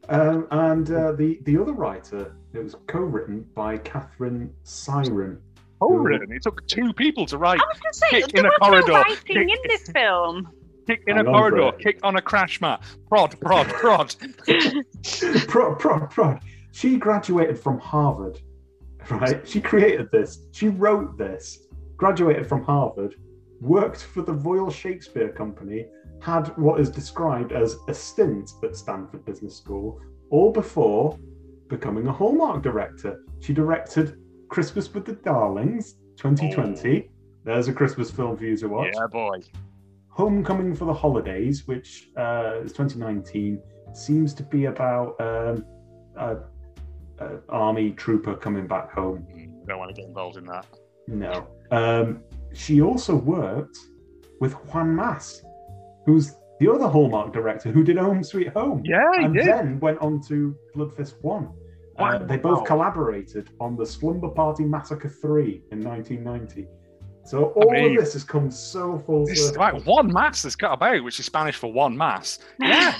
um, 0.08 0.46
and 0.50 0.90
uh, 0.90 1.12
the 1.12 1.38
the 1.42 1.58
other 1.58 1.72
writer, 1.72 2.34
it 2.52 2.62
was 2.62 2.76
co-written 2.86 3.46
by 3.54 3.78
Catherine 3.78 4.52
Cyran. 4.64 5.38
Co-written. 5.80 6.32
It 6.32 6.42
took 6.42 6.66
two 6.68 6.92
people 6.92 7.26
to 7.26 7.38
write. 7.38 7.60
I 7.60 7.64
was 7.66 7.80
going 7.80 7.92
to 7.92 7.98
say, 7.98 8.20
Kick 8.22 8.32
there 8.32 8.44
in 8.44 8.46
a 8.46 8.70
was 8.70 8.86
no 8.86 8.94
writing 8.94 9.16
Kick- 9.24 9.36
in 9.36 9.58
this 9.68 9.88
film. 9.90 10.48
Kick 10.86 11.04
in 11.06 11.14
a 11.14 11.18
Hang 11.18 11.26
on, 11.28 11.32
corridor, 11.34 11.72
Brett. 11.72 11.78
kick 11.80 11.98
on 12.02 12.16
a 12.16 12.22
crash 12.22 12.60
mat, 12.60 12.82
prod, 13.08 13.38
prod, 13.40 13.68
prod. 13.68 14.14
prod, 15.48 15.78
prod, 15.78 16.10
prod. 16.10 16.40
She 16.72 16.96
graduated 16.96 17.58
from 17.58 17.78
Harvard, 17.78 18.40
right? 19.10 19.46
She 19.46 19.60
created 19.60 20.08
this. 20.10 20.40
She 20.52 20.68
wrote 20.68 21.16
this. 21.16 21.66
Graduated 21.96 22.48
from 22.48 22.64
Harvard, 22.64 23.14
worked 23.62 24.02
for 24.02 24.22
the 24.22 24.32
Royal 24.32 24.70
Shakespeare 24.70 25.30
Company, 25.30 25.86
had 26.20 26.48
what 26.58 26.80
is 26.80 26.90
described 26.90 27.52
as 27.52 27.76
a 27.88 27.94
stint 27.94 28.50
at 28.62 28.76
Stanford 28.76 29.24
Business 29.24 29.56
School, 29.56 30.00
all 30.30 30.50
before 30.50 31.18
becoming 31.68 32.06
a 32.08 32.12
Hallmark 32.12 32.62
director. 32.62 33.20
She 33.40 33.52
directed 33.52 34.16
Christmas 34.48 34.92
with 34.92 35.04
the 35.04 35.14
Darlings, 35.14 35.94
2020. 36.16 37.08
There's 37.44 37.68
a 37.68 37.72
Christmas 37.72 38.10
film 38.10 38.36
for 38.36 38.44
you 38.44 38.56
to 38.56 38.68
watch. 38.68 38.92
yeah, 38.94 39.06
boy. 39.06 39.40
Homecoming 40.08 40.74
for 40.74 40.84
the 40.84 40.92
Holidays, 40.94 41.66
which 41.66 42.10
uh, 42.16 42.60
is 42.62 42.72
2019, 42.72 43.60
seems 43.94 44.34
to 44.34 44.42
be 44.42 44.66
about 44.66 45.18
um, 45.20 45.64
a, 46.16 46.36
a 47.18 47.38
army 47.48 47.92
trooper 47.92 48.34
coming 48.36 48.66
back 48.66 48.92
home. 48.92 49.26
Mm, 49.34 49.66
Don't 49.66 49.78
want 49.78 49.94
to 49.94 50.00
get 50.00 50.08
involved 50.08 50.36
in 50.36 50.44
that. 50.46 50.66
No. 51.08 51.48
Um, 51.70 52.22
she 52.54 52.80
also 52.82 53.14
worked 53.16 53.78
with 54.40 54.52
Juan 54.72 54.94
Mas, 54.94 55.42
who's 56.06 56.34
the 56.60 56.72
other 56.72 56.86
Hallmark 56.88 57.32
director 57.32 57.70
who 57.72 57.82
did 57.82 57.96
Home 57.96 58.22
Sweet 58.22 58.48
Home. 58.48 58.82
Yeah, 58.84 59.00
he 59.18 59.24
and 59.24 59.34
did. 59.34 59.46
then 59.46 59.80
went 59.80 59.98
on 60.00 60.20
to 60.28 60.54
Bloodfist 60.76 61.14
1. 61.22 61.44
Uh, 61.44 61.48
Wow. 61.98 62.18
they 62.18 62.36
both 62.38 62.64
collaborated 62.64 63.50
on 63.60 63.76
the 63.76 63.84
Slumber 63.84 64.28
Party 64.30 64.64
Massacre 64.64 65.08
3 65.10 65.62
in 65.72 65.80
1990. 65.82 66.66
So 67.24 67.46
all 67.50 67.70
mean, 67.70 67.96
of 67.98 68.04
this 68.04 68.14
has 68.14 68.24
come 68.24 68.50
so 68.50 68.98
full 68.98 69.26
This 69.26 69.46
circle. 69.48 69.60
like 69.60 69.86
one 69.86 70.12
mass 70.12 70.42
that's 70.42 70.56
got 70.56 70.72
about, 70.72 71.04
which 71.04 71.20
is 71.20 71.26
Spanish 71.26 71.56
for 71.56 71.72
one 71.72 71.96
mass. 71.96 72.38
Yeah. 72.58 72.98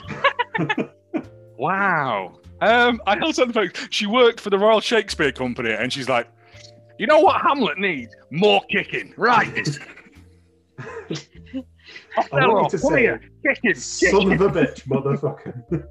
wow. 1.57 2.35
Um, 2.61 3.01
I 3.07 3.19
also 3.21 3.47
know 3.47 3.67
she 3.91 4.07
worked 4.07 4.41
for 4.41 4.51
the 4.51 4.59
Royal 4.59 4.81
Shakespeare 4.81 5.33
Company, 5.33 5.73
and 5.73 5.93
she's 5.93 6.09
like, 6.09 6.29
you 7.03 7.09
know 7.09 7.19
what 7.19 7.43
Hamlet 7.43 7.79
needs? 7.79 8.15
More 8.31 8.63
kicking. 8.71 9.13
Right. 9.17 9.69
I 10.79 10.85
want 12.31 12.73
you 12.73 12.79
to 12.79 12.79
come 12.79 12.93
say, 12.93 13.01
here. 13.01 13.21
Kicking. 13.45 13.75
Son 13.75 14.21
kicking. 14.21 14.33
of 14.35 14.43
a 14.43 14.51
bitch, 14.51 14.87
motherfucker. 14.87 15.89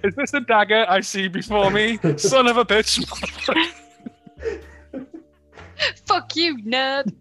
Is 0.02 0.14
this 0.14 0.32
a 0.32 0.40
dagger 0.40 0.86
I 0.88 1.00
see 1.00 1.28
before 1.28 1.70
me? 1.70 1.98
Son 2.16 2.48
of 2.48 2.56
a 2.56 2.64
bitch. 2.64 3.04
Motherfucker. 3.04 3.70
Fuck 6.06 6.36
you, 6.36 6.56
nerd. 6.64 7.12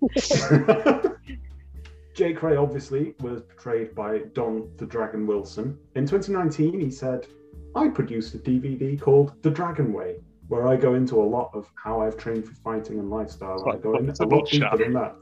Jake 2.14 2.41
Ray 2.41 2.56
obviously 2.56 3.15
was 3.19 3.41
portrayed 3.41 3.93
by 3.93 4.19
Don 4.31 4.72
the 4.77 4.85
Dragon 4.85 5.27
Wilson. 5.27 5.77
In 5.95 6.07
2019, 6.07 6.80
he 6.80 6.89
said, 6.89 7.27
I 7.76 7.89
produced 7.89 8.34
a 8.35 8.38
DVD 8.38 8.98
called 8.98 9.34
The 9.43 9.49
Dragon 9.49 9.91
Way, 9.91 10.22
where 10.52 10.68
I 10.68 10.76
go 10.76 10.95
into 10.95 11.15
a 11.22 11.23
lot 11.23 11.49
of 11.53 11.72
how 11.82 12.02
I've 12.02 12.18
trained 12.18 12.44
for 12.45 12.53
fighting 12.56 12.99
and 12.99 13.10
lifestyle. 13.10 13.64
I 13.69 13.78
go 13.78 13.95
in 13.95 14.10
a 14.10 14.26
lot 14.26 14.49
deeper 14.49 14.78
than 14.78 14.91
that. 14.91 15.15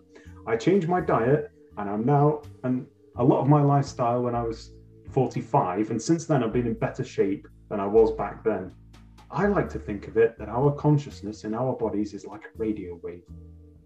I 0.47 0.57
changed 0.57 0.89
my 0.89 1.01
diet, 1.01 1.51
and 1.77 1.87
I'm 1.87 2.03
now, 2.03 2.41
and 2.63 2.87
a 3.17 3.23
lot 3.23 3.39
of 3.39 3.47
my 3.47 3.61
lifestyle 3.61 4.23
when 4.23 4.33
I 4.33 4.41
was 4.41 4.71
45, 5.11 5.91
and 5.91 6.01
since 6.01 6.25
then 6.25 6.43
I've 6.43 6.51
been 6.51 6.65
in 6.65 6.73
better 6.73 7.03
shape 7.03 7.47
than 7.69 7.79
I 7.79 7.85
was 7.85 8.11
back 8.13 8.43
then. 8.43 8.71
I 9.29 9.45
like 9.45 9.69
to 9.69 9.77
think 9.77 10.07
of 10.07 10.17
it 10.17 10.35
that 10.39 10.49
our 10.49 10.71
consciousness 10.71 11.43
in 11.43 11.53
our 11.53 11.73
bodies 11.73 12.15
is 12.15 12.25
like 12.25 12.45
a 12.45 12.57
radio 12.57 12.99
wave 13.03 13.21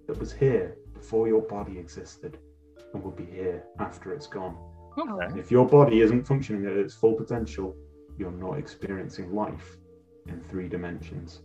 that 0.08 0.18
was 0.18 0.32
here 0.32 0.78
before 0.94 1.28
your 1.28 1.42
body 1.42 1.78
existed 1.78 2.38
and 2.94 3.04
will 3.04 3.12
be 3.12 3.26
here 3.26 3.66
after 3.80 4.14
it's 4.14 4.28
gone. 4.28 4.56
Oh. 4.98 5.20
Okay. 5.22 5.38
If 5.38 5.52
your 5.52 5.68
body 5.68 6.00
isn't 6.00 6.26
functioning 6.26 6.66
at 6.68 6.78
its 6.78 6.94
full 6.94 7.16
potential, 7.16 7.76
you're 8.18 8.32
not 8.32 8.58
experiencing 8.60 9.36
life 9.36 9.78
in 10.28 10.42
three 10.50 10.68
dimensions. 10.68 11.42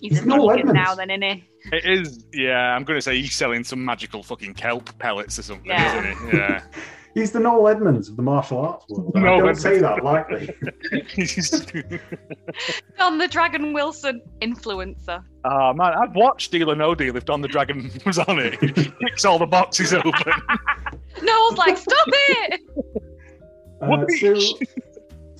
He's 0.00 0.16
a 0.16 0.16
It's 0.18 0.24
Noel 0.26 0.48
vegan 0.56 0.72
now, 0.72 0.92
Edmonds. 0.92 0.96
then, 0.96 1.10
isn't 1.22 1.44
he? 1.70 1.76
It 1.76 1.84
is, 1.86 2.24
yeah. 2.34 2.74
I'm 2.74 2.84
going 2.84 2.98
to 2.98 3.02
say 3.02 3.20
he's 3.20 3.34
selling 3.34 3.64
some 3.64 3.82
magical 3.84 4.22
fucking 4.22 4.54
kelp 4.54 4.96
pellets 4.98 5.38
or 5.38 5.42
something, 5.42 5.66
Yeah. 5.66 5.98
isn't 6.14 6.30
he? 6.30 6.36
Yeah. 6.36 6.62
He's 7.14 7.30
the 7.30 7.38
Noel 7.38 7.68
Edmonds 7.68 8.08
of 8.08 8.16
the 8.16 8.22
martial 8.22 8.58
arts 8.58 8.86
world. 8.88 9.12
and 9.14 9.24
I 9.24 9.28
Noel 9.36 9.46
don't 9.46 9.54
say 9.54 9.78
that 9.78 10.02
lightly. 10.02 10.46
Don 12.98 13.18
the 13.18 13.28
Dragon 13.28 13.72
Wilson 13.72 14.20
influencer. 14.42 15.22
oh 15.44 15.72
man, 15.74 15.92
I'd 15.92 16.12
watch 16.16 16.48
Deal 16.48 16.72
or 16.72 16.74
No 16.74 16.92
Deal 16.92 17.16
if 17.16 17.24
Don 17.24 17.40
the 17.40 17.46
Dragon 17.46 17.88
was 18.04 18.18
on 18.18 18.40
it. 18.40 18.60
He 18.60 18.72
kicks 19.06 19.24
all 19.24 19.38
the 19.38 19.46
boxes 19.46 19.94
open. 19.94 20.12
Noel's 21.22 21.56
like, 21.56 21.76
stop 21.78 22.08
it! 22.08 22.60
Uh, 23.80 23.86
What? 23.86 24.08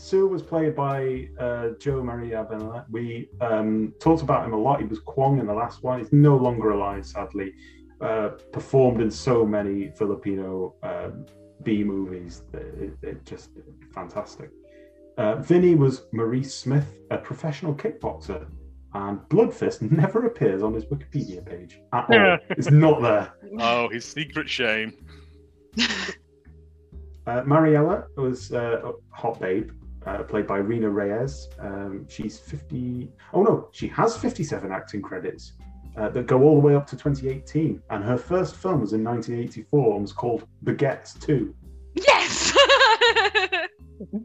Sue, 0.05 0.11
Sue 0.11 0.27
was 0.27 0.43
played 0.43 0.75
by 0.75 1.29
uh, 1.39 1.71
Joe 1.81 2.03
Maria 2.03 2.47
Benelet. 2.51 2.85
We 2.91 3.31
um, 3.41 3.95
talked 3.99 4.23
about 4.23 4.45
him 4.45 4.53
a 4.53 4.59
lot. 4.59 4.81
He 4.81 4.87
was 4.87 4.99
Kwong 4.99 5.39
in 5.39 5.47
the 5.47 5.55
last 5.55 5.83
one. 5.83 5.99
He's 5.99 6.13
no 6.13 6.37
longer 6.37 6.71
alive, 6.71 7.07
sadly. 7.07 7.55
Uh, 8.01 8.31
performed 8.53 9.01
in 9.01 9.11
so 9.11 9.47
many 9.47 9.91
Filipino 9.97 10.75
um, 10.83 11.25
B 11.63 11.83
movies. 11.83 12.43
that 12.53 12.63
It, 12.63 12.97
it 13.03 13.25
just 13.25 13.51
fantastic. 13.95 14.51
Uh, 15.17 15.37
Vinny 15.37 15.75
was 15.75 16.07
Maurice 16.13 16.55
Smith, 16.55 16.99
a 17.11 17.17
professional 17.17 17.75
kickboxer, 17.75 18.47
and 18.93 19.21
Bloodfist 19.31 19.81
never 19.91 20.27
appears 20.27 20.63
on 20.63 20.75
his 20.75 20.85
Wikipedia 20.85 21.45
page 21.47 21.81
at 21.93 22.11
all. 22.11 22.17
Yeah. 22.17 22.37
It's 22.51 22.71
not 22.71 23.01
there. 23.01 23.33
Oh, 23.59 23.89
his 23.89 24.05
secret 24.05 24.49
shame. 24.49 24.93
Uh, 27.27 27.43
Mariella 27.47 28.05
was 28.19 28.53
uh, 28.53 28.83
a 28.85 28.93
hot 29.17 29.41
babe, 29.41 29.71
uh, 30.07 30.23
played 30.23 30.47
by 30.47 30.59
Rina 30.59 30.89
Reyes. 30.89 31.49
Um, 31.59 32.07
she's 32.09 32.39
50. 32.39 33.11
Oh 33.33 33.43
no, 33.43 33.69
she 33.73 33.89
has 33.89 34.17
57 34.17 34.71
acting 34.71 35.03
credits 35.03 35.53
uh, 35.97 36.09
that 36.11 36.27
go 36.27 36.43
all 36.43 36.55
the 36.55 36.67
way 36.67 36.75
up 36.75 36.87
to 36.89 36.97
2018. 36.97 37.83
And 37.91 38.05
her 38.05 38.17
first 38.19 38.57
film 38.57 38.81
was 38.81 38.93
in 38.93 39.03
1984 39.05 39.93
and 39.95 40.03
was 40.03 40.13
called 40.13 40.47
Bagets 40.65 41.15
2. 41.21 41.55
yes! 41.95 42.57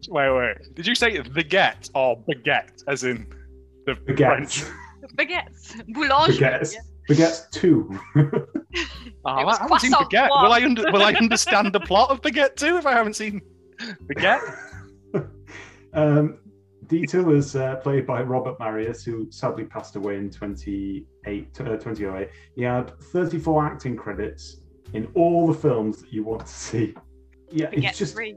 Wait, 0.10 0.36
wait. 0.36 0.58
Did 0.74 0.88
you 0.88 0.96
say 0.96 1.20
the 1.20 1.44
get 1.44 1.90
or 1.94 2.18
baguette, 2.28 2.84
as 2.88 3.04
in 3.04 3.32
the 3.86 3.96
French? 3.96 4.64
Baguettes. 5.16 5.16
Baguettes. 5.16 5.94
Boulangerie. 5.94 6.40
Baguettes. 6.40 6.76
Baguettes 7.10 7.50
2. 7.52 8.00
Oh, 9.26 9.32
I 9.32 9.58
haven't 9.58 9.80
seen 9.82 9.92
Baguette. 9.92 10.30
one. 10.30 10.44
Will 10.46 10.54
I, 10.54 10.62
under, 10.64 10.92
will 10.92 11.02
I 11.04 11.14
understand 11.14 11.74
the 11.74 11.80
plot 11.80 12.10
of 12.10 12.22
Baguette 12.22 12.56
2 12.56 12.78
if 12.78 12.86
I 12.86 12.94
haven't 12.94 13.16
seen 13.16 13.42
Baguette? 13.80 14.40
Um, 15.94 16.40
Dieter 16.88 17.24
was 17.24 17.56
uh, 17.56 17.76
played 17.78 18.08
by 18.08 18.22
Robert 18.22 18.60
Marius, 18.60 19.04
who 19.04 19.30
sadly 19.32 19.66
passed 19.66 19.96
away 19.96 20.18
in 20.18 20.30
28, 20.30 21.48
uh, 21.60 21.64
2008. 21.64 22.30
He 22.56 22.64
had 22.64 22.98
34 23.00 23.66
acting 23.66 23.96
credits 23.96 24.62
in 24.94 25.08
all 25.14 25.46
the 25.46 25.54
films 25.54 26.02
that 26.02 26.12
you 26.12 26.24
want 26.24 26.46
to 26.46 26.52
see. 26.52 26.96
Yeah, 27.52 27.68
Baguette 27.68 27.90
it's 27.90 27.98
just 27.98 28.14
free. 28.16 28.36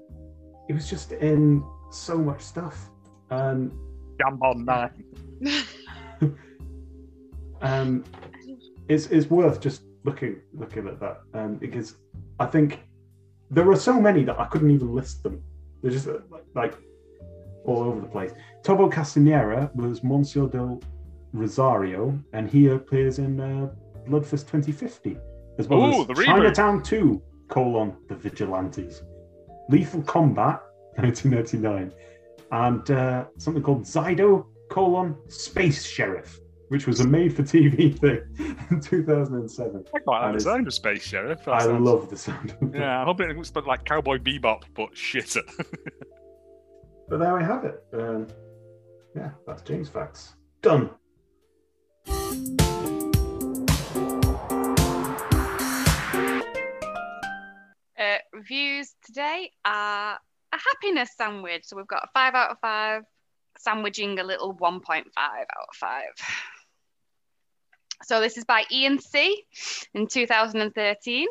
it 0.69 0.73
was 0.73 0.89
just 0.89 1.13
in 1.13 1.65
so 1.91 2.19
much 2.19 2.41
stuff. 2.43 2.91
Um, 3.31 3.73
Jambon 4.19 4.65
nine. 4.65 5.67
um, 7.63 8.05
it's, 8.89 9.07
it's 9.07 9.31
worth 9.31 9.61
just 9.61 9.83
looking 10.05 10.41
looking 10.53 10.89
at 10.89 10.99
that 10.99 11.21
um, 11.33 11.55
because 11.57 11.97
I 12.41 12.47
think 12.47 12.81
there 13.51 13.71
are 13.71 13.77
so 13.77 14.01
many 14.01 14.25
that 14.25 14.39
I 14.39 14.47
couldn't 14.47 14.71
even 14.71 14.95
list 14.95 15.23
them. 15.23 15.43
They're 15.81 15.91
just 15.91 16.09
uh, 16.09 16.19
like, 16.31 16.45
like 16.55 16.75
all 17.65 17.83
over 17.83 18.01
the 18.01 18.07
place. 18.07 18.33
Tobo 18.63 18.91
Castanera 18.93 19.75
was 19.75 20.03
Monsour 20.03 20.49
del 20.49 20.81
Rosario, 21.33 22.19
and 22.33 22.49
he 22.49 22.69
appears 22.69 23.19
in 23.19 23.41
uh, 23.41 23.69
Bloodfist 24.09 24.47
2050 24.51 25.17
as 25.59 25.69
well 25.69 25.83
Ooh, 25.83 26.07
as. 26.11 26.25
Chinatown 26.25 26.83
2, 26.83 27.23
colon 27.49 27.95
The 28.09 28.15
Vigilantes, 28.17 29.03
Lethal 29.69 30.03
Combat 30.03 30.61
1999, 30.97 31.93
and 32.53 32.91
uh, 32.91 33.25
something 33.39 33.63
called 33.63 33.83
Zaido 33.83 34.47
colon 34.71 35.17
Space 35.29 35.85
Sheriff, 35.87 36.39
which 36.69 36.87
was 36.87 37.01
a 37.01 37.07
made-for-TV 37.07 37.99
thing 38.01 38.65
in 38.71 38.81
2007. 38.81 39.85
I 39.95 39.99
quite 40.01 40.21
like 40.23 40.35
the 40.35 40.41
sound 40.41 40.67
of 40.67 40.75
Space 40.75 41.03
Sheriff. 41.03 41.47
I 41.49 41.61
sounds- 41.61 41.81
love 41.87 42.11
the 42.11 42.17
sound. 42.17 42.55
Yeah, 42.75 43.01
I 43.01 43.05
hope 43.05 43.21
it 43.21 43.37
looks 43.37 43.53
like 43.67 43.85
Cowboy 43.85 44.19
Bebop, 44.19 44.63
but 44.75 44.93
shitter. 44.95 45.43
But 47.13 47.19
there 47.19 47.37
we 47.37 47.45
have 47.45 47.65
it. 47.67 47.85
Um, 47.93 48.27
yeah, 49.15 49.33
that's 49.47 49.61
James 49.61 49.91
Facts. 49.91 50.33
Done. 50.63 50.89
Uh, 57.99 58.17
reviews 58.33 58.95
today 59.05 59.51
are 59.63 60.19
a 60.53 60.57
happiness 60.57 61.11
sandwich. 61.15 61.65
So 61.67 61.77
we've 61.77 61.87
got 61.87 62.05
a 62.05 62.09
five 62.15 62.35
out 62.35 62.53
of 62.53 62.59
five, 62.61 63.03
sandwiching 63.59 64.19
a 64.19 64.25
little 64.25 64.55
1.5 64.55 65.03
out 65.19 65.45
of 65.69 65.77
five. 65.77 66.15
So 68.05 68.21
this 68.23 68.39
is 68.39 68.45
by 68.45 68.65
Ian 68.73 68.99
C. 68.99 69.45
in 69.93 70.07
2013. 70.07 71.27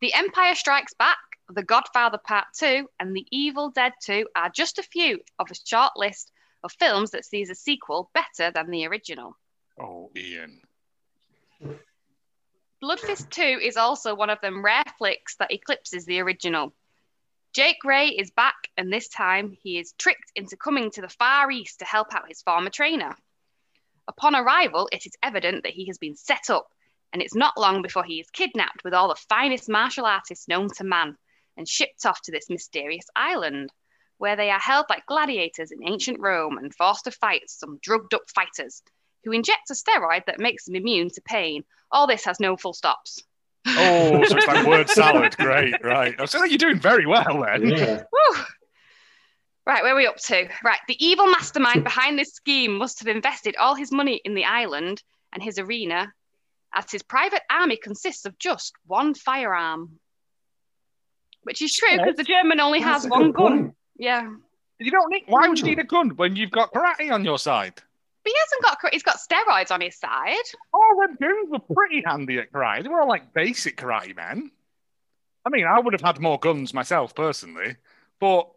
The 0.00 0.12
Empire 0.14 0.56
Strikes 0.56 0.94
Back, 0.94 1.18
The 1.50 1.62
Godfather 1.62 2.18
Part 2.18 2.48
2, 2.58 2.86
and 3.00 3.16
The 3.16 3.26
Evil 3.30 3.70
Dead 3.70 3.94
2 4.02 4.28
are 4.36 4.50
just 4.50 4.78
a 4.78 4.82
few 4.82 5.20
of 5.38 5.50
a 5.50 5.54
short 5.54 5.92
list 5.96 6.30
of 6.62 6.72
films 6.72 7.12
that 7.12 7.24
sees 7.24 7.48
a 7.48 7.54
sequel 7.54 8.10
better 8.12 8.50
than 8.50 8.70
the 8.70 8.86
original. 8.86 9.34
oh, 9.80 10.10
Ian. 10.14 10.60
Bloodfist 12.82 13.30
2 13.30 13.60
is 13.62 13.78
also 13.78 14.14
one 14.14 14.28
of 14.28 14.42
them 14.42 14.62
rare 14.62 14.84
flicks 14.98 15.36
that 15.36 15.50
eclipses 15.50 16.04
the 16.04 16.20
original. 16.20 16.74
Jake 17.54 17.82
Ray 17.82 18.08
is 18.08 18.30
back, 18.30 18.68
and 18.76 18.92
this 18.92 19.08
time 19.08 19.56
he 19.62 19.78
is 19.78 19.94
tricked 19.98 20.30
into 20.36 20.54
coming 20.54 20.90
to 20.90 21.00
the 21.00 21.08
Far 21.08 21.50
East 21.50 21.78
to 21.78 21.86
help 21.86 22.14
out 22.14 22.28
his 22.28 22.42
former 22.42 22.70
trainer. 22.70 23.16
Upon 24.06 24.36
arrival, 24.36 24.90
it 24.92 25.06
is 25.06 25.16
evident 25.22 25.62
that 25.62 25.72
he 25.72 25.86
has 25.86 25.96
been 25.96 26.14
set 26.14 26.50
up, 26.50 26.68
and 27.14 27.22
it's 27.22 27.34
not 27.34 27.56
long 27.56 27.80
before 27.80 28.04
he 28.04 28.20
is 28.20 28.28
kidnapped 28.30 28.84
with 28.84 28.92
all 28.92 29.08
the 29.08 29.22
finest 29.30 29.66
martial 29.70 30.04
artists 30.04 30.46
known 30.46 30.68
to 30.76 30.84
man 30.84 31.16
and 31.58 31.68
shipped 31.68 32.06
off 32.06 32.22
to 32.22 32.32
this 32.32 32.48
mysterious 32.48 33.04
island, 33.14 33.70
where 34.16 34.36
they 34.36 34.50
are 34.50 34.58
held 34.58 34.86
like 34.88 35.04
gladiators 35.06 35.70
in 35.70 35.86
ancient 35.86 36.18
Rome 36.20 36.56
and 36.56 36.74
forced 36.74 37.04
to 37.04 37.10
fight 37.10 37.42
some 37.48 37.78
drugged 37.82 38.14
up 38.14 38.22
fighters 38.34 38.82
who 39.24 39.32
inject 39.32 39.70
a 39.70 39.74
steroid 39.74 40.24
that 40.26 40.40
makes 40.40 40.64
them 40.64 40.76
immune 40.76 41.10
to 41.10 41.20
pain. 41.20 41.64
All 41.90 42.06
this 42.06 42.24
has 42.24 42.40
no 42.40 42.56
full 42.56 42.72
stops. 42.72 43.22
Oh, 43.66 44.24
so 44.24 44.36
it's 44.36 44.46
like 44.46 44.66
word 44.66 44.88
salad. 44.90 45.36
Great, 45.36 45.74
right. 45.84 46.14
I 46.18 46.22
was 46.22 46.30
saying 46.30 46.48
you're 46.48 46.58
doing 46.58 46.80
very 46.80 47.04
well 47.04 47.44
then. 47.44 47.68
Yeah. 47.68 48.04
Right, 49.66 49.82
where 49.82 49.92
are 49.92 49.96
we 49.96 50.06
up 50.06 50.16
to? 50.16 50.48
Right, 50.64 50.78
the 50.88 51.04
evil 51.04 51.26
mastermind 51.26 51.84
behind 51.84 52.18
this 52.18 52.32
scheme 52.32 52.78
must 52.78 53.00
have 53.00 53.08
invested 53.08 53.54
all 53.56 53.74
his 53.74 53.92
money 53.92 54.18
in 54.24 54.34
the 54.34 54.46
island 54.46 55.02
and 55.30 55.42
his 55.42 55.58
arena, 55.58 56.10
as 56.72 56.90
his 56.90 57.02
private 57.02 57.42
army 57.50 57.76
consists 57.76 58.24
of 58.24 58.38
just 58.38 58.72
one 58.86 59.12
firearm. 59.12 60.00
Which 61.42 61.62
is 61.62 61.74
true 61.74 61.96
because 61.96 62.16
the 62.16 62.24
German 62.24 62.60
only 62.60 62.80
That's 62.80 63.04
has 63.04 63.10
one 63.10 63.32
gun. 63.32 63.34
point. 63.34 63.74
Yeah. 63.96 64.28
You 64.78 64.90
don't 64.90 65.10
need. 65.10 65.24
Why 65.26 65.48
would 65.48 65.58
you 65.58 65.64
need 65.64 65.78
a 65.78 65.84
gun 65.84 66.10
when 66.10 66.36
you've 66.36 66.50
got 66.50 66.72
karate 66.72 67.10
on 67.12 67.24
your 67.24 67.38
side? 67.38 67.74
But 68.24 68.32
he 68.32 68.36
hasn't 68.38 68.62
got, 68.62 68.80
cor- 68.80 68.90
he's 68.92 69.02
got 69.02 69.16
steroids 69.18 69.70
on 69.70 69.80
his 69.80 69.98
side. 69.98 70.34
All 70.72 71.00
them 71.00 71.16
guns 71.20 71.48
were 71.50 71.74
pretty 71.74 72.02
handy 72.04 72.38
at 72.38 72.52
karate. 72.52 72.82
They 72.82 72.88
were 72.88 73.00
all 73.00 73.08
like 73.08 73.32
basic 73.32 73.76
karate 73.76 74.14
men. 74.14 74.50
I 75.46 75.50
mean, 75.50 75.64
I 75.66 75.78
would 75.80 75.94
have 75.94 76.02
had 76.02 76.20
more 76.20 76.38
guns 76.38 76.74
myself 76.74 77.14
personally, 77.14 77.76
but 78.20 78.48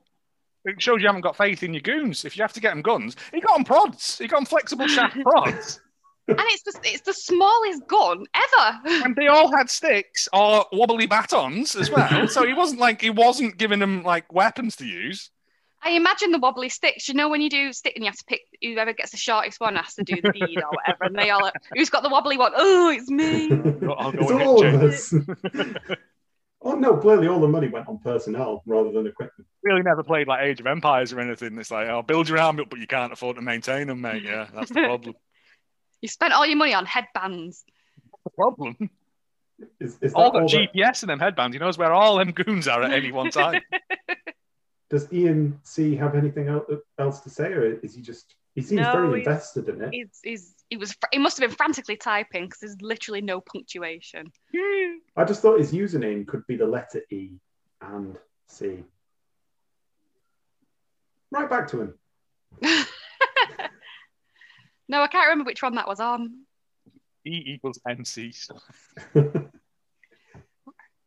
it 0.66 0.82
shows 0.82 0.99
you 1.02 1.08
haven't 1.08 1.22
got 1.22 1.38
faith 1.38 1.64
in 1.64 1.74
your 1.74 1.82
goons. 1.82 2.26
If 2.26 2.36
you 2.38 2.44
have 2.44 2.53
to 2.53 2.60
get 2.60 2.72
them 2.72 2.82
guns, 2.82 3.16
he 3.34 3.40
got 3.40 3.56
them 3.56 3.64
prods. 3.64 4.18
He 4.18 4.28
got 4.28 4.38
them 4.38 4.45
flexible 4.45 4.88
shaft 4.88 5.18
prods, 5.24 5.80
And 6.27 6.39
it's 6.39 6.64
the, 6.64 6.80
it's 6.84 7.02
the 7.02 7.14
smallest 7.14 7.88
gun 7.88 8.26
ever. 8.34 8.80
and 9.06 9.15
they 9.15 9.27
all 9.27 9.56
had 9.56 9.69
sticks 9.69 10.30
or 10.31 10.65
wobbly 10.72 11.07
batons 11.07 11.76
as 11.76 11.89
well. 11.89 12.27
so 12.30 12.45
he 12.45 12.53
wasn't 12.53 12.80
like 12.80 13.02
he 13.02 13.10
wasn't 13.10 13.57
giving 13.57 13.80
them 13.80 14.03
like 14.03 14.31
weapons 14.31 14.76
to 14.77 14.85
use. 14.85 15.31
I 15.84 15.91
imagine 15.91 16.31
the 16.31 16.38
wobbly 16.38 16.69
sticks. 16.69 17.07
You 17.07 17.15
know, 17.15 17.30
when 17.30 17.41
you 17.41 17.49
do 17.49 17.73
stick 17.73 17.93
and 17.95 18.06
you 18.06 18.10
have 18.10 18.18
to 18.18 18.23
pick 18.26 18.41
whoever 18.61 18.93
gets 18.93 19.11
the 19.11 19.18
shortest 19.18 19.60
one 19.60 19.76
has 19.76 19.95
to 19.95 20.03
do 20.03 20.22
the 20.22 20.31
deed 20.31 20.57
or 20.57 20.69
whatever, 20.69 21.06
and 21.06 21.18
they 21.18 21.31
all 21.31 21.41
like, 21.41 21.56
who's 21.73 21.89
got 21.89 22.03
the 22.03 22.10
wobbly 22.10 22.38
one? 22.38 22.52
Oh, 22.56 22.89
it's 22.89 23.10
me. 23.10 23.52
I'll 23.98 24.11
go 24.11 24.19
it's 24.19 24.31
all 24.31 24.65
of 24.65 24.84
us. 24.84 25.14
oh 26.61 26.76
no, 26.76 26.98
clearly 26.98 27.27
all 27.27 27.39
the 27.39 27.48
money 27.48 27.68
went 27.68 27.88
on 27.88 27.98
personnel 27.98 28.61
rather 28.68 28.91
than 28.91 29.07
equipment. 29.07 29.48
Really 29.64 29.81
never 29.81 30.03
played 30.03 30.27
like 30.27 30.43
Age 30.43 30.60
of 30.60 30.68
Empires 30.68 31.14
or 31.14 31.19
anything. 31.19 31.57
It's 31.57 31.72
like, 31.72 31.88
oh, 31.88 32.03
build 32.03 32.30
your 32.30 32.38
army 32.38 32.61
up, 32.61 32.69
but 32.69 32.80
you 32.80 32.88
can't 32.88 33.11
afford 33.11 33.38
to 33.38 33.41
maintain 33.41 33.88
them, 33.88 34.02
mate. 34.02 34.23
Yeah, 34.23 34.48
that's 34.53 34.69
the 34.69 34.81
problem. 34.85 35.15
You 36.02 36.07
spent 36.07 36.34
all 36.34 36.45
your 36.45 36.57
money 36.57 36.73
on 36.73 36.86
headbands. 36.86 37.64
the 38.23 38.30
problem. 38.32 38.76
Is, 39.80 39.98
is 40.02 40.14
All 40.14 40.23
all 40.26 40.32
got 40.32 40.49
GPS 40.49 41.03
in 41.03 41.07
them 41.07 41.19
headbands. 41.19 41.53
He 41.56 41.60
knows 41.60 41.78
where 41.78 41.94
all 41.94 42.18
them 42.18 42.32
goons 42.32 42.68
are 42.68 42.82
at 42.82 42.91
any 42.91 43.11
one 43.11 43.30
time. 43.30 43.61
Does 44.90 45.11
Ian 45.14 45.60
C 45.64 45.95
have 45.95 46.15
anything 46.15 46.48
else 46.98 47.19
to 47.22 47.30
say, 47.30 47.53
or 47.53 47.64
is 47.80 47.94
he 47.95 48.02
just? 48.02 48.36
He 48.56 48.61
seems 48.61 48.82
No, 48.82 48.91
very 48.91 49.19
he's- 49.19 49.28
invested 49.28 49.69
in 49.69 49.82
it. 49.82 49.90
He's, 49.94 50.19
he's, 50.23 50.56
he 50.69 50.76
was, 50.78 50.95
he 51.11 51.19
must 51.19 51.40
have 51.40 51.48
been 51.48 51.56
frantically 51.56 51.95
typing 51.95 52.45
because 52.45 52.60
there's 52.60 52.82
literally 52.82 53.22
no 53.22 53.40
punctuation. 53.40 54.32
I 55.15 55.23
just 55.26 55.41
thought 55.41 55.60
his 55.60 55.72
username 55.72 56.26
could 56.28 56.45
be 56.48 56.56
the 56.57 56.65
letter 56.65 57.02
E 57.11 57.30
and 57.82 58.18
C. 58.48 58.84
Right 61.32 61.49
back 61.49 61.68
to 61.69 61.82
him. 61.82 61.94
no, 64.91 65.01
I 65.01 65.07
can't 65.07 65.27
remember 65.30 65.47
which 65.47 65.63
one 65.63 65.76
that 65.76 65.88
was 65.88 65.99
on. 65.99 66.41
E 67.26 67.41
equals 67.53 67.80
NC. 67.88 68.51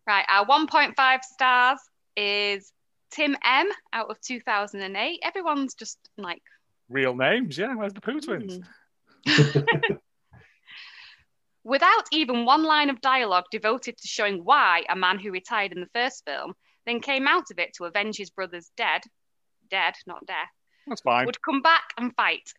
Right, 0.07 0.27
our 0.29 0.45
1.5 0.45 1.23
stars 1.23 1.79
is 2.15 2.71
Tim 3.11 3.35
M 3.43 3.71
out 3.95 4.11
of 4.11 4.21
2008. 4.21 5.21
Everyone's 5.23 5.73
just 5.73 5.99
like, 6.19 6.43
Real 6.91 7.15
names, 7.15 7.57
yeah. 7.57 7.75
Where's 7.75 7.95
the 7.95 8.03
Pooh 8.03 8.21
twins? 8.21 8.61
Hmm. 9.27 9.61
without 11.65 12.05
even 12.13 12.45
one 12.45 12.63
line 12.63 12.91
of 12.91 13.01
dialogue 13.01 13.45
devoted 13.51 13.97
to 13.97 14.07
showing 14.07 14.45
why 14.45 14.83
a 14.91 14.97
man 14.97 15.19
who 15.19 15.31
retired 15.31 15.73
in 15.73 15.81
the 15.81 15.89
first 15.95 16.23
film 16.27 16.53
then 16.85 17.01
came 17.01 17.27
out 17.27 17.51
of 17.51 17.59
it 17.59 17.73
to 17.75 17.85
avenge 17.85 18.19
his 18.19 18.29
brother's 18.29 18.71
dead, 18.77 19.01
dead, 19.71 19.95
not 20.07 20.27
death, 20.27 20.51
That's 20.87 21.01
fine. 21.01 21.25
would 21.25 21.41
come 21.41 21.63
back 21.63 21.85
and 21.97 22.15
fight. 22.15 22.53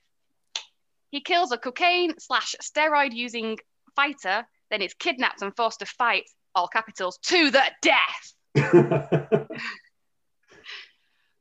He 1.11 1.22
kills 1.22 1.52
a 1.52 1.57
cocaine 1.57 2.14
slash 2.19 2.56
steroid 2.61 3.14
using 3.14 3.57
fighter, 3.95 4.45
then 4.69 4.82
is 4.82 4.94
kidnapped 4.94 5.41
and 5.41 5.56
forced 5.56 5.80
to 5.80 5.86
fight, 5.86 6.30
all 6.53 6.68
capitals, 6.68 7.18
to 7.23 7.52
the 7.52 7.64
death. 7.82 8.34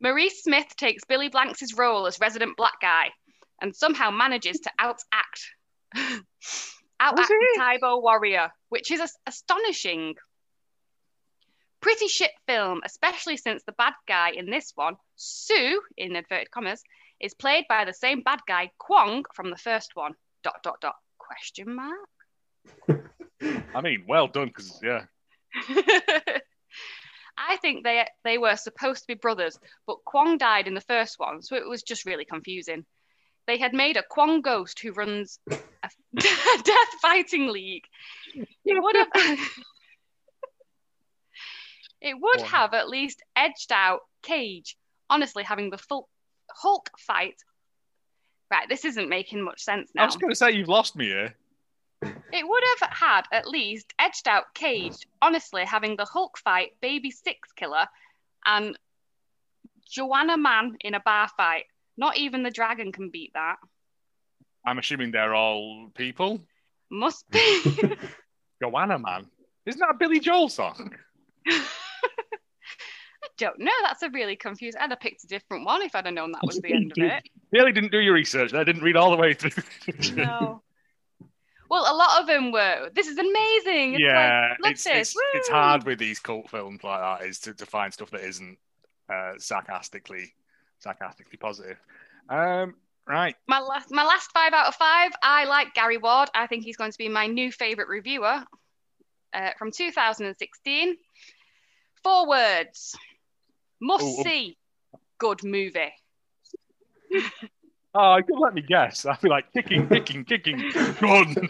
Maurice 0.01 0.43
Smith 0.43 0.77
takes 0.77 1.05
Billy 1.05 1.29
Blanks' 1.29 1.75
role 1.75 2.07
as 2.07 2.21
resident 2.21 2.57
black 2.57 2.81
guy 2.81 3.11
and 3.61 3.75
somehow 3.75 4.11
manages 4.11 4.61
to 4.61 4.71
outact 4.79 5.47
outact 7.01 7.27
the 7.29 7.55
Tae 7.57 7.79
Bo 7.81 7.99
warrior, 7.99 8.51
which 8.69 8.91
is 8.91 9.01
as- 9.01 9.17
astonishing. 9.27 10.15
Pretty 11.81 12.09
shit 12.09 12.31
film, 12.47 12.81
especially 12.85 13.37
since 13.37 13.63
the 13.65 13.73
bad 13.73 13.93
guy 14.09 14.31
in 14.31 14.51
this 14.51 14.73
one, 14.75 14.97
Sue, 15.17 15.83
in 15.97 16.17
inverted 16.17 16.51
commas, 16.51 16.83
is 17.21 17.35
played 17.35 17.65
by 17.69 17.85
the 17.85 17.95
same 17.95 18.23
bad 18.23 18.41
guy, 18.47 18.71
Kwong, 18.79 19.25
from 19.35 19.51
the 19.51 19.57
first 19.57 19.93
one. 19.95 20.15
Dot 20.43 20.63
dot 20.63 20.81
dot 20.81 20.97
question 21.19 21.75
mark. 21.75 22.09
I 23.75 23.81
mean, 23.81 24.05
well 24.07 24.29
done, 24.29 24.49
because, 24.49 24.81
yeah. 24.83 25.05
I 27.37 27.57
think 27.57 27.85
they 27.85 28.07
they 28.23 28.39
were 28.39 28.57
supposed 28.57 29.03
to 29.03 29.07
be 29.09 29.15
brothers, 29.15 29.59
but 29.87 30.05
Kwong 30.05 30.39
died 30.39 30.69
in 30.69 30.75
the 30.75 30.81
first 30.81 31.19
one, 31.19 31.43
so 31.43 31.57
it 31.57 31.69
was 31.69 31.83
just 31.83 32.07
really 32.07 32.25
confusing. 32.25 32.85
They 33.47 33.59
had 33.59 33.75
made 33.75 33.97
a 33.97 34.03
Kwong 34.03 34.41
ghost 34.41 34.81
who 34.81 34.93
runs 34.93 35.39
a 35.51 35.91
death 36.15 36.89
fighting 37.03 37.49
league. 37.49 37.85
It 38.35 38.83
would 38.83 38.97
have 38.97 39.39
it 42.01 42.15
would 42.21 42.41
have 42.43 42.75
at 42.75 42.89
least 42.89 43.23
edged 43.37 43.73
out 43.73 44.01
Cage. 44.23 44.77
Honestly, 45.11 45.43
having 45.43 45.71
the 45.71 45.79
full 45.79 46.09
Hulk 46.55 46.91
fight. 46.99 47.43
Right, 48.51 48.69
this 48.69 48.85
isn't 48.85 49.09
making 49.09 49.43
much 49.43 49.63
sense 49.63 49.91
now. 49.95 50.03
I 50.03 50.07
was 50.07 50.17
going 50.17 50.31
to 50.31 50.37
say 50.37 50.53
you've 50.53 50.69
lost 50.69 50.97
me 50.97 51.07
here. 51.07 51.35
It 52.03 52.47
would 52.47 52.63
have 52.81 52.91
had 52.91 53.23
at 53.33 53.49
least 53.49 53.95
edged 53.99 54.29
out 54.29 54.55
Cage, 54.55 55.07
honestly, 55.23 55.65
having 55.65 55.97
the 55.97 56.05
Hulk 56.05 56.37
fight, 56.39 56.73
Baby 56.81 57.11
Six 57.11 57.51
Killer, 57.57 57.87
and 58.45 58.79
Joanna 59.89 60.37
Man 60.37 60.77
in 60.81 60.95
a 60.95 61.01
bar 61.01 61.29
fight. 61.37 61.65
Not 61.97 62.17
even 62.17 62.43
the 62.43 62.51
dragon 62.51 62.93
can 62.93 63.11
beat 63.11 63.33
that. 63.35 63.57
I'm 64.67 64.79
assuming 64.79 65.13
they're 65.13 65.35
all 65.35 65.91
people. 65.95 66.41
Must 66.91 67.29
be. 67.31 67.97
Joanna 68.63 68.99
Man. 68.99 69.27
Isn't 69.67 69.81
that 69.81 69.91
a 69.91 69.99
Billy 69.99 70.21
Joel 70.21 70.49
song? 70.49 70.95
Don't 73.37 73.59
know. 73.59 73.73
That's 73.83 74.03
a 74.03 74.11
really 74.11 74.37
confused. 74.37 74.77
I'd 74.79 74.91
have 74.91 75.01
picked 75.01 75.25
a 75.25 75.27
different 75.27 75.65
one 75.65 75.83
if 75.83 75.95
I'd 75.95 76.07
have 76.07 76.15
known 76.15 76.33
that 76.33 76.43
was 76.45 76.61
the 76.61 76.73
end 76.73 76.93
of 76.97 77.05
it. 77.05 77.23
Really 77.53 77.71
didn't 77.71 77.93
do 77.93 78.01
your 78.01 78.15
research. 78.15 78.53
I 78.53 78.65
didn't 78.65 78.83
read 78.83 78.97
all 78.97 79.13
the 79.13 79.17
way 79.17 79.33
through. 79.33 79.63
No. 80.17 80.61
Well, 81.71 81.83
a 81.83 81.95
lot 81.95 82.21
of 82.21 82.27
them 82.27 82.51
were. 82.51 82.91
This 82.93 83.07
is 83.07 83.17
amazing. 83.17 83.95
It's 83.95 84.03
yeah, 84.03 84.55
like, 84.61 84.73
it's, 84.73 84.83
this. 84.83 85.15
it's, 85.17 85.17
it's 85.35 85.49
hard 85.49 85.85
with 85.85 86.01
these 86.01 86.19
cult 86.19 86.51
films 86.51 86.83
like 86.83 87.01
that 87.01 87.29
is 87.29 87.39
to, 87.41 87.55
to 87.55 87.65
find 87.65 87.93
stuff 87.93 88.11
that 88.11 88.23
isn't 88.23 88.59
uh, 89.09 89.35
sarcastically 89.39 90.35
sarcastically 90.81 91.39
positive. 91.39 91.79
Um, 92.29 92.75
right. 93.09 93.35
My 93.47 93.61
last, 93.61 93.91
my 93.91 94.05
last 94.05 94.31
five 94.33 94.53
out 94.53 94.69
of 94.69 94.75
five. 94.75 95.13
I 95.23 95.45
like 95.47 95.75
Gary 95.75 95.97
Ward. 95.97 96.29
I 96.35 96.47
think 96.47 96.65
he's 96.65 96.77
going 96.77 96.93
to 96.93 96.99
be 96.99 97.09
my 97.09 97.27
new 97.27 97.51
favorite 97.51 97.89
reviewer 97.89 98.45
uh, 99.33 99.51
from 99.59 99.71
2016. 99.73 100.97
Four 102.03 102.29
words. 102.29 102.97
Must 103.85 104.03
Ooh, 104.03 104.21
ooh. 104.21 104.25
see. 104.25 104.57
Good 105.19 105.45
movie. 105.45 105.93
Oh, 107.97 108.17
you 108.17 108.25
could 108.25 108.41
let 108.41 108.55
me 108.55 108.61
guess. 108.61 109.07
I'd 109.07 109.21
be 109.21 109.29
like 109.29 109.53
kicking, 109.53 109.89
kicking, 109.89 110.25
kicking. 110.25 110.59
Run. 111.01 111.33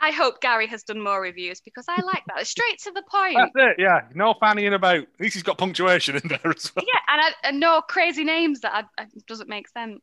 I 0.00 0.12
hope 0.12 0.40
Gary 0.40 0.68
has 0.68 0.84
done 0.84 1.02
more 1.02 1.20
reviews 1.20 1.60
because 1.60 1.86
I 1.88 2.00
like 2.02 2.22
that. 2.28 2.46
Straight 2.46 2.78
to 2.84 2.92
the 2.92 3.02
point. 3.10 3.36
That's 3.36 3.50
it. 3.56 3.76
Yeah, 3.80 4.02
no 4.14 4.34
fannying 4.34 4.72
about. 4.72 4.98
At 4.98 5.08
least 5.18 5.34
he's 5.34 5.42
got 5.42 5.58
punctuation 5.58 6.14
in 6.14 6.22
there 6.28 6.38
as 6.44 6.70
well. 6.76 6.84
Yeah, 6.86 7.00
and, 7.08 7.20
I, 7.20 7.48
and 7.48 7.58
no 7.58 7.80
crazy 7.80 8.22
names 8.22 8.60
that 8.60 8.72
I, 8.72 9.02
I, 9.02 9.06
doesn't 9.26 9.48
make 9.48 9.68
sense. 9.68 9.98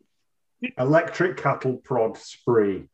Electric 0.78 1.38
cattle 1.38 1.78
prod 1.78 2.18
spree. 2.18 2.90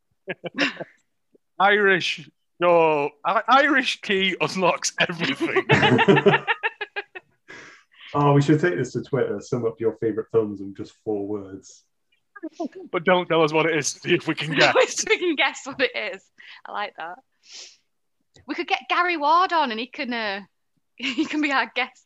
Irish. 1.59 2.29
No, 2.59 3.09
I- 3.25 3.41
Irish 3.47 4.01
key 4.01 4.37
unlocks 4.39 4.93
everything. 4.99 5.65
Oh, 8.13 8.33
we 8.33 8.41
should 8.41 8.59
take 8.59 8.75
this 8.75 8.93
to 8.93 9.01
Twitter. 9.01 9.39
Sum 9.41 9.65
up 9.65 9.79
your 9.79 9.93
favorite 9.93 10.27
films 10.31 10.61
in 10.61 10.73
just 10.75 10.93
four 11.03 11.27
words. 11.27 11.83
but 12.91 13.03
don't 13.03 13.27
tell 13.27 13.43
us 13.43 13.53
what 13.53 13.65
it 13.65 13.77
is. 13.77 13.87
See 13.87 14.13
if 14.13 14.27
we 14.27 14.35
can 14.35 14.53
guess. 14.57 15.05
we 15.09 15.17
can 15.17 15.35
guess 15.35 15.61
what 15.65 15.79
it 15.79 15.91
is. 16.15 16.23
I 16.65 16.71
like 16.71 16.95
that. 16.97 17.19
We 18.47 18.55
could 18.55 18.67
get 18.67 18.81
Gary 18.89 19.17
Ward 19.17 19.53
on, 19.53 19.71
and 19.71 19.79
he 19.79 19.87
can 19.87 20.13
uh, 20.13 20.41
he 20.95 21.25
can 21.25 21.41
be 21.41 21.51
our 21.51 21.71
guest. 21.75 22.05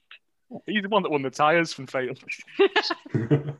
He's 0.65 0.83
the 0.83 0.89
one 0.89 1.03
that 1.03 1.11
won 1.11 1.23
the 1.23 1.29
tires 1.29 1.73
from 1.73 1.87
Fatal. 1.87 2.15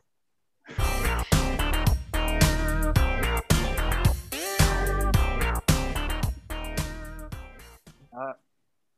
Uh, 8.18 8.32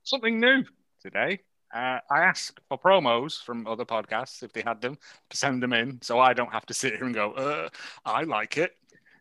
something 0.02 0.40
new 0.40 0.64
today. 1.02 1.40
Uh, 1.72 2.00
I 2.10 2.20
asked 2.22 2.60
for 2.68 2.76
promos 2.78 3.40
from 3.42 3.66
other 3.66 3.84
podcasts 3.84 4.42
if 4.42 4.52
they 4.52 4.62
had 4.62 4.80
them 4.80 4.98
to 5.30 5.36
send 5.36 5.62
them 5.62 5.72
in, 5.72 6.00
so 6.02 6.18
I 6.18 6.32
don't 6.32 6.52
have 6.52 6.66
to 6.66 6.74
sit 6.74 6.94
here 6.94 7.04
and 7.04 7.14
go, 7.14 7.32
uh, 7.32 7.68
"I 8.04 8.24
like 8.24 8.58
it." 8.58 8.72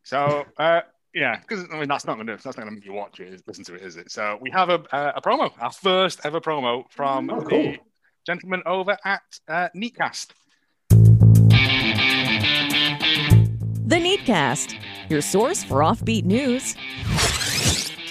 So 0.04 0.46
uh, 0.58 0.82
yeah, 1.14 1.40
because 1.40 1.66
I 1.72 1.78
mean 1.80 1.88
that's 1.88 2.06
not 2.06 2.16
going 2.16 2.26
to 2.28 2.34
that's 2.34 2.46
not 2.46 2.56
going 2.56 2.70
to 2.70 2.74
make 2.74 2.86
you 2.86 2.94
watch 2.94 3.20
it, 3.20 3.44
listen 3.48 3.64
to 3.66 3.76
it, 3.76 3.82
is 3.84 3.98
it? 3.98 4.10
So 4.12 4.38
we 4.42 4.50
have 4.50 4.70
a 4.70 4.80
uh, 4.92 5.12
a 5.16 5.22
promo, 5.22 5.52
our 5.60 5.72
first 5.72 6.22
ever 6.24 6.42
promo 6.42 6.86
from 6.90 7.30
Oh, 7.30 7.40
the 7.40 7.46
cool. 7.46 7.76
gentleman 8.26 8.64
over 8.66 8.98
at 9.06 9.22
uh, 9.48 9.70
Neatcast. 9.76 10.30
The 13.86 13.96
Neatcast, 13.96 14.76
your 15.10 15.22
source 15.22 15.64
for 15.64 15.82
offbeat 15.82 16.26
news. 16.26 16.76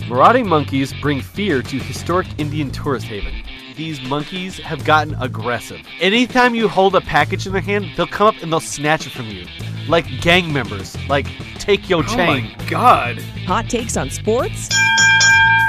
Marauding 0.09 0.49
monkeys 0.49 0.93
bring 1.01 1.21
fear 1.21 1.61
to 1.63 1.77
historic 1.79 2.27
Indian 2.39 2.71
tourist 2.71 3.07
haven. 3.07 3.35
These 3.79 4.03
monkeys 4.09 4.59
have 4.59 4.85
gotten 4.85 5.15
aggressive. 5.21 5.79
Anytime 6.01 6.57
you 6.57 6.67
hold 6.67 6.97
a 6.97 7.01
package 7.01 7.47
in 7.47 7.53
their 7.53 7.63
hand, 7.63 7.87
they'll 7.97 8.09
come 8.09 8.27
up 8.27 8.43
and 8.43 8.51
they'll 8.51 8.59
snatch 8.59 9.07
it 9.07 9.11
from 9.11 9.27
you. 9.29 9.47
Like 9.87 10.05
gang 10.21 10.53
members. 10.53 10.97
Like, 11.09 11.29
take 11.61 11.89
your 11.89 12.03
chain. 12.03 12.51
Oh 12.53 12.59
my 12.59 12.65
god. 12.69 13.23
Hot 13.47 13.71
takes 13.71 13.97
on 13.97 14.11
sports 14.11 14.69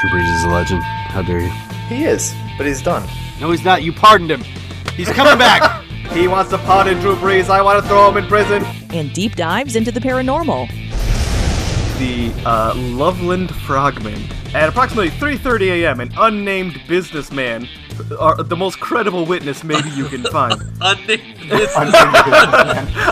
Drew 0.01 0.09
Brees 0.09 0.35
is 0.35 0.43
a 0.43 0.49
legend. 0.49 0.81
How 0.81 1.21
dare 1.21 1.41
you? 1.41 1.51
He 1.87 2.05
is, 2.05 2.33
but 2.57 2.65
he's 2.65 2.81
done. 2.81 3.07
No, 3.39 3.51
he's 3.51 3.63
not. 3.63 3.83
You 3.83 3.93
pardoned 3.93 4.31
him. 4.31 4.41
He's 4.95 5.09
coming 5.09 5.37
back. 5.37 5.85
He 6.09 6.27
wants 6.27 6.49
to 6.49 6.57
pardon 6.57 6.99
Drew 7.01 7.15
Brees. 7.15 7.51
I 7.51 7.61
want 7.61 7.83
to 7.83 7.87
throw 7.87 8.09
him 8.09 8.17
in 8.17 8.25
prison. 8.27 8.63
and 8.91 9.13
deep 9.13 9.35
dives 9.35 9.75
into 9.75 9.91
the 9.91 9.99
paranormal. 9.99 10.67
The 11.99 12.31
uh, 12.45 12.73
Loveland 12.77 13.53
Frogman. 13.53 14.23
At 14.53 14.69
approximately 14.69 15.09
3:30 15.09 15.83
a.m., 15.83 15.99
an 15.99 16.13
unnamed 16.17 16.81
businessman, 16.87 17.67
or 18.17 18.41
the 18.41 18.55
most 18.55 18.79
credible 18.79 19.25
witness 19.25 19.65
maybe 19.65 19.89
you 19.89 20.05
can 20.05 20.23
find. 20.23 20.53
unnamed 20.81 21.37
businessman. 21.49 21.91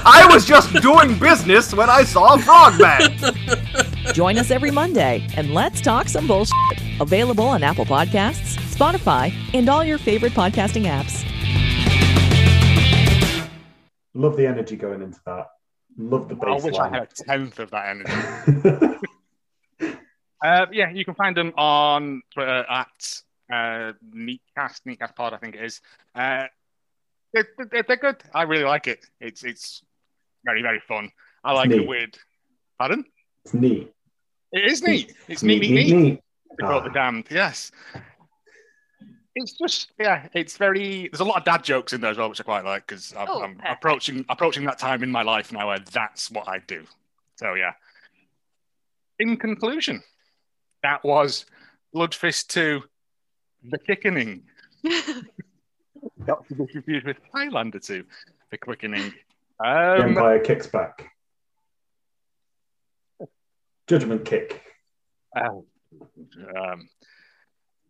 I 0.06 0.26
was 0.32 0.46
just 0.46 0.74
doing 0.82 1.20
business 1.20 1.74
when 1.74 1.90
I 1.90 2.06
saw 2.06 2.36
a 2.36 2.40
frogman. 2.40 3.20
Join 4.14 4.38
us 4.38 4.52
every 4.52 4.72
Monday 4.72 5.28
and 5.36 5.54
let's 5.54 5.82
talk 5.82 6.08
some 6.08 6.26
bullshit. 6.26 6.56
Available 7.02 7.46
on 7.46 7.64
Apple 7.64 7.86
Podcasts, 7.86 8.56
Spotify, 8.74 9.34
and 9.54 9.68
all 9.68 9.84
your 9.84 9.98
favorite 9.98 10.32
podcasting 10.32 10.86
apps. 10.86 11.26
Love 14.14 14.38
the 14.38 14.48
energy 14.48 14.78
going 14.78 15.02
into 15.02 15.20
that. 15.26 15.48
Love 15.98 16.30
the 16.30 16.36
I 16.36 16.54
bass 16.54 16.64
wish 16.64 16.78
I 16.78 16.90
had 16.90 17.04
a 17.04 17.08
tenth 17.08 17.60
of 17.60 17.72
that 17.72 17.90
energy. 17.90 18.98
Uh, 20.44 20.68
yeah, 20.72 20.92
you 20.92 21.04
can 21.04 21.16
find 21.16 21.36
them 21.36 21.52
on 21.58 22.22
Twitter 22.32 22.64
at 22.70 23.22
uh, 23.52 23.94
Neatcast, 24.16 24.82
Neatcast 24.88 25.16
Pod, 25.16 25.34
I 25.34 25.38
think 25.38 25.56
it 25.56 25.64
is. 25.64 25.82
Uh, 26.14 26.44
they're, 27.34 27.48
they're, 27.72 27.84
they're 27.88 27.98
good. 27.98 28.18
I 28.36 28.44
really 28.44 28.64
like 28.64 28.88
it. 28.88 29.04
It's 29.20 29.44
it's 29.44 29.82
very 30.46 30.62
very 30.62 30.80
fun. 30.88 31.12
I 31.44 31.54
like 31.54 31.70
the 31.72 31.86
weird. 31.86 32.18
Pardon? 32.78 33.04
it's 33.46 33.54
neat. 33.54 33.92
It 34.52 34.72
is 34.72 34.84
neat. 34.84 35.14
It's 35.28 35.42
neat, 35.44 35.62
neat, 35.62 35.72
neat. 35.72 35.96
neat. 35.96 36.22
They 36.60 36.66
brought 36.66 36.84
the 36.84 36.92
Ah. 36.92 36.94
damned. 36.94 37.28
Yes. 37.32 37.72
It's 39.40 39.52
just 39.52 39.92
yeah. 40.00 40.28
It's 40.34 40.58
very. 40.58 41.10
There's 41.10 41.20
a 41.20 41.24
lot 41.24 41.38
of 41.38 41.46
dad 41.46 41.64
jokes 41.64 41.94
in 41.94 42.02
there 42.02 42.10
as 42.10 42.18
well, 42.18 42.28
which 42.30 42.40
I 42.40 42.44
quite 42.44 42.66
like 42.66 42.88
because 42.88 43.14
I'm, 43.16 43.28
Oh, 43.30 43.44
I'm 43.44 43.62
approaching 43.68 44.26
approaching 44.30 44.66
that 44.66 44.80
time 44.80 45.04
in 45.04 45.12
my 45.12 45.22
life 45.22 45.52
now 45.52 45.68
where 45.68 45.78
that's 45.80 46.32
what 46.32 46.50
I 46.50 46.58
do. 46.66 46.84
So 47.36 47.54
yeah. 47.54 47.74
In 49.20 49.38
conclusion, 49.38 50.02
that 50.82 51.04
was 51.04 51.46
Bloodfist 51.96 52.48
Two, 52.48 52.84
The 53.70 53.78
Quickening. 53.78 54.42
Not 54.84 56.48
to 56.48 56.56
be 56.56 56.66
confused 56.66 57.06
with 57.06 57.18
Highlander 57.32 57.80
Two, 57.80 58.06
The 58.50 58.58
Quickening. 58.58 59.14
Um, 59.64 60.02
Empire 60.02 60.40
kicks 60.40 60.66
back. 60.68 61.12
Judgment 63.86 64.26
kick. 64.26 64.64
Oh, 65.36 65.66
um, 66.56 66.90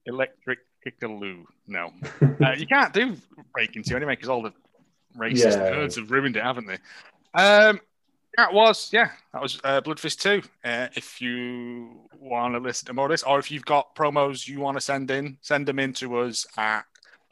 electric 0.05 0.59
Kickaloo. 0.85 1.43
No, 1.67 1.91
uh, 2.43 2.51
you 2.57 2.67
can't 2.67 2.93
do 2.93 3.17
Breaking 3.53 3.83
Two 3.83 3.95
anyway 3.95 4.13
because 4.15 4.29
all 4.29 4.41
the 4.41 4.53
racist 5.17 5.57
Yeah. 5.57 5.71
nerds 5.71 5.95
have 5.95 6.11
ruined 6.11 6.37
it, 6.37 6.43
haven't 6.43 6.67
they? 6.67 6.77
Um, 7.33 7.79
that 8.37 8.53
was 8.53 8.89
yeah, 8.93 9.09
that 9.33 9.41
was 9.41 9.59
uh, 9.63 9.81
Bloodfist 9.81 10.19
Two. 10.19 10.41
Uh, 10.63 10.87
if 10.95 11.19
you 11.21 12.07
want 12.19 12.53
to 12.53 12.59
listen 12.59 12.85
to 12.87 12.93
more 12.93 13.05
of 13.05 13.11
this, 13.11 13.23
or 13.23 13.39
if 13.39 13.49
you've 13.51 13.65
got 13.65 13.95
promos 13.95 14.47
you 14.47 14.59
want 14.59 14.77
to 14.77 14.81
send 14.81 15.09
in, 15.11 15.37
send 15.41 15.67
them 15.67 15.79
in 15.79 15.93
to 15.93 16.17
us 16.19 16.45
at 16.57 16.83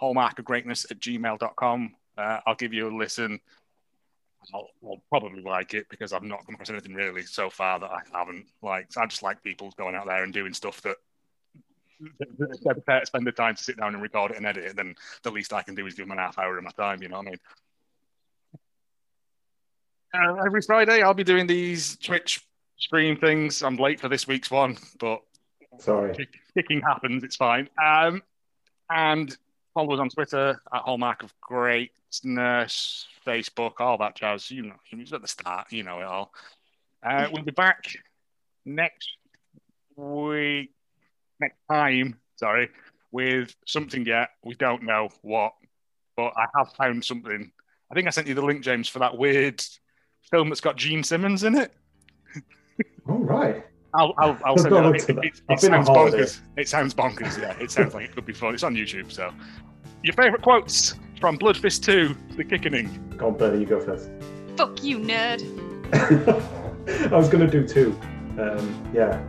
hallmarkofgreatness 0.01 0.89
at 0.91 0.99
gmail.com. 0.99 1.95
Uh, 2.17 2.39
I'll 2.45 2.55
give 2.55 2.73
you 2.73 2.89
a 2.89 2.93
listen. 2.95 3.39
I'll, 4.53 4.69
I'll 4.83 5.01
probably 5.09 5.41
like 5.41 5.73
it 5.73 5.87
because 5.89 6.13
I've 6.13 6.23
not 6.23 6.45
come 6.45 6.55
across 6.55 6.69
anything 6.69 6.93
really 6.93 7.23
so 7.23 7.49
far 7.49 7.79
that 7.79 7.89
I 7.91 7.99
haven't 8.17 8.45
liked. 8.61 8.95
I 8.97 9.05
just 9.07 9.23
like 9.23 9.41
people 9.43 9.73
going 9.77 9.95
out 9.95 10.05
there 10.05 10.23
and 10.23 10.33
doing 10.33 10.53
stuff 10.53 10.81
that 10.83 10.97
they're 12.19 12.73
prepared 12.73 13.03
to 13.03 13.05
spend 13.07 13.25
the 13.27 13.31
time 13.31 13.55
to 13.55 13.63
sit 13.63 13.77
down 13.77 13.93
and 13.93 14.01
record 14.01 14.31
it 14.31 14.37
and 14.37 14.45
edit 14.45 14.65
it. 14.65 14.75
Then 14.75 14.95
the 15.23 15.31
least 15.31 15.53
I 15.53 15.61
can 15.61 15.75
do 15.75 15.85
is 15.85 15.93
give 15.95 16.07
them 16.07 16.11
an 16.11 16.23
half 16.23 16.37
hour 16.37 16.57
of 16.57 16.63
my 16.63 16.71
time. 16.71 17.01
You 17.01 17.09
know 17.09 17.17
what 17.17 17.27
I 17.27 17.29
mean? 17.31 17.39
Uh, 20.13 20.43
every 20.45 20.61
Friday, 20.61 21.01
I'll 21.01 21.13
be 21.13 21.23
doing 21.23 21.47
these 21.47 21.97
Twitch 21.97 22.41
stream 22.77 23.17
things. 23.17 23.61
I'm 23.63 23.77
late 23.77 23.99
for 23.99 24.09
this 24.09 24.27
week's 24.27 24.49
one, 24.51 24.77
but 24.99 25.21
Sorry. 25.79 26.15
kick- 26.15 26.39
kicking 26.53 26.81
happens. 26.81 27.23
It's 27.23 27.35
fine. 27.35 27.69
Um, 27.83 28.21
and 28.89 29.35
follow 29.73 29.93
us 29.93 29.99
on 29.99 30.09
Twitter 30.09 30.59
at 30.73 30.81
Hallmark 30.81 31.23
of 31.23 31.33
Greatness, 31.41 33.07
Facebook, 33.25 33.73
all 33.79 33.97
that 33.97 34.15
jazz. 34.15 34.49
You 34.51 34.63
know, 34.63 34.75
it's 34.91 35.11
at 35.13 35.21
the 35.21 35.27
start. 35.27 35.71
You 35.71 35.83
know 35.83 35.99
it 35.99 36.05
all. 36.05 36.31
Uh, 37.03 37.27
we'll 37.31 37.43
be 37.43 37.51
back 37.51 37.85
next 38.65 39.09
week, 39.95 40.71
next 41.39 41.57
time. 41.69 42.19
Sorry, 42.37 42.69
with 43.11 43.55
something 43.65 44.05
yet 44.05 44.29
we 44.43 44.55
don't 44.55 44.83
know 44.83 45.09
what, 45.21 45.53
but 46.17 46.33
I 46.35 46.45
have 46.57 46.73
found 46.73 47.03
something. 47.03 47.51
I 47.91 47.95
think 47.95 48.07
I 48.07 48.09
sent 48.09 48.27
you 48.27 48.33
the 48.33 48.41
link, 48.41 48.63
James, 48.63 48.89
for 48.89 48.99
that 48.99 49.17
weird 49.17 49.63
film 50.31 50.49
that's 50.49 50.61
got 50.61 50.75
Gene 50.75 51.03
Simmons 51.03 51.43
in 51.43 51.55
it. 51.55 51.73
All 53.07 53.19
right. 53.19 53.63
I'll, 53.93 54.13
I'll, 54.17 54.37
I'll 54.43 54.53
I've 54.53 54.59
send 54.59 54.69
got 54.71 54.95
it. 54.95 55.09
It, 55.09 55.09
it, 55.09 55.25
it, 55.25 55.41
that. 55.47 55.53
I've 55.53 55.61
been 55.61 55.73
on 55.73 55.85
sounds 55.85 55.89
bonkers. 55.89 56.39
It 56.57 56.67
sounds 56.67 56.93
bonkers. 56.93 57.41
Yeah, 57.41 57.55
it 57.61 57.71
sounds 57.71 57.93
like 57.93 58.05
it 58.05 58.15
could 58.15 58.25
be 58.25 58.33
fun. 58.33 58.53
It's 58.53 58.63
on 58.63 58.75
YouTube, 58.75 59.11
so. 59.11 59.31
Your 60.03 60.13
favourite 60.13 60.41
quotes 60.41 60.95
from 61.19 61.37
Bloodfist 61.37 61.83
2, 61.83 62.35
The 62.35 62.43
Kickening. 62.43 63.15
Go 63.17 63.27
on, 63.27 63.37
Bernie, 63.37 63.61
you 63.61 63.65
go 63.65 63.79
first. 63.79 64.09
Fuck 64.57 64.83
you, 64.83 64.99
nerd. 64.99 65.41
I 67.11 67.15
was 67.15 67.29
going 67.29 67.49
to 67.49 67.51
do 67.51 67.67
two. 67.67 67.97
Um, 68.39 68.91
yeah. 68.93 69.23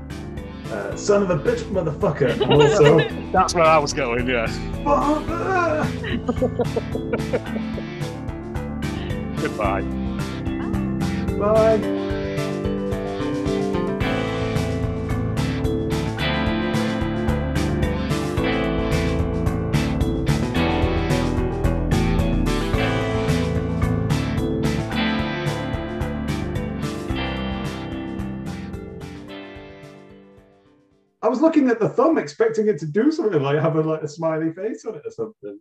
Uh, 0.70 0.96
son 0.96 1.22
of 1.22 1.30
a 1.30 1.36
bitch, 1.36 1.62
motherfucker. 1.70 2.36
Also, 2.56 2.98
That's 3.32 3.54
where 3.54 3.64
I 3.64 3.78
was 3.78 3.92
going, 3.92 4.26
yeah. 4.28 4.46
Goodbye. 9.40 9.82
Bye. 11.38 12.15
I 31.26 31.28
was 31.28 31.40
looking 31.40 31.68
at 31.68 31.80
the 31.80 31.88
thumb, 31.88 32.18
expecting 32.18 32.68
it 32.68 32.78
to 32.78 32.86
do 32.86 33.10
something 33.10 33.42
like 33.42 33.58
have 33.58 33.74
a 33.74 33.82
like 33.82 34.02
a 34.02 34.08
smiley 34.08 34.52
face 34.52 34.84
on 34.84 34.94
it 34.94 35.02
or 35.04 35.10
something. 35.10 35.58